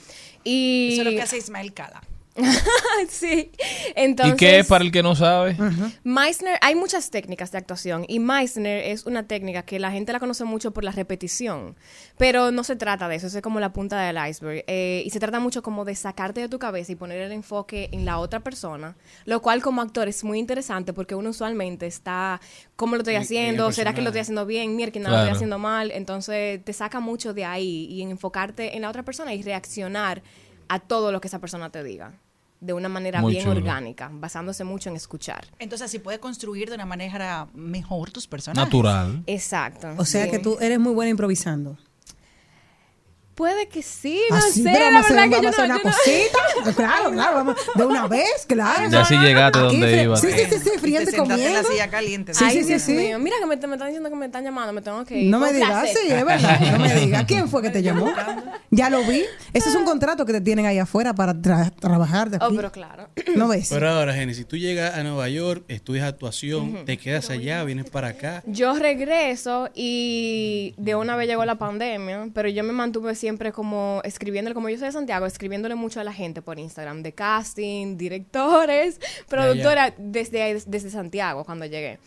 Y 0.45 0.91
Eso 0.93 1.01
es 1.01 1.07
lo 1.07 1.11
que 1.13 1.23
hace 1.23 1.39
Ismael 1.39 1.73
Cala. 1.73 2.03
sí. 3.09 3.51
Entonces, 3.95 4.35
¿Y 4.35 4.37
qué 4.39 4.59
es 4.61 4.67
para 4.67 4.85
el 4.85 4.91
que 4.91 5.03
no 5.03 5.15
sabe? 5.15 5.57
Meissner, 6.03 6.59
hay 6.63 6.75
muchas 6.75 7.11
técnicas 7.11 7.53
de 7.53 7.59
actuación 7.59 8.05
y 8.09 8.21
Meissner 8.21 8.87
es 8.87 9.05
una 9.05 9.27
técnica 9.27 9.63
que 9.63 9.79
la 9.79 9.91
gente 9.91 10.13
la 10.13 10.21
conoce 10.21 10.45
mucho 10.45 10.71
por 10.71 10.85
la 10.85 10.93
repetición, 10.93 11.77
pero 12.17 12.51
no 12.51 12.65
se 12.65 12.77
trata 12.77 13.09
de 13.09 13.17
eso, 13.17 13.27
eso 13.27 13.39
es 13.39 13.43
como 13.43 13.61
la 13.61 13.73
punta 13.73 14.01
del 14.01 14.17
iceberg 14.29 14.65
eh, 14.67 15.03
y 15.05 15.11
se 15.11 15.21
trata 15.21 15.41
mucho 15.41 15.63
como 15.63 15.85
de 15.85 15.95
sacarte 15.95 16.41
de 16.41 16.49
tu 16.49 16.59
cabeza 16.59 16.93
y 16.93 16.95
poner 16.95 17.21
el 17.21 17.33
enfoque 17.33 17.91
en 17.93 18.07
la 18.07 18.19
otra 18.19 18.41
persona, 18.41 18.97
lo 19.27 19.43
cual 19.43 19.61
como 19.61 19.83
actor 19.83 20.09
es 20.09 20.25
muy 20.25 20.39
interesante 20.39 20.93
porque 20.93 21.15
uno 21.15 21.31
usualmente 21.31 21.87
está, 21.87 22.41
¿cómo 22.77 22.97
lo 22.97 23.03
estoy 23.03 23.17
haciendo? 23.17 23.73
¿Será 23.73 23.93
que 23.93 24.01
lo 24.01 24.09
estoy 24.09 24.23
haciendo 24.23 24.47
bien? 24.47 24.75
Mierda, 24.75 25.01
no 25.01 25.11
lo 25.11 25.17
estoy 25.17 25.33
haciendo 25.33 25.59
mal, 25.59 25.91
entonces 25.91 26.65
te 26.65 26.73
saca 26.73 27.01
mucho 27.01 27.35
de 27.35 27.45
ahí 27.45 27.87
y 27.91 28.03
en 28.03 28.11
enfocarte 28.11 28.75
en 28.75 28.83
la 28.83 28.89
otra 28.89 29.03
persona 29.03 29.35
y 29.35 29.43
reaccionar 29.43 30.23
a 30.69 30.79
todo 30.81 31.13
lo 31.13 31.21
que 31.21 31.29
esa 31.29 31.39
persona 31.39 31.71
te 31.71 31.83
diga 31.83 32.15
de 32.63 32.73
una 32.73 32.89
manera 32.89 33.21
Muy 33.21 33.33
bien 33.33 33.45
chulo. 33.45 33.57
orgánica, 33.57 34.09
basándose 34.13 34.63
mucho 34.63 34.89
en 34.89 34.95
escuchar. 34.95 35.47
Entonces, 35.59 35.87
así 35.87 35.99
puede 35.99 36.21
construir 36.21 36.69
de 36.69 36.77
una 36.77 36.87
manera 36.87 37.49
mejor 37.55 38.13
tus 38.13 38.29
personajes. 38.29 38.65
Natural. 38.65 39.25
Exacto. 39.27 39.89
O 39.99 40.05
sea 40.05 40.27
sí. 40.27 40.31
que 40.31 40.39
tú 40.39 40.57
eres 40.61 40.79
muy 40.79 40.95
buena 40.95 41.11
improvisando. 41.11 41.77
Puede 43.35 43.67
que 43.67 43.83
sí, 43.83 44.21
no 44.29 44.37
Así, 44.37 44.63
sé, 44.63 44.71
pero 44.71 44.85
la 44.85 44.91
vamos 44.91 45.07
a 45.11 45.15
verdad 45.15 45.25
hacer- 45.25 45.31
que 45.31 45.37
yo 45.37 45.43
vamos 45.43 45.59
a 45.59 45.63
no, 45.63 45.75
yo 45.75 45.75
una 45.75 45.83
no- 45.83 45.97
cosita. 45.97 46.75
Claro, 46.77 47.11
claro, 47.13 47.35
vamos. 47.37 47.57
De 47.75 47.85
una 47.87 48.07
vez, 48.07 48.45
claro. 48.47 48.91
Ya 48.91 49.05
sí 49.07 49.17
llegaste 49.17 49.59
donde 49.59 50.03
ibas. 50.03 50.21
Sí, 50.21 50.29
sí, 50.33 50.45
sí, 50.51 50.59
sí, 50.59 50.71
friendo 50.79 51.03
y 51.03 51.05
Te 51.07 51.11
sentaste 51.13 51.19
en 51.23 51.29
la 51.29 51.35
comiendo. 51.63 51.71
silla 51.71 51.91
caliente. 51.91 52.35
Sí, 52.35 52.45
Ay, 52.47 52.63
sí, 52.63 52.65
sí, 52.65 52.79
sí. 52.79 52.93
Mira 53.19 53.37
que 53.41 53.47
me, 53.47 53.57
me 53.57 53.75
están 53.75 53.89
diciendo 53.89 54.11
que 54.11 54.17
me 54.17 54.27
están 54.27 54.45
llamando, 54.45 54.73
me 54.75 54.83
tengo 54.83 55.03
que 55.07 55.19
ir. 55.19 55.31
No 55.31 55.39
me 55.39 55.53
digas, 55.53 55.89
sí, 55.91 56.09
es 56.13 56.25
verdad. 56.25 56.61
No 56.73 56.79
me 56.79 56.95
digas. 56.95 57.25
¿Quién 57.27 57.49
fue 57.49 57.63
que 57.63 57.71
te 57.71 57.83
llamó? 57.83 58.13
Ya 58.71 58.91
lo 58.91 59.03
vi. 59.05 59.23
Ese 59.55 59.69
es 59.71 59.75
un 59.75 59.85
contrato 59.85 60.27
que 60.27 60.33
te 60.35 60.41
tienen 60.43 60.67
ahí 60.67 60.79
afuera 60.79 61.15
para 61.15 61.33
tra- 61.35 61.73
trabajar 61.75 62.29
de 62.29 62.39
Oh, 62.41 62.51
pero 62.55 62.71
claro. 62.71 63.09
¿No 63.37 63.49
ves? 63.49 63.69
Pero 63.71 63.89
ahora, 63.89 64.13
Jenny, 64.13 64.35
si 64.35 64.45
tú 64.45 64.57
llegas 64.59 64.95
a 64.95 65.03
Nueva 65.03 65.29
York, 65.31 65.65
estudias 65.69 66.07
actuación, 66.07 66.85
te 66.85 66.99
quedas 66.99 67.31
allá, 67.31 67.65
vienes 67.65 67.89
para 67.89 68.09
acá. 68.09 68.43
Yo 68.47 68.75
regreso 68.75 69.71
y 69.75 70.75
de 70.77 70.95
una 70.97 71.17
vez 71.17 71.29
llegó 71.29 71.45
la 71.45 71.55
pandemia, 71.57 72.29
pero 72.35 72.49
yo 72.49 72.63
me 72.65 72.73
mantuve 72.73 73.15
siempre 73.23 73.53
como 73.53 74.01
escribiéndole, 74.03 74.53
como 74.53 74.69
yo 74.69 74.77
soy 74.79 74.87
de 74.87 74.93
Santiago, 74.93 75.27
escribiéndole 75.27 75.77
mucho 75.77 76.01
a 76.01 76.05
la 76.05 76.13
gente 76.13 76.43
por 76.43 76.59
Instagram, 76.59 77.05
de 77.05 77.13
casting, 77.13 77.97
directores, 77.97 78.99
productora, 79.29 79.95
desde, 79.97 80.61
desde 80.67 80.91
Santiago 80.91 81.45
cuando 81.45 81.65
llegué. 81.65 82.01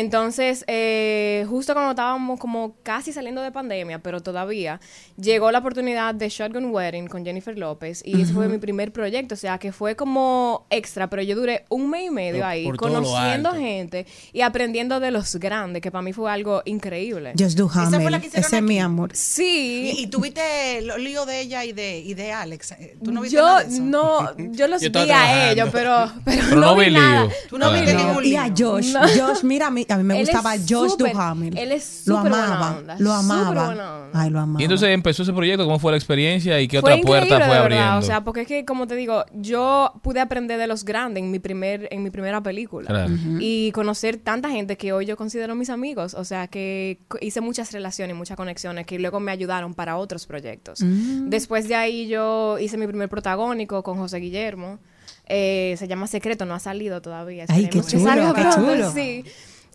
Entonces, 0.00 0.62
eh, 0.66 1.46
justo 1.48 1.72
cuando 1.72 1.92
estábamos 1.92 2.38
como 2.38 2.74
casi 2.82 3.14
saliendo 3.14 3.40
de 3.40 3.50
pandemia, 3.50 3.98
pero 4.00 4.22
todavía, 4.22 4.78
llegó 5.18 5.50
la 5.50 5.60
oportunidad 5.60 6.14
de 6.14 6.28
Shotgun 6.28 6.66
Wedding 6.66 7.06
con 7.06 7.24
Jennifer 7.24 7.56
López 7.56 8.02
y 8.04 8.20
ese 8.20 8.34
fue 8.34 8.46
mi 8.48 8.58
primer 8.58 8.92
proyecto, 8.92 9.32
o 9.34 9.38
sea 9.38 9.56
que 9.56 9.72
fue 9.72 9.96
como 9.96 10.66
extra, 10.68 11.08
pero 11.08 11.22
yo 11.22 11.34
duré 11.34 11.64
un 11.70 11.88
mes 11.88 12.08
y 12.08 12.10
medio 12.10 12.40
Por- 12.40 12.44
ahí 12.46 12.64
por 12.66 12.76
conociendo 12.76 13.52
gente 13.52 14.06
y 14.34 14.42
aprendiendo 14.42 15.00
de 15.00 15.10
los 15.10 15.34
grandes, 15.36 15.80
que 15.80 15.90
para 15.90 16.02
mí 16.02 16.12
fue 16.12 16.30
algo 16.30 16.60
increíble. 16.66 17.32
Just 17.38 17.56
do 17.56 17.64
Esa 17.66 17.84
fue 17.98 18.10
la 18.10 18.18
Hamel. 18.18 18.20
que 18.20 18.26
hicieron 18.26 18.46
Ese 18.48 18.56
es 18.58 18.62
mi 18.62 18.78
amor. 18.78 19.10
Sí. 19.14 19.92
Y, 19.96 20.02
y 20.02 20.06
tuviste 20.08 20.76
el 20.76 20.88
lío 21.02 21.24
de 21.24 21.40
ella 21.40 21.64
y 21.64 21.72
de, 21.72 22.00
y 22.00 22.12
de 22.12 22.32
Alex. 22.32 22.72
Eh, 22.72 22.98
¿Tú 23.02 23.12
no 23.12 23.22
viste 23.22 23.36
yo 23.38 23.42
nada 23.46 23.64
de 23.64 23.72
eso? 23.74 23.82
no, 23.82 24.36
yo 24.52 24.68
los 24.68 24.82
Yo 24.82 24.90
vi 24.90 25.10
a 25.10 25.52
ellos, 25.52 25.70
pero, 25.72 26.12
pero, 26.22 26.42
Pero 26.50 26.60
no 26.60 26.76
vi 26.76 26.90
nada. 26.90 27.22
lío. 27.24 27.32
Tú 27.48 27.56
no 27.58 27.72
viste 27.72 27.94
ningún 27.94 28.24
Y 28.26 28.36
a 28.36 28.48
lío. 28.48 28.54
Josh, 28.72 28.92
No. 28.92 29.00
Josh, 29.08 29.42
mira, 29.42 29.68
a 29.85 29.85
a 29.88 29.96
mí 29.98 30.04
me 30.04 30.20
Él 30.20 30.26
gustaba 30.26 30.54
Josh 30.68 30.96
Duhamel. 30.98 31.56
él 31.56 31.72
es 31.72 32.02
Lo 32.06 32.20
buena 32.20 32.44
amaba, 32.44 32.76
onda, 32.78 32.96
lo 32.98 33.12
amaba. 33.12 33.66
buena 33.66 33.96
Ay, 34.12 34.30
lo 34.30 34.40
amaba. 34.40 34.60
Y 34.60 34.64
entonces 34.64 34.88
empezó 34.90 35.22
ese 35.22 35.32
proyecto, 35.32 35.64
¿cómo 35.64 35.78
fue 35.78 35.92
la 35.92 35.96
experiencia 35.98 36.60
y 36.60 36.68
qué 36.68 36.80
Fue 36.80 36.92
otra 36.94 37.04
puerta 37.04 37.36
fue 37.36 37.56
abriendo? 37.56 37.84
verdad. 37.84 37.98
O 37.98 38.02
sea, 38.02 38.24
porque 38.24 38.42
es 38.42 38.46
que, 38.48 38.64
como 38.64 38.86
te 38.86 38.94
digo, 38.96 39.24
yo 39.34 39.92
pude 40.02 40.20
aprender 40.20 40.58
de 40.58 40.66
los 40.66 40.84
grandes 40.84 41.22
en 41.22 41.30
mi 41.30 41.38
primer, 41.38 41.88
en 41.90 42.02
mi 42.02 42.10
primera 42.10 42.42
película. 42.42 42.86
Claro. 42.88 43.12
Y 43.40 43.72
conocer 43.72 44.16
tanta 44.16 44.50
gente 44.50 44.76
que 44.76 44.92
hoy 44.92 45.06
yo 45.06 45.16
considero 45.16 45.54
mis 45.54 45.70
amigos. 45.70 46.14
O 46.14 46.24
sea, 46.24 46.46
que 46.48 47.00
hice 47.20 47.40
muchas 47.40 47.72
relaciones, 47.72 48.16
muchas 48.16 48.36
conexiones 48.36 48.86
que 48.86 48.98
luego 48.98 49.20
me 49.20 49.32
ayudaron 49.32 49.74
para 49.74 49.96
otros 49.96 50.26
proyectos. 50.26 50.80
Mm. 50.82 51.28
Después 51.28 51.68
de 51.68 51.74
ahí 51.74 52.08
yo 52.08 52.58
hice 52.58 52.76
mi 52.78 52.86
primer 52.86 53.08
protagónico 53.08 53.82
con 53.82 53.98
José 53.98 54.18
Guillermo. 54.18 54.78
Eh, 55.28 55.74
se 55.78 55.88
llama 55.88 56.06
Secreto, 56.06 56.44
no 56.46 56.54
ha 56.54 56.60
salido 56.60 57.02
todavía. 57.02 57.46
Ay, 57.48 57.64
qué 57.64 57.80
que 57.80 57.86
chulo, 57.86 58.04
salga 58.04 58.32
qué 58.34 58.44
chulo. 58.54 58.92
Sí. 58.92 59.24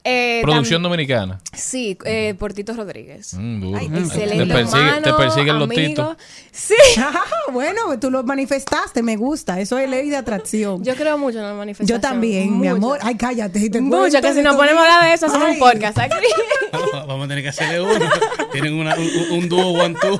Eh, 0.03 0.40
Producción 0.41 0.82
tam- 0.82 0.86
dominicana. 0.86 1.40
Sí, 1.53 1.95
eh, 2.06 2.34
por 2.40 2.53
Tito 2.53 2.73
Rodríguez. 2.73 3.36
Mm, 3.36 3.61
duro. 3.61 3.78
Ay, 3.78 3.88
te, 3.88 3.99
excelente 3.99 4.52
persigue- 4.53 5.02
te 5.03 5.14
persiguen 5.14 5.60
los 5.60 5.69
titos. 5.69 6.18
Sí. 6.52 6.73
bueno, 7.53 7.99
tú 7.99 8.10
lo 8.10 8.23
manifestaste, 8.23 9.03
me 9.03 9.15
gusta. 9.15 9.60
Eso 9.60 9.78
es 9.78 9.88
ley 9.88 10.10
de 10.10 10.18
atracción. 10.18 10.84
Yo 10.84 10.95
creo 10.95 11.19
mucho 11.19 11.38
en 11.38 11.44
la 11.45 11.53
manifestación. 11.53 11.98
Yo 11.98 12.02
también, 12.02 12.60
mi 12.60 12.68
amor. 12.68 12.98
Ay, 13.03 13.15
cállate. 13.15 13.60
si 13.60 13.69
te 13.69 13.80
Mucho, 13.80 14.22
que 14.22 14.34
si 14.34 14.41
nos 14.41 14.56
ponemos 14.56 14.82
a 14.82 14.86
hablar 14.95 15.03
de 15.10 15.14
eso, 15.14 15.28
hacemos 15.28 15.48
Ay. 15.49 15.53
un 15.53 15.60
podcast 15.60 15.98
aquí. 15.99 16.15
Vamos, 16.72 17.26
a 17.26 17.28
tener 17.28 17.44
que 17.44 17.49
hacerle 17.49 17.82
uno. 17.82 18.06
Tienen 18.52 18.73
una- 18.73 18.95
un, 18.95 19.38
un 19.38 19.49
dúo 19.49 19.68
one 19.84 19.95
two. 20.02 20.19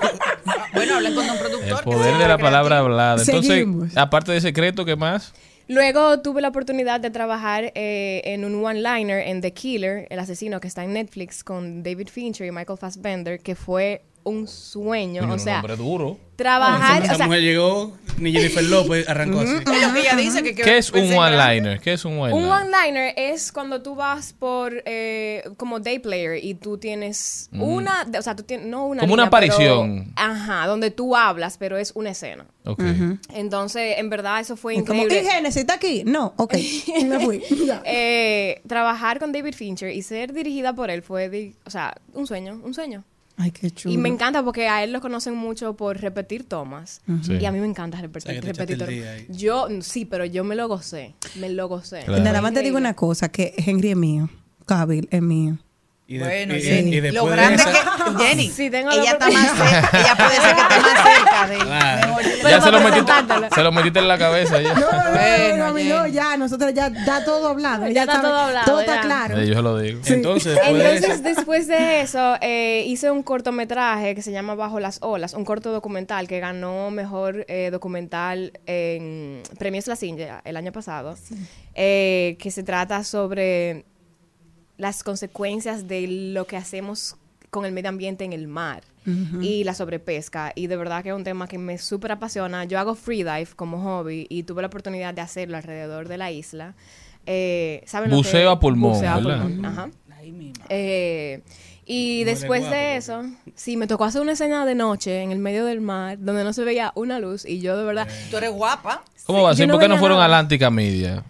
Bueno, 0.74 0.96
hablen 0.96 1.16
con 1.16 1.24
un 1.26 1.32
El 1.32 1.38
productor. 1.40 1.84
poder 1.84 2.18
de 2.18 2.28
la 2.28 2.38
palabra 2.38 2.78
hablada. 2.80 3.22
Entonces, 3.24 3.48
Seguimos. 3.48 3.98
aparte 3.98 4.32
de 4.32 4.42
secreto, 4.42 4.86
¿qué 4.86 4.96
más? 4.96 5.34
Luego 5.68 6.22
tuve 6.22 6.42
la 6.42 6.50
oportunidad 6.50 7.00
de 7.00 7.12
trabajar 7.12 7.72
eh, 7.76 8.22
en 8.26 8.46
un 8.46 8.64
one-liner 8.64 9.28
en 9.28 9.42
The 9.42 9.54
Killer, 9.54 10.08
el 10.10 10.20
asesino 10.20 10.60
que 10.60 10.68
está 10.68 10.84
en 10.84 10.94
Netflix 10.94 11.44
con 11.44 11.84
David 11.84 12.10
Fincher 12.10 12.48
y 12.48 12.52
Michael 12.52 12.78
Fassbender, 12.78 13.40
que 13.40 13.56
fue 13.56 14.02
un 14.24 14.48
sueño. 14.48 15.22
Coño, 15.22 15.32
o 15.32 15.36
un 15.36 15.40
sea, 15.40 15.58
hombre 15.58 15.76
duro. 15.76 16.18
trabajar. 16.36 17.04
Esa 17.04 17.14
o 17.14 17.18
sea, 17.18 17.26
mujer 17.28 17.42
llegó, 17.42 17.96
ni 18.18 18.32
Jennifer 18.32 18.64
López 18.64 19.08
arrancó 19.08 19.40
así. 19.42 19.52
Es 19.56 19.66
lo 19.66 19.94
que 19.94 20.00
ella 20.00 20.16
dice. 20.16 20.42
Que, 20.44 20.56
que 20.56 20.64
¿Qué 20.64 20.78
es 20.80 20.92
un 20.92 21.14
one-liner? 21.14 21.80
¿Qué 21.80 21.94
es 21.94 22.04
un 22.06 22.14
Un 22.18 22.32
one-liner? 22.50 23.14
es 23.16 23.52
cuando 23.52 23.82
tú 23.84 23.94
vas 23.96 24.34
por 24.34 24.82
eh, 24.86 25.44
como 25.58 25.80
day 25.80 26.00
player 26.00 26.44
y 26.44 26.56
tú 26.56 26.78
tienes 26.78 27.48
Mm. 27.52 27.62
una, 27.64 28.08
o 28.18 28.22
sea, 28.22 28.36
tú 28.36 28.44
tienes 28.44 28.66
no 28.68 28.88
una 28.88 29.02
Como 29.02 29.14
una 29.14 29.30
pero- 29.30 29.52
aparición. 29.54 30.14
ajá, 30.16 30.66
donde 30.68 30.90
tú 30.92 31.16
hablas, 31.16 31.58
pero 31.58 31.78
es 31.78 31.92
una 31.96 32.10
escena. 32.12 32.46
Ok. 32.66 32.82
Entonces, 33.34 33.98
en 33.98 34.10
verdad 34.10 34.40
eso 34.40 34.56
fue 34.56 34.76
Es 34.76 34.84
como, 34.84 35.04
increíble. 35.04 35.28
¿y 35.30 35.32
Génesis 35.32 35.62
está 35.62 35.74
aquí? 35.76 36.04
No, 36.06 36.34
ok. 36.38 36.56
Me 37.06 37.20
fui. 37.20 37.42
Eh, 37.86 38.62
trabajar 38.68 39.20
con 39.20 39.32
David 39.32 39.54
Fincher 39.56 39.92
y 39.92 40.02
ser 40.02 40.34
dirigida 40.34 40.74
por 40.74 40.90
él 40.90 41.02
fue, 41.02 41.54
o 41.66 41.70
sea, 41.70 41.96
un 42.14 42.28
sueño, 42.28 42.60
un 42.64 42.74
sueño. 42.74 43.04
Ay, 43.38 43.52
qué 43.52 43.72
chulo. 43.72 43.94
Y 43.94 43.98
me 43.98 44.10
encanta 44.10 44.44
porque 44.44 44.68
a 44.68 44.84
él 44.84 44.92
lo 44.92 45.02
conocen 45.02 45.36
mucho 45.36 45.76
por 45.76 46.00
repetir 46.00 46.48
tomas. 46.48 47.02
Sí. 47.24 47.34
Y 47.34 47.46
a 47.46 47.52
mí 47.52 47.60
me 47.60 47.68
encanta 47.68 48.00
repetir, 48.00 48.32
O 48.32 48.34
sea, 48.34 48.42
repetir 48.42 48.78
tomas. 48.78 49.38
Yo, 49.38 49.68
sí, 49.82 50.06
pero 50.06 50.26
yo 50.26 50.44
me 50.44 50.56
lo 50.56 50.68
gocé. 50.68 51.16
Me 51.40 51.50
lo 51.50 51.68
gocé. 51.68 52.06
Nada 52.08 52.42
más 52.42 52.54
te 52.54 52.62
digo 52.62 52.78
una 52.78 52.94
cosa, 52.94 53.30
que 53.30 53.54
Henry 53.58 53.92
es 53.92 53.98
mío. 53.98 54.30
Cabil 54.66 55.08
es 55.12 55.22
mío. 55.22 55.58
Y 56.12 56.18
de- 56.18 56.26
Bueno, 56.26 56.56
y- 56.58 56.62
Jenny, 56.62 56.96
y 56.96 57.00
después 57.00 57.24
lo 57.24 57.30
de 57.30 57.36
grande 57.38 57.56
esa- 57.64 57.72
que 57.72 58.24
Jenny, 58.26 58.50
Sí, 58.50 58.70
tengo 58.70 58.90
la 58.90 58.96
ella 58.98 59.12
está 59.12 59.30
más 59.30 59.48
cerca, 59.52 59.98
ella 60.00 60.16
puede 60.18 60.36
ser 60.36 60.56
que 60.56 60.62
esté 60.62 60.80
más 60.82 61.04
cerca 61.16 61.48
de 61.48 61.56
él. 61.56 61.62
Claro. 61.62 62.08
Mejor. 62.08 62.24
Ya 62.24 62.32
Pero 62.44 62.62
se 62.62 62.72
lo, 62.72 62.80
metiste, 62.82 63.04
presentártelo. 63.06 63.48
se 63.56 63.64
lo 63.64 63.72
metiste 63.72 64.00
en 64.00 64.08
la 64.10 64.18
cabeza 64.18 64.62
ya. 64.62 64.74
No, 64.80 64.80
no, 64.80 64.92
no, 64.92 65.12
Bueno, 65.12 65.68
no, 65.70 65.76
Jenny. 65.78 65.90
no, 65.90 66.08
ya, 66.08 66.36
nosotros 66.38 66.74
ya 66.74 66.88
está 66.88 67.24
todo 67.24 67.48
hablado. 67.48 67.88
Ya 67.88 68.02
está 68.02 68.16
sabe- 68.16 68.28
todo 68.28 68.38
hablado, 68.38 68.66
Todo 68.66 68.80
está 68.82 68.96
ya. 68.96 69.02
claro. 69.02 69.38
Eh, 69.40 69.48
Yo 69.48 69.54
se 69.56 69.62
lo 69.62 69.78
digo. 69.80 70.02
Entonces, 70.06 70.56
después 70.56 70.74
de 70.84 70.90
Entonces, 70.96 71.10
eso- 71.14 71.24
después 71.24 71.68
de 71.68 72.02
eso, 72.02 72.36
eh, 72.42 72.84
hice 72.88 73.10
un 73.10 73.24
cortometraje 73.24 74.14
que 74.16 74.22
se 74.22 74.32
llama 74.34 74.56
Bajo 74.56 74.80
las 74.82 74.98
Olas, 75.02 75.34
un 75.34 75.46
corto 75.46 75.72
documental 75.72 76.28
que 76.28 76.40
ganó 76.42 76.92
mejor 76.92 77.46
eh, 77.48 77.70
documental 77.72 78.52
en 78.66 79.44
Premios 79.60 79.88
La 79.88 79.96
Cinja 79.96 80.42
el 80.44 80.58
año 80.58 80.72
pasado, 80.74 81.16
eh, 81.76 82.36
que 82.40 82.52
se 82.52 82.64
trata 82.64 83.04
sobre 83.06 83.86
las 84.78 85.04
consecuencias 85.04 85.88
de 85.88 86.08
lo 86.08 86.46
que 86.46 86.58
hacemos 86.58 87.16
con 87.50 87.66
el 87.66 87.74
medio 87.74 87.90
ambiente 87.90 88.24
en 88.24 88.34
el 88.34 88.48
mar 88.48 88.84
y 89.42 89.64
la 89.64 89.74
sobrepesca. 89.74 90.54
Y 90.56 90.68
de 90.68 90.78
verdad 90.78 91.04
que 91.04 91.10
es 91.10 91.16
un 91.16 91.24
tema 91.24 91.48
que 91.48 91.58
me 91.58 91.78
súper 91.78 92.14
apasiona. 92.14 92.66
Yo 92.66 92.80
hago 92.80 92.96
freedive 92.96 93.48
como 93.56 93.82
hobby 93.82 94.28
y 94.30 94.44
tuve 94.44 94.62
la 94.62 94.68
oportunidad 94.68 95.14
de 95.14 95.22
hacerlo 95.22 95.58
alrededor 95.58 96.08
de 96.08 96.18
la 96.18 96.32
isla. 96.32 96.76
Eh, 97.26 97.84
¿saben 97.86 98.10
lo 98.10 98.16
que 98.16 98.18
Buceo 98.18 98.50
a 98.50 98.60
pulmón, 98.60 98.94
Buceo 98.94 99.12
a 99.12 99.16
pulmón, 99.16 99.66
Ajá. 99.66 99.90
Eh, 100.70 101.42
y 101.86 102.24
después 102.24 102.62
guapo, 102.62 102.76
de 102.76 102.96
eso, 102.96 103.24
sí, 103.56 103.76
me 103.76 103.86
tocó 103.88 104.06
hacer 104.06 104.22
una 104.22 104.32
escena 104.32 104.66
de 104.66 104.76
noche 104.76 105.22
en 105.22 105.32
el 105.32 105.40
medio 105.40 105.66
del 105.66 105.82
mar 105.82 106.18
donde 106.20 106.44
no 106.44 106.54
se 106.54 106.64
veía 106.64 106.92
una 106.96 107.20
luz 107.20 107.46
y 107.46 107.60
yo 107.60 107.78
de 107.78 107.84
verdad... 107.84 108.08
Tú 108.30 108.38
eres 108.38 108.52
guapa. 108.52 109.04
¿Cómo 109.26 109.44
va 109.44 109.54
no 109.54 109.56
¿Por 109.56 109.82
qué 109.82 109.88
no 109.88 109.96
veía 109.96 110.00
fueron 110.00 110.20
a. 110.20 110.26
Atlántica 110.26 110.70
Media? 110.70 111.24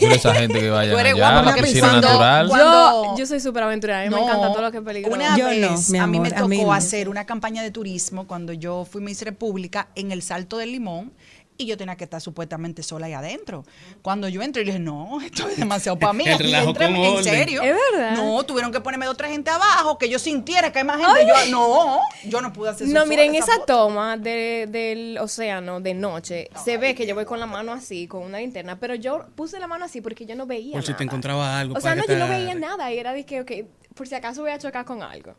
Mira 0.00 0.14
esa 0.14 0.34
gente 0.34 0.54
que 0.58 0.66
eres 0.68 0.72
allá, 0.78 1.12
guapa 1.14 1.42
la 1.42 1.54
piscina 1.56 1.88
cuando- 1.90 2.08
natural. 2.08 2.48
cuando- 2.48 3.04
Yo, 3.04 3.18
yo 3.18 3.26
soy 3.26 3.40
súper 3.40 3.62
aventurera, 3.64 4.00
a 4.00 4.04
mí 4.04 4.08
No, 4.08 4.16
me 4.16 4.22
encanta 4.22 4.48
todo 4.52 4.62
lo 4.62 4.70
que 4.70 4.78
es 4.78 4.82
peligroso. 4.82 5.16
Una 5.16 5.36
Yo 5.36 5.44
no, 5.44 5.50
vez 5.50 5.90
mi 5.90 5.98
a 5.98 6.06
mí 6.06 6.18
me 6.18 6.28
amor, 6.28 6.38
tocó 6.38 6.48
mí 6.48 6.62
no. 6.62 6.72
hacer 6.72 7.08
una 7.10 7.26
campaña 7.26 7.62
de 7.62 7.70
turismo 7.70 8.26
cuando 8.26 8.54
yo 8.54 8.86
fui 8.90 9.02
Miss 9.02 9.20
República 9.22 9.88
en 9.94 10.12
el 10.12 10.22
Salto 10.22 10.56
del 10.56 10.72
Limón 10.72 11.12
y 11.60 11.66
yo 11.66 11.76
tenía 11.76 11.96
que 11.96 12.04
estar 12.04 12.20
supuestamente 12.20 12.82
sola 12.82 13.06
ahí 13.06 13.12
adentro. 13.12 13.64
Cuando 14.02 14.28
yo 14.28 14.40
entré, 14.42 14.62
yo 14.64 14.68
dije, 14.72 14.78
no, 14.78 15.20
esto 15.24 15.48
es 15.48 15.56
demasiado 15.58 15.98
para 15.98 16.12
mí. 16.12 16.24
Aquí 16.28 16.52
entré- 16.52 16.64
con 16.64 16.82
en 16.82 16.96
orden. 16.96 17.24
serio. 17.24 17.62
Es 17.62 17.74
verdad. 17.92 18.16
No, 18.16 18.42
tuvieron 18.44 18.72
que 18.72 18.80
ponerme 18.80 19.06
de 19.06 19.10
otra 19.10 19.28
gente 19.28 19.50
abajo, 19.50 19.98
que 19.98 20.08
yo 20.08 20.18
sintiera 20.18 20.72
que 20.72 20.78
hay 20.80 20.84
más 20.84 20.98
gente. 21.04 21.26
Yo, 21.26 21.50
no, 21.50 21.98
yo 22.24 22.40
no 22.40 22.52
pude 22.52 22.70
hacer 22.70 22.86
eso 22.86 22.94
No, 22.98 23.04
miren, 23.06 23.34
esa 23.34 23.52
foto. 23.54 23.66
toma 23.66 24.16
de- 24.16 24.66
del 24.70 25.18
océano 25.18 25.80
de 25.80 25.94
noche, 25.94 26.48
se 26.64 26.78
ve 26.78 26.94
que 26.94 27.06
yo 27.06 27.14
voy 27.14 27.24
con 27.24 27.38
la 27.40 27.46
mano 27.46 27.72
así, 27.72 28.06
con 28.06 28.22
una 28.22 28.38
linterna, 28.38 28.78
pero 28.80 28.94
yo 28.94 29.26
puse 29.34 29.58
la 29.60 29.66
mano 29.66 29.84
así 29.84 30.00
porque 30.00 30.26
yo 30.26 30.34
no 30.34 30.46
veía 30.46 30.72
Por 30.74 30.84
si 30.84 30.94
te 30.94 31.04
encontraba 31.04 31.58
algo. 31.58 31.76
O 31.76 31.80
sea, 31.80 31.94
no, 31.94 32.04
yo 32.06 32.16
no 32.16 32.28
veía 32.28 32.54
nada 32.54 32.92
y 32.92 32.98
era 32.98 33.12
de 33.12 33.24
que, 33.24 33.40
ok, 33.42 33.50
por 33.94 34.08
si 34.08 34.14
acaso 34.14 34.42
voy 34.42 34.50
a 34.52 34.58
chocar 34.58 34.84
con 34.84 35.02
algo. 35.02 35.34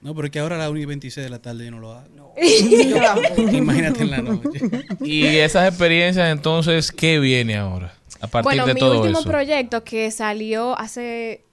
No, 0.00 0.14
pero 0.14 0.26
es 0.26 0.30
que 0.30 0.38
ahora 0.38 0.54
a 0.56 0.58
las 0.58 0.70
1 0.70 0.78
y 0.80 0.84
26 0.84 1.24
de 1.24 1.30
la 1.30 1.40
tarde 1.42 1.64
yo 1.64 1.70
no 1.72 1.80
lo 1.80 1.92
hago. 1.92 2.34
Tampoco. 3.02 3.50
Imagínate 3.52 4.02
en 4.04 4.10
la 4.10 4.18
noche. 4.22 4.60
Y 5.00 5.26
esas 5.26 5.68
experiencias, 5.68 6.30
entonces, 6.30 6.92
¿qué 6.92 7.18
viene 7.18 7.56
ahora? 7.56 7.94
A 8.20 8.26
partir 8.28 8.44
Bueno, 8.44 8.66
de 8.66 8.74
mi 8.74 8.80
todo 8.80 9.00
último 9.00 9.18
eso. 9.20 9.28
proyecto 9.28 9.82
que 9.84 10.10
salió 10.10 10.78
hace 10.78 11.44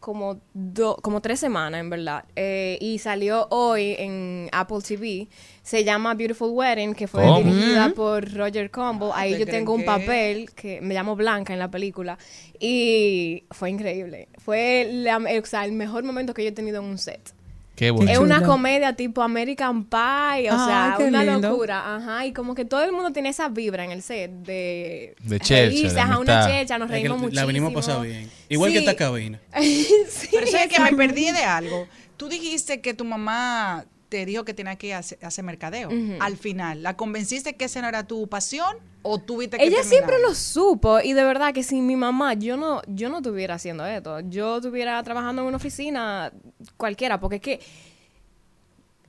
como, 0.00 0.38
do- 0.52 0.96
como 0.96 1.20
tres 1.22 1.40
semanas, 1.40 1.80
en 1.80 1.88
verdad, 1.88 2.24
eh, 2.36 2.76
y 2.80 2.98
salió 2.98 3.46
hoy 3.50 3.96
en 3.98 4.50
Apple 4.52 4.78
TV, 4.86 5.28
se 5.62 5.82
llama 5.82 6.12
Beautiful 6.14 6.50
Wedding, 6.50 6.94
que 6.94 7.08
fue 7.08 7.22
¿Cómo? 7.22 7.38
dirigida 7.38 7.86
Ujú. 7.86 7.94
por 7.94 8.34
Roger 8.34 8.70
Campbell. 8.70 9.08
Ahí 9.14 9.32
¿te 9.32 9.38
yo 9.40 9.46
tengo 9.46 9.72
un 9.72 9.84
papel 9.84 10.50
que 10.52 10.80
me 10.82 10.92
llamo 10.94 11.16
Blanca 11.16 11.54
en 11.54 11.58
la 11.58 11.70
película, 11.70 12.18
y 12.60 13.44
fue 13.50 13.70
increíble. 13.70 14.28
Fue 14.38 14.88
la- 14.92 15.16
o 15.18 15.46
sea, 15.46 15.64
el 15.64 15.72
mejor 15.72 16.04
momento 16.04 16.34
que 16.34 16.42
yo 16.42 16.50
he 16.50 16.52
tenido 16.52 16.80
en 16.82 16.86
un 16.88 16.98
set. 16.98 17.32
Qué 17.74 17.90
bonito. 17.90 18.12
Es 18.12 18.18
una 18.18 18.42
comedia 18.42 18.94
tipo 18.94 19.20
American 19.22 19.84
Pie, 19.84 20.50
o 20.50 20.64
sea, 20.64 20.94
qué 20.96 21.04
una 21.04 21.24
lindo. 21.24 21.50
locura, 21.50 21.96
ajá, 21.96 22.24
y 22.24 22.32
como 22.32 22.54
que 22.54 22.64
todo 22.64 22.84
el 22.84 22.92
mundo 22.92 23.12
tiene 23.12 23.30
esa 23.30 23.48
vibra 23.48 23.84
en 23.84 23.90
el 23.90 24.02
set 24.02 24.30
de 24.30 25.16
De 25.20 25.40
chercha, 25.40 26.02
ajá, 26.04 26.18
una 26.18 26.46
checha, 26.46 26.78
nos 26.78 26.88
Es 26.88 26.92
que 26.96 27.00
reímos 27.02 27.18
la 27.18 27.22
muchísimo. 27.24 27.46
venimos 27.48 27.70
a 27.72 27.74
pasar 27.74 28.02
bien. 28.02 28.30
Igual 28.48 28.72
que 28.72 28.78
esta 28.78 28.94
cabina. 28.94 29.40
Sí, 29.60 30.28
Pero 30.32 30.46
sabes 30.46 30.68
que 30.68 30.80
me 30.80 30.92
perdí 30.92 31.32
de 31.32 31.42
algo. 31.42 31.88
Tú 32.16 32.28
dijiste 32.28 32.80
que 32.80 32.94
tu 32.94 33.04
mamá 33.04 33.84
te 34.08 34.24
dijo 34.24 34.44
que 34.44 34.54
tenía 34.54 34.76
que 34.76 34.94
hacer, 34.94 35.18
hacer 35.22 35.44
mercadeo. 35.44 35.90
Al 36.20 36.36
final, 36.36 36.82
¿la 36.84 36.96
convenciste 36.96 37.56
que 37.56 37.64
esa 37.64 37.82
no 37.82 37.88
era 37.88 38.06
tu 38.06 38.28
pasión 38.28 38.76
o 39.06 39.18
tuviste 39.18 39.58
que 39.58 39.64
Ella 39.64 39.76
terminar? 39.76 39.90
siempre 39.90 40.18
lo 40.20 40.34
supo 40.34 40.98
y 41.00 41.12
de 41.12 41.22
verdad 41.22 41.52
que 41.52 41.62
sin 41.62 41.86
mi 41.86 41.94
mamá 41.94 42.34
yo 42.34 42.56
no 42.56 42.80
yo 42.86 43.10
no 43.10 43.18
estuviera 43.18 43.54
haciendo 43.54 43.84
esto. 43.86 44.20
Yo 44.20 44.56
estuviera 44.56 45.00
trabajando 45.02 45.42
en 45.42 45.48
una 45.48 45.58
oficina 45.58 46.32
cualquiera 46.76 47.20
porque 47.20 47.36
es 47.36 47.42
que 47.42 47.60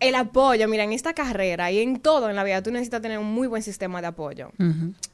el 0.02 0.16
apoyo, 0.16 0.68
mira, 0.68 0.84
en 0.84 0.92
esta 0.92 1.14
carrera 1.14 1.72
y 1.72 1.80
en 1.80 2.02
todo 2.02 2.30
en 2.30 2.36
la 2.36 2.44
vida 2.44 2.62
tú 2.62 2.70
necesitas 2.72 3.02
tener 3.02 3.18
un 3.18 3.34
muy 3.34 3.48
buen 3.48 3.64
sistema 3.64 4.02
de 4.02 4.08
apoyo. 4.08 4.52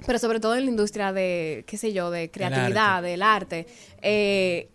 Pero 0.05 0.19
sobre 0.19 0.39
todo 0.39 0.55
en 0.55 0.65
la 0.65 0.71
industria 0.71 1.13
de, 1.13 1.63
qué 1.67 1.77
sé 1.77 1.93
yo, 1.93 2.09
de 2.09 2.31
creatividad, 2.31 2.97
arte. 2.97 3.07
del 3.07 3.21
arte, 3.21 3.67
eh, 4.01 4.69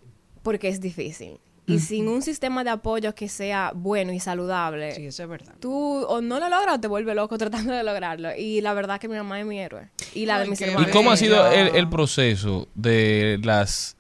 porque 0.44 0.68
es 0.68 0.80
difícil. 0.80 1.40
Y 1.66 1.80
sin 1.80 2.06
un 2.08 2.22
sistema 2.22 2.62
de 2.62 2.70
apoyo 2.70 3.14
que 3.14 3.28
sea 3.28 3.72
bueno 3.74 4.12
y 4.12 4.20
saludable, 4.20 4.92
Sí, 4.92 5.06
eso 5.06 5.24
es 5.24 5.28
verdad. 5.28 5.54
tú 5.60 5.72
o 6.04 6.20
no 6.20 6.38
lo 6.38 6.48
logras 6.48 6.76
o 6.76 6.80
te 6.80 6.86
vuelves 6.88 7.16
loco 7.16 7.36
tratando 7.38 7.72
de 7.74 7.82
lograrlo. 7.82 8.28
Y 8.36 8.60
la 8.60 8.72
verdad 8.74 9.00
que 9.00 9.08
mi 9.08 9.16
mamá 9.16 9.40
es 9.40 9.46
mi 9.46 9.58
héroe. 9.58 9.88
Y 10.14 10.26
la 10.26 10.38
de 10.38 10.46
mis 10.46 10.58
qué 10.58 10.66
¿Y 10.66 10.68
hermanos. 10.68 10.90
cómo 10.92 11.10
ha 11.10 11.16
sido 11.16 11.50
el, 11.50 11.74
el 11.74 11.88
proceso 11.88 12.68
de 12.74 13.38
las 13.42 13.96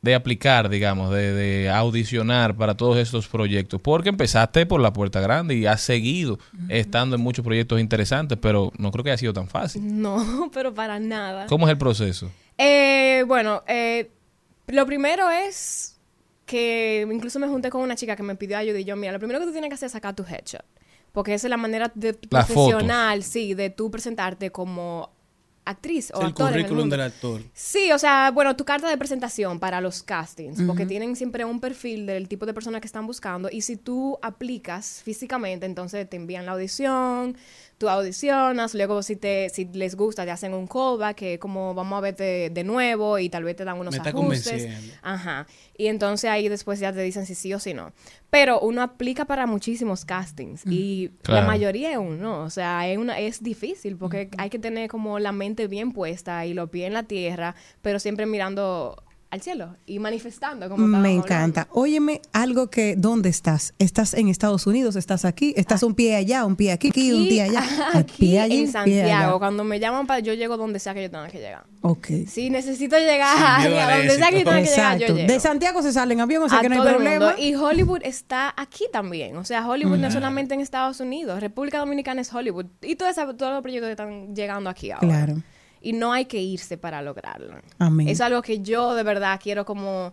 de 0.00 0.14
aplicar, 0.14 0.68
digamos, 0.68 1.10
de, 1.12 1.32
de 1.34 1.68
audicionar 1.70 2.54
para 2.56 2.76
todos 2.76 2.96
estos 2.98 3.26
proyectos? 3.28 3.80
Porque 3.82 4.08
empezaste 4.08 4.64
por 4.64 4.80
la 4.80 4.92
puerta 4.92 5.20
grande 5.20 5.56
y 5.56 5.66
has 5.66 5.80
seguido 5.82 6.38
estando 6.68 7.16
en 7.16 7.22
muchos 7.22 7.44
proyectos 7.44 7.80
interesantes, 7.80 8.38
pero 8.40 8.72
no 8.78 8.92
creo 8.92 9.02
que 9.04 9.10
haya 9.10 9.18
sido 9.18 9.32
tan 9.32 9.48
fácil. 9.48 9.82
No, 10.00 10.50
pero 10.54 10.72
para 10.72 10.98
nada. 11.00 11.46
¿Cómo 11.46 11.66
es 11.66 11.72
el 11.72 11.78
proceso? 11.78 12.30
Eh, 12.56 13.24
bueno, 13.26 13.62
eh, 13.66 14.08
lo 14.68 14.86
primero 14.86 15.28
es 15.30 15.97
que 16.48 17.06
incluso 17.12 17.38
me 17.38 17.46
junté 17.46 17.68
con 17.68 17.82
una 17.82 17.94
chica 17.94 18.16
que 18.16 18.22
me 18.22 18.34
pidió 18.34 18.56
ayuda 18.56 18.80
y 18.80 18.84
yo, 18.84 18.96
mira, 18.96 19.12
lo 19.12 19.18
primero 19.18 19.38
que 19.38 19.44
tú 19.46 19.52
tienes 19.52 19.68
que 19.68 19.74
hacer 19.74 19.86
es 19.86 19.92
sacar 19.92 20.16
tu 20.16 20.24
headshot. 20.24 20.64
Porque 21.12 21.34
esa 21.34 21.46
es 21.46 21.50
la 21.50 21.58
manera 21.58 21.92
de 21.94 22.14
profesional, 22.14 23.22
sí, 23.22 23.52
de 23.54 23.70
tú 23.70 23.90
presentarte 23.90 24.50
como 24.50 25.10
actriz 25.66 26.10
o 26.14 26.20
el 26.20 26.28
actor 26.28 26.48
en 26.48 26.54
el 26.54 26.60
currículum 26.60 26.80
mundo. 26.84 26.96
del 26.96 27.06
actor. 27.06 27.42
Sí, 27.52 27.92
o 27.92 27.98
sea, 27.98 28.30
bueno, 28.30 28.56
tu 28.56 28.64
carta 28.64 28.88
de 28.88 28.96
presentación 28.96 29.60
para 29.60 29.82
los 29.82 30.02
castings, 30.02 30.62
porque 30.62 30.86
tienen 30.86 31.14
siempre 31.16 31.44
un 31.44 31.60
perfil 31.60 32.06
del 32.06 32.28
tipo 32.28 32.46
de 32.46 32.54
persona 32.54 32.80
que 32.80 32.86
están 32.86 33.06
buscando 33.06 33.50
y 33.52 33.60
si 33.60 33.76
tú 33.76 34.18
aplicas 34.22 35.02
físicamente, 35.04 35.66
entonces 35.66 36.08
te 36.08 36.16
envían 36.16 36.46
la 36.46 36.52
audición, 36.52 37.36
tú 37.78 37.88
audicionas, 37.88 38.74
luego 38.74 39.02
si 39.02 39.14
te 39.16 39.48
si 39.50 39.64
les 39.66 39.94
gusta 39.94 40.24
te 40.24 40.30
hacen 40.32 40.52
un 40.52 40.66
callback, 40.66 41.16
que 41.16 41.34
es 41.34 41.38
como 41.40 41.74
vamos 41.74 41.96
a 41.96 42.00
verte 42.00 42.50
de 42.50 42.64
nuevo 42.64 43.18
y 43.18 43.28
tal 43.28 43.44
vez 43.44 43.56
te 43.56 43.64
dan 43.64 43.78
unos 43.78 43.92
Me 43.92 43.98
está 43.98 44.10
ajustes. 44.10 44.68
Ajá. 45.02 45.46
Y 45.76 45.86
entonces 45.86 46.28
ahí 46.28 46.48
después 46.48 46.80
ya 46.80 46.92
te 46.92 47.00
dicen 47.02 47.24
si 47.24 47.34
sí 47.36 47.54
o 47.54 47.60
si 47.60 47.74
no. 47.74 47.92
Pero 48.30 48.60
uno 48.60 48.82
aplica 48.82 49.24
para 49.24 49.46
muchísimos 49.46 50.04
castings 50.04 50.62
y 50.66 51.10
Claro. 51.22 51.40
la 51.42 51.46
mayoría 51.46 51.92
es 51.92 51.98
uno. 51.98 52.42
O 52.42 52.50
sea, 52.50 52.88
es, 52.88 52.98
una, 52.98 53.18
es 53.18 53.42
difícil 53.42 53.96
porque 53.96 54.28
hay 54.36 54.50
que 54.50 54.58
tener 54.58 54.90
como 54.90 55.18
la 55.18 55.32
mente 55.32 55.68
bien 55.68 55.92
puesta 55.92 56.44
y 56.44 56.54
los 56.54 56.68
pies 56.70 56.88
en 56.88 56.94
la 56.94 57.04
tierra, 57.04 57.54
pero 57.80 57.98
siempre 58.00 58.26
mirando 58.26 59.02
al 59.30 59.42
cielo 59.42 59.76
y 59.84 59.98
manifestando 59.98 60.68
como 60.68 60.86
Me 60.86 61.12
encanta. 61.12 61.68
Óyeme, 61.72 62.22
algo 62.32 62.70
que, 62.70 62.94
¿dónde 62.96 63.28
estás? 63.28 63.74
¿Estás 63.78 64.14
en 64.14 64.28
Estados 64.28 64.66
Unidos? 64.66 64.96
¿Estás 64.96 65.24
aquí? 65.24 65.52
¿Estás 65.56 65.82
un 65.82 65.94
pie 65.94 66.16
allá, 66.16 66.46
un 66.46 66.56
pie 66.56 66.72
aquí, 66.72 66.88
Aquí, 66.88 67.12
un 67.12 67.28
pie 67.28 67.42
allá? 67.42 67.62
aquí 67.94 68.14
pie 68.18 68.40
allí, 68.40 68.58
en 68.58 68.66
un 68.66 68.84
pie 68.84 69.02
allá. 69.02 69.12
Santiago, 69.12 69.38
cuando 69.38 69.64
me 69.64 69.78
llaman 69.80 70.06
para 70.06 70.20
yo 70.20 70.32
llego 70.32 70.56
donde 70.56 70.78
sea 70.78 70.94
que 70.94 71.02
yo 71.02 71.10
tenga 71.10 71.28
que 71.28 71.38
llegar. 71.38 71.64
Ok. 71.82 72.08
Si 72.26 72.48
necesito 72.48 72.96
llegar 72.98 73.36
a 73.38 73.96
donde 73.98 74.16
sea 74.16 74.30
que 74.30 74.38
yo 74.38 74.44
tenga 74.44 74.62
que 74.62 74.70
llegar, 74.70 74.98
yo 74.98 75.06
llego. 75.08 75.28
De 75.28 75.40
Santiago 75.40 75.82
se 75.82 75.92
sale 75.92 76.14
en 76.14 76.20
avión, 76.20 76.42
o 76.44 76.48
sea 76.48 76.58
a 76.58 76.62
que 76.62 76.68
no 76.70 76.76
hay 76.76 76.80
todo 76.80 76.90
problema. 76.90 77.26
mundo. 77.26 77.42
Y 77.42 77.54
Hollywood 77.54 78.00
está 78.04 78.54
aquí 78.56 78.84
también. 78.90 79.36
O 79.36 79.44
sea, 79.44 79.68
Hollywood 79.68 79.98
no 79.98 80.08
es 80.08 80.14
solamente 80.14 80.54
en 80.54 80.60
Estados 80.60 81.00
Unidos. 81.00 81.40
República 81.40 81.78
Dominicana 81.78 82.22
es 82.22 82.32
Hollywood. 82.32 82.66
Y 82.82 82.96
todo 82.96 83.08
todos 83.34 83.52
los 83.52 83.62
proyectos 83.62 83.88
que 83.88 83.92
están 83.92 84.34
llegando 84.34 84.70
aquí 84.70 84.90
ahora. 84.90 85.06
Claro. 85.06 85.42
Y 85.80 85.92
no 85.92 86.12
hay 86.12 86.24
que 86.26 86.38
irse 86.40 86.76
para 86.78 87.02
lograrlo. 87.02 87.54
Amén. 87.78 88.08
Es 88.08 88.20
algo 88.20 88.42
que 88.42 88.60
yo 88.60 88.94
de 88.94 89.02
verdad 89.02 89.38
quiero 89.42 89.64
como 89.64 90.12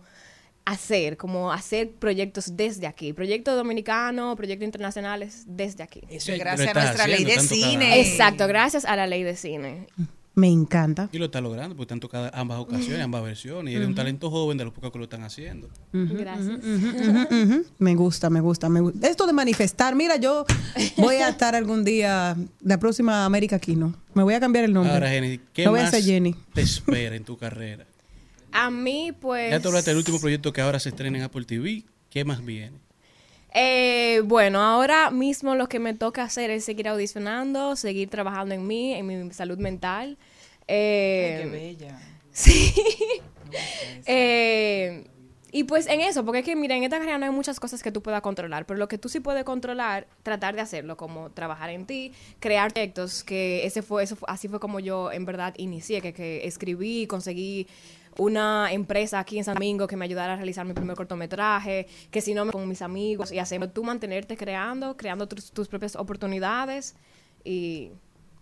hacer, 0.65 1.15
como 1.17 1.51
hacer 1.51 1.91
proyectos 1.91 2.55
desde 2.57 2.87
aquí. 2.87 3.13
Proyectos 3.13 3.55
dominicanos, 3.55 4.35
proyectos 4.35 4.65
internacionales 4.65 5.43
desde 5.47 5.83
aquí. 5.83 6.01
Eso 6.09 6.31
es 6.31 6.39
gracias 6.39 6.69
a 6.69 6.73
nuestra 6.73 7.07
ley 7.07 7.23
de 7.23 7.39
cine. 7.39 7.85
cada- 7.85 7.97
Exacto, 7.97 8.47
gracias 8.47 8.85
a 8.85 8.95
la 8.95 9.05
ley 9.07 9.23
de 9.23 9.35
cine. 9.35 9.87
Me 10.35 10.49
encanta. 10.49 11.09
Y 11.13 11.17
lo 11.17 11.25
está 11.25 11.39
logrando, 11.39 11.75
porque 11.75 11.85
están 11.85 12.01
tocando 12.01 12.29
ambas 12.33 12.59
ocasiones, 12.59 13.01
ambas 13.01 13.23
versiones. 13.23 13.73
Y 13.73 13.77
eres 13.77 13.87
un 13.87 13.95
talento 13.95 14.29
joven 14.29 14.57
de 14.57 14.65
los 14.65 14.73
pocos 14.73 14.91
que 14.91 14.97
lo 14.97 15.05
están 15.05 15.23
haciendo. 15.23 15.69
Gracias. 15.93 16.59
Me 17.79 17.95
gusta, 17.95 18.29
me 18.29 18.41
gusta, 18.41 18.67
me 18.67 18.81
gusta. 18.81 19.07
Esto 19.07 19.27
de 19.27 19.33
manifestar, 19.33 19.95
mira, 19.95 20.17
yo 20.17 20.45
voy 20.97 21.15
a 21.15 21.29
estar 21.29 21.55
algún 21.55 21.85
día, 21.85 22.35
la 22.61 22.79
próxima 22.79 23.25
América 23.25 23.59
Kino. 23.59 23.95
Me 24.13 24.23
voy 24.23 24.33
a 24.33 24.39
cambiar 24.39 24.65
el 24.65 24.73
nombre. 24.73 24.93
Ahora, 24.93 25.09
Jenny, 25.09 25.39
¿qué 25.53 25.65
No 25.65 25.71
voy 25.71 25.79
a 25.79 25.83
más 25.83 26.03
Jenny. 26.03 26.35
te 26.53 26.61
espera 26.61 27.15
en 27.15 27.23
tu 27.23 27.37
carrera? 27.37 27.85
A 28.51 28.69
mí, 28.69 29.11
pues... 29.19 29.51
Ya 29.51 29.59
te 29.59 29.67
hablaste 29.67 29.91
del 29.91 29.97
último 29.97 30.19
proyecto 30.19 30.51
que 30.53 30.61
ahora 30.61 30.79
se 30.79 30.89
estrena 30.89 31.17
en 31.17 31.23
Apple 31.23 31.45
TV. 31.45 31.83
¿Qué 32.09 32.23
más 32.23 32.43
viene? 32.43 32.84
Eh, 33.57 34.21
bueno, 34.25 34.61
ahora 34.61 35.11
mismo 35.11 35.55
lo 35.55 35.69
que 35.69 35.79
me 35.79 35.93
toca 35.93 36.23
hacer 36.23 36.49
es 36.49 36.65
seguir 36.65 36.89
audicionando, 36.89 37.77
seguir 37.77 38.09
trabajando 38.09 38.53
en 38.53 38.67
mí, 38.67 38.93
en 38.93 39.07
mi 39.07 39.31
salud 39.31 39.57
mental. 39.57 40.17
Eh, 40.67 41.37
Ay, 41.37 41.43
qué 41.43 41.49
bella. 41.49 41.99
Sí. 42.35 42.73
Eh, 44.07 45.07
y 45.57 45.63
pues 45.63 45.87
en 45.87 46.01
eso, 46.01 46.25
porque 46.25 46.39
es 46.39 46.45
que, 46.45 46.53
mira, 46.55 46.75
en 46.75 46.83
esta 46.83 46.97
carrera 46.97 47.17
no 47.17 47.25
hay 47.25 47.31
muchas 47.31 47.61
cosas 47.61 47.81
que 47.81 47.89
tú 47.89 48.01
puedas 48.01 48.21
controlar, 48.21 48.65
pero 48.65 48.77
lo 48.77 48.89
que 48.89 48.97
tú 48.97 49.07
sí 49.07 49.21
puedes 49.21 49.45
controlar, 49.45 50.05
tratar 50.21 50.53
de 50.53 50.59
hacerlo, 50.59 50.97
como 50.97 51.29
trabajar 51.29 51.69
en 51.69 51.85
ti, 51.85 52.11
crear 52.41 52.73
proyectos, 52.73 53.23
que 53.23 53.65
ese 53.65 53.81
fue, 53.81 54.03
eso 54.03 54.17
fue- 54.17 54.27
así 54.29 54.49
fue 54.49 54.59
como 54.59 54.81
yo 54.81 55.13
en 55.13 55.23
verdad 55.23 55.53
inicié, 55.57 56.01
que, 56.01 56.11
que 56.11 56.45
escribí, 56.45 57.07
conseguí 57.07 57.67
una 58.17 58.67
empresa 58.73 59.19
aquí 59.19 59.37
en 59.37 59.45
San 59.45 59.53
Domingo 59.53 59.87
que 59.87 59.95
me 59.95 60.03
ayudara 60.03 60.33
a 60.33 60.35
realizar 60.35 60.65
mi 60.65 60.73
primer 60.73 60.97
cortometraje, 60.97 61.87
que 62.11 62.19
si 62.19 62.33
no, 62.33 62.43
me 62.43 62.51
con 62.51 62.67
mis 62.67 62.81
amigos 62.81 63.31
y 63.31 63.39
haciendo 63.39 63.69
tú 63.69 63.83
mantenerte 63.83 64.35
creando, 64.35 64.97
creando 64.97 65.25
tus, 65.25 65.51
tus 65.51 65.69
propias 65.69 65.95
oportunidades 65.95 66.95
y 67.45 67.91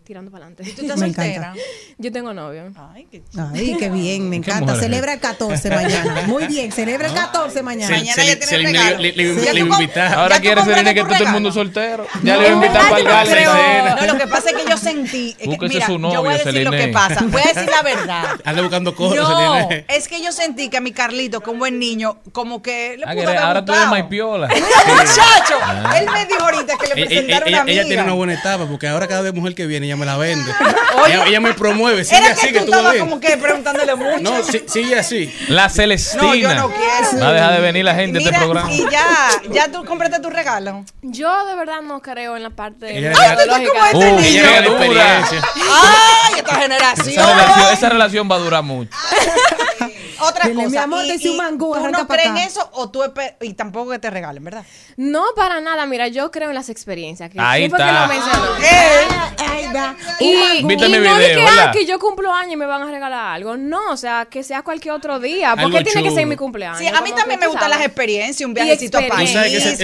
tirando 0.04 0.32
para 0.32 0.46
adelante. 0.46 0.70
¿Y 0.70 0.74
tú 0.74 0.82
estás 0.84 0.98
Me 1.00 1.08
soltera? 1.08 1.54
Yo 1.98 2.12
tengo 2.12 2.34
novio. 2.34 2.64
Ay, 2.94 3.08
qué 3.10 3.22
Ay, 3.38 3.76
qué 3.80 3.90
bien, 3.90 4.30
me 4.30 4.38
encanta. 4.38 4.62
mujer. 4.74 4.80
Celebra 4.82 5.14
el 5.14 5.20
14 5.20 5.70
mañana. 5.70 6.22
Muy 6.28 6.48
bien, 6.48 6.72
celebra 6.72 7.08
el 7.08 7.14
14 7.14 7.64
mañana. 7.64 7.88
Se- 7.88 7.94
Mañana 8.00 8.14
se- 8.22 8.28
ya 8.28 8.40
tiene 8.40 8.58
le- 8.64 8.72
regalo. 8.72 8.98
le- 8.98 9.12
le- 9.14 9.54
le 9.54 9.60
invitar. 9.60 10.14
Ahora 10.14 10.40
quiere 10.40 10.64
Serena 10.64 10.94
que 10.94 11.04
todo 11.04 11.24
el 11.24 11.28
mundo 11.30 11.52
soltero. 11.52 12.06
Ya 12.24 12.36
No, 12.36 12.42
le 12.42 12.48
iba 12.50 12.60
a 12.60 12.64
invitar 12.66 12.90
para 12.90 12.98
el 13.00 13.06
gala. 13.06 13.96
No, 14.02 14.14
lo 14.14 14.18
que 14.20 14.28
pasa 14.28 14.50
es 14.50 14.56
que 14.56 14.70
yo 14.70 14.78
sentí. 14.78 15.34
que, 15.40 15.68
mira, 15.68 15.86
su 15.86 15.94
yo 16.00 16.22
voy 16.24 16.34
a 16.34 16.38
decir 16.38 16.64
lo 16.64 16.72
que 16.72 16.88
pasa. 16.90 17.24
Voy 17.24 17.42
a 17.42 17.54
decir 17.54 17.70
la 17.70 17.82
verdad. 17.82 18.26
Anda 18.44 18.62
buscando 18.62 18.96
cosas. 18.96 19.18
No, 19.20 19.70
es 19.88 20.08
que 20.08 20.22
yo 20.24 20.32
sentí 20.32 20.70
que 20.70 20.78
a 20.78 20.82
mi 20.82 20.92
Carlito, 20.92 21.42
como 21.42 21.60
buen 21.60 21.80
niño, 21.80 22.18
como 22.32 22.62
que 22.62 22.98
le 22.98 23.04
Ah, 23.06 23.12
pudo 23.14 23.22
que 23.22 23.28
haber 23.28 23.38
ahora 23.38 23.64
tú 23.66 23.74
eres 23.74 23.88
maipiola. 23.88 24.48
Muchacho, 24.48 25.58
Ah. 25.62 25.96
él 25.98 26.06
me 26.12 26.26
dijo 26.26 26.42
ahorita 26.44 26.78
que 26.78 26.88
le 26.88 26.94
Ella, 27.02 27.06
presentaron 27.08 27.48
ella- 27.48 27.62
a 27.62 27.64
mi 27.64 27.72
ella 27.72 27.84
tiene 27.86 28.04
una 28.04 28.14
buena 28.14 28.34
etapa, 28.34 28.66
porque 28.66 28.88
ahora 28.88 29.08
cada 29.08 29.22
vez 29.22 29.34
mujer 29.34 29.56
que 29.56 29.66
viene, 29.66 29.88
ella 29.94 29.96
ella 29.96 29.98
me 29.98 30.06
la 30.06 30.18
vende. 30.18 30.52
Ella, 31.08 31.26
ella 31.26 31.40
me 31.42 31.54
promueve. 31.54 32.06
Sigue 32.06 32.18
Era 32.22 32.32
así 32.34 32.54
que 32.54 32.62
tú 32.62 32.72
tú 32.72 32.80
bien. 32.92 33.00
como 33.00 33.20
que 33.20 33.36
preguntándole 33.36 33.96
mucho. 33.96 34.20
No, 34.22 34.44
sí- 34.44 34.64
sigue 34.68 34.98
así. 34.98 35.34
La 35.50 35.68
Celestina. 35.70 36.24
No, 36.24 36.36
yo 36.36 36.54
no 36.54 36.70
quiero. 36.72 37.20
Va 37.20 37.30
a 37.30 37.34
dejar 37.34 37.54
de 37.56 37.60
venir 37.62 37.84
la 37.84 37.96
gente 37.96 38.20
a 38.20 38.22
este 38.22 38.32
Mira, 38.32 38.44
programa. 38.44 38.72
Y 38.72 38.86
ya, 38.90 39.08
ya 39.52 39.72
tú 39.72 39.84
compraste 39.86 40.20
tu 40.20 40.30
regalo. 40.30 40.86
Yo 41.02 41.46
de 41.48 41.56
verdad 41.56 41.82
no 41.82 42.00
creo 42.02 42.38
en 42.38 42.44
la 42.44 42.52
parte 42.52 42.96
Ella 42.98 43.12
Ay, 43.20 43.36
tú 43.36 43.42
estás 43.42 43.70
como 43.70 43.86
este 43.86 43.98
Uh, 44.14 44.20
niño. 44.20 44.88
dura. 44.88 45.28
Ay, 45.28 46.34
esta 46.38 46.56
generación. 46.56 47.10
Esa 47.10 47.34
relación, 47.34 47.74
esa 47.74 47.90
relación 47.90 48.32
va 48.32 48.36
a 48.36 48.40
durar 48.40 48.64
mucho. 48.64 48.92
Otra 50.20 50.46
Dile, 50.48 50.64
cosa. 50.64 50.70
mi 50.70 50.78
amor, 50.78 51.06
y- 51.06 51.28
un 51.30 51.38
mangú, 51.38 51.74
¿Tú 51.76 51.88
no 51.90 52.08
pa' 52.08 52.14
crees 52.16 52.30
en 52.30 52.38
acá. 52.38 52.44
eso 52.46 52.70
o 52.74 52.90
tú 52.90 53.02
y 53.42 53.54
tampoco 53.54 53.92
que 53.92 54.00
te 54.00 54.10
regalen, 54.10 54.44
verdad? 54.44 54.66
No, 54.98 55.24
para 55.36 55.62
nada. 55.62 55.86
Mira, 55.86 56.08
yo 56.08 56.32
creo 56.32 56.50
en 56.50 56.56
las 56.56 56.70
experiencias. 56.70 57.30
Que 57.32 57.40
Ahí 57.40 57.66
está. 57.66 58.08
lo 58.08 58.14
mencionó. 58.14 58.54
Ahí 59.38 59.66
va. 59.74 59.96
Y, 60.20 60.64
no 60.64 60.78
¿verdad? 60.78 61.68
ah, 61.68 61.72
que 61.72 61.86
yo 61.86 62.00
cumplo 62.00 62.32
años 62.34 62.54
y 62.54 62.58
me 62.58 62.66
van 62.66 62.84
a 62.84 62.86
regalar 62.86 63.36
algo. 63.36 63.58
No, 63.58 63.92
o 63.92 63.98
sea, 63.98 64.28
que 64.30 64.44
sea 64.44 64.62
cualquier 64.62 64.94
otro 64.94 65.20
día. 65.20 65.52
¿Por 65.52 65.66
Algo 65.66 65.78
qué 65.78 65.84
tiene 65.84 66.04
que 66.04 66.12
ser 66.12 66.26
mi 66.26 66.36
cumpleaños? 66.36 66.80
Sí, 66.80 66.88
a 66.88 67.02
mí 67.02 67.12
también 67.12 67.40
me 67.40 67.48
gustan 67.48 67.70
las 67.70 67.82
experiencias, 67.82 68.46
un 68.48 68.54
viajecito 68.54 68.98
a. 68.98 69.08
París, 69.08 69.32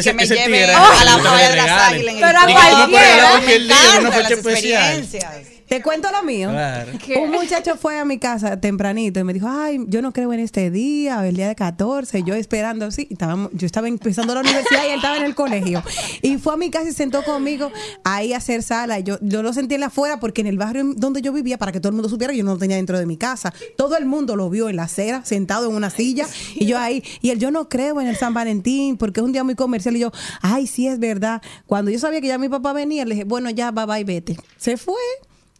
que 0.03 0.13
me 0.13 0.25
lleve 0.25 0.65
a 0.65 1.03
la 1.05 1.17
playa 1.17 1.49
de 1.49 1.55
las 1.55 1.69
águilas. 1.91 2.15
Pero 2.19 2.39
a 2.39 2.45
cualquiera. 2.45 4.09
las 4.19 4.31
experiencias. 4.31 5.58
Te 5.69 5.81
cuento 5.83 6.09
lo 6.11 6.23
mío. 6.23 6.49
Claro. 6.49 6.91
Un 7.21 7.31
muchacho 7.31 7.75
fue 7.77 7.99
a 7.99 8.05
mi 8.05 8.17
casa 8.17 8.59
tempranito 8.59 9.19
y 9.19 9.23
me 9.23 9.33
dijo, 9.33 9.47
ay, 9.49 9.79
yo 9.87 10.01
no 10.01 10.11
creo 10.11 10.33
en 10.33 10.39
este 10.39 10.71
día, 10.71 11.25
el 11.27 11.35
día 11.35 11.47
de 11.47 11.55
14, 11.55 12.23
yo 12.23 12.33
esperando 12.33 12.85
así. 12.87 13.05
Y 13.09 13.13
estábamos- 13.13 13.51
yo 13.53 13.65
estaba 13.65 13.87
empezando 13.87 14.33
la 14.33 14.41
universidad 14.41 14.83
y 14.85 14.89
él 14.89 14.95
estaba 14.95 15.17
en 15.17 15.23
el 15.23 15.35
colegio. 15.35 15.83
Y 16.21 16.37
fue 16.37 16.53
a 16.53 16.57
mi 16.57 16.69
casa 16.71 16.89
y 16.89 16.93
sentó 16.93 17.23
conmigo 17.23 17.71
ahí 18.03 18.33
a 18.33 18.37
hacer 18.37 18.63
sala. 18.63 18.99
Y 18.99 19.03
yo, 19.03 19.17
yo 19.21 19.43
lo 19.43 19.53
sentí 19.53 19.75
en 19.75 19.81
la 19.81 19.87
afuera 19.87 20.19
porque 20.19 20.41
en 20.41 20.47
el 20.47 20.57
barrio 20.57 20.83
donde 20.95 21.21
yo 21.21 21.31
vivía, 21.31 21.57
para 21.57 21.71
que 21.71 21.79
todo 21.79 21.89
el 21.89 21.95
mundo 21.95 22.09
supiera, 22.09 22.33
yo 22.33 22.43
no 22.43 22.53
lo 22.53 22.57
tenía 22.57 22.77
dentro 22.77 22.97
de 22.97 23.05
mi 23.05 23.17
casa. 23.17 23.53
Todo 23.77 23.95
el 23.97 24.05
mundo 24.05 24.35
lo 24.35 24.49
vio 24.49 24.69
en 24.69 24.75
la 24.75 24.83
acera, 24.83 25.23
sentado 25.23 25.69
en 25.69 25.75
una 25.75 25.89
silla. 25.91 26.25
Y 26.55 26.65
yo 26.65 26.77
ahí, 26.79 27.03
y 27.21 27.29
él, 27.29 27.39
yo 27.39 27.51
no 27.51 27.69
creo 27.69 28.01
en 28.01 28.07
el 28.07 28.15
San 28.17 28.33
Valentín 28.33 28.97
porque 28.97 29.19
es 29.19 29.23
un 29.25 29.31
día 29.33 29.43
muy 29.43 29.55
comercial. 29.55 29.95
Y 29.95 29.99
yo, 29.99 30.11
ay, 30.41 30.65
sí, 30.65 30.87
es 30.87 30.97
verdad. 30.99 31.41
Cuando 31.67 31.91
yo 31.91 31.99
sabía 31.99 32.21
que 32.21 32.27
ya 32.27 32.37
mi 32.39 32.49
papá 32.49 32.73
venía, 32.73 33.05
le 33.05 33.13
dije, 33.13 33.23
bueno, 33.25 33.49
ya, 33.51 33.69
bye 33.71 33.85
bye, 33.85 34.03
vete. 34.03 34.35
Se 34.57 34.75
fue. 34.77 34.95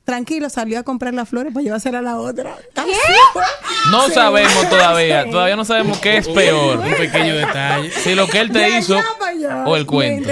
Tranquilo, 0.10 0.49
salió 0.49 0.80
a 0.80 0.84
comprar 0.84 1.14
las 1.14 1.30
flores 1.30 1.53
para 1.53 1.64
llevársela 1.64 1.99
a 1.99 2.02
la 2.02 2.18
otra. 2.18 2.56
Fue. 2.73 3.44
No 3.91 4.07
Sí. 4.07 4.14
sabemos 4.15 4.68
todavía, 4.68 5.30
todavía 5.30 5.56
no 5.56 5.64
sabemos 5.65 5.99
qué 5.99 6.18
es 6.18 6.27
peor. 6.27 6.80
Un 6.80 6.95
pequeño 6.95 7.36
detalle. 7.36 7.91
Si 7.91 8.15
lo 8.15 8.27
que 8.27 8.40
él 8.40 8.52
te 8.52 8.80
hizo 8.80 8.99
o 9.68 9.76
el 9.76 9.86
cuento. 9.86 10.27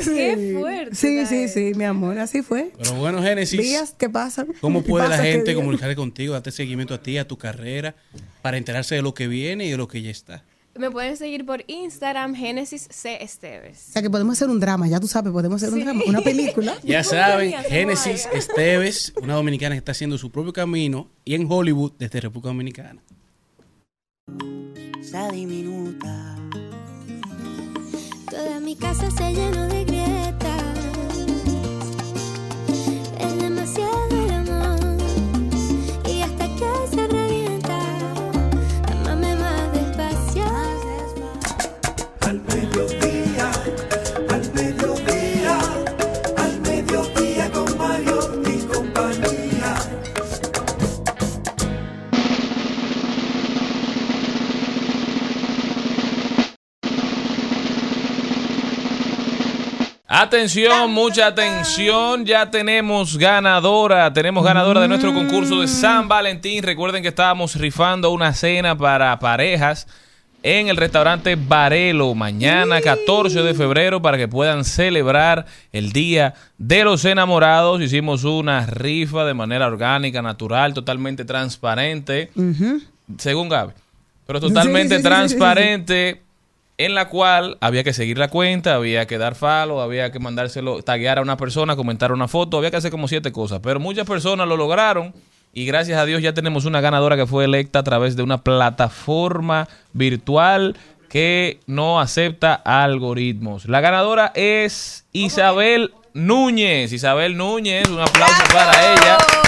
Sí. 0.00 0.10
Qué 0.14 0.56
fuerte, 0.58 0.94
Sí, 0.94 1.26
sí, 1.26 1.48
sí, 1.48 1.72
mi 1.76 1.84
amor, 1.84 2.18
así 2.18 2.40
fue. 2.40 2.70
Pero 2.78 2.94
bueno, 2.94 3.22
Génesis. 3.22 3.60
Días 3.60 3.94
que 3.98 4.08
pasan. 4.08 4.46
¿Cómo 4.62 4.80
puede 4.82 5.04
la 5.04 5.10
Pasa 5.10 5.24
gente 5.24 5.50
días. 5.50 5.56
comunicarse 5.56 5.94
contigo, 5.94 6.32
darte 6.32 6.50
seguimiento 6.50 6.94
a 6.94 7.02
ti, 7.02 7.18
a 7.18 7.28
tu 7.28 7.36
carrera, 7.36 7.94
para 8.40 8.56
enterarse 8.56 8.94
de 8.94 9.02
lo 9.02 9.12
que 9.12 9.26
viene 9.28 9.66
y 9.66 9.70
de 9.72 9.76
lo 9.76 9.88
que 9.88 10.00
ya 10.00 10.10
está? 10.10 10.42
Me 10.78 10.92
pueden 10.92 11.16
seguir 11.16 11.44
por 11.44 11.64
Instagram, 11.66 12.36
Génesis 12.36 12.86
C. 12.90 13.20
Esteves. 13.22 13.88
O 13.88 13.92
sea, 13.92 14.02
que 14.02 14.08
podemos 14.10 14.34
hacer 14.34 14.48
un 14.48 14.60
drama, 14.60 14.86
ya 14.86 15.00
tú 15.00 15.08
sabes, 15.08 15.32
podemos 15.32 15.60
hacer 15.60 15.74
un 15.74 15.80
drama, 15.80 16.02
una 16.06 16.20
película. 16.20 16.76
Ya 16.84 17.02
saben, 17.02 17.52
Génesis. 17.68 18.28
Esteves, 18.32 19.12
una 19.20 19.34
dominicana 19.34 19.74
que 19.74 19.78
está 19.78 19.92
haciendo 19.92 20.16
su 20.16 20.30
propio 20.30 20.52
camino 20.52 21.10
y 21.24 21.34
en 21.34 21.46
Hollywood 21.50 21.92
desde 21.98 22.20
República 22.20 22.48
Dominicana. 22.48 23.02
Esa 25.00 25.28
diminuta. 25.32 26.36
Toda 28.30 28.60
mi 28.60 28.76
casa 28.76 29.10
se 29.10 29.32
llenó 29.32 29.66
de 29.66 29.84
grietas. 29.84 30.62
Es 33.18 33.42
demasiado 33.42 34.07
Atención, 60.20 60.90
mucha 60.90 61.28
atención. 61.28 62.26
Ya 62.26 62.50
tenemos 62.50 63.16
ganadora. 63.16 64.12
Tenemos 64.12 64.44
ganadora 64.44 64.80
de 64.80 64.88
nuestro 64.88 65.14
concurso 65.14 65.60
de 65.60 65.68
San 65.68 66.08
Valentín. 66.08 66.64
Recuerden 66.64 67.02
que 67.02 67.10
estábamos 67.10 67.54
rifando 67.54 68.10
una 68.10 68.32
cena 68.32 68.76
para 68.76 69.16
parejas 69.20 69.86
en 70.42 70.66
el 70.66 70.76
restaurante 70.76 71.36
Varelo 71.36 72.16
mañana 72.16 72.80
14 72.80 73.42
de 73.42 73.54
febrero 73.54 74.02
para 74.02 74.18
que 74.18 74.26
puedan 74.26 74.64
celebrar 74.64 75.46
el 75.70 75.92
Día 75.92 76.34
de 76.58 76.82
los 76.82 77.04
Enamorados. 77.04 77.80
Hicimos 77.80 78.24
una 78.24 78.66
rifa 78.66 79.24
de 79.24 79.34
manera 79.34 79.68
orgánica, 79.68 80.20
natural, 80.20 80.74
totalmente 80.74 81.24
transparente, 81.24 82.32
según 83.18 83.48
Gaby. 83.48 83.72
Pero 84.26 84.40
totalmente 84.40 84.96
Sí, 84.96 85.00
sí, 85.00 85.02
sí, 85.02 85.08
transparente 85.08 86.22
en 86.78 86.94
la 86.94 87.08
cual 87.08 87.58
había 87.60 87.84
que 87.84 87.92
seguir 87.92 88.18
la 88.18 88.28
cuenta, 88.28 88.74
había 88.74 89.06
que 89.06 89.18
dar 89.18 89.34
follow, 89.34 89.80
había 89.80 90.12
que 90.12 90.20
mandárselo, 90.20 90.82
taguear 90.82 91.18
a 91.18 91.22
una 91.22 91.36
persona, 91.36 91.76
comentar 91.76 92.12
una 92.12 92.28
foto, 92.28 92.56
había 92.56 92.70
que 92.70 92.76
hacer 92.76 92.92
como 92.92 93.08
siete 93.08 93.32
cosas, 93.32 93.60
pero 93.62 93.80
muchas 93.80 94.06
personas 94.06 94.46
lo 94.46 94.56
lograron 94.56 95.12
y 95.52 95.66
gracias 95.66 95.98
a 95.98 96.06
Dios 96.06 96.22
ya 96.22 96.34
tenemos 96.34 96.66
una 96.66 96.80
ganadora 96.80 97.16
que 97.16 97.26
fue 97.26 97.44
electa 97.44 97.80
a 97.80 97.82
través 97.82 98.14
de 98.14 98.22
una 98.22 98.42
plataforma 98.42 99.68
virtual 99.92 100.76
que 101.08 101.58
no 101.66 102.00
acepta 102.00 102.54
algoritmos. 102.54 103.66
La 103.68 103.80
ganadora 103.80 104.30
es 104.34 105.06
Isabel 105.12 105.92
Núñez. 106.12 106.92
Isabel 106.92 107.36
Núñez, 107.36 107.88
un 107.88 108.00
aplauso 108.00 108.42
para 108.52 108.92
ella. 108.92 109.47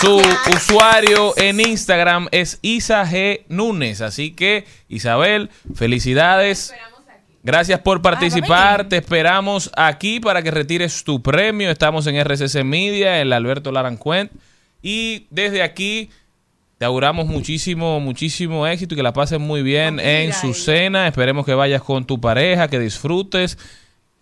Su 0.00 0.20
usuario 0.54 1.34
en 1.36 1.60
Instagram 1.60 2.28
es 2.30 2.58
Isa 2.62 3.04
G. 3.04 3.42
Núñez. 3.48 4.00
Así 4.00 4.32
que, 4.32 4.66
Isabel, 4.88 5.50
felicidades. 5.74 6.74
Gracias 7.42 7.80
por 7.80 8.00
participar. 8.00 8.88
Te 8.88 8.96
esperamos 8.96 9.70
aquí 9.76 10.20
para 10.20 10.42
que 10.42 10.50
retires 10.50 11.04
tu 11.04 11.22
premio. 11.22 11.70
Estamos 11.70 12.06
en 12.06 12.16
RCC 12.16 12.64
Media, 12.64 13.20
en 13.20 13.28
la 13.28 13.36
Alberto 13.36 13.70
Larancuent. 13.70 14.32
Y 14.82 15.26
desde 15.30 15.62
aquí 15.62 16.10
te 16.78 16.84
auguramos 16.84 17.26
muchísimo, 17.26 18.00
muchísimo 18.00 18.66
éxito 18.66 18.94
y 18.94 18.96
que 18.96 19.02
la 19.02 19.12
pases 19.12 19.40
muy 19.40 19.62
bien 19.62 20.00
en 20.00 20.32
su 20.32 20.54
cena. 20.54 21.06
Esperemos 21.06 21.46
que 21.46 21.54
vayas 21.54 21.82
con 21.82 22.04
tu 22.04 22.20
pareja, 22.20 22.68
que 22.68 22.78
disfrutes. 22.78 23.58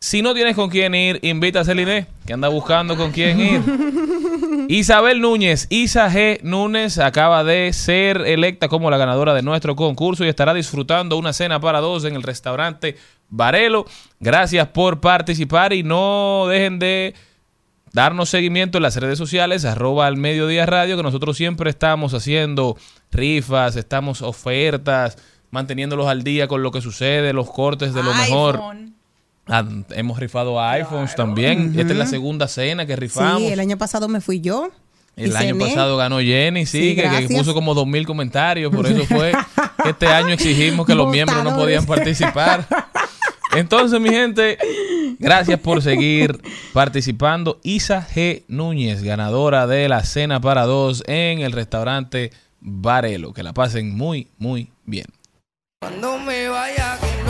Si 0.02 0.20
no 0.20 0.34
tienes 0.34 0.56
con 0.56 0.68
quién 0.68 0.96
ir, 0.96 1.20
invita 1.22 1.60
a 1.60 1.64
Celine, 1.64 2.08
que 2.26 2.32
anda 2.32 2.48
buscando 2.48 2.96
con 2.96 3.12
quién 3.12 3.38
ir. 3.38 3.62
Isabel 4.68 5.20
Núñez, 5.20 5.68
Isa 5.70 6.10
G. 6.10 6.40
Núñez, 6.42 6.98
acaba 6.98 7.44
de 7.44 7.72
ser 7.72 8.22
electa 8.22 8.66
como 8.66 8.90
la 8.90 8.96
ganadora 8.96 9.32
de 9.32 9.42
nuestro 9.42 9.76
concurso 9.76 10.24
y 10.24 10.28
estará 10.28 10.54
disfrutando 10.54 11.16
una 11.16 11.32
cena 11.32 11.60
para 11.60 11.80
dos 11.80 12.04
en 12.04 12.16
el 12.16 12.24
restaurante 12.24 12.96
Varelo. 13.28 13.86
Gracias 14.18 14.66
por 14.66 15.00
participar 15.00 15.72
y 15.72 15.84
no 15.84 16.46
dejen 16.48 16.80
de 16.80 17.14
darnos 17.92 18.28
seguimiento 18.28 18.78
en 18.78 18.82
las 18.82 18.96
redes 18.96 19.18
sociales, 19.18 19.64
arroba 19.64 20.08
al 20.08 20.16
mediodía 20.16 20.66
radio, 20.66 20.96
que 20.96 21.04
nosotros 21.04 21.36
siempre 21.36 21.70
estamos 21.70 22.12
haciendo 22.12 22.76
rifas, 23.12 23.76
estamos 23.76 24.20
ofertas, 24.20 25.16
manteniéndolos 25.52 26.08
al 26.08 26.24
día 26.24 26.48
con 26.48 26.64
lo 26.64 26.72
que 26.72 26.80
sucede, 26.80 27.32
los 27.32 27.48
cortes 27.48 27.94
de 27.94 28.02
lo 28.02 28.12
mejor. 28.14 28.60
Ah, 29.46 29.64
hemos 29.90 30.18
rifado 30.18 30.60
iPhones 30.60 31.14
también. 31.14 31.74
Esta 31.78 31.92
es 31.92 31.98
la 31.98 32.06
segunda 32.06 32.48
cena 32.48 32.86
que 32.86 32.96
rifamos. 32.96 33.42
Sí, 33.42 33.48
el 33.48 33.60
año 33.60 33.76
pasado 33.76 34.08
me 34.08 34.20
fui 34.20 34.40
yo. 34.40 34.70
El 35.16 35.36
año 35.36 35.54
cené. 35.54 35.66
pasado 35.66 35.96
ganó 35.96 36.20
Jenny, 36.20 36.64
sí, 36.64 36.90
Sí, 36.90 36.96
que, 36.96 37.02
que 37.02 37.34
puso 37.34 37.52
como 37.52 37.74
dos 37.74 37.86
mil 37.86 38.06
comentarios. 38.06 38.74
Por 38.74 38.86
eso 38.86 39.04
fue 39.04 39.32
que 39.82 39.90
este 39.90 40.06
año 40.06 40.30
exigimos 40.32 40.86
que 40.86 40.94
los 40.94 41.10
miembros 41.10 41.42
no 41.44 41.54
podían 41.54 41.84
participar. 41.84 42.66
Entonces, 43.54 44.00
mi 44.00 44.08
gente, 44.08 44.56
gracias 45.18 45.60
por 45.60 45.82
seguir 45.82 46.40
participando. 46.72 47.60
Isa 47.62 48.06
G. 48.14 48.44
Núñez, 48.48 49.02
ganadora 49.02 49.66
de 49.66 49.88
la 49.88 50.04
cena 50.04 50.40
para 50.40 50.64
dos 50.64 51.02
en 51.06 51.40
el 51.40 51.52
restaurante 51.52 52.30
Varelo. 52.60 53.34
Que 53.34 53.42
la 53.42 53.52
pasen 53.52 53.94
muy, 53.94 54.28
muy 54.38 54.70
bien. 54.86 55.06
Cuando 55.80 56.18
me 56.18 56.48
vaya 56.48 56.98
que 56.98 57.21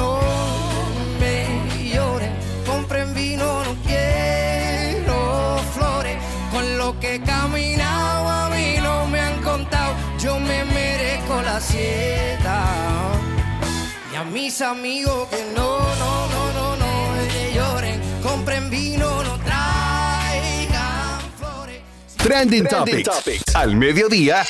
mis 14.33 14.63
amigos 14.63 15.29
que 15.29 15.45
no, 15.55 15.79
no, 15.79 16.27
no, 16.29 16.53
no, 16.53 16.77
no 16.77 17.17
eh, 17.21 17.53
lloren, 17.55 18.01
compren 18.23 18.71
vino, 18.71 19.23
no 19.23 19.39
traigan 19.41 21.21
flores. 21.39 21.83
Trending, 22.17 22.67
Topics. 22.67 23.55
Al 23.55 23.77
mediodía. 23.77 24.45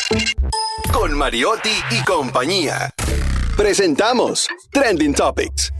Con 0.92 1.16
Mariotti 1.16 1.74
y 1.90 2.02
compañía. 2.04 2.94
Presentamos 3.56 4.46
Trending 4.70 5.14
Topics. 5.14 5.72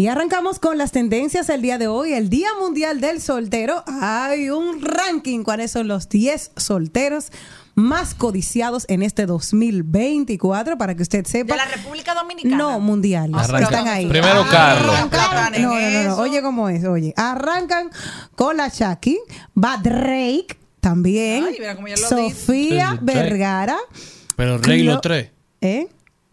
Y 0.00 0.06
arrancamos 0.08 0.58
con 0.58 0.78
las 0.78 0.92
tendencias 0.92 1.50
el 1.50 1.60
día 1.60 1.76
de 1.76 1.86
hoy, 1.86 2.14
el 2.14 2.30
Día 2.30 2.48
Mundial 2.58 3.02
del 3.02 3.20
Soltero. 3.20 3.84
Hay 4.00 4.48
un 4.48 4.80
ranking, 4.80 5.42
cuáles 5.42 5.72
son 5.72 5.88
los 5.88 6.08
10 6.08 6.52
solteros 6.56 7.30
más 7.74 8.14
codiciados 8.14 8.86
en 8.88 9.02
este 9.02 9.26
2024 9.26 10.78
para 10.78 10.94
que 10.94 11.02
usted 11.02 11.26
sepa. 11.26 11.52
De 11.52 11.58
la 11.58 11.66
República 11.66 12.14
Dominicana. 12.14 12.56
No, 12.56 12.80
mundial. 12.80 13.30
Arranca. 13.34 13.64
Están 13.64 13.88
ahí. 13.88 14.06
Primero 14.06 14.46
Carlos. 14.50 14.96
Arrancan- 14.96 15.60
No, 15.60 15.78
no, 15.78 15.90
no, 15.90 16.02
no. 16.04 16.16
Oye 16.16 16.40
cómo 16.40 16.70
es, 16.70 16.82
oye. 16.86 17.12
Arrancan 17.18 17.90
con 18.36 18.56
la 18.56 18.68
Shaki, 18.68 19.18
va 19.62 19.76
Drake 19.76 20.56
también, 20.80 21.44
Ay, 21.44 21.56
mira 21.58 21.74
cómo 21.76 21.88
ya 21.88 21.96
lo 21.98 22.08
Sofía. 22.08 22.98
Vergara, 23.02 23.76
Pero 24.34 24.56
Rey 24.56 24.82
los 24.82 25.02
tres. 25.02 25.28
¿eh? 25.60 25.88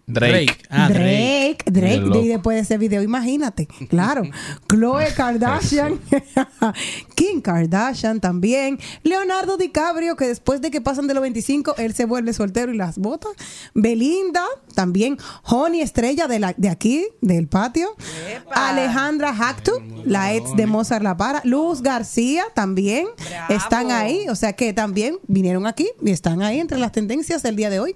Drake. 0.09 0.63
Ah, 0.69 0.87
Drake. 0.87 1.57
Drake, 1.65 1.71
Drake, 1.71 1.93
Qué 1.95 1.99
loco. 1.99 2.21
y 2.21 2.27
después 2.29 2.55
de 2.55 2.61
ese 2.61 2.77
video, 2.77 3.01
imagínate, 3.03 3.67
claro. 3.89 4.23
Chloe 4.69 5.13
Kardashian, 5.13 5.99
Kim 7.15 7.41
Kardashian 7.41 8.21
también, 8.21 8.79
Leonardo 9.03 9.57
DiCaprio, 9.57 10.15
que 10.15 10.25
después 10.27 10.61
de 10.61 10.71
que 10.71 10.79
pasan 10.79 11.07
de 11.07 11.13
los 11.13 11.21
25, 11.21 11.75
él 11.77 11.93
se 11.93 12.05
vuelve 12.05 12.31
soltero 12.31 12.73
y 12.73 12.77
las 12.77 12.97
botas. 12.97 13.33
Belinda, 13.73 14.45
también 14.75 15.17
Honey 15.43 15.81
Estrella 15.81 16.27
de, 16.27 16.39
la, 16.39 16.53
de 16.55 16.69
aquí, 16.69 17.05
del 17.19 17.49
patio. 17.49 17.89
Alejandra 18.53 19.31
Hactu, 19.37 19.73
la 20.05 20.33
ex 20.33 20.55
de 20.55 20.67
Mozart 20.67 21.03
La 21.03 21.17
Para. 21.17 21.41
Luz 21.43 21.81
García 21.81 22.45
también 22.55 23.07
están 23.49 23.91
ahí, 23.91 24.29
o 24.29 24.35
sea 24.35 24.53
que 24.53 24.71
también 24.71 25.17
vinieron 25.27 25.67
aquí 25.67 25.89
y 26.01 26.11
están 26.11 26.41
ahí 26.43 26.61
entre 26.61 26.77
las 26.77 26.93
tendencias 26.93 27.43
del 27.43 27.57
día 27.57 27.69
de 27.69 27.81
hoy. 27.81 27.95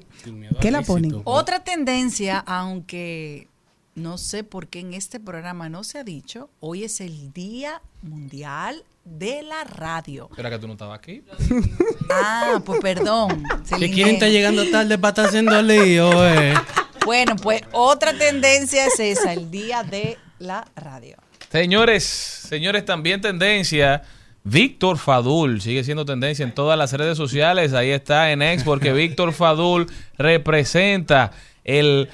¿Qué 0.60 0.72
la 0.72 0.82
ponen? 0.82 1.22
Otra 1.24 1.64
tendencia, 1.64 2.01
aunque 2.46 3.48
no 3.96 4.18
sé 4.18 4.44
por 4.44 4.68
qué 4.68 4.80
en 4.80 4.94
este 4.94 5.20
programa 5.20 5.70
no 5.70 5.84
se 5.84 6.00
ha 6.00 6.04
dicho, 6.04 6.50
hoy 6.60 6.84
es 6.84 7.02
el 7.02 7.34
Día 7.34 7.82
Mundial 8.02 8.84
de 9.04 9.42
la 9.44 9.64
Radio. 9.64 10.30
¿Era 10.38 10.50
que 10.50 10.60
tú 10.60 10.68
no 10.68 10.74
estabas 10.74 10.98
aquí? 11.00 11.24
Ah, 12.14 12.62
pues 12.66 12.82
perdón. 12.82 13.44
Celine. 13.64 13.94
quieren 13.94 14.14
estar 14.16 14.30
llegando 14.30 14.70
tarde 14.70 14.98
para 14.98 15.10
estar 15.10 15.26
haciendo 15.28 15.62
lío, 15.62 16.28
eh. 16.28 16.54
Bueno, 17.06 17.36
pues 17.36 17.62
otra 17.72 18.18
tendencia 18.18 18.86
es 18.88 19.00
esa, 19.00 19.34
el 19.34 19.50
Día 19.50 19.84
de 19.84 20.18
la 20.40 20.66
Radio. 20.76 21.18
Señores, 21.50 22.04
señores, 22.04 22.84
también 22.86 23.22
tendencia. 23.22 24.04
Víctor 24.44 24.98
Fadul 24.98 25.62
sigue 25.62 25.84
siendo 25.84 26.04
tendencia 26.04 26.44
en 26.44 26.54
todas 26.54 26.78
las 26.78 26.94
redes 26.94 27.16
sociales. 27.16 27.74
Ahí 27.74 27.92
está 27.92 28.32
en 28.32 28.42
X, 28.42 28.64
porque 28.64 28.92
Víctor 28.92 29.34
Fadul 29.34 29.88
representa 30.18 31.32
el 31.64 32.10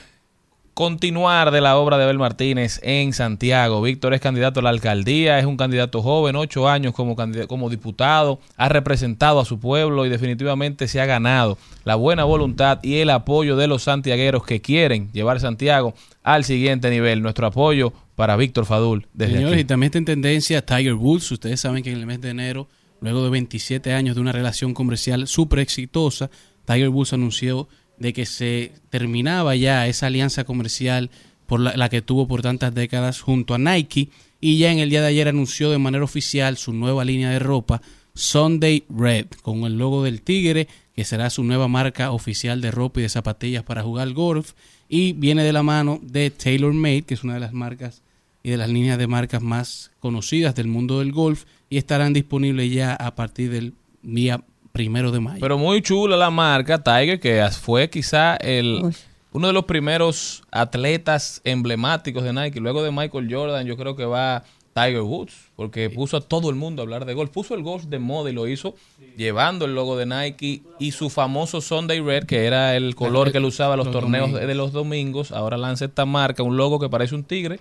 continuar 0.77 1.49
de 1.49 1.59
la 1.59 1.75
obra 1.75 1.97
de 1.97 2.03
Abel 2.03 2.19
Martínez 2.19 2.79
en 2.83 3.11
Santiago. 3.11 3.81
Víctor 3.81 4.13
es 4.13 4.21
candidato 4.21 4.59
a 4.59 4.63
la 4.63 4.69
alcaldía, 4.69 5.39
es 5.39 5.45
un 5.47 5.57
candidato 5.57 6.03
joven, 6.03 6.35
ocho 6.35 6.69
años 6.69 6.93
como, 6.93 7.15
como 7.47 7.71
diputado, 7.71 8.39
ha 8.57 8.69
representado 8.69 9.39
a 9.39 9.45
su 9.45 9.59
pueblo 9.59 10.05
y 10.05 10.09
definitivamente 10.09 10.87
se 10.87 11.01
ha 11.01 11.07
ganado 11.07 11.57
la 11.83 11.95
buena 11.95 12.25
voluntad 12.25 12.77
y 12.83 12.97
el 12.97 13.09
apoyo 13.09 13.55
de 13.55 13.65
los 13.65 13.81
santiagueros 13.81 14.45
que 14.45 14.61
quieren 14.61 15.11
llevar 15.13 15.39
Santiago 15.39 15.95
al 16.21 16.43
siguiente 16.43 16.91
nivel. 16.91 17.23
Nuestro 17.23 17.47
apoyo 17.47 17.91
para 18.15 18.35
Víctor 18.35 18.67
Fadul 18.67 19.07
desde 19.15 19.33
Señores, 19.33 19.53
aquí. 19.53 19.61
y 19.61 19.65
también 19.65 19.87
está 19.87 19.97
en 19.97 20.05
tendencia 20.05 20.63
Tiger 20.63 20.93
Woods. 20.93 21.31
Ustedes 21.31 21.59
saben 21.59 21.81
que 21.81 21.91
en 21.91 21.97
el 21.97 22.05
mes 22.05 22.21
de 22.21 22.29
enero, 22.29 22.67
luego 23.01 23.23
de 23.23 23.31
27 23.31 23.93
años 23.93 24.13
de 24.13 24.21
una 24.21 24.31
relación 24.31 24.75
comercial 24.75 25.25
súper 25.25 25.57
exitosa, 25.57 26.29
Tiger 26.65 26.89
Woods 26.89 27.13
anunció 27.13 27.67
de 27.97 28.13
que 28.13 28.25
se 28.25 28.71
terminaba 28.89 29.55
ya 29.55 29.87
esa 29.87 30.07
alianza 30.07 30.43
comercial 30.43 31.09
por 31.45 31.59
la, 31.59 31.89
que 31.89 32.01
tuvo 32.01 32.27
por 32.27 32.41
tantas 32.41 32.75
décadas 32.75 33.21
junto 33.21 33.53
a 33.53 33.57
Nike 33.57 34.09
y 34.39 34.57
ya 34.57 34.71
en 34.71 34.79
el 34.79 34.89
día 34.89 35.01
de 35.01 35.07
ayer 35.07 35.27
anunció 35.27 35.71
de 35.71 35.77
manera 35.77 36.03
oficial 36.03 36.57
su 36.57 36.73
nueva 36.73 37.05
línea 37.05 37.29
de 37.31 37.39
ropa 37.39 37.81
Sunday 38.13 38.83
Red 38.89 39.27
con 39.41 39.63
el 39.63 39.77
logo 39.77 40.03
del 40.03 40.21
tigre 40.21 40.67
que 40.95 41.05
será 41.05 41.29
su 41.29 41.43
nueva 41.43 41.67
marca 41.67 42.11
oficial 42.11 42.61
de 42.61 42.71
ropa 42.71 42.99
y 42.99 43.03
de 43.03 43.09
zapatillas 43.09 43.63
para 43.63 43.83
jugar 43.83 44.11
golf 44.13 44.53
y 44.89 45.13
viene 45.13 45.43
de 45.43 45.53
la 45.53 45.63
mano 45.63 45.99
de 46.03 46.29
TaylorMade 46.29 47.03
que 47.03 47.13
es 47.13 47.23
una 47.23 47.35
de 47.35 47.39
las 47.39 47.53
marcas 47.53 48.03
y 48.43 48.49
de 48.49 48.57
las 48.57 48.69
líneas 48.69 48.97
de 48.97 49.07
marcas 49.07 49.41
más 49.41 49.91
conocidas 49.99 50.55
del 50.55 50.67
mundo 50.67 50.99
del 50.99 51.11
golf 51.11 51.45
y 51.69 51.77
estarán 51.77 52.13
disponibles 52.13 52.71
ya 52.71 52.93
a 52.93 53.15
partir 53.15 53.51
del 53.51 53.73
día 54.03 54.43
primero 54.77 55.11
de 55.11 55.19
mayo. 55.19 55.39
Pero 55.41 55.57
muy 55.57 55.81
chula 55.81 56.15
la 56.15 56.29
marca 56.29 56.77
Tiger, 56.77 57.19
que 57.19 57.43
fue 57.49 57.89
quizá 57.89 58.35
el 58.35 58.93
uno 59.31 59.47
de 59.47 59.53
los 59.53 59.65
primeros 59.65 60.43
atletas 60.51 61.41
emblemáticos 61.43 62.23
de 62.23 62.31
Nike. 62.31 62.59
Luego 62.59 62.83
de 62.83 62.91
Michael 62.91 63.27
Jordan, 63.33 63.65
yo 63.65 63.75
creo 63.75 63.95
que 63.95 64.05
va 64.05 64.43
Tiger 64.75 65.01
Woods, 65.01 65.33
porque 65.55 65.89
puso 65.89 66.17
a 66.17 66.21
todo 66.21 66.51
el 66.51 66.55
mundo 66.55 66.81
a 66.81 66.83
hablar 66.83 67.05
de 67.05 67.15
golf. 67.15 67.31
Puso 67.31 67.55
el 67.55 67.63
golf 67.63 67.85
de 67.85 67.97
moda 67.97 68.29
y 68.29 68.33
lo 68.33 68.47
hizo 68.47 68.75
llevando 69.17 69.65
el 69.65 69.73
logo 69.73 69.97
de 69.97 70.05
Nike 70.05 70.61
y 70.77 70.91
su 70.91 71.09
famoso 71.09 71.59
Sunday 71.59 71.99
Red, 71.99 72.25
que 72.25 72.45
era 72.45 72.75
el 72.75 72.93
color 72.93 73.31
que 73.31 73.39
él 73.39 73.45
usaba 73.45 73.73
en 73.73 73.77
los, 73.79 73.87
Los 73.87 73.93
torneos 73.95 74.27
domingos. 74.29 74.47
de 74.47 74.53
los 74.55 74.71
domingos. 74.73 75.31
Ahora 75.31 75.57
lanza 75.57 75.85
esta 75.85 76.05
marca, 76.05 76.43
un 76.43 76.55
logo 76.55 76.79
que 76.79 76.87
parece 76.87 77.15
un 77.15 77.23
tigre 77.23 77.59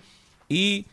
y 0.51 0.85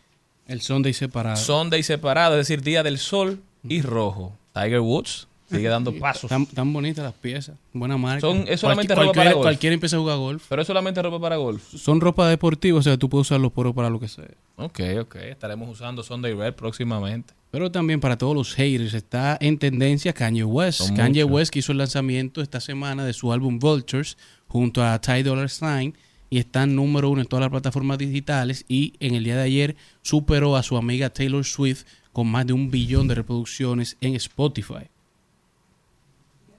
el 0.47 0.61
Sunday 0.61 0.93
separado. 0.93 1.35
Sunday 1.35 1.83
separado, 1.83 2.39
es 2.39 2.47
decir, 2.47 2.61
día 2.63 2.81
del 2.81 2.97
sol 2.97 3.41
y 3.67 3.81
rojo. 3.81 4.31
Tiger 4.53 4.79
Woods 4.79 5.27
sigue 5.57 5.69
dando 5.69 5.93
pasos. 5.97 6.29
Tan, 6.29 6.45
tan 6.45 6.71
bonitas 6.73 7.03
las 7.03 7.13
piezas. 7.13 7.55
Buena 7.73 7.97
marca. 7.97 8.21
Son- 8.21 8.45
es 8.47 8.59
solamente 8.59 8.93
ropa 8.93 9.01
para 9.01 9.13
cualquiera, 9.13 9.33
golf. 9.33 9.43
cualquiera 9.45 9.73
empieza 9.73 9.95
a 9.95 9.99
jugar 9.99 10.17
golf. 10.17 10.45
Pero 10.49 10.61
es 10.61 10.67
solamente 10.67 11.01
ropa 11.01 11.19
para 11.19 11.35
golf. 11.37 11.63
Son 11.75 11.99
ropa 12.01 12.27
deportiva, 12.29 12.79
o 12.79 12.81
sea, 12.81 12.97
tú 12.97 13.09
puedes 13.09 13.27
usar 13.27 13.39
los 13.39 13.51
poros 13.51 13.73
para 13.73 13.89
lo 13.89 13.99
que 13.99 14.07
sea. 14.07 14.25
Ok, 14.55 14.79
ok. 15.01 15.15
Estaremos 15.15 15.69
usando 15.69 16.03
Sunday 16.03 16.33
Red 16.33 16.53
próximamente. 16.53 17.33
Pero 17.51 17.71
también 17.71 17.99
para 17.99 18.17
todos 18.17 18.35
los 18.35 18.53
haters 18.55 18.93
está 18.95 19.37
en 19.39 19.57
tendencia 19.59 20.11
Kanye 20.13 20.43
West. 20.43 20.79
Son 20.79 20.95
Kanye. 20.95 21.23
West 21.23 21.51
que 21.53 21.59
hizo 21.59 21.71
el 21.71 21.77
lanzamiento 21.77 22.41
esta 22.41 22.59
semana 22.59 23.05
de 23.05 23.13
su 23.13 23.31
álbum 23.31 23.59
Vultures 23.59 24.17
junto 24.47 24.83
a 24.83 24.99
Ty 24.99 25.21
Dolla 25.23 25.47
Sign 25.47 25.95
y 26.31 26.39
está 26.39 26.65
número 26.65 27.11
uno 27.11 27.21
en 27.21 27.27
todas 27.27 27.41
las 27.41 27.51
plataformas 27.51 27.99
digitales 27.99 28.65
y 28.67 28.93
en 28.99 29.13
el 29.13 29.23
día 29.23 29.35
de 29.35 29.43
ayer 29.43 29.75
superó 30.01 30.55
a 30.55 30.63
su 30.63 30.77
amiga 30.77 31.11
Taylor 31.11 31.45
Swift 31.45 31.83
con 32.11 32.27
más 32.27 32.47
de 32.47 32.53
un 32.53 32.71
billón 32.71 33.07
de 33.07 33.15
reproducciones 33.15 33.97
en 34.01 34.15
Spotify. 34.15 34.89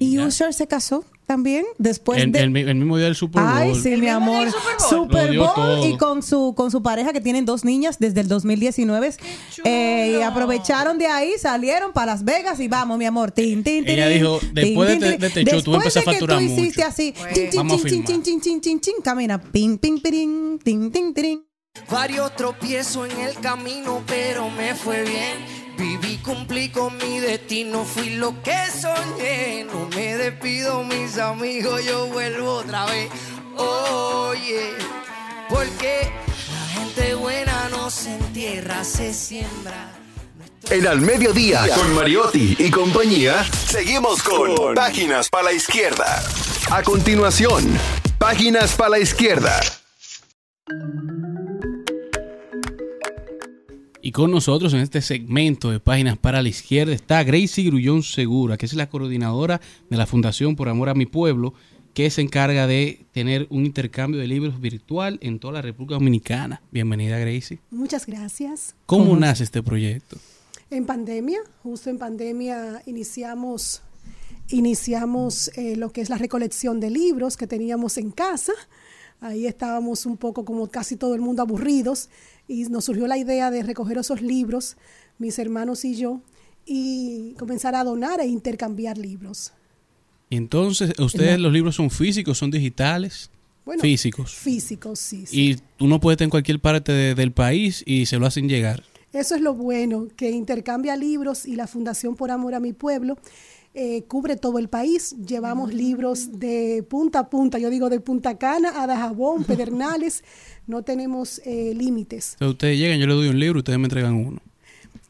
Y 0.05 0.19
Usher 0.19 0.53
se 0.53 0.67
casó 0.67 1.05
también 1.27 1.65
después 1.79 2.21
el, 2.23 2.33
de... 2.33 2.41
el 2.41 2.57
el 2.57 2.75
mismo 2.75 2.97
día 2.97 3.07
del 3.07 3.15
Super 3.15 3.43
Bowl. 3.43 3.53
Ay, 3.55 3.75
sí, 3.75 3.97
mi 3.97 4.09
amor. 4.09 4.49
Super 4.91 5.27
Lo 5.27 5.33
dio 5.33 5.55
Bowl 5.55 5.87
y 5.87 5.97
con 5.97 6.23
su 6.23 6.55
con 6.55 6.71
su 6.71 6.83
pareja 6.83 7.13
que 7.13 7.21
tienen 7.21 7.45
dos 7.47 7.65
niñas 7.65 7.99
desde 7.99 8.21
el 8.21 8.29
2019. 8.29 9.15
Eh, 9.65 10.17
y 10.19 10.23
aprovecharon 10.23 10.99
de 10.99 11.07
ahí, 11.07 11.33
salieron 11.39 11.93
para 11.93 12.13
Las 12.13 12.25
Vegas 12.25 12.61
y 12.61 12.69
vamos, 12.69 12.99
mi 12.99 13.07
amor. 13.07 13.31
Tin, 13.31 13.63
tin, 13.65 13.89
Ella 13.89 14.09
tin, 14.09 14.19
dijo, 14.19 14.39
tin, 14.39 14.55
después 14.55 14.89
de 14.89 14.97
tin, 14.97 15.11
tin. 15.11 15.21
de 15.21 15.27
este 15.27 15.45
show, 15.45 15.63
tú 15.63 15.73
Después 15.73 15.77
empezaste 15.77 15.99
a 15.99 16.03
de 16.03 16.05
que 16.05 16.13
facturar 16.13 16.39
tú 16.39 16.45
hiciste 16.45 16.81
mucho. 16.83 16.89
así, 16.89 17.15
chin, 17.35 17.51
chin, 17.51 17.51
vamos 17.57 17.73
a 17.73 17.77
chin, 17.77 17.89
chin, 17.89 18.05
firmar. 18.07 18.23
chin, 18.25 18.41
chin, 18.41 18.61
chin, 18.61 18.81
chin, 18.81 18.95
camina, 19.03 19.41
ping, 19.43 19.79
ping, 19.79 20.01
pirin, 20.01 20.59
tin, 20.63 20.91
tin. 20.93 21.45
Varios 21.91 22.37
tropiezos 22.37 23.11
en 23.11 23.19
el 23.21 23.35
camino, 23.41 24.03
pero 24.07 24.49
me 24.51 24.75
fue 24.75 25.03
bien. 25.03 25.64
Viví, 25.77 26.19
cumplí 26.19 26.69
con 26.69 26.97
mi 26.99 27.21
destino, 27.21 27.85
fui 27.85 28.11
lo 28.11 28.43
que 28.43 28.57
soñé. 28.71 29.65
No 29.65 29.89
me 29.95 30.17
despido, 30.17 30.85
mis 30.85 31.19
amigos, 31.19 31.85
yo 31.85 32.07
vuelvo 32.07 32.57
otra 32.57 32.87
vez. 32.87 33.11
Oye, 33.57 34.71
porque 35.49 36.11
la 36.53 36.81
gente 36.81 37.15
buena 37.15 37.69
no 37.71 37.91
se 37.91 38.15
entierra, 38.15 38.85
se 38.85 39.13
siembra. 39.13 39.93
En 40.71 40.87
Al 40.87 41.01
Mediodía, 41.01 41.67
con 41.75 41.95
Mariotti 41.95 42.57
y 42.59 42.71
compañía, 42.71 43.45
seguimos 43.67 44.23
con 44.23 44.75
Páginas 44.75 45.29
para 45.29 45.45
la 45.45 45.53
Izquierda. 45.53 46.25
A 46.71 46.83
continuación, 46.83 47.79
Páginas 48.19 48.73
para 48.75 48.91
la 48.91 48.99
Izquierda. 49.01 49.61
Y 54.07 54.13
con 54.13 54.31
nosotros 54.31 54.75
en 54.75 54.81
este 54.81 55.01
segmento 55.01 55.71
de 55.71 55.81
Páginas 55.81 56.19
para 56.19 56.43
la 56.43 56.51
Izquierda 56.51 56.93
está 56.93 57.25
Gracie 57.25 57.65
Grullón 57.65 58.03
Segura, 58.03 58.59
que 58.59 58.67
es 58.67 58.75
la 58.75 58.91
coordinadora 58.91 59.63
de 59.89 59.97
la 59.97 60.05
Fundación 60.05 60.57
Por 60.57 60.69
Amor 60.69 60.91
a 60.91 60.95
Mi 60.95 61.07
Pueblo, 61.07 61.55
que 61.95 62.11
se 62.11 62.21
encarga 62.21 62.67
de 62.67 63.07
tener 63.13 63.47
un 63.49 63.65
intercambio 63.65 64.21
de 64.21 64.27
libros 64.27 64.61
virtual 64.61 65.19
en 65.23 65.39
toda 65.39 65.55
la 65.55 65.63
República 65.63 65.95
Dominicana. 65.95 66.61
Bienvenida, 66.71 67.19
Gracie. 67.19 67.61
Muchas 67.71 68.05
gracias. 68.05 68.75
¿Cómo, 68.85 69.17
nace 69.17 69.43
este 69.43 69.63
proyecto? 69.63 70.19
En 70.69 70.85
pandemia, 70.85 71.39
justo 71.63 71.89
en 71.89 71.97
pandemia 71.97 72.83
iniciamos, 72.85 73.81
iniciamos 74.51 75.49
eh, 75.57 75.77
lo 75.77 75.93
que 75.93 76.03
es 76.03 76.11
la 76.11 76.19
recolección 76.19 76.79
de 76.79 76.91
libros 76.91 77.39
que 77.39 77.47
teníamos 77.47 77.97
en 77.97 78.11
casa. 78.11 78.53
Ahí 79.23 79.47
estábamos 79.47 80.05
un 80.05 80.19
poco 80.19 80.45
como 80.45 80.67
casi 80.67 80.97
todo 80.97 81.15
el 81.15 81.23
mundo 81.23 81.41
aburridos 81.41 82.11
y 82.49 82.65
nos 82.65 82.85
surgió 82.85 83.07
la 83.07 83.17
idea 83.19 83.51
de 83.51 83.63
recoger 83.63 83.99
esos 83.99 84.21
libros, 84.23 84.77
mis 85.19 85.39
hermanos 85.39 85.85
y 85.85 85.95
yo, 85.95 86.21
y 86.67 87.35
comenzar 87.39 87.75
a 87.75 87.85
donar 87.85 88.21
e 88.21 88.27
intercambiar 88.27 88.99
libros. 88.99 89.53
Y 90.31 90.37
entonces, 90.37 90.93
¿ustedes 90.99 91.39
los 91.39 91.53
libros 91.53 91.75
son 91.77 91.91
físicos, 91.91 92.39
son 92.39 92.51
digitales? 92.51 93.31
Bueno, 93.65 93.81
físicos. 93.83 94.35
Físicos, 94.35 94.99
sí. 94.99 95.27
sí. 95.27 95.41
Y 95.81 95.85
uno 95.85 96.01
puede 96.01 96.15
estar 96.15 96.25
en 96.25 96.31
cualquier 96.31 96.61
parte 96.61 96.93
de- 96.93 97.15
del 97.15 97.33
país 97.33 97.83
y 97.87 98.07
se 98.07 98.19
lo 98.19 98.27
hacen 98.27 98.49
llegar. 98.49 98.83
Eso 99.13 99.37
es 99.37 99.41
lo 99.41 99.55
bueno, 99.55 100.09
que 100.17 100.31
intercambia 100.31 100.97
libros 100.97 101.47
y 101.47 101.55
la 101.55 101.67
Fundación 101.67 102.17
Por 102.17 102.31
Amor 102.31 102.55
a 102.55 102.61
mi 102.61 102.73
Pueblo 102.73 103.17
eh, 103.77 104.03
cubre 104.05 104.37
todo 104.37 104.59
el 104.59 104.69
país. 104.69 105.15
Llevamos 105.27 105.73
libros 105.73 106.39
de 106.39 106.85
punta 106.89 107.21
a 107.21 107.31
punta, 107.31 107.59
yo 107.59 107.71
digo 107.71 107.89
de 107.91 108.01
Punta 108.01 108.39
Cana 108.39 108.83
a 108.83 108.87
Dajabón, 108.87 109.45
Pedernales, 109.47 110.25
no 110.67 110.83
tenemos 110.83 111.41
eh, 111.45 111.75
límites. 111.77 112.33
Entonces, 112.35 112.53
ustedes 112.55 112.79
llegan, 112.79 112.99
yo 112.99 113.07
les 113.07 113.17
doy 113.17 113.29
un 113.29 113.39
libro, 113.39 113.59
ustedes 113.59 113.79
me 113.79 113.87
entregan 113.87 114.15
uno. 114.15 114.41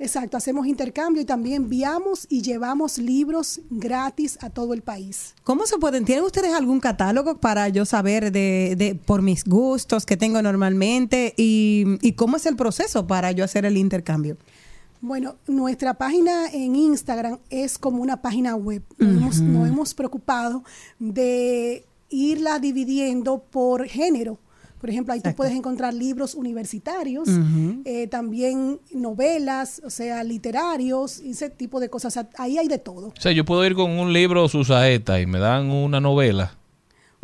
Exacto, 0.01 0.37
hacemos 0.37 0.67
intercambio 0.67 1.23
y 1.23 1.25
también 1.25 1.63
enviamos 1.63 2.27
y 2.29 2.43
llevamos 2.43 2.99
libros 2.99 3.61
gratis 3.71 4.37
a 4.41 4.51
todo 4.51 4.75
el 4.75 4.83
país. 4.83 5.35
¿Cómo 5.45 5.67
se 5.67 5.79
pueden? 5.79 6.05
¿Tienen 6.05 6.25
ustedes 6.25 6.53
algún 6.53 6.81
catálogo 6.81 7.37
para 7.39 7.69
yo 7.69 7.85
saber 7.85 8.33
de, 8.33 8.75
de 8.77 8.97
por 8.97 9.23
mis 9.23 9.45
gustos 9.45 10.05
que 10.05 10.17
tengo 10.17 10.43
normalmente 10.43 11.33
y, 11.37 11.85
y 12.03 12.13
cómo 12.13 12.37
es 12.39 12.47
el 12.47 12.57
proceso 12.57 13.07
para 13.07 13.31
yo 13.31 13.45
hacer 13.45 13.65
el 13.67 13.77
intercambio? 13.77 14.37
Bueno, 15.01 15.37
nuestra 15.47 15.95
página 15.95 16.49
en 16.53 16.75
Instagram 16.75 17.39
es 17.51 17.79
como 17.79 18.03
una 18.03 18.21
página 18.21 18.57
web. 18.57 18.83
Nos, 18.99 19.11
hemos, 19.17 19.37
Ujú. 19.37 19.45
nos 19.45 19.69
hemos 19.69 19.95
preocupado 19.95 20.65
de 20.99 21.85
irla 22.11 22.59
dividiendo 22.59 23.39
por 23.51 23.87
género. 23.87 24.39
Por 24.85 24.91
ejemplo, 24.91 25.15
ahí 25.15 25.23
tú 25.23 25.35
puedes 25.35 25.55
encontrar 25.55 25.95
libros 25.95 26.35
universitarios, 26.35 27.27
eh, 27.87 28.07
también 28.09 28.81
novelas, 28.93 29.81
o 29.83 29.89
sea, 29.89 30.23
literarios, 30.23 31.23
y 31.23 31.31
ese 31.31 31.49
tipo 31.49 31.81
de 31.81 31.89
cosas. 31.89 32.15
O 32.15 32.21
sea, 32.21 32.29
ahí 32.37 32.59
hay 32.59 32.69
de 32.69 32.77
todo. 32.77 33.07
O 33.07 33.19
sea, 33.19 33.33
yo 33.33 33.47
puedo 33.47 33.65
ir 33.65 33.75
con 33.75 33.93
un 33.93 34.13
libro 34.13 34.47
Susaeta 34.47 35.23
y 35.23 35.25
me 35.25 35.39
dan 35.39 35.71
una 35.71 36.03
novela. 36.03 36.59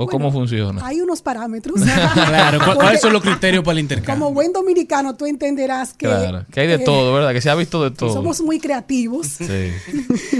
¿O 0.03 0.07
cómo 0.07 0.33
funciona? 0.33 0.85
Hay 0.87 1.01
unos 1.01 1.23
parámetros. 1.23 1.81
Claro, 2.15 2.59
¿cu- 2.59 2.65
Porque 2.65 2.81
¿cuáles 2.81 3.01
son 3.01 3.13
los 3.13 3.23
criterios 3.23 3.63
para 3.65 3.73
el 3.73 3.79
intercambio? 3.81 4.25
Como 4.25 4.35
buen 4.35 4.53
dominicano, 4.53 5.17
tú 5.17 5.27
entenderás 5.27 5.93
que, 5.95 6.07
Claro, 6.07 6.45
que 6.51 6.61
hay 6.61 6.67
de 6.69 6.75
eh, 6.75 6.79
todo, 6.85 7.13
¿verdad? 7.15 7.33
Que 7.33 7.41
se 7.41 7.51
ha 7.51 7.55
visto 7.55 7.83
de 7.83 7.91
todo. 7.91 8.13
somos 8.13 8.41
muy 8.41 8.59
creativos. 8.61 9.27
Sí. 9.27 9.71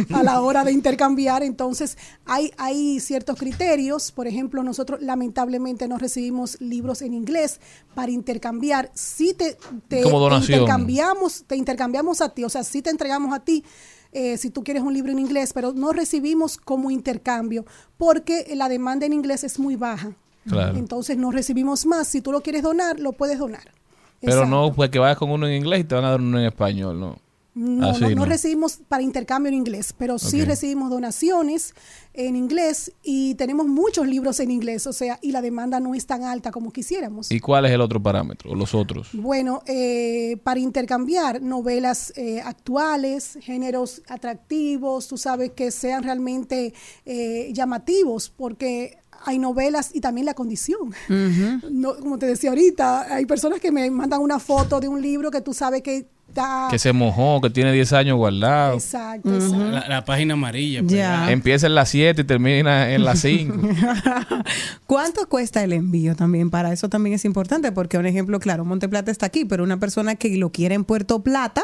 a 0.15 0.23
la 0.23 0.41
hora 0.41 0.65
de 0.65 0.73
intercambiar. 0.73 1.43
Entonces, 1.43 1.97
hay, 2.27 2.53
hay 2.59 3.01
ciertos 3.01 3.39
criterios. 3.39 4.13
Por 4.13 4.27
ejemplo, 4.27 4.63
nosotros 4.63 5.01
lamentablemente 5.03 5.89
no 5.89 5.99
recibimos 5.99 6.61
libros 6.61 7.03
en 7.03 7.15
inglés 7.15 7.61
para 7.95 8.11
intercambiar. 8.13 8.91
Si 8.95 9.35
te, 9.35 9.57
te, 9.89 10.03
Como 10.03 10.19
te 10.19 10.23
donación. 10.31 10.61
intercambiamos, 10.61 11.45
te 11.47 11.57
intercambiamos 11.57 12.21
a 12.21 12.31
ti, 12.31 12.45
o 12.45 12.49
sea, 12.49 12.65
si 12.65 12.83
te 12.83 12.91
entregamos 12.91 13.35
a 13.35 13.41
ti. 13.41 13.65
Eh, 14.13 14.37
si 14.37 14.51
tú 14.51 14.65
quieres 14.65 14.83
un 14.83 14.95
libro 14.95 15.13
en 15.13 15.19
inglés, 15.19 15.53
pero 15.53 15.73
no 15.73 15.93
recibimos 15.93 16.57
como 16.57 16.91
intercambio 16.91 17.65
porque 17.97 18.47
la 18.55 18.69
demanda 18.69 19.07
en 19.07 19.13
inglés 19.13 19.45
es 19.45 19.59
muy 19.59 19.77
baja. 19.77 20.13
Claro. 20.49 20.77
Entonces 20.77 21.17
no 21.17 21.31
recibimos 21.31 21.87
más. 21.87 22.09
Si 22.09 22.21
tú 22.21 22.33
lo 22.33 22.41
quieres 22.41 22.63
donar, 22.63 22.99
lo 22.99 23.13
puedes 23.13 23.39
donar. 23.39 23.73
Pero 24.21 24.33
Exacto. 24.33 24.51
no, 24.51 24.73
pues 24.73 24.91
que 24.91 24.99
vayas 24.99 25.17
con 25.17 25.31
uno 25.31 25.47
en 25.47 25.55
inglés 25.55 25.81
y 25.81 25.85
te 25.85 25.95
van 25.95 26.05
a 26.05 26.11
dar 26.11 26.21
uno 26.21 26.39
en 26.39 26.47
español, 26.47 26.99
¿no? 26.99 27.19
No, 27.61 27.91
Así 27.91 28.01
no, 28.01 28.09
no 28.09 28.15
no. 28.17 28.25
recibimos 28.25 28.79
para 28.89 29.03
intercambio 29.03 29.49
en 29.49 29.55
inglés, 29.55 29.95
pero 29.97 30.19
sí 30.19 30.47
recibimos 30.47 30.89
donaciones 30.89 31.75
en 32.15 32.35
inglés 32.35 32.91
y 33.03 33.35
tenemos 33.35 33.67
muchos 33.67 34.09
libros 34.09 34.41
en 34.41 34.51
inglés, 34.51 34.87
o 34.87 34.95
sea, 34.95 35.19
y 35.21 35.31
la 35.31 35.43
demanda 35.43 35.79
no 35.79 35.95
es 35.95 36.07
tan 36.07 36.25
alta 36.25 36.53
como 36.53 36.73
quisiéramos. 36.73 37.31
¿Y 37.31 37.39
cuál 37.39 37.67
es 37.67 37.73
el 37.73 37.83
otro 37.83 38.03
parámetro? 38.03 38.55
Los 38.55 38.75
otros. 38.75 39.11
Bueno, 39.13 39.63
eh, 39.67 40.39
para 40.43 40.59
intercambiar 40.59 41.43
novelas 41.43 42.15
eh, 42.17 42.41
actuales, 42.41 43.39
géneros 43.43 44.01
atractivos, 44.09 45.07
tú 45.07 45.19
sabes 45.19 45.51
que 45.51 45.71
sean 45.71 46.03
realmente 46.03 46.73
eh, 47.05 47.51
llamativos, 47.53 48.31
porque 48.31 48.97
hay 49.25 49.39
novelas 49.39 49.91
y 49.95 50.01
también 50.01 50.25
la 50.27 50.35
condición. 50.35 50.93
No, 51.71 51.95
como 51.97 52.19
te 52.19 52.27
decía 52.27 52.51
ahorita, 52.51 53.15
hay 53.15 53.27
personas 53.27 53.61
que 53.61 53.71
me 53.73 53.91
mandan 53.91 54.21
una 54.21 54.39
foto 54.39 54.81
de 54.81 54.89
un 54.89 55.01
libro 55.03 55.31
que 55.31 55.41
tú 55.41 55.53
sabes 55.55 55.83
que 55.83 56.07
está... 56.29 56.69
Que 56.71 56.79
se 56.79 56.93
mojó, 56.93 57.41
que 57.41 57.51
tiene 57.51 57.73
10 57.73 57.93
años 57.93 58.17
guardado. 58.17 58.75
Exacto, 58.75 59.35
exacto. 59.35 59.59
La, 59.71 59.89
la 59.89 60.05
página 60.05 60.35
amarilla. 60.35 60.83
pues. 60.83 61.01
Empieza 61.29 61.67
en 61.67 61.75
las 61.75 61.89
7 61.89 62.23
y 62.23 62.25
termina 62.25 62.93
en 62.93 63.05
las 63.05 63.21
5. 63.23 63.57
¿Cuánto 64.87 65.29
cuesta 65.29 65.63
el 65.65 65.73
envío 65.73 66.15
también? 66.15 66.51
Para 66.51 66.73
eso 66.73 66.89
también 66.89 67.15
es 67.15 67.25
importante, 67.25 67.73
porque 67.73 67.99
un 67.99 68.07
ejemplo, 68.07 68.39
claro, 68.41 68.65
Monteplata 68.65 69.11
está 69.11 69.27
aquí, 69.27 69.45
pero 69.45 69.65
una 69.65 69.79
persona 69.79 70.15
que 70.15 70.37
lo 70.37 70.51
quiere 70.51 70.75
en 70.75 70.85
Puerto 70.85 71.23
Plata 71.23 71.63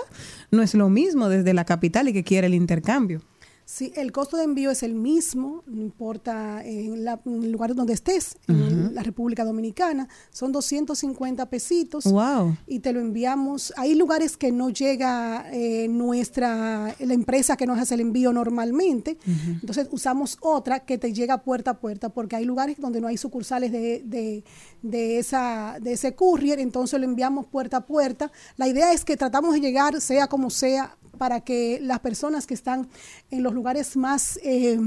no 0.50 0.62
es 0.62 0.74
lo 0.74 0.88
mismo 0.88 1.28
desde 1.28 1.54
la 1.54 1.64
capital 1.64 2.08
y 2.08 2.12
que 2.12 2.24
quiere 2.24 2.46
el 2.48 2.54
intercambio. 2.54 3.22
Sí, 3.68 3.92
el 3.96 4.12
costo 4.12 4.36
de 4.36 4.44
envío 4.44 4.70
es 4.70 4.84
el 4.84 4.94
mismo, 4.94 5.64
no 5.66 5.82
importa 5.82 6.64
en, 6.64 7.04
la- 7.04 7.20
en 7.26 7.42
el 7.42 7.50
lugar 7.50 7.74
donde 7.74 7.94
estés, 7.94 8.36
en 8.46 8.94
la 8.94 9.02
República 9.02 9.44
Dominicana, 9.44 10.08
son 10.30 10.52
250 10.52 11.46
pesitos 11.50 12.04
Wow. 12.04 12.56
y 12.68 12.78
te 12.78 12.92
lo 12.92 13.00
enviamos. 13.00 13.74
Hay 13.76 13.96
lugares 13.96 14.36
que 14.36 14.52
no 14.52 14.70
llega 14.70 15.46
eh, 15.52 15.88
nuestra, 15.88 16.94
la 17.00 17.12
empresa 17.14 17.56
que 17.56 17.66
nos 17.66 17.80
hace 17.80 17.94
el 17.94 18.02
envío 18.02 18.32
normalmente, 18.32 19.18
entonces 19.26 19.88
usamos 19.90 20.38
otra 20.42 20.80
que 20.84 20.96
te 20.96 21.12
llega 21.12 21.38
puerta 21.42 21.72
a 21.72 21.80
puerta, 21.80 22.08
porque 22.10 22.36
hay 22.36 22.44
lugares 22.44 22.76
donde 22.78 23.00
no 23.00 23.08
hay 23.08 23.16
sucursales 23.16 23.72
de, 23.72 24.00
de, 24.04 24.44
de 24.82 25.18
esa, 25.18 25.78
de 25.80 25.94
ese 25.94 26.14
courier, 26.14 26.60
entonces 26.60 27.00
lo 27.00 27.04
enviamos 27.04 27.46
puerta 27.46 27.78
a 27.78 27.80
puerta. 27.84 28.30
La 28.56 28.68
idea 28.68 28.92
es 28.92 29.04
que 29.04 29.16
tratamos 29.16 29.54
de 29.54 29.60
llegar, 29.60 30.00
sea 30.00 30.28
como 30.28 30.50
sea, 30.50 30.96
para 31.16 31.40
que 31.40 31.78
las 31.82 32.00
personas 32.00 32.46
que 32.46 32.54
están 32.54 32.88
en 33.30 33.42
los 33.42 33.52
lugares 33.54 33.96
más, 33.96 34.38
eh, 34.42 34.78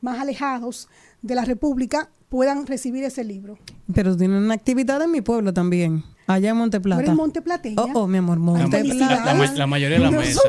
más 0.00 0.18
alejados 0.20 0.88
de 1.22 1.34
la 1.34 1.44
República 1.44 2.08
puedan 2.28 2.66
recibir 2.66 3.04
ese 3.04 3.24
libro. 3.24 3.58
Pero 3.94 4.16
tienen 4.16 4.38
una 4.42 4.54
actividad 4.54 5.02
en 5.02 5.10
mi 5.10 5.20
pueblo 5.20 5.52
también, 5.52 6.02
allá 6.26 6.50
en 6.50 6.56
Monteplata. 6.56 7.02
¿Tú 7.02 7.06
eres 7.08 7.16
monteplateña? 7.16 7.82
Oh, 7.82 7.90
oh, 7.94 8.06
mi 8.06 8.18
amor, 8.18 8.38
La, 8.38 8.44
la- 8.44 8.58
Monteplata. 8.68 9.24
la 9.24 9.34
ma- 9.34 9.52
la 9.52 9.66
mayoría 9.66 9.98
de 9.98 10.04
la 10.04 10.10
mesa. 10.10 10.40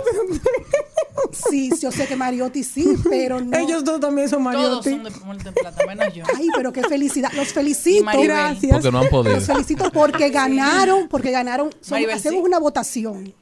Sí, 1.49 1.71
yo 1.81 1.91
sé 1.91 2.05
que 2.07 2.15
Mariotti 2.15 2.63
sí, 2.63 2.95
pero 3.09 3.41
no. 3.41 3.57
Ellos 3.57 3.83
dos 3.83 3.99
también 3.99 4.29
son 4.29 4.43
Todos 4.43 4.55
Mariotti. 4.55 4.89
son 4.91 5.03
de 5.03 5.25
Monteplata, 5.25 5.85
menos 5.87 6.13
yo. 6.13 6.23
Ay, 6.37 6.47
pero 6.55 6.71
qué 6.71 6.83
felicidad. 6.83 7.31
Los 7.33 7.49
felicito. 7.53 8.05
Gracias. 8.21 8.71
Porque 8.71 8.91
no 8.91 8.99
han 8.99 9.09
podido. 9.09 9.35
Los 9.35 9.45
felicito 9.45 9.89
porque 9.91 10.29
ganaron, 10.29 11.07
porque 11.09 11.31
ganaron. 11.31 11.69
Maribel, 11.89 12.15
hacemos 12.15 12.41
sí. 12.41 12.45
una 12.45 12.59
votación. 12.59 13.33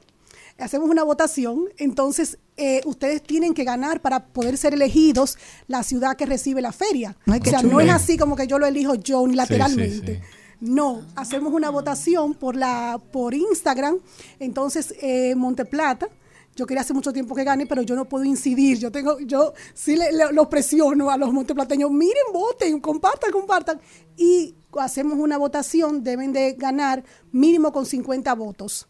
Hacemos 0.61 0.89
una 0.89 1.03
votación, 1.03 1.65
entonces 1.77 2.37
eh, 2.57 2.81
ustedes 2.85 3.21
tienen 3.23 3.53
que 3.53 3.63
ganar 3.63 4.01
para 4.01 4.25
poder 4.27 4.57
ser 4.57 4.73
elegidos 4.73 5.37
la 5.67 5.83
ciudad 5.83 6.15
que 6.15 6.25
recibe 6.25 6.61
la 6.61 6.71
feria. 6.71 7.15
Ay, 7.25 7.39
o 7.45 7.49
sea, 7.49 7.59
chulo. 7.61 7.73
no 7.73 7.79
es 7.81 7.89
así 7.89 8.17
como 8.17 8.35
que 8.35 8.47
yo 8.47 8.59
lo 8.59 8.65
elijo 8.67 8.95
yo 8.95 9.19
Sí, 9.19 9.23
unilateralmente. 9.25 10.15
sí, 10.15 10.21
No, 10.59 11.01
hacemos 11.15 11.51
una 11.53 11.69
votación 11.71 12.35
por 12.35 12.55
la 12.55 13.01
por 13.11 13.33
Instagram. 13.33 13.97
Entonces, 14.39 14.93
eh, 15.01 15.33
Monteplata, 15.35 16.07
yo 16.55 16.67
quería 16.67 16.81
hace 16.81 16.93
mucho 16.93 17.11
tiempo 17.13 17.33
que 17.33 17.43
gane, 17.43 17.65
pero 17.65 17.81
yo 17.81 17.95
no 17.95 18.05
puedo 18.05 18.23
incidir. 18.25 18.77
Yo 18.77 18.91
tengo, 18.91 19.19
yo 19.21 19.53
sí 19.73 19.95
le, 19.95 20.11
le- 20.11 20.31
los 20.33 20.47
presiono 20.47 21.09
a 21.09 21.17
los 21.17 21.31
monteplateños, 21.33 21.89
miren, 21.89 22.25
voten, 22.33 22.79
compartan, 22.79 23.31
compartan. 23.31 23.79
Y 24.17 24.53
hacemos 24.77 25.17
una 25.17 25.37
votación, 25.37 26.03
deben 26.03 26.31
de 26.33 26.53
ganar 26.53 27.03
mínimo 27.31 27.71
con 27.71 27.85
50 27.85 28.33
votos 28.35 28.87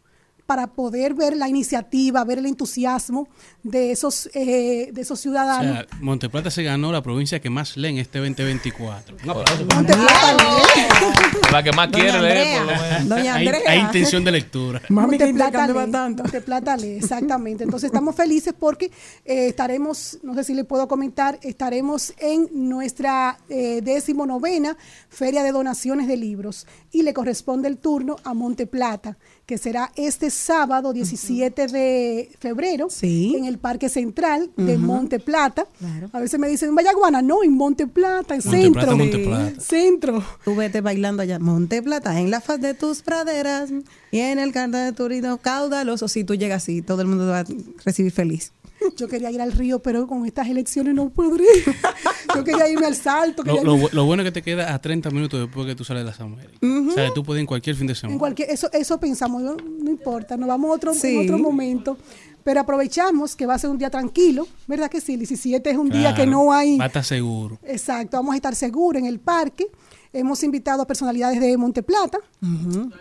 para 0.52 0.68
poder 0.68 1.14
ver 1.14 1.38
la 1.38 1.48
iniciativa, 1.48 2.26
ver 2.26 2.40
el 2.40 2.46
entusiasmo 2.46 3.30
de 3.64 3.92
esos, 3.94 4.30
eh, 4.34 4.90
de 4.92 5.00
esos 5.02 5.18
O 5.18 5.22
ciudadanos. 5.22 5.78
sea, 5.78 5.88
Monteplata 6.02 6.52
se 6.52 6.62
ganó 6.62 6.92
la 6.92 7.02
provincia 7.02 7.40
que 7.40 7.50
más 7.50 7.78
lee 7.78 7.88
en 7.88 8.00
este 8.00 8.20
2024. 8.20 9.16
Un 9.24 9.30
aplauso 9.30 9.66
para 9.66 9.76
Monteplata 9.80 10.34
lee. 10.34 11.52
La 11.54 11.64
que 11.64 11.72
más 11.72 11.88
quiere 11.88 12.12
Doña 12.12 12.22
leer, 12.22 12.58
por 12.58 12.66
lo 12.76 12.82
menos. 12.82 13.08
Doña 13.08 13.36
Hay, 13.36 13.48
Andrea. 13.48 13.72
hay 13.72 13.80
intención 13.80 14.26
de 14.26 14.32
lectura. 14.34 14.82
Mami, 14.90 15.18
Monteplata 15.18 15.68
lee, 15.68 15.92
tanto. 15.92 16.24
Monteplata 16.24 16.76
lee, 16.76 16.98
exactamente. 16.98 17.64
Entonces 17.64 17.88
estamos 17.88 18.14
felices 18.14 18.54
porque 18.60 18.88
eh, 19.24 19.48
estaremos, 19.48 20.18
no 20.22 20.34
sé 20.34 20.44
si 20.44 20.54
le 20.54 20.66
puedo 20.66 20.86
comentar, 20.90 21.40
estaremos 21.44 22.14
en 22.18 22.50
nuestra 22.52 23.38
eh, 23.48 23.80
décimo 23.82 24.26
novena 24.26 24.76
Feria 25.08 25.44
de 25.44 25.54
Donaciones 25.54 26.10
de 26.10 26.18
Libros 26.18 26.68
y 26.92 27.04
le 27.04 27.14
corresponde 27.14 27.70
el 27.70 27.78
turno 27.78 28.18
a 28.26 28.34
Monteplata, 28.34 29.18
que 29.46 29.58
será 29.58 29.92
este 29.96 30.30
sábado 30.30 30.94
17 30.94 31.68
de 31.68 32.32
febrero 32.40 32.88
Sí. 32.90 33.36
en 33.38 33.46
el 33.46 33.58
Parque 33.58 33.90
Central 33.90 34.50
de. 34.56 34.78
Monte 34.78 35.20
Plata. 35.20 35.66
Claro. 35.80 36.10
A 36.14 36.20
veces 36.20 36.40
me 36.40 36.48
dicen 36.48 36.70
en 36.70 36.76
Vallaguana, 36.76 37.22
no, 37.22 37.44
en 37.44 37.54
Monte 37.54 37.86
Plata, 37.88 38.36
en 38.36 38.42
Monte 38.44 38.62
centro. 38.62 38.82
Plata, 38.82 38.96
Monte 38.96 39.18
Plata. 39.20 39.60
Centro. 39.60 40.24
Tú 40.46 40.56
vete 40.56 40.82
bailando 40.82 41.22
allá, 41.24 41.40
Monteplata, 41.40 42.20
en 42.20 42.32
la 42.32 42.40
faz 42.42 42.62
de 42.62 42.74
tus 42.74 43.02
praderas 43.02 43.70
y 44.12 44.20
en 44.20 44.40
el 44.40 44.52
canto 44.54 44.78
de 44.78 44.94
tu 44.94 45.08
caudaloso. 45.42 46.08
Si 46.08 46.24
tú 46.24 46.36
llegas 46.36 46.64
así, 46.64 46.82
todo 46.82 47.02
el 47.02 47.08
mundo 47.08 47.26
te 47.26 47.32
va 47.32 47.40
a 47.40 47.46
recibir 47.84 48.12
feliz. 48.12 48.54
Yo 48.98 49.08
quería 49.08 49.32
ir 49.32 49.42
al 49.42 49.52
río, 49.52 49.80
pero 49.80 50.08
con 50.08 50.26
estas 50.26 50.48
elecciones 50.48 50.94
no 50.94 51.10
podré. 51.10 51.46
Yo 52.36 52.44
quería 52.44 52.70
irme 52.70 52.86
al 52.86 52.96
salto. 52.96 53.44
Lo, 53.44 54.06
bueno 54.06 54.24
es 54.24 54.28
que 54.28 54.32
te 54.32 54.42
queda 54.42 54.74
a 54.74 54.80
30 54.80 55.10
minutos 55.12 55.40
después 55.40 55.68
que 55.68 55.76
tú 55.76 55.84
sales 55.84 56.04
de 56.04 56.10
las 56.12 56.20
Américas. 56.20 56.60
O 56.62 56.92
sea, 56.92 57.14
tú 57.14 57.24
puedes 57.24 57.40
ir 57.40 57.42
en 57.42 57.48
cualquier 57.48 57.76
fin 57.76 57.88
de 57.88 57.96
semana. 57.96 58.14
En 58.14 58.20
cualquier, 58.20 58.50
eso, 58.50 58.70
eso 58.72 59.00
pensamos, 59.00 59.42
no 59.42 59.90
importa, 59.90 60.38
nos 60.38 60.48
vamos 60.48 60.70
a 60.70 60.74
otro, 60.74 60.94
Sí. 60.94 61.16
en 61.16 61.24
otro 61.24 61.38
momento. 61.38 61.98
Pero 62.44 62.62
aprovechamos 62.62 63.36
que 63.36 63.46
va 63.46 63.54
a 63.54 63.60
ser 63.60 63.70
un 63.70 63.78
día 63.78 63.90
tranquilo, 63.90 64.48
¿verdad 64.68 64.90
que 64.90 65.00
sí? 65.00 65.14
El 65.14 65.20
17 65.20 65.70
es 65.70 65.78
un 65.78 65.90
día 65.90 66.16
que 66.16 66.26
no 66.26 66.52
hay... 66.52 66.78
Va 66.78 66.86
a 66.86 66.88
estar 66.88 67.04
seguro. 67.04 67.60
Exacto, 67.64 68.18
vamos 68.18 68.34
a 68.34 68.36
estar 68.38 68.56
seguros 68.56 69.00
en 69.00 69.06
el 69.08 69.20
parque. 69.20 69.68
Hemos 70.14 70.44
invitado 70.44 70.82
a 70.82 70.88
personalidades 70.88 71.40
de 71.40 71.56
Monteplata 71.58 72.18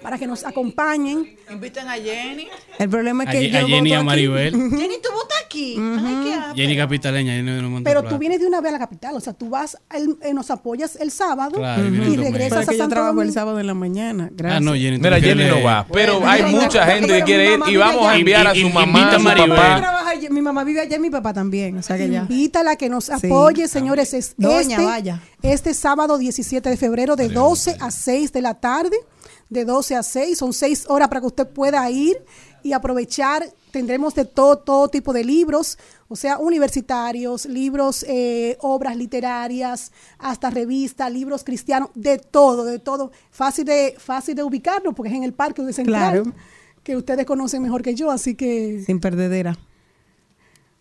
para 0.00 0.16
que 0.16 0.28
nos 0.28 0.44
acompañen. 0.44 1.36
Inviten 1.50 1.88
a 1.88 1.94
Jenny. 1.94 2.46
El 2.78 2.88
problema 2.88 3.24
es 3.24 3.28
A 3.30 3.32
que 3.32 3.40
Ye- 3.40 3.50
yo 3.50 3.58
a 3.58 3.68
Jenny 3.68 3.90
y 3.90 3.92
a 3.94 3.98
voto 3.98 4.10
aquí. 4.12 4.28
Maribel. 4.28 4.52
Jenny, 4.52 4.94
tú 5.02 5.08
votas 5.12 5.38
aquí. 5.44 5.76
Ay, 5.76 6.20
qué 6.24 6.34
ah, 6.34 6.52
Jenny 6.54 6.76
Capitaleña, 6.76 7.32
Jenny 7.32 7.50
de 7.50 7.62
Monte 7.62 7.90
Pero 7.90 8.02
Plata. 8.02 8.14
tú 8.14 8.20
vienes 8.20 8.38
de 8.38 8.46
una 8.46 8.60
vez 8.60 8.68
a 8.70 8.72
la 8.74 8.78
capital, 8.78 9.16
o 9.16 9.20
sea, 9.20 9.32
tú 9.32 9.48
vas, 9.50 9.76
el- 9.92 10.18
eh, 10.22 10.32
nos 10.32 10.52
apoyas 10.52 10.94
el 11.00 11.10
sábado 11.10 11.56
Claro, 11.56 11.84
y 11.84 12.16
regresas 12.16 12.50
Pero 12.50 12.60
a 12.60 12.64
que 12.66 12.76
yo 12.76 12.78
Santo 12.84 12.94
trabajo 12.94 13.22
el 13.22 13.32
sábado 13.32 13.58
en 13.58 13.66
la 13.66 13.74
mañana. 13.74 14.28
Gracias. 14.32 14.58
Ah, 14.58 14.64
no, 14.64 14.74
Jenny. 14.74 14.98
Mira, 14.98 15.20
Jenny 15.20 15.44
no 15.46 15.62
va, 15.64 15.86
pero 15.92 16.20
Bueno, 16.20 16.30
hay 16.30 16.54
mucha 16.54 16.86
gente 16.86 17.08
que 17.08 17.24
quiere 17.24 17.54
ir 17.54 17.60
y 17.66 17.76
vamos 17.76 18.06
a 18.06 18.16
enviar 18.16 18.46
a 18.46 18.54
su 18.54 18.68
mamá, 18.70 19.00
invita 19.00 19.06
a 19.10 19.16
a 19.16 19.18
su 19.18 19.24
Maribel. 19.24 19.50
papá. 19.56 19.96
Mi 20.30 20.42
mamá 20.42 20.64
vive 20.64 20.80
allá 20.82 20.96
y 20.96 21.00
mi 21.00 21.10
papá 21.10 21.32
también. 21.32 21.78
O 21.78 21.82
sea 21.82 21.96
que 21.96 22.08
ya. 22.08 22.20
Invítala 22.20 22.72
a 22.72 22.76
que 22.76 22.88
nos 22.88 23.06
Sí. 23.06 23.12
apoye, 23.12 23.66
señores. 23.68 24.12
Es 24.14 24.34
Doña, 24.36 24.76
este, 24.76 24.84
vaya. 24.84 25.22
este 25.42 25.72
sábado 25.74 26.18
17 26.18 26.68
de 26.68 26.76
febrero 26.76 26.99
de 27.16 27.28
12 27.28 27.76
a 27.80 27.90
6 27.90 28.32
de 28.32 28.42
la 28.42 28.54
tarde. 28.54 28.96
De 29.48 29.64
12 29.64 29.96
a 29.96 30.02
6, 30.04 30.38
son 30.38 30.52
6 30.52 30.86
horas 30.88 31.08
para 31.08 31.20
que 31.20 31.26
usted 31.26 31.46
pueda 31.48 31.90
ir 31.90 32.16
y 32.62 32.72
aprovechar. 32.72 33.42
Tendremos 33.72 34.14
de 34.14 34.24
todo, 34.24 34.58
todo 34.58 34.88
tipo 34.88 35.12
de 35.12 35.24
libros, 35.24 35.76
o 36.08 36.14
sea, 36.16 36.38
universitarios, 36.38 37.46
libros, 37.46 38.04
eh, 38.08 38.56
obras 38.60 38.96
literarias, 38.96 39.90
hasta 40.18 40.50
revistas, 40.50 41.12
libros 41.12 41.42
cristianos, 41.44 41.90
de 41.94 42.18
todo, 42.18 42.64
de 42.64 42.78
todo. 42.78 43.10
Fácil 43.30 43.64
de, 43.64 43.94
fácil 43.98 44.34
de 44.36 44.42
ubicarnos 44.44 44.94
porque 44.94 45.10
es 45.10 45.16
en 45.16 45.24
el 45.24 45.32
parque 45.32 45.62
de 45.62 45.72
Central, 45.72 46.22
Claro. 46.22 46.32
que 46.84 46.96
ustedes 46.96 47.26
conocen 47.26 47.62
mejor 47.62 47.82
que 47.82 47.94
yo, 47.94 48.10
así 48.10 48.34
que... 48.36 48.82
Sin 48.86 49.00
perdedera. 49.00 49.56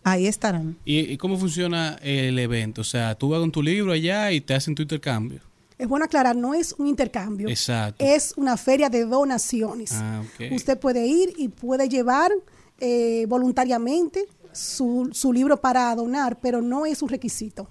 Ahí 0.02 0.26
estarán. 0.26 0.78
¿Y, 0.84 1.00
y 1.00 1.16
cómo 1.16 1.36
funciona 1.38 1.98
el 2.02 2.38
evento? 2.38 2.80
O 2.80 2.84
sea, 2.84 3.14
tú 3.16 3.28
vas 3.28 3.40
con 3.40 3.52
tu 3.52 3.62
libro 3.62 3.92
allá 3.92 4.32
y 4.32 4.40
te 4.40 4.54
hacen 4.54 4.74
tu 4.74 4.82
intercambio. 4.82 5.40
Es 5.80 5.88
bueno 5.88 6.04
aclarar, 6.04 6.36
no 6.36 6.52
es 6.52 6.74
un 6.76 6.86
intercambio. 6.86 7.48
Exacto. 7.48 8.04
Es 8.04 8.34
una 8.36 8.58
feria 8.58 8.90
de 8.90 9.06
donaciones. 9.06 9.92
Ah, 9.94 10.22
ok. 10.22 10.52
Usted 10.52 10.78
puede 10.78 11.06
ir 11.06 11.32
y 11.38 11.48
puede 11.48 11.88
llevar 11.88 12.30
eh, 12.78 13.24
voluntariamente 13.26 14.26
su, 14.52 15.08
su 15.12 15.32
libro 15.32 15.58
para 15.58 15.94
donar, 15.94 16.38
pero 16.38 16.60
no 16.60 16.84
es 16.84 17.00
un 17.00 17.08
requisito. 17.08 17.66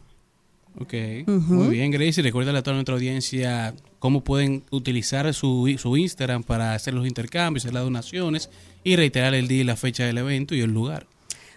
Ok, 0.80 0.94
muy 1.28 1.68
bien, 1.68 1.92
Gracie. 1.92 2.24
Recuerda 2.24 2.58
a 2.58 2.64
toda 2.64 2.76
nuestra 2.76 2.96
audiencia 2.96 3.76
cómo 4.00 4.24
pueden 4.24 4.64
utilizar 4.72 5.32
su, 5.34 5.72
su 5.78 5.98
Instagram 5.98 6.44
para 6.44 6.74
hacer 6.74 6.94
los 6.94 7.06
intercambios, 7.06 7.66
hacer 7.66 7.74
las 7.74 7.84
donaciones 7.84 8.50
y 8.84 8.96
reiterar 8.96 9.36
el 9.36 9.48
día 9.48 9.62
y 9.62 9.66
la 9.66 9.76
fecha 9.76 10.06
del 10.06 10.18
evento 10.18 10.56
y 10.56 10.62
el 10.62 10.72
lugar. 10.72 11.06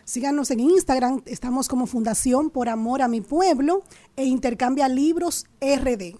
Síganos 0.04 0.50
en 0.50 0.60
Instagram, 0.60 1.22
estamos 1.26 1.68
como 1.68 1.86
Fundación 1.86 2.50
por 2.50 2.68
Amor 2.68 3.00
a 3.00 3.08
mi 3.08 3.20
Pueblo 3.20 3.84
e 4.16 4.24
Intercambia 4.24 4.88
Libros 4.88 5.46
RD. 5.60 6.16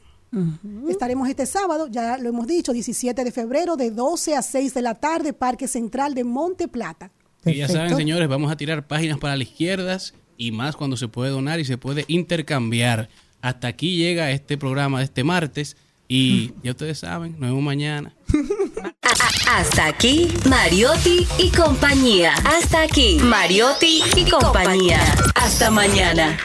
Estaremos 0.88 1.28
este 1.28 1.44
sábado, 1.44 1.88
ya 1.90 2.16
lo 2.16 2.28
hemos 2.30 2.46
dicho, 2.46 2.72
17 2.72 3.22
de 3.22 3.32
febrero, 3.32 3.76
de 3.76 3.90
12 3.90 4.34
a 4.34 4.42
6 4.42 4.72
de 4.72 4.82
la 4.82 4.94
tarde, 4.94 5.32
Parque 5.32 5.68
Central 5.68 6.14
de 6.14 6.24
Monte 6.24 6.68
Plata. 6.68 7.10
Y 7.44 7.56
ya 7.56 7.68
saben, 7.68 7.96
señores, 7.96 8.28
vamos 8.28 8.50
a 8.50 8.56
tirar 8.56 8.86
páginas 8.86 9.18
para 9.18 9.36
las 9.36 9.48
izquierdas 9.48 10.14
y 10.36 10.52
más 10.52 10.76
cuando 10.76 10.96
se 10.96 11.08
puede 11.08 11.30
donar 11.30 11.60
y 11.60 11.64
se 11.64 11.76
puede 11.76 12.04
intercambiar. 12.08 13.08
Hasta 13.42 13.68
aquí 13.68 13.96
llega 13.96 14.30
este 14.30 14.56
programa 14.56 14.98
de 14.98 15.04
este 15.04 15.24
martes 15.24 15.76
y 16.08 16.52
ya 16.62 16.70
ustedes 16.70 16.98
saben, 16.98 17.32
nos 17.32 17.50
vemos 17.50 17.62
mañana. 17.62 18.14
Hasta 19.48 19.86
aquí, 19.86 20.28
Mariotti 20.48 21.26
y 21.38 21.50
compañía. 21.50 22.32
Hasta 22.44 22.82
aquí, 22.82 23.18
Mariotti 23.22 24.02
y 24.16 24.30
compañía. 24.30 25.00
Hasta 25.34 25.70
mañana. 25.70 26.38